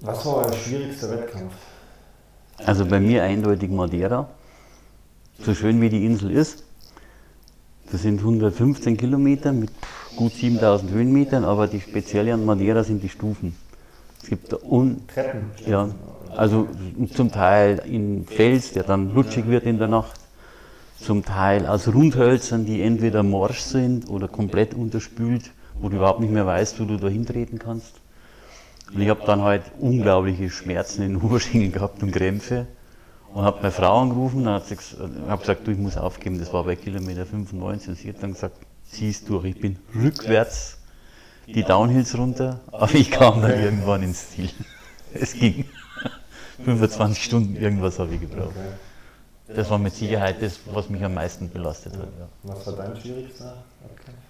Was 0.00 0.26
war 0.26 0.46
euer 0.46 0.52
schwierigster 0.52 1.10
Wettkampf? 1.10 1.54
Also 2.58 2.84
bei 2.84 3.00
mir 3.00 3.22
eindeutig 3.22 3.70
Madeira. 3.70 4.28
So 5.42 5.54
schön 5.54 5.80
wie 5.80 5.88
die 5.88 6.04
Insel 6.04 6.30
ist. 6.30 6.64
Das 7.90 8.02
sind 8.02 8.20
115 8.20 8.96
Kilometer 8.96 9.52
mit 9.52 9.70
gut 10.16 10.32
7000 10.32 10.90
Höhenmetern, 10.90 11.44
aber 11.44 11.66
die 11.66 11.80
spezielle 11.80 12.34
an 12.34 12.44
Madeira 12.44 12.84
sind 12.84 13.02
die 13.02 13.08
Stufen. 13.08 13.56
Es 14.22 14.28
gibt 14.28 14.52
da 14.52 14.58
un 14.62 15.06
Treppen. 15.06 15.50
Ja, 15.66 15.88
also 16.34 16.68
zum 17.14 17.30
Teil 17.30 17.80
in 17.86 18.26
Fels, 18.26 18.72
der 18.72 18.82
dann 18.82 19.12
rutschig 19.12 19.46
wird 19.46 19.64
in 19.64 19.78
der 19.78 19.88
Nacht, 19.88 20.20
zum 21.00 21.24
Teil 21.24 21.66
aus 21.66 21.88
Rundhölzern, 21.88 22.66
die 22.66 22.82
entweder 22.82 23.22
morsch 23.22 23.60
sind 23.60 24.08
oder 24.08 24.28
komplett 24.28 24.74
unterspült, 24.74 25.52
wo 25.80 25.88
du 25.88 25.96
überhaupt 25.96 26.20
nicht 26.20 26.32
mehr 26.32 26.46
weißt, 26.46 26.80
wo 26.80 26.84
du 26.84 26.96
da 26.96 27.08
hintreten 27.08 27.58
kannst. 27.58 28.00
Und 28.92 29.00
ich 29.00 29.08
habe 29.08 29.22
dann 29.26 29.42
halt 29.42 29.62
unglaubliche 29.78 30.48
Schmerzen 30.50 31.02
in 31.02 31.14
den 31.14 31.22
Oberschenkeln 31.22 31.72
gehabt 31.72 32.02
und 32.02 32.12
Krämpfe 32.12 32.66
und 33.34 33.44
habe 33.44 33.58
meine 33.58 33.72
Frau 33.72 34.00
angerufen 34.00 34.46
und 34.46 34.62
habe 35.28 35.40
gesagt, 35.40 35.66
du, 35.66 35.72
ich 35.72 35.78
muss 35.78 35.96
aufgeben, 35.96 36.38
das 36.38 36.52
war 36.52 36.64
bei 36.64 36.76
Kilometer 36.76 37.26
95 37.26 37.88
und 37.88 37.94
sie 37.96 38.08
hat 38.08 38.22
dann 38.22 38.32
gesagt, 38.32 38.56
zieh's 38.88 39.24
durch, 39.24 39.44
ich 39.44 39.60
bin 39.60 39.78
rückwärts 39.94 40.78
die 41.46 41.62
Downhills 41.62 42.16
runter, 42.16 42.60
aber 42.72 42.94
ich 42.94 43.10
kam 43.10 43.42
dann 43.42 43.62
irgendwann 43.62 44.02
ins 44.02 44.30
Ziel. 44.30 44.50
Es 45.18 45.32
ging. 45.32 45.64
25 46.64 47.22
Stunden 47.24 47.56
irgendwas 47.56 47.98
habe 47.98 48.14
ich 48.14 48.20
gebraucht. 48.20 48.54
Das 49.48 49.70
war 49.70 49.78
mit 49.78 49.94
Sicherheit 49.94 50.42
das, 50.42 50.58
was 50.66 50.90
mich 50.90 51.02
am 51.02 51.14
meisten 51.14 51.48
belastet 51.48 51.96
hat. 51.96 52.08
Was 52.42 52.66
war 52.66 52.74
dein 52.74 53.00
schwierigster 53.00 53.64
Wettkampf? 53.80 54.25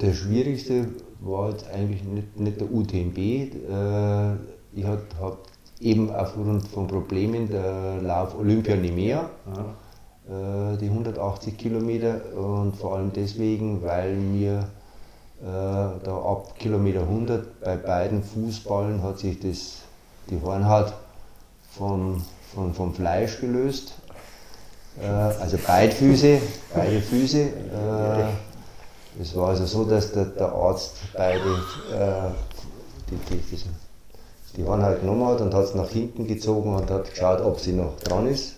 Der 0.00 0.14
schwierigste 0.14 0.86
war 1.20 1.50
jetzt 1.50 1.68
eigentlich 1.70 2.04
nicht, 2.04 2.38
nicht 2.38 2.60
der 2.60 2.72
UTMB. 2.72 3.18
Äh, 3.18 4.34
ich 4.72 4.84
habe 4.84 5.02
hab 5.20 5.38
eben 5.80 6.14
aufgrund 6.14 6.68
von 6.68 6.86
Problemen 6.86 7.48
der 7.50 8.00
Lauf 8.02 8.38
Olympia 8.38 8.76
nicht 8.76 8.94
mehr, 8.94 9.30
äh, 10.28 10.76
die 10.78 10.86
180 10.86 11.56
Kilometer 11.56 12.20
und 12.36 12.76
vor 12.76 12.96
allem 12.96 13.12
deswegen, 13.12 13.82
weil 13.82 14.14
mir 14.14 14.68
äh, 15.40 15.44
da 15.44 16.22
ab 16.24 16.54
Kilometer 16.58 17.00
100 17.00 17.60
bei 17.60 17.76
beiden 17.76 18.22
Fußballen 18.22 19.02
hat 19.02 19.18
sich 19.18 19.38
das, 19.40 19.78
die 20.30 20.40
Hornhaut 20.40 20.92
vom, 21.76 22.22
vom, 22.54 22.74
vom 22.74 22.94
Fleisch 22.94 23.40
gelöst. 23.40 23.94
Äh, 25.00 25.06
also 25.06 25.58
beide 25.66 25.92
Füße, 25.92 26.40
beide 26.74 27.00
Füße. 27.00 27.48
Es 29.20 29.34
war 29.36 29.48
also 29.48 29.66
so, 29.66 29.84
dass 29.84 30.12
der, 30.12 30.26
der 30.26 30.52
Arzt 30.52 30.96
beide 31.16 31.40
äh, 31.40 32.30
die, 33.10 33.16
die, 33.30 33.40
diesen, 33.50 33.74
die 34.56 34.64
Hornhaut 34.64 35.00
genommen 35.00 35.26
hat 35.26 35.40
und 35.40 35.54
hat 35.54 35.64
es 35.64 35.74
nach 35.74 35.88
hinten 35.88 36.26
gezogen 36.26 36.74
und 36.74 36.90
hat 36.90 37.10
geschaut, 37.10 37.40
ob 37.40 37.58
sie 37.58 37.72
noch 37.72 37.98
dran 38.00 38.26
ist. 38.26 38.56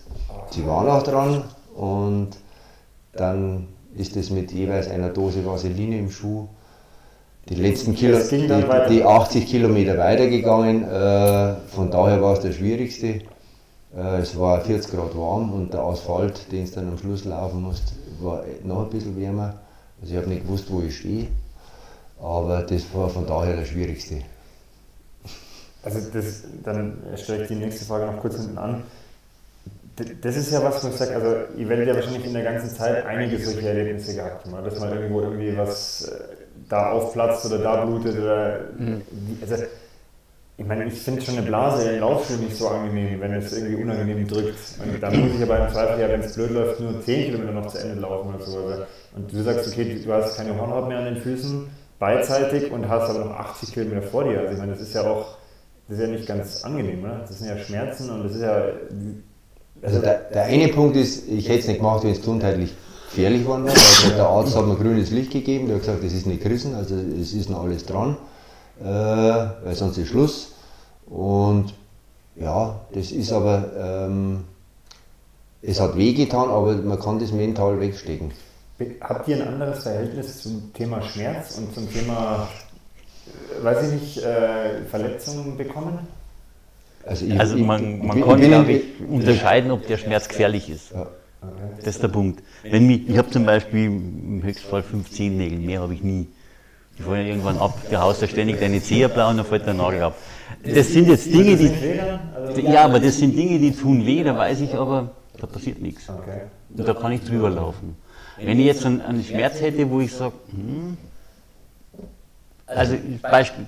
Sie 0.51 0.65
war 0.67 0.83
noch 0.83 1.03
dran 1.03 1.43
und 1.75 2.29
dann 3.13 3.67
ist 3.95 4.15
es 4.15 4.29
mit 4.29 4.51
jeweils 4.51 4.89
einer 4.89 5.09
Dose 5.09 5.45
Vaseline 5.45 5.97
im 5.97 6.11
Schuh 6.11 6.47
die 7.49 7.55
letzten 7.55 7.95
Kilo, 7.95 8.19
die, 8.29 8.47
die 8.89 9.03
80 9.03 9.47
Kilometer 9.47 9.97
weitergegangen. 9.97 10.83
Äh, 10.83 11.55
von 11.67 11.89
daher 11.89 12.21
war 12.21 12.33
es 12.33 12.41
der 12.41 12.51
schwierigste. 12.51 13.21
Äh, 13.95 14.19
es 14.21 14.39
war 14.39 14.61
40 14.61 14.91
Grad 14.91 15.17
warm 15.17 15.51
und 15.53 15.73
der 15.73 15.81
Asphalt, 15.81 16.51
den 16.51 16.63
es 16.63 16.71
dann 16.71 16.87
am 16.87 16.97
Schluss 16.97 17.25
laufen 17.25 17.63
musste, 17.63 17.93
war 18.21 18.43
noch 18.63 18.83
ein 18.83 18.89
bisschen 18.89 19.19
wärmer. 19.19 19.55
Also 20.01 20.13
ich 20.13 20.17
habe 20.17 20.29
nicht 20.29 20.43
gewusst, 20.43 20.65
wo 20.69 20.81
ich 20.81 20.97
stehe. 20.97 21.27
Aber 22.19 22.63
das 22.63 22.83
war 22.93 23.09
von 23.09 23.25
daher 23.25 23.55
der 23.55 23.65
schwierigste. 23.65 24.21
Also 25.83 25.99
das, 26.13 26.43
dann 26.63 26.97
stelle 27.15 27.43
ich 27.43 27.47
die 27.47 27.55
nächste 27.55 27.85
Frage 27.85 28.05
noch 28.05 28.21
kurz 28.21 28.37
hinten 28.37 28.57
an. 28.57 28.83
Das 30.21 30.37
ist 30.37 30.51
ja 30.51 30.63
was, 30.63 30.83
wo 30.83 30.87
ich 30.89 30.95
sage, 30.95 31.15
also 31.15 31.35
ihr 31.57 31.67
werdet 31.67 31.87
ja 31.87 31.95
wahrscheinlich 31.95 32.25
in 32.25 32.33
der 32.33 32.43
ganzen 32.43 32.69
Zeit 32.69 33.05
einige 33.05 33.37
solche 33.43 33.67
Erlebnisse 33.67 34.15
gehabt 34.15 34.45
haben, 34.45 34.63
dass 34.63 34.79
man 34.79 34.93
irgendwo 34.93 35.21
irgendwie 35.21 35.55
was 35.57 36.03
äh, 36.03 36.19
da 36.69 36.91
aufplatzt 36.91 37.45
oder 37.45 37.59
da 37.59 37.85
blutet 37.85 38.17
oder 38.17 38.61
mhm. 38.77 39.01
also, 39.41 39.55
ich 40.61 40.67
meine, 40.67 40.85
ich 40.85 40.93
finde 40.93 41.21
schon 41.21 41.37
eine 41.37 41.47
Blase 41.47 41.89
im 41.89 42.01
Laufschuh 42.01 42.35
nicht 42.35 42.55
so 42.55 42.67
angenehm, 42.67 43.19
wenn 43.19 43.33
es 43.33 43.51
irgendwie 43.51 43.81
unangenehm 43.81 44.27
drückt. 44.27 44.59
Und 44.79 45.01
dann 45.01 45.19
muss 45.19 45.35
ich 45.35 45.41
aber 45.41 45.65
im 45.65 45.73
Zweifel 45.73 45.99
ja, 45.99 46.09
wenn 46.09 46.21
es 46.21 46.35
blöd 46.35 46.51
läuft, 46.51 46.79
nur 46.79 47.01
10 47.03 47.25
Kilometer 47.25 47.51
noch 47.51 47.67
zu 47.67 47.79
Ende 47.79 47.99
laufen 48.01 48.35
oder 48.35 48.45
so. 48.45 48.59
Und 49.15 49.33
du 49.33 49.41
sagst, 49.41 49.67
okay, 49.67 49.99
du 50.05 50.13
hast 50.13 50.37
keine 50.37 50.59
Hornhaut 50.59 50.87
mehr 50.87 50.99
an 50.99 51.05
den 51.05 51.17
Füßen, 51.17 51.67
beidseitig 51.97 52.71
und 52.71 52.87
hast 52.87 53.09
aber 53.09 53.25
noch 53.25 53.31
80 53.31 53.73
Kilometer 53.73 54.03
vor 54.03 54.23
dir. 54.23 54.39
Also 54.39 54.53
ich 54.53 54.59
meine, 54.59 54.73
das 54.73 54.81
ist 54.81 54.93
ja 54.93 55.01
auch, 55.01 55.37
das 55.87 55.97
ist 55.97 56.03
ja 56.03 56.11
nicht 56.11 56.27
ganz 56.27 56.63
angenehm, 56.63 57.03
oder? 57.03 57.25
Das 57.27 57.39
sind 57.39 57.47
ja 57.47 57.57
Schmerzen 57.57 58.11
und 58.11 58.23
das 58.23 58.35
ist 58.35 58.41
ja... 58.41 58.63
Also 59.81 59.99
der, 59.99 60.29
der 60.31 60.43
eine 60.43 60.67
Punkt 60.67 60.95
ist, 60.95 61.27
ich 61.27 61.49
hätte 61.49 61.61
es 61.61 61.67
nicht 61.67 61.77
gemacht, 61.77 62.03
wenn 62.03 62.11
es 62.11 62.19
gesundheitlich 62.19 62.75
gefährlich 63.09 63.47
wäre. 63.47 63.63
Also 63.63 64.09
der 64.15 64.27
Arzt 64.27 64.55
hat 64.55 64.67
mir 64.67 64.75
grünes 64.75 65.09
Licht 65.09 65.31
gegeben, 65.31 65.65
der 65.65 65.77
hat 65.77 65.81
gesagt, 65.81 66.03
das 66.03 66.13
ist 66.13 66.27
nicht 66.27 66.43
gerissen, 66.43 66.75
also 66.75 66.95
es 67.19 67.33
ist 67.33 67.49
noch 67.49 67.63
alles 67.63 67.83
dran, 67.85 68.15
äh, 68.79 68.85
weil 68.85 69.73
sonst 69.73 69.97
ist 69.97 70.09
Schluss. 70.09 70.50
Und 71.11 71.73
ja, 72.37 72.79
das 72.93 73.11
ist 73.11 73.31
aber, 73.33 73.69
ähm, 73.77 74.45
es 75.61 75.79
hat 75.79 75.97
wehgetan, 75.97 76.49
aber 76.49 76.73
man 76.75 76.99
kann 76.99 77.19
das 77.19 77.31
mental 77.31 77.79
wegstecken. 77.79 78.31
Habt 79.01 79.27
ihr 79.27 79.35
ein 79.35 79.47
anderes 79.47 79.83
Verhältnis 79.83 80.41
zum 80.41 80.73
Thema 80.73 81.01
Schmerz 81.01 81.57
und 81.57 81.73
zum 81.75 81.91
Thema, 81.91 82.47
äh, 83.27 83.63
weiß 83.63 83.87
ich 83.87 84.01
nicht, 84.01 84.17
äh, 84.23 84.85
Verletzungen 84.89 85.57
bekommen? 85.57 85.99
Also, 87.05 87.25
ich, 87.25 87.39
also 87.39 87.57
man, 87.57 88.07
man 88.07 88.17
ich, 88.17 88.25
kann, 88.25 88.39
glaube 88.39 88.71
ich, 88.71 88.83
unterscheiden, 89.07 89.71
ob 89.71 89.85
der 89.85 89.97
Schmerz 89.97 90.29
gefährlich 90.29 90.69
ist. 90.69 90.91
Ja. 90.91 91.07
Das 91.77 91.95
ist 91.95 92.03
der 92.03 92.07
Punkt. 92.07 92.41
Wenn 92.63 92.87
mich, 92.87 93.09
ich 93.09 93.17
habe 93.17 93.29
zum 93.31 93.45
Beispiel 93.45 93.85
im 93.85 94.41
Höchstfall 94.43 94.83
15 94.83 95.35
Nägel, 95.35 95.59
mehr 95.59 95.81
habe 95.81 95.93
ich 95.93 96.03
nie. 96.03 96.27
Die 96.97 97.03
fallen 97.03 97.25
irgendwann 97.25 97.57
ab, 97.57 97.77
der 97.89 98.01
haust 98.01 98.21
da 98.21 98.27
ständig 98.27 98.59
deine 98.59 98.81
Zehe 98.81 99.09
blau 99.09 99.29
und 99.29 99.37
dann 99.37 99.45
fällt 99.45 99.65
der 99.65 99.73
Nagel 99.73 100.03
ab. 100.03 100.15
Das 100.63 100.87
sind 100.89 101.07
jetzt 101.07 101.33
Dinge, 101.33 101.55
die. 101.55 101.71
Ja, 102.61 102.85
aber 102.85 102.99
das 102.99 103.17
sind 103.17 103.37
Dinge, 103.37 103.59
die 103.59 103.71
tun 103.71 104.05
weh, 104.05 104.23
da 104.23 104.37
weiß 104.37 104.61
ich 104.61 104.73
aber, 104.73 105.11
da 105.39 105.47
passiert 105.47 105.81
nichts. 105.81 106.09
Und 106.09 106.87
da 106.87 106.93
kann 106.93 107.11
ich 107.11 107.23
drüber 107.23 107.49
laufen. 107.49 107.95
Wenn 108.37 108.59
ich 108.59 108.65
jetzt 108.65 108.85
einen, 108.85 109.01
einen 109.01 109.23
Schmerz 109.23 109.61
hätte, 109.61 109.89
wo 109.89 109.99
ich 110.01 110.13
sage, 110.13 110.33
hm, 110.51 110.97
also 112.65 112.95
Beispiel, 113.21 113.65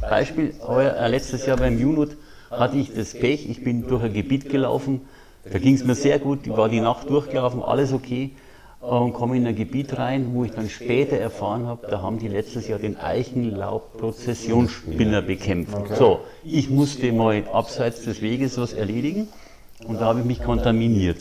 Beispiel 0.00 0.54
heuer, 0.66 1.08
letztes 1.08 1.44
Jahr 1.46 1.56
beim 1.56 1.78
Junot 1.78 2.16
hatte 2.50 2.76
ich 2.76 2.94
das 2.94 3.12
Pech, 3.12 3.48
ich 3.48 3.62
bin 3.64 3.86
durch 3.86 4.02
ein 4.02 4.12
Gebiet 4.12 4.48
gelaufen, 4.48 5.02
da 5.50 5.58
ging 5.58 5.74
es 5.74 5.84
mir 5.84 5.94
sehr 5.94 6.18
gut, 6.18 6.46
ich 6.46 6.56
war 6.56 6.68
die 6.68 6.80
Nacht 6.80 7.10
durchgelaufen, 7.10 7.62
alles 7.62 7.92
okay 7.92 8.30
und 8.84 9.14
komme 9.14 9.36
in 9.36 9.46
ein 9.46 9.54
Gebiet 9.56 9.96
rein, 9.98 10.30
wo 10.34 10.44
ich 10.44 10.52
dann 10.52 10.68
später 10.68 11.16
erfahren 11.16 11.66
habe, 11.66 11.86
da 11.88 12.02
haben 12.02 12.18
die 12.18 12.28
letztes 12.28 12.68
Jahr 12.68 12.78
den 12.78 12.98
Eichenlaub-Prozessionsspinner 12.98 15.22
bekämpft. 15.22 15.74
Okay. 15.74 15.94
So, 15.96 16.20
ich 16.44 16.68
musste 16.70 17.10
mal 17.12 17.42
abseits 17.52 18.02
des 18.02 18.20
Weges 18.20 18.58
was 18.58 18.74
erledigen 18.74 19.28
und 19.86 20.00
da 20.00 20.06
habe 20.06 20.18
ich 20.20 20.26
mich 20.26 20.42
kontaminiert. 20.42 21.18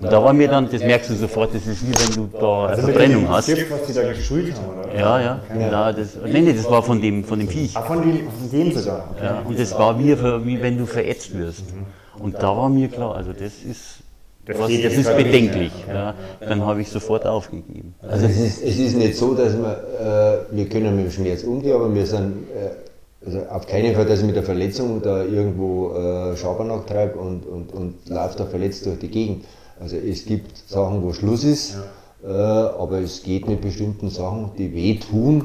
Und 0.00 0.10
da 0.10 0.22
war 0.22 0.32
mir 0.32 0.48
dann, 0.48 0.70
das 0.70 0.82
merkst 0.82 1.10
du 1.10 1.14
sofort, 1.14 1.54
das 1.54 1.66
ist 1.66 1.86
wie 1.86 1.92
wenn 1.92 2.14
du 2.14 2.26
da 2.38 2.64
also 2.66 2.80
Verbrennung 2.82 3.28
hast. 3.28 3.46
Gift, 3.46 3.70
was 3.70 3.86
die 3.86 3.92
da 3.92 4.12
geschult 4.12 4.54
haben, 4.54 4.78
oder? 4.80 4.94
Ja, 4.98 5.20
ja. 5.20 5.40
Okay. 5.50 5.60
ja 5.60 5.92
das, 5.92 6.16
nee, 6.24 6.40
nee, 6.40 6.54
das 6.54 6.70
war 6.70 6.82
von 6.82 7.02
dem, 7.02 7.24
von 7.24 7.38
dem 7.38 7.48
Viech. 7.48 7.76
Ah, 7.76 7.82
von 7.82 8.00
dem, 8.00 8.30
von 8.30 8.50
dem 8.50 8.72
sogar. 8.72 9.10
Okay. 9.14 9.24
Ja, 9.24 9.42
und 9.44 9.58
das 9.58 9.78
war 9.78 9.98
wie, 9.98 10.16
wie 10.46 10.62
wenn 10.62 10.78
du 10.78 10.86
verätzt 10.86 11.36
wirst. 11.36 11.74
Mhm. 11.74 11.84
Und 12.22 12.36
da 12.36 12.56
war 12.56 12.70
mir 12.70 12.88
klar, 12.88 13.14
also 13.14 13.32
das 13.32 13.62
ist, 13.62 13.98
das, 14.46 14.58
was, 14.58 14.70
das 14.82 14.94
ist 14.94 15.16
bedenklich. 15.16 15.72
Ja. 15.88 16.14
Dann 16.40 16.64
habe 16.64 16.80
ich 16.80 16.90
sofort 16.90 17.26
aufgegeben. 17.26 17.94
Also 18.02 18.26
es 18.26 18.38
ist, 18.38 18.62
es 18.62 18.78
ist 18.78 18.96
nicht 18.96 19.16
so, 19.16 19.34
dass 19.34 19.54
wir, 19.56 20.44
äh, 20.50 20.56
wir 20.56 20.68
können 20.68 20.96
mit 20.96 21.06
dem 21.06 21.12
Schmerz 21.12 21.44
umgehen, 21.44 21.74
aber 21.74 21.94
wir 21.94 22.06
sind 22.06 22.48
äh, 22.50 23.26
also 23.26 23.40
auf 23.50 23.66
keinen 23.66 23.94
Fall, 23.94 24.04
dass 24.04 24.20
ich 24.20 24.26
mit 24.26 24.36
der 24.36 24.42
Verletzung 24.42 25.00
da 25.00 25.24
irgendwo 25.24 25.94
äh, 25.94 26.36
Schabernack 26.36 26.86
treibe 26.86 27.18
und, 27.18 27.46
und, 27.46 27.72
und 27.72 28.08
laufe 28.08 28.36
da 28.36 28.44
verletzt 28.44 28.84
durch 28.84 28.98
die 28.98 29.08
Gegend. 29.08 29.44
Also 29.80 29.96
es 29.96 30.26
gibt 30.26 30.56
Sachen, 30.68 31.02
wo 31.02 31.12
Schluss 31.12 31.42
ist, 31.42 31.78
ja. 32.22 32.28
äh, 32.28 32.78
aber 32.78 33.00
es 33.00 33.22
geht 33.22 33.48
mit 33.48 33.62
bestimmten 33.62 34.10
Sachen, 34.10 34.50
die 34.58 34.74
wehtun. 34.74 35.42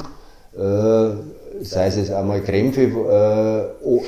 Äh, 0.56 1.12
sei 1.62 1.88
es 1.88 1.96
jetzt 1.96 2.12
einmal 2.12 2.42
Krämpfe, 2.42 2.82
äh, 2.82 3.86
oh, 3.86 4.02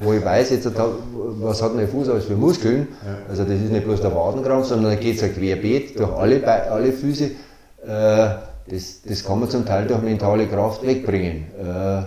wo 0.00 0.14
ich 0.14 0.24
weiß, 0.24 0.50
jetzt, 0.50 0.70
was 0.74 1.62
hat 1.62 1.74
mein 1.74 1.88
Fuß 1.88 2.08
alles 2.08 2.24
für 2.24 2.34
Muskeln. 2.34 2.88
Also 3.28 3.44
das 3.44 3.54
ist 3.54 3.70
nicht 3.70 3.84
bloß 3.84 4.00
der 4.00 4.14
Wadenkrampf, 4.14 4.66
sondern 4.66 4.92
da 4.92 4.98
geht 4.98 5.16
es 5.16 5.20
ja 5.20 5.28
querbeet 5.28 5.98
durch 5.98 6.12
alle, 6.12 6.46
alle 6.70 6.92
Füße. 6.92 7.24
Äh, 7.24 8.28
das, 8.66 9.02
das 9.06 9.24
kann 9.24 9.40
man 9.40 9.50
zum 9.50 9.66
Teil 9.66 9.86
durch 9.86 10.00
mentale 10.00 10.46
Kraft 10.46 10.86
wegbringen. 10.86 11.46
Äh, 11.58 12.02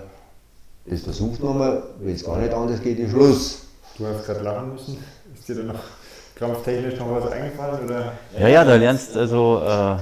das 0.85 1.01
versucht 1.01 1.41
man 1.43 1.57
mal, 1.57 1.83
wenn 1.99 2.15
es 2.15 2.23
gar 2.23 2.37
nicht 2.37 2.53
anders 2.53 2.81
geht, 2.81 2.99
ist 2.99 3.11
Schluss. 3.11 3.67
Du 3.97 4.05
hast 4.07 4.25
gerade 4.25 4.41
lachen 4.41 4.73
müssen. 4.73 4.97
Ist 5.33 5.47
dir 5.47 5.55
da 5.55 5.63
noch 5.73 5.79
krampftechnisch 6.35 6.99
noch 6.99 7.11
was 7.11 7.31
eingefallen? 7.31 7.85
Oder? 7.85 8.13
Ja, 8.39 8.47
ja, 8.47 8.65
da 8.65 8.75
lernst 8.75 9.15
also, 9.15 9.61
äh, 9.65 9.97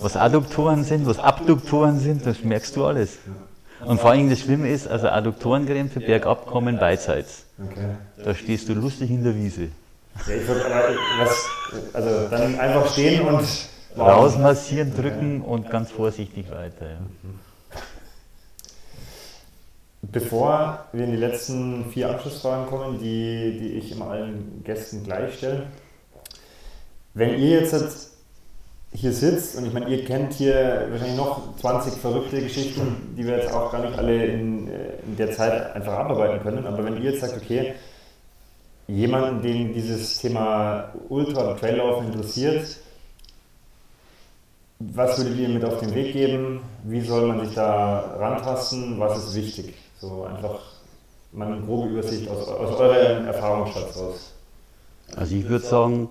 was 0.00 0.16
Adduktoren 0.16 0.84
sind, 0.84 1.06
was 1.06 1.18
Abduktoren 1.18 1.98
sind, 1.98 2.24
das 2.24 2.44
merkst 2.44 2.76
du 2.76 2.84
alles. 2.84 3.18
Und 3.84 4.00
vor 4.00 4.10
allem 4.10 4.28
das 4.28 4.40
Schlimme 4.40 4.68
ist, 4.68 4.88
also 4.88 5.08
Adduktorenkrämpfe 5.08 6.00
bergab 6.00 6.46
kommen 6.46 6.78
beidseits. 6.78 7.44
Okay. 7.62 7.96
Da 8.24 8.34
stehst 8.34 8.68
du 8.68 8.74
lustig 8.74 9.10
in 9.10 9.22
der 9.22 9.34
Wiese. 9.34 9.68
Ja, 10.26 10.34
ich 10.34 10.48
würde 10.48 10.64
aber 10.66 10.88
was, 11.18 11.46
also 11.92 12.28
dann 12.28 12.58
einfach 12.58 12.92
stehen 12.92 13.22
und 13.22 13.46
rausmassieren, 13.96 14.94
drücken 14.94 15.42
und 15.42 15.70
ganz 15.70 15.90
vorsichtig 15.90 16.50
weiter. 16.50 16.86
Ja. 16.86 16.98
Bevor 20.02 20.86
wir 20.92 21.04
in 21.04 21.10
die 21.10 21.18
letzten 21.18 21.90
vier 21.90 22.10
Abschlussfragen 22.10 22.66
kommen, 22.66 22.98
die, 22.98 23.58
die 23.58 23.72
ich 23.74 23.92
immer 23.92 24.10
allen 24.10 24.62
Gästen 24.64 25.04
gleich 25.04 25.34
stelle, 25.36 25.66
wenn 27.14 27.38
ihr 27.38 27.60
jetzt 27.60 28.17
hier 28.92 29.12
sitzt 29.12 29.56
und 29.56 29.66
ich 29.66 29.72
meine, 29.72 29.88
ihr 29.88 30.04
kennt 30.04 30.32
hier 30.34 30.86
wahrscheinlich 30.90 31.16
noch 31.16 31.56
20 31.58 31.94
verrückte 31.94 32.40
Geschichten, 32.42 33.14
die 33.16 33.24
wir 33.24 33.36
jetzt 33.36 33.52
auch 33.52 33.70
gar 33.70 33.84
nicht 33.84 33.98
alle 33.98 34.24
in, 34.26 34.68
äh, 34.68 34.98
in 35.06 35.16
der 35.16 35.32
Zeit 35.32 35.74
einfach 35.74 35.92
abarbeiten 35.92 36.42
können, 36.42 36.66
aber 36.66 36.84
wenn 36.84 36.96
ihr 36.96 37.10
jetzt 37.10 37.20
sagt, 37.20 37.36
okay, 37.36 37.74
jemanden, 38.86 39.42
den 39.42 39.74
dieses 39.74 40.18
Thema 40.18 40.92
Ultra- 41.08 41.50
und 41.50 41.60
Traillaufen 41.60 42.06
interessiert, 42.06 42.78
was 44.80 45.18
würdet 45.18 45.36
ihr 45.36 45.48
mit 45.48 45.64
auf 45.64 45.80
den 45.80 45.94
Weg 45.94 46.12
geben? 46.12 46.60
Wie 46.84 47.00
soll 47.00 47.26
man 47.26 47.44
sich 47.44 47.54
da 47.54 48.14
rantasten? 48.18 48.98
Was 48.98 49.18
ist 49.18 49.34
wichtig? 49.34 49.74
So 50.00 50.24
einfach 50.24 50.60
mal 51.32 51.52
eine 51.52 51.60
grobe 51.60 51.88
Übersicht 51.88 52.28
aus, 52.28 52.46
aus 52.48 52.76
eurem 52.76 53.26
Erfahrungsschatz 53.26 53.96
raus. 53.96 54.32
Also 55.16 55.34
ich 55.34 55.48
würde 55.48 55.64
sagen, 55.64 56.08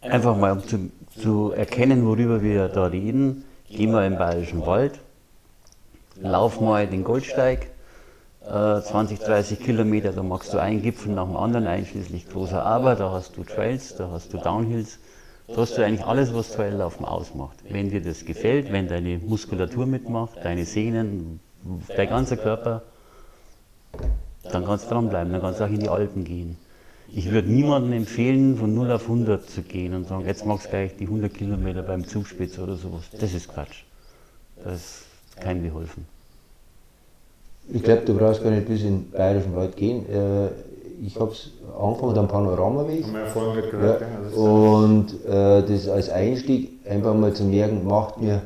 einfach 0.00 0.36
mal 0.36 0.52
um 0.52 0.66
zu 0.66 0.90
zu 1.18 1.52
erkennen, 1.52 2.06
worüber 2.06 2.42
wir 2.42 2.68
da 2.68 2.86
reden. 2.86 3.44
geh 3.68 3.86
mal 3.86 4.06
im 4.06 4.16
Bayerischen 4.16 4.64
Wald, 4.66 5.00
lauf 6.20 6.60
mal 6.60 6.86
den 6.86 7.04
Goldsteig, 7.04 7.70
äh, 8.46 8.80
20, 8.80 9.18
30 9.18 9.60
Kilometer, 9.60 10.12
da 10.12 10.22
machst 10.22 10.54
du 10.54 10.58
einen 10.58 10.80
Gipfel 10.80 11.12
nach 11.12 11.26
dem 11.26 11.36
anderen, 11.36 11.66
einschließlich 11.66 12.28
großer 12.30 12.64
Aber, 12.64 12.94
da 12.94 13.12
hast 13.12 13.36
du 13.36 13.44
Trails, 13.44 13.96
da 13.96 14.10
hast 14.10 14.32
du 14.32 14.38
Downhills, 14.38 14.98
da 15.48 15.56
hast 15.56 15.76
du 15.76 15.84
eigentlich 15.84 16.06
alles, 16.06 16.32
was 16.32 16.52
Traillaufen 16.52 17.04
ausmacht. 17.04 17.58
Wenn 17.68 17.90
dir 17.90 18.02
das 18.02 18.24
gefällt, 18.24 18.72
wenn 18.72 18.88
deine 18.88 19.18
Muskulatur 19.18 19.86
mitmacht, 19.86 20.38
deine 20.42 20.64
Sehnen, 20.64 21.40
dein 21.94 22.08
ganzer 22.08 22.36
Körper, 22.36 22.82
dann 24.50 24.64
kannst 24.64 24.86
du 24.86 24.94
dranbleiben, 24.94 25.32
dann 25.32 25.42
kannst 25.42 25.60
du 25.60 25.64
auch 25.64 25.70
in 25.70 25.80
die 25.80 25.88
Alpen 25.88 26.24
gehen. 26.24 26.56
Ich 27.10 27.30
würde 27.30 27.50
niemandem 27.50 27.92
empfehlen, 27.92 28.56
von 28.56 28.74
0 28.74 28.92
auf 28.92 29.02
100 29.02 29.48
zu 29.48 29.62
gehen 29.62 29.94
und 29.94 30.08
sagen, 30.08 30.26
jetzt 30.26 30.44
machst 30.44 30.66
du 30.66 30.70
gleich 30.70 30.96
die 30.96 31.04
100 31.04 31.32
Kilometer 31.32 31.82
beim 31.82 32.06
Zugspitz 32.06 32.58
oder 32.58 32.76
sowas. 32.76 33.04
Das 33.18 33.32
ist 33.32 33.48
Quatsch. 33.48 33.84
Das 34.62 34.74
ist 34.74 35.06
keinem 35.40 35.62
geholfen. 35.62 36.06
Ich 37.70 37.82
glaube, 37.82 38.02
du 38.02 38.16
brauchst 38.16 38.42
gar 38.42 38.50
nicht 38.50 38.66
bis 38.66 38.82
in 38.82 39.04
den 39.04 39.10
Bayerischen 39.10 39.54
Wald 39.56 39.76
gehen. 39.76 40.08
Äh, 40.08 40.48
ich 41.04 41.18
habe 41.18 41.32
es 41.32 41.50
angefangen 41.78 42.18
am 42.18 42.28
Panoramaweg. 42.28 43.04
Haben 43.04 43.12
wir 43.12 43.20
ja 43.20 43.26
vorhin 43.26 43.54
gerade 43.54 43.70
gehört. 43.70 44.00
Ja, 44.00 44.06
gell? 44.06 44.16
Das 44.24 44.32
ist 44.32 44.38
und 44.38 45.26
äh, 45.26 45.62
das 45.62 45.88
als 45.88 46.10
Einstieg 46.10 46.70
einfach 46.88 47.14
mal 47.14 47.32
zu 47.32 47.44
merken, 47.44 47.86
macht 47.86 48.20
mir 48.20 48.42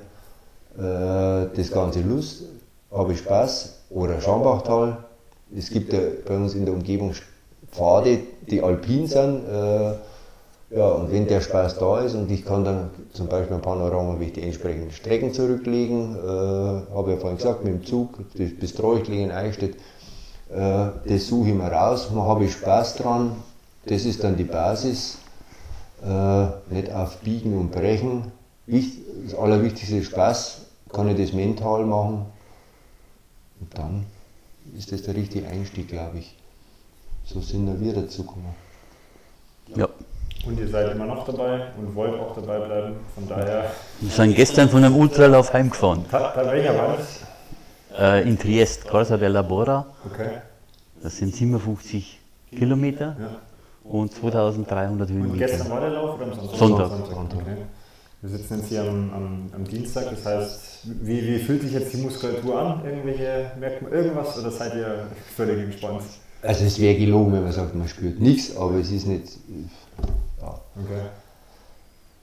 äh, 0.76 1.46
das 1.56 1.70
Ganze 1.72 2.02
Lust, 2.02 2.44
habe 2.90 3.12
ich 3.12 3.18
Spaß. 3.18 3.78
Oder 3.90 4.20
Schambachtal. 4.20 5.04
Es 5.54 5.68
gibt 5.70 5.92
ja 5.92 6.00
bei 6.26 6.36
uns 6.36 6.54
in 6.54 6.64
der 6.64 6.74
Umgebung 6.74 7.12
Pfade, 7.72 8.20
die 8.48 8.62
alpin 8.62 9.06
sind. 9.06 9.48
Äh, 9.48 9.94
ja, 10.74 10.88
und 10.88 11.12
wenn 11.12 11.26
der 11.26 11.42
Spaß 11.42 11.78
da 11.78 12.00
ist 12.00 12.14
und 12.14 12.30
ich 12.30 12.46
kann 12.46 12.64
dann 12.64 12.90
zum 13.12 13.28
Beispiel 13.28 13.56
am 13.56 13.62
Panoramaweg 13.62 14.32
die 14.32 14.42
entsprechenden 14.42 14.90
Strecken 14.90 15.34
zurücklegen, 15.34 16.16
äh, 16.16 16.94
habe 16.94 17.10
ja 17.10 17.16
vorhin 17.18 17.36
gesagt, 17.36 17.64
mit 17.64 17.74
dem 17.74 17.84
Zug 17.84 18.18
bis 18.34 18.74
Treuchtlingen, 18.74 19.30
Eichstätt, 19.30 19.74
äh, 20.50 20.86
das 21.06 21.26
suche 21.26 21.50
ich 21.50 21.54
mir 21.54 21.70
raus, 21.70 22.08
da 22.14 22.20
habe 22.22 22.44
ich 22.44 22.52
Spaß 22.52 22.96
dran, 22.96 23.36
das 23.84 24.06
ist 24.06 24.24
dann 24.24 24.36
die 24.36 24.44
Basis, 24.44 25.18
äh, 26.02 26.46
nicht 26.70 26.90
auf 26.90 27.18
Biegen 27.18 27.58
und 27.58 27.70
Brechen. 27.70 28.32
Wicht, 28.66 28.96
das 29.26 29.34
Allerwichtigste 29.38 29.96
ist 29.96 30.06
Spaß, 30.06 30.62
kann 30.90 31.08
ich 31.08 31.18
das 31.18 31.34
mental 31.34 31.84
machen 31.84 32.26
und 33.60 33.78
dann 33.78 34.06
ist 34.78 34.90
das 34.90 35.02
der 35.02 35.16
richtige 35.16 35.46
Einstieg, 35.48 35.88
glaube 35.88 36.18
ich. 36.18 36.34
So 37.24 37.40
sind 37.40 37.80
wir 37.80 37.92
dazu 37.94 38.22
gekommen. 38.22 38.54
Ja. 39.74 39.88
Und 40.46 40.58
ihr 40.58 40.68
seid 40.68 40.92
immer 40.92 41.06
noch 41.06 41.24
dabei 41.24 41.68
und 41.78 41.94
wollt 41.94 42.18
auch 42.18 42.34
dabei 42.34 42.58
bleiben. 42.66 42.96
Von 43.14 43.28
daher, 43.28 43.70
Wir 44.00 44.10
sind 44.10 44.34
gestern 44.34 44.68
von 44.68 44.82
einem 44.84 44.96
Ultralauf 44.96 45.52
heimgefahren. 45.52 46.04
bei, 46.10 46.20
welcher 46.52 46.76
war 46.76 46.96
das? 46.96 47.20
Äh, 47.98 48.28
in 48.28 48.38
Triest, 48.38 48.88
Corsa 48.88 49.16
della 49.16 49.42
Bora. 49.42 49.86
Okay. 50.04 50.30
Das 51.02 51.16
sind 51.16 51.34
57 51.34 52.18
Kilometer 52.50 53.16
Ja. 53.20 53.36
und 53.84 54.12
2300 54.12 55.10
Und 55.10 55.38
gestern 55.38 55.58
Höhenmeter. 55.68 55.70
war 55.74 55.80
der 55.80 55.90
Lauf 55.90 56.14
oder 56.16 56.24
am 56.26 56.34
Sonntag? 56.34 56.88
Sonntag. 56.88 57.36
Okay. 57.40 57.56
Wir 58.22 58.30
sitzen 58.30 58.58
jetzt 58.58 58.68
hier 58.68 58.82
am, 58.82 59.12
am, 59.12 59.50
am 59.54 59.64
Dienstag, 59.64 60.04
das 60.10 60.24
heißt, 60.24 60.60
wie, 61.02 61.22
wie 61.26 61.38
fühlt 61.38 61.62
sich 61.62 61.72
jetzt 61.72 61.92
die 61.92 61.96
Muskulatur 61.98 62.56
an? 62.60 62.84
Irgendwelche 62.84 63.50
Merkmale, 63.58 63.94
irgendwas 63.96 64.38
oder 64.38 64.50
seid 64.50 64.74
ihr 64.74 65.06
völlig 65.36 65.58
entspannt? 65.64 66.02
Also 66.42 66.64
es 66.64 66.80
wäre 66.80 66.96
gelogen, 66.96 67.32
wenn 67.32 67.44
man 67.44 67.52
sagt, 67.52 67.74
man 67.74 67.88
spürt 67.88 68.20
nichts, 68.20 68.56
aber 68.56 68.74
es 68.76 68.90
ist 68.90 69.06
nicht. 69.06 69.38
Ja. 70.40 70.48
Okay. 70.76 71.02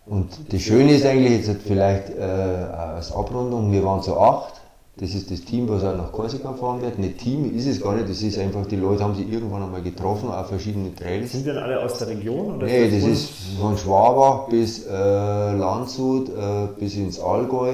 Und 0.05 0.27
das 0.51 0.61
Schöne 0.61 0.93
ist 0.93 1.05
eigentlich 1.05 1.45
jetzt 1.47 1.61
vielleicht 1.61 2.09
äh, 2.17 2.21
als 2.21 3.11
Abrundung, 3.13 3.71
wir 3.71 3.83
waren 3.83 4.01
so 4.01 4.19
acht. 4.19 4.55
Das 4.97 5.13
ist 5.15 5.31
das 5.31 5.41
Team, 5.45 5.69
was 5.69 5.81
auch 5.85 5.95
nach 5.95 6.11
Korsika 6.11 6.51
fahren 6.51 6.81
wird. 6.81 6.99
Nicht 6.99 7.19
Team 7.19 7.55
ist 7.55 7.67
es 7.67 7.79
gar 7.79 7.95
nicht, 7.95 8.09
das 8.09 8.21
ist 8.21 8.37
einfach, 8.37 8.65
die 8.65 8.75
Leute 8.75 9.01
haben 9.03 9.15
sich 9.15 9.31
irgendwann 9.31 9.63
einmal 9.63 9.81
getroffen 9.81 10.29
auf 10.29 10.47
verschiedenen 10.47 10.93
Trails. 10.93 11.31
Sind 11.31 11.45
die 11.45 11.49
dann 11.53 11.59
alle 11.59 11.79
aus 11.81 11.97
der 11.99 12.09
Region? 12.09 12.57
Oder 12.57 12.65
Nee, 12.65 12.89
das 12.91 12.99
Bund? 13.01 13.13
ist 13.13 13.29
von 13.61 13.77
Schwabach 13.77 14.49
bis 14.49 14.85
äh, 14.85 15.53
Landshut, 15.53 16.27
äh, 16.29 16.67
bis 16.77 16.95
ins 16.95 17.17
Allgäu, 17.17 17.69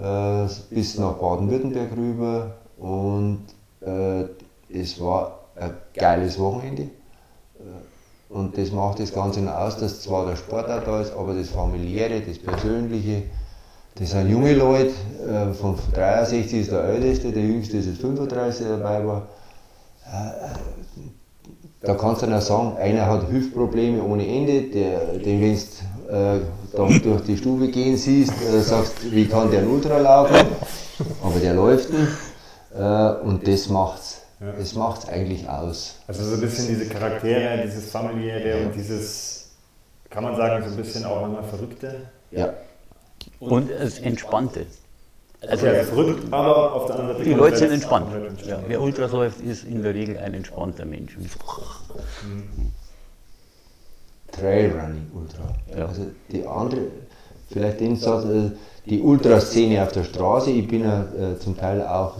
äh, 0.00 0.46
bis 0.70 0.98
nach 0.98 1.12
Baden-Württemberg 1.12 1.96
rüber. 1.96 2.56
Und 2.78 3.42
äh, 3.82 4.24
es 4.68 5.00
war 5.00 5.41
ein 5.56 5.72
geiles 5.94 6.38
Wochenende. 6.38 6.82
Äh, 6.82 8.34
Und 8.34 8.56
das 8.56 8.72
macht 8.72 8.98
das 8.98 9.12
Ganze 9.12 9.40
noch 9.42 9.54
aus, 9.54 9.76
dass 9.76 10.00
zwar 10.00 10.26
der 10.26 10.36
Sport 10.36 10.68
auch 10.70 10.82
da 10.84 11.00
ist, 11.02 11.12
aber 11.12 11.34
das 11.34 11.50
Familiäre, 11.50 12.20
das 12.22 12.38
Persönliche, 12.38 13.24
das 13.96 14.10
sind 14.12 14.30
junge 14.30 14.54
Leute, 14.54 14.92
äh, 15.28 15.52
von 15.52 15.76
63 15.94 16.60
ist 16.60 16.70
der 16.72 16.84
Älteste, 16.84 17.30
der 17.30 17.42
Jüngste 17.42 17.76
ist 17.76 17.86
jetzt 17.86 18.00
35 18.00 18.66
der 18.66 18.78
dabei 18.78 19.06
war. 19.06 19.28
Da 21.80 21.94
kannst 21.94 22.22
du 22.22 22.26
dann 22.26 22.38
auch 22.38 22.42
sagen, 22.42 22.76
einer 22.76 23.06
hat 23.06 23.30
Hüftprobleme 23.30 24.02
ohne 24.02 24.26
Ende, 24.26 24.62
der, 24.70 25.18
den 25.18 25.40
wenn 25.40 25.54
du 25.54 26.14
äh, 26.14 26.40
da 26.72 26.98
durch 26.98 27.22
die 27.24 27.36
Stube 27.36 27.68
gehen 27.68 27.96
siehst, 27.96 28.32
äh, 28.42 28.60
sagst, 28.60 29.10
wie 29.10 29.26
kann 29.26 29.50
der 29.50 29.60
ein 29.60 29.68
Ultra 29.68 29.98
laufen? 29.98 30.36
Aber 31.22 31.38
der 31.40 31.54
läuft 31.54 31.90
ihn 31.90 32.08
äh, 32.78 33.12
und 33.24 33.46
das 33.46 33.68
macht's. 33.68 34.11
Ja. 34.42 34.52
Das 34.58 34.74
macht's 34.74 35.08
eigentlich 35.08 35.48
aus. 35.48 35.96
Also 36.08 36.24
so 36.24 36.34
ein 36.34 36.40
bisschen 36.40 36.68
diese 36.68 36.86
Charaktere, 36.86 37.62
dieses 37.64 37.90
familiäre 37.90 38.66
und 38.66 38.74
dieses, 38.74 39.50
kann 40.10 40.24
man 40.24 40.36
sagen, 40.36 40.64
so 40.64 40.70
ein 40.70 40.76
bisschen 40.76 41.04
auch 41.04 41.24
immer 41.24 41.44
Verrückte. 41.44 42.02
Ja. 42.30 42.54
Und 43.38 43.70
das 43.70 44.00
Entspannte. 44.00 44.66
Also 45.40 45.66
Also 45.66 45.66
ja, 45.66 45.84
verrückt, 45.84 46.32
aber 46.32 46.72
auf 46.72 46.86
der 46.86 46.96
anderen 46.96 47.18
Seite. 47.18 47.28
die 47.28 47.34
Leute 47.34 47.56
sind 47.56 47.72
entspannt. 47.72 48.08
Ja, 48.46 48.60
wer 48.66 48.80
Ultras 48.80 49.12
läuft, 49.12 49.40
ist 49.40 49.64
in 49.64 49.82
der 49.82 49.94
Regel 49.94 50.18
ein 50.18 50.34
entspannter 50.34 50.84
Mensch. 50.84 51.16
Trailrunning 54.32 55.10
Ultra. 55.14 55.54
Ja. 55.76 55.86
Also 55.86 56.06
die 56.30 56.46
andere, 56.46 56.80
vielleicht 57.50 57.80
den 57.80 57.96
Satz, 57.96 58.24
äh, 58.24 58.50
die 58.86 59.00
Ultraszene 59.00 59.82
auf 59.82 59.92
der 59.92 60.04
Straße, 60.04 60.50
ich 60.50 60.66
bin 60.66 60.84
ja 60.84 61.02
äh, 61.02 61.38
zum 61.38 61.56
Teil 61.56 61.82
auch, 61.82 62.16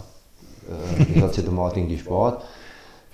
äh, 0.69 1.13
das 1.15 1.23
hat 1.23 1.33
sich 1.35 1.43
der 1.43 1.53
Martin 1.53 1.87
gespart, 1.87 2.43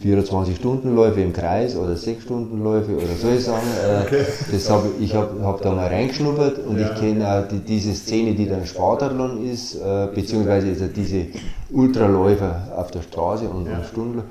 24-Stunden-Läufe 0.03 1.19
im 1.21 1.33
Kreis 1.33 1.75
oder 1.75 1.93
6-Stunden-Läufe 1.93 2.95
oder 2.95 3.15
so 3.21 3.29
ich 3.29 3.43
sagen. 3.43 3.67
Äh, 3.85 4.23
das 4.51 4.69
hab, 4.69 4.83
ich 4.99 5.13
habe 5.13 5.43
hab 5.43 5.61
da 5.61 5.71
mal 5.73 5.87
reingeschnuppert 5.87 6.59
und 6.65 6.79
Ja. 6.79 6.93
ich 6.93 6.99
kenne 6.99 7.27
auch 7.27 7.47
die, 7.49 7.59
diese 7.59 7.93
Szene, 7.93 8.33
die 8.33 8.47
dann 8.47 8.65
Spartathlon 8.65 9.45
ist, 9.45 9.75
äh, 9.75 10.07
beziehungsweise 10.13 10.71
ja 10.71 10.87
diese 10.87 11.25
Ultraläufer 11.71 12.73
auf 12.77 12.91
der 12.91 13.01
Straße 13.01 13.45
und, 13.49 13.65
Ja. 13.67 13.77
und 13.77 13.85
Stundenläufe. 13.85 14.27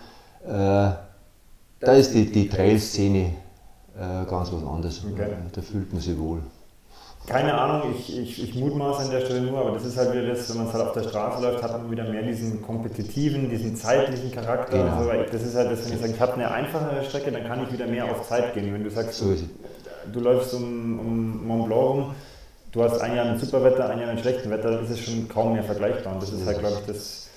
Äh, 0.47 0.91
da 1.81 1.93
ist 1.93 2.15
die, 2.15 2.31
die 2.33 2.49
Trail-Szene 2.49 3.33
äh, 3.99 4.25
ganz 4.29 4.51
was 4.53 4.65
anderes. 4.65 5.03
Okay. 5.13 5.29
Da 5.53 5.61
fühlt 5.61 5.93
man 5.93 6.01
sich 6.01 6.19
wohl. 6.19 6.41
Keine 7.27 7.53
Ahnung, 7.53 7.95
ich, 7.95 8.19
ich, 8.19 8.43
ich 8.43 8.55
mutmaße 8.55 9.03
an 9.03 9.11
der 9.11 9.21
Stelle 9.21 9.43
nur, 9.43 9.59
aber 9.59 9.73
das 9.73 9.85
ist 9.85 9.99
halt 9.99 10.13
wieder 10.13 10.27
das, 10.27 10.49
wenn 10.49 10.59
man 10.59 10.69
es 10.69 10.73
halt 10.73 10.87
auf 10.87 10.93
der 10.93 11.03
Straße 11.03 11.43
läuft, 11.43 11.63
hat 11.63 11.73
man 11.73 11.91
wieder 11.91 12.05
mehr 12.05 12.23
diesen 12.23 12.63
kompetitiven, 12.63 13.51
diesen 13.51 13.77
zeitlichen 13.77 14.33
Charakter. 14.33 14.79
Genau. 14.79 15.03
so, 15.03 15.09
weil 15.09 15.27
das 15.27 15.43
ist 15.43 15.55
halt 15.55 15.71
das, 15.71 15.85
wenn 15.85 15.95
ich 15.95 16.01
sage, 16.01 16.13
ich 16.15 16.21
habe 16.21 16.35
eine 16.35 16.51
einfachere 16.51 17.05
Strecke, 17.05 17.31
dann 17.31 17.45
kann 17.45 17.63
ich 17.65 17.73
wieder 17.73 17.87
mehr 17.87 18.07
auf 18.07 18.27
Zeit 18.27 18.55
gehen. 18.55 18.73
Wenn 18.73 18.83
du 18.83 18.91
sagst, 18.91 19.21
es. 19.21 19.45
du 20.11 20.21
läufst 20.21 20.55
um, 20.55 20.99
um 20.99 21.47
Mont 21.47 21.67
Blanc 21.67 21.83
rum, 21.83 22.15
du 22.73 22.83
hast 22.83 22.99
ein 23.01 23.15
Jahr 23.15 23.31
mit 23.31 23.41
Superwetter, 23.41 23.91
ein 23.91 24.01
Jahr 24.01 24.13
mit 24.13 24.21
schlechtem 24.21 24.51
Wetter, 24.51 24.71
dann 24.71 24.85
ist 24.85 24.91
es 24.91 25.01
schon 25.01 25.29
kaum 25.29 25.53
mehr 25.53 25.65
vergleichbar. 25.65 26.15
Und 26.15 26.23
das 26.23 26.33
ist 26.33 26.47
halt, 26.47 26.61
glaube 26.61 26.77
ich, 26.81 26.87
das, 26.87 27.29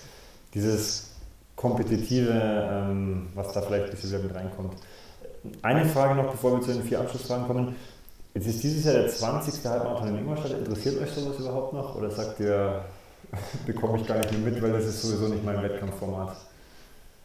dieses 0.54 1.12
kompetitive, 1.58 2.32
ähm, 2.32 3.28
was 3.36 3.52
da 3.52 3.62
vielleicht 3.62 3.86
ein 3.86 3.92
bisschen 3.92 4.10
wieder 4.12 4.24
mit 4.24 4.36
reinkommt. 4.36 4.74
Eine 5.62 5.86
Frage 5.86 6.16
noch, 6.16 6.32
bevor 6.32 6.54
wir 6.54 6.62
zu 6.62 6.74
den 6.74 6.84
vier 6.84 7.00
Abschlussfragen 7.00 7.48
kommen. 7.48 7.76
Jetzt 8.34 8.48
ist 8.48 8.64
dieses 8.64 8.86
Jahr 8.86 8.94
der 8.96 9.10
20. 9.10 9.66
Halbmarathon 9.66 10.10
in 10.10 10.20
Ingolstadt. 10.20 10.52
Interessiert 10.52 11.02
euch 11.02 11.12
sowas 11.12 11.40
überhaupt 11.40 11.74
noch? 11.74 11.96
Oder 11.96 12.10
sagt 12.10 12.40
ihr, 12.40 12.86
bekomme 13.66 14.00
ich 14.00 14.08
gar 14.08 14.18
nicht 14.18 14.32
mehr 14.32 14.52
mit, 14.52 14.62
weil 14.62 14.72
das 14.72 14.86
ist 14.86 15.02
sowieso 15.02 15.28
nicht 15.28 15.44
mein 15.44 15.62
Wettkampfformat? 15.62 16.38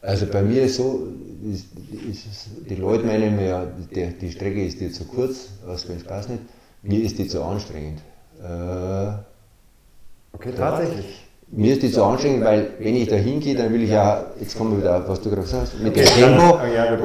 Also 0.01 0.25
bei 0.27 0.41
mir 0.41 0.63
ist 0.63 0.75
so, 0.75 1.07
ist, 1.43 1.67
ist, 2.09 2.49
die 2.69 2.75
Leute 2.75 3.05
meinen 3.05 3.35
mir, 3.35 3.73
der, 3.95 4.11
die 4.11 4.31
Strecke 4.31 4.65
ist 4.65 4.79
dir 4.79 4.91
zu 4.91 5.05
kurz, 5.05 5.49
aus 5.67 5.85
dem 5.85 5.99
Spaß 5.99 6.29
nicht. 6.29 6.43
Mir 6.83 7.03
ist 7.03 7.17
die 7.17 7.27
zu 7.27 7.43
anstrengend. 7.43 8.01
Äh, 8.41 9.17
Okay, 10.37 10.51
tatsächlich. 10.55 11.26
Mir 11.49 11.73
ist 11.73 11.81
die 11.83 11.91
zu 11.91 12.03
anstrengend, 12.03 12.43
weil 12.43 12.71
wenn 12.79 12.95
ich 12.95 13.07
da 13.07 13.15
hingehe, 13.15 13.55
dann 13.55 13.71
will 13.71 13.83
ich 13.83 13.89
ja, 13.89 14.25
jetzt 14.39 14.57
kommen 14.57 14.71
wir 14.71 14.79
wieder 14.79 14.97
auf, 14.97 15.07
was 15.07 15.21
du 15.21 15.29
gerade 15.29 15.43
gesagt 15.43 15.63
hast, 15.73 15.79
mit 15.79 15.95
dem 15.95 16.05
Tempo. 16.05 16.57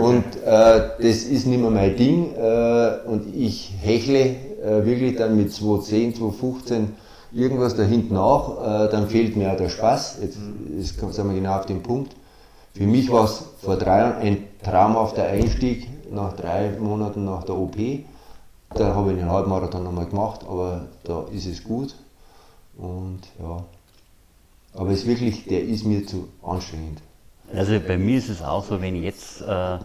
Und 0.05 0.25
äh, 0.45 0.81
das 0.99 1.23
ist 1.25 1.47
nicht 1.47 1.61
mehr 1.61 1.71
mein 1.71 1.97
Ding. 1.97 2.35
Äh, 2.35 3.09
und 3.09 3.35
ich 3.35 3.73
hechle 3.81 4.21
äh, 4.21 4.85
wirklich 4.85 5.17
dann 5.17 5.37
mit 5.37 5.53
210, 5.53 6.17
215 6.17 6.89
irgendwas 7.33 7.77
da 7.77 7.85
hinten 7.85 8.15
nach. 8.15 8.87
Äh, 8.87 8.91
dann 8.91 9.09
fehlt 9.09 9.37
mir 9.37 9.53
auch 9.53 9.57
der 9.57 9.69
Spaß. 9.69 10.19
Jetzt, 10.23 10.39
jetzt 10.77 10.99
kommen- 10.99 11.13
sind 11.13 11.29
wir 11.29 11.35
genau 11.35 11.57
auf 11.59 11.67
den 11.67 11.83
Punkt. 11.83 12.15
Für 12.75 12.85
mich 12.85 13.11
war 13.13 13.25
es 13.27 13.45
vor 13.63 13.77
drei 13.77 13.99
Jahren 13.99 14.17
ein 14.23 14.45
traumhafter 14.65 15.25
Einstieg 15.25 15.89
nach 16.11 16.33
drei 16.33 16.71
Monaten 16.81 17.25
nach 17.25 17.45
der 17.45 17.57
OP. 17.57 17.77
Da 18.75 18.95
habe 18.95 19.13
ich 19.13 19.21
einen 19.21 19.31
Halbmarathon 19.31 19.85
nochmal 19.85 20.07
gemacht, 20.07 20.41
aber 20.49 20.87
da 21.05 21.27
ist 21.33 21.47
es 21.47 21.63
gut. 21.63 21.95
Und 22.77 23.21
ja. 23.41 23.63
Aber 24.75 24.91
es 24.91 25.01
ist 25.01 25.07
wirklich, 25.07 25.45
der 25.47 25.63
ist 25.63 25.85
mir 25.85 26.07
zu 26.07 26.29
anstrengend. 26.43 27.03
Also 27.55 27.79
bei 27.87 27.99
mir 27.99 28.19
ist 28.19 28.31
es 28.31 28.43
auch 28.43 28.65
so, 28.65 28.81
wenn 28.81 28.97
ich 28.97 29.03
jetzt 29.03 29.43
äh, 29.43 29.79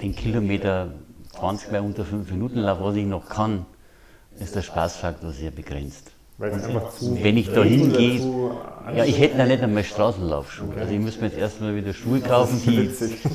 den 0.00 0.14
Kilometer 0.14 0.92
20 1.38 1.70
bei 1.70 1.80
unter 1.80 2.04
5 2.04 2.30
Minuten 2.30 2.58
laufe, 2.60 2.84
was 2.84 2.96
ich 2.96 3.06
noch 3.06 3.28
kann, 3.28 3.66
ist 4.38 4.54
der 4.54 4.62
Spaßfaktor 4.62 5.32
sehr 5.32 5.50
begrenzt. 5.50 6.12
Einfach 6.40 6.90
zu. 6.90 7.18
Wenn 7.20 7.36
ich 7.36 7.52
da 7.52 7.64
hingehe, 7.64 8.20
ja, 8.94 9.04
ich 9.04 9.18
hätte 9.18 9.38
ja 9.38 9.46
nicht 9.46 9.60
einmal 9.60 9.82
Straßenlaufschuhe. 9.82 10.76
Also 10.78 10.92
ich 10.92 11.00
muss 11.00 11.20
mir 11.20 11.26
jetzt 11.26 11.38
erstmal 11.38 11.74
wieder 11.74 11.92
Schuhe 11.92 12.20
kaufen, 12.20 12.62
die, 12.64 12.88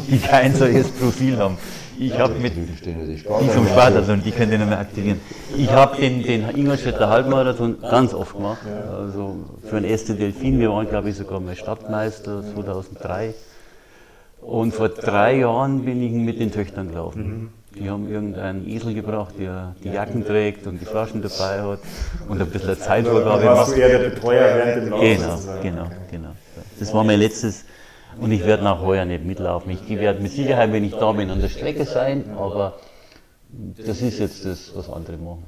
die 0.09 0.19
kein 0.19 0.55
solches 0.55 0.89
Profil 0.89 1.37
haben. 1.37 1.57
Ich 1.99 2.17
habe 2.17 2.33
mit 2.35 2.53
die 2.55 3.17
vom. 3.17 3.67
Spartathon, 3.67 4.23
die 4.23 4.31
könnt 4.31 4.51
ihr 4.51 4.57
nicht 4.57 4.69
mehr 4.69 4.79
aktivieren. 4.79 5.19
Ich 5.57 5.69
habe 5.71 5.97
den, 5.97 6.23
den 6.23 6.49
Ingolstädter 6.55 7.09
Halbmarathon 7.09 7.81
ganz 7.81 8.13
oft 8.13 8.35
gemacht. 8.35 8.61
Also 8.97 9.35
für 9.69 9.79
den 9.81 9.89
ersten 9.89 10.17
Delfin, 10.17 10.59
wir 10.59 10.71
waren 10.71 10.87
glaube 10.87 11.09
ich 11.09 11.15
sogar 11.17 11.39
mal 11.39 11.55
Stadtmeister 11.55 12.43
2003. 12.53 13.33
Und 14.41 14.73
vor 14.73 14.89
drei 14.89 15.37
Jahren 15.37 15.85
bin 15.85 16.01
ich 16.01 16.11
mit 16.11 16.39
den 16.39 16.51
Töchtern 16.51 16.89
gelaufen. 16.89 17.49
Die 17.75 17.89
haben 17.89 18.07
irgendeinen 18.09 18.67
Esel 18.69 18.93
gebracht, 18.93 19.33
der 19.39 19.75
die 19.83 19.89
Jacken 19.89 20.25
trägt 20.25 20.67
und 20.67 20.79
die 20.79 20.85
Flaschen 20.85 21.21
dabei 21.23 21.61
hat 21.61 21.79
und 22.27 22.39
ein 22.39 22.47
bisschen 22.47 22.77
Zeitvorgabe 22.77 23.41
Da 23.41 23.55
warst 23.55 23.69
macht. 23.69 23.77
du 23.77 23.81
eher 23.81 23.99
der 23.99 24.09
Betreuer 24.09 24.55
während 24.55 24.83
dem 24.83 24.89
Lauf. 24.89 25.01
Genau, 25.01 25.61
genau, 25.61 25.91
genau. 26.11 26.29
Das 26.79 26.93
war 26.93 27.03
mein 27.03 27.19
letztes. 27.19 27.65
Und 28.19 28.31
ich 28.31 28.45
werde 28.45 28.63
nach 28.63 28.81
heuer 28.81 29.05
nicht 29.05 29.25
mitlaufen. 29.25 29.71
Ich 29.71 29.89
werde 29.89 30.21
mit 30.21 30.31
Sicherheit, 30.31 30.71
wenn 30.71 30.83
ich 30.83 30.93
da 30.93 31.11
bin, 31.11 31.29
an 31.29 31.41
der 31.41 31.49
Strecke 31.49 31.85
sein, 31.85 32.35
aber 32.37 32.73
das 33.49 34.01
ist 34.01 34.19
jetzt 34.19 34.45
das, 34.45 34.71
was 34.75 34.89
andere 34.89 35.17
machen. 35.17 35.45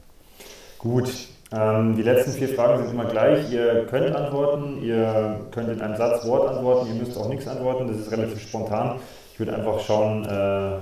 Gut. 0.77 1.09
Ähm, 1.51 1.95
die 1.95 2.01
letzten 2.01 2.31
vier 2.31 2.49
Fragen 2.49 2.83
sind 2.83 2.91
immer 2.91 3.05
gleich. 3.05 3.51
Ihr 3.51 3.85
könnt 3.85 4.15
antworten, 4.15 4.81
ihr 4.83 5.39
könnt 5.51 5.69
in 5.69 5.81
einem 5.81 5.95
Satz 5.95 6.25
Wort 6.25 6.49
antworten, 6.49 6.87
ihr 6.87 6.95
müsst 6.95 7.17
auch 7.17 7.29
nichts 7.29 7.47
antworten. 7.47 7.87
Das 7.87 7.97
ist 7.97 8.11
relativ 8.11 8.41
spontan. 8.41 8.99
Ich 9.33 9.39
würde 9.39 9.55
einfach 9.55 9.79
schauen, 9.79 10.25
äh, 10.25 10.79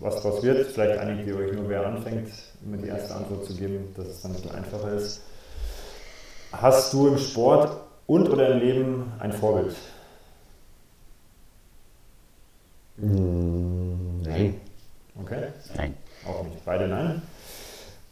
was 0.00 0.22
daraus 0.22 0.42
wird. 0.42 0.66
Vielleicht 0.66 0.98
einigt 0.98 1.26
ihr 1.26 1.36
euch 1.36 1.52
nur, 1.52 1.68
wer 1.68 1.86
anfängt, 1.86 2.28
immer 2.64 2.76
die 2.76 2.88
erste 2.88 3.14
Antwort 3.14 3.44
zu 3.44 3.54
geben, 3.54 3.92
dass 3.96 4.06
es 4.06 4.22
dann 4.22 4.32
ein 4.32 4.34
bisschen 4.36 4.54
einfacher 4.54 4.92
ist. 4.92 5.22
Hast 6.52 6.92
du 6.92 7.08
im 7.08 7.18
Sport 7.18 7.76
und 8.06 8.28
oder 8.28 8.50
im 8.50 8.58
Leben 8.60 9.12
ein 9.18 9.32
Vorbild? 9.32 9.74
Nein. 12.98 14.60
Okay, 15.20 15.48
Nein. 15.76 15.94
auch 16.26 16.44
nicht. 16.44 16.64
Beide 16.64 16.88
nein. 16.88 17.22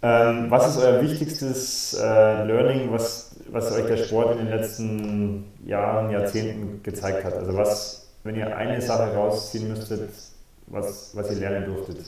Ähm, 0.02 0.50
was 0.50 0.68
ist 0.68 0.82
euer 0.82 1.00
wichtigstes 1.02 1.94
äh, 1.94 2.44
Learning, 2.44 2.92
was, 2.92 3.36
was 3.48 3.72
euch 3.72 3.86
der 3.86 3.96
Sport 3.96 4.32
in 4.32 4.46
den 4.46 4.54
letzten 4.54 5.44
Jahren, 5.64 6.10
Jahrzehnten 6.10 6.82
gezeigt 6.82 7.24
hat? 7.24 7.32
Also 7.32 7.56
was, 7.56 8.06
wenn 8.22 8.36
ihr 8.36 8.54
eine 8.54 8.82
Sache 8.82 9.14
rausziehen 9.14 9.68
müsstet, 9.68 10.10
was, 10.66 11.16
was 11.16 11.30
ihr 11.30 11.36
lernen 11.38 11.64
durftet? 11.66 12.04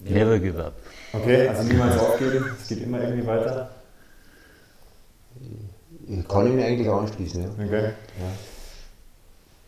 Never 0.00 0.38
give 0.38 0.62
up. 0.62 0.74
Okay, 1.16 1.48
also 1.48 1.62
niemals 1.62 1.98
aufgeben, 1.98 2.44
es 2.60 2.68
geht 2.68 2.82
immer 2.82 3.00
irgendwie 3.00 3.26
weiter. 3.26 3.70
Kann 6.28 6.46
ich 6.46 6.52
mir 6.52 6.66
eigentlich 6.66 6.88
anschließen, 6.88 7.42
ja. 7.42 7.48
Okay. 7.64 7.90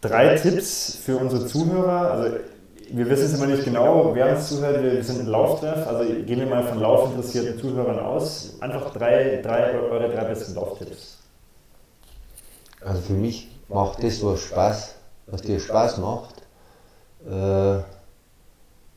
Drei 0.01 0.37
Tipps 0.37 0.99
für 1.05 1.17
unsere 1.17 1.47
Zuhörer. 1.47 2.11
Also 2.11 2.37
wir 2.91 3.09
wissen 3.09 3.25
es 3.25 3.35
immer 3.35 3.47
nicht 3.47 3.65
genau, 3.65 4.15
wer 4.15 4.37
uns 4.37 4.49
zuhört. 4.49 4.83
Wir 4.83 5.03
sind 5.03 5.21
ein 5.21 5.27
Lauftreff. 5.27 5.87
Also 5.87 6.05
gehen 6.05 6.39
wir 6.41 6.47
mal 6.47 6.65
von 6.65 6.81
laufinteressierten 6.81 7.59
Zuhörern 7.59 7.99
aus. 7.99 8.55
Einfach 8.61 8.93
drei, 8.93 9.41
drei 9.43 9.75
eure 9.75 10.09
drei 10.11 10.25
besten 10.25 10.55
Lauftipps. 10.55 11.19
Also 12.85 13.01
für 13.03 13.15
mich 13.15 13.49
macht 13.69 14.03
das, 14.05 14.23
was 14.23 14.41
Spaß, 14.41 14.95
was 15.27 15.43
dir 15.43 15.59
Spaß 15.59 15.99
macht. 15.99 16.43
Äh, 17.29 17.83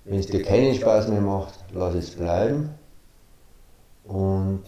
Wenn 0.10 0.18
es 0.18 0.26
dir 0.26 0.42
keinen 0.42 0.74
Spaß 0.74 1.08
mehr 1.10 1.22
macht, 1.22 1.54
lass 1.72 1.94
es 1.94 2.10
bleiben 2.10 2.72
und 4.06 4.64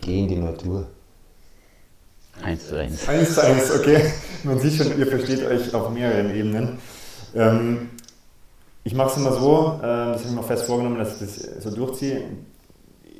geh 0.00 0.20
in 0.20 0.28
die 0.28 0.36
Natur. 0.36 0.86
Eins 2.42 2.66
zu 2.66 2.80
eins. 2.80 3.06
Eins 3.06 3.34
zu 3.34 3.44
eins, 3.44 3.70
okay. 3.70 4.10
Man 4.44 4.58
sieht 4.58 4.72
schon, 4.72 4.98
ihr 4.98 5.06
versteht 5.06 5.44
euch 5.44 5.74
auf 5.74 5.90
mehreren 5.90 6.34
Ebenen. 6.34 6.78
Ähm, 7.34 7.90
ich 8.84 8.94
mache 8.94 9.10
es 9.10 9.16
immer 9.18 9.34
so, 9.34 9.78
äh, 9.80 9.82
das 9.82 10.20
habe 10.20 10.28
ich 10.28 10.34
mir 10.34 10.42
fest 10.44 10.62
vorgenommen, 10.64 10.98
dass 10.98 11.20
ich 11.20 11.26
das 11.26 11.62
so 11.62 11.70
durchziehe. 11.70 12.22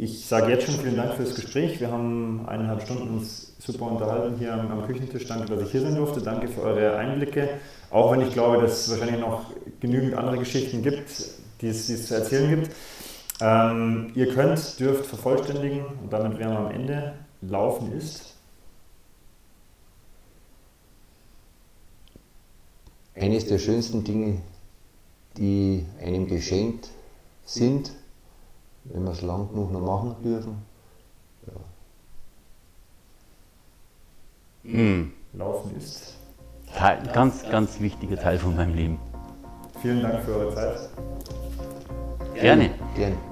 Ich 0.00 0.26
sage 0.26 0.52
jetzt 0.52 0.66
schon 0.66 0.76
vielen 0.76 0.94
Dank 0.94 1.14
fürs 1.14 1.34
Gespräch. 1.34 1.80
Wir 1.80 1.90
haben 1.90 2.46
eineinhalb 2.46 2.82
Stunden 2.82 3.16
uns 3.16 3.52
super 3.58 3.90
unterhalten 3.90 4.36
hier 4.38 4.54
am, 4.54 4.70
am 4.70 4.86
Küchentisch. 4.86 5.26
Danke, 5.26 5.46
dass 5.46 5.64
ich 5.64 5.72
hier 5.72 5.80
sein 5.80 5.96
durfte. 5.96 6.20
Danke 6.20 6.46
für 6.46 6.62
eure 6.62 6.96
Einblicke. 6.96 7.48
Auch 7.90 8.12
wenn 8.12 8.20
ich 8.20 8.32
glaube, 8.32 8.62
dass 8.62 8.86
es 8.86 8.90
wahrscheinlich 8.90 9.20
noch 9.20 9.46
genügend 9.80 10.14
andere 10.14 10.38
Geschichten 10.38 10.84
gibt, 10.84 11.10
die 11.60 11.66
es, 11.66 11.88
die 11.88 11.94
es 11.94 12.06
zu 12.06 12.14
erzählen 12.14 12.48
gibt. 12.48 12.76
Ähm, 13.40 14.12
ihr 14.14 14.32
könnt, 14.32 14.78
dürft 14.78 15.04
vervollständigen, 15.04 15.84
und 15.84 16.12
damit 16.12 16.38
wären 16.38 16.52
wir 16.52 16.58
am 16.60 16.70
Ende, 16.70 17.14
Laufen 17.40 17.92
ist. 17.92 18.36
Eines 23.16 23.46
der 23.46 23.58
schönsten 23.58 24.04
Dinge, 24.04 24.42
die 25.36 25.84
einem 26.00 26.28
geschenkt 26.28 26.88
sind, 27.44 27.90
wenn 28.84 29.05
wir 29.05 29.12
es 29.12 29.22
lang 29.22 29.48
genug 29.50 29.72
noch 29.72 29.80
machen 29.80 30.16
dürfen. 30.22 30.68
Mhm. 34.62 35.12
Laufen 35.32 35.76
ist. 35.76 36.18
Teil, 36.76 37.02
ganz, 37.12 37.48
ganz 37.50 37.80
wichtiger 37.80 38.16
Teil 38.16 38.38
von 38.38 38.55
meinem 38.55 38.74
Leben. 38.74 38.98
Vielen 39.80 40.02
Dank 40.02 40.22
für 40.24 40.36
eure 40.36 40.55
Zeit. 40.55 40.90
Gerne. 42.34 42.70
Gern. 42.94 43.27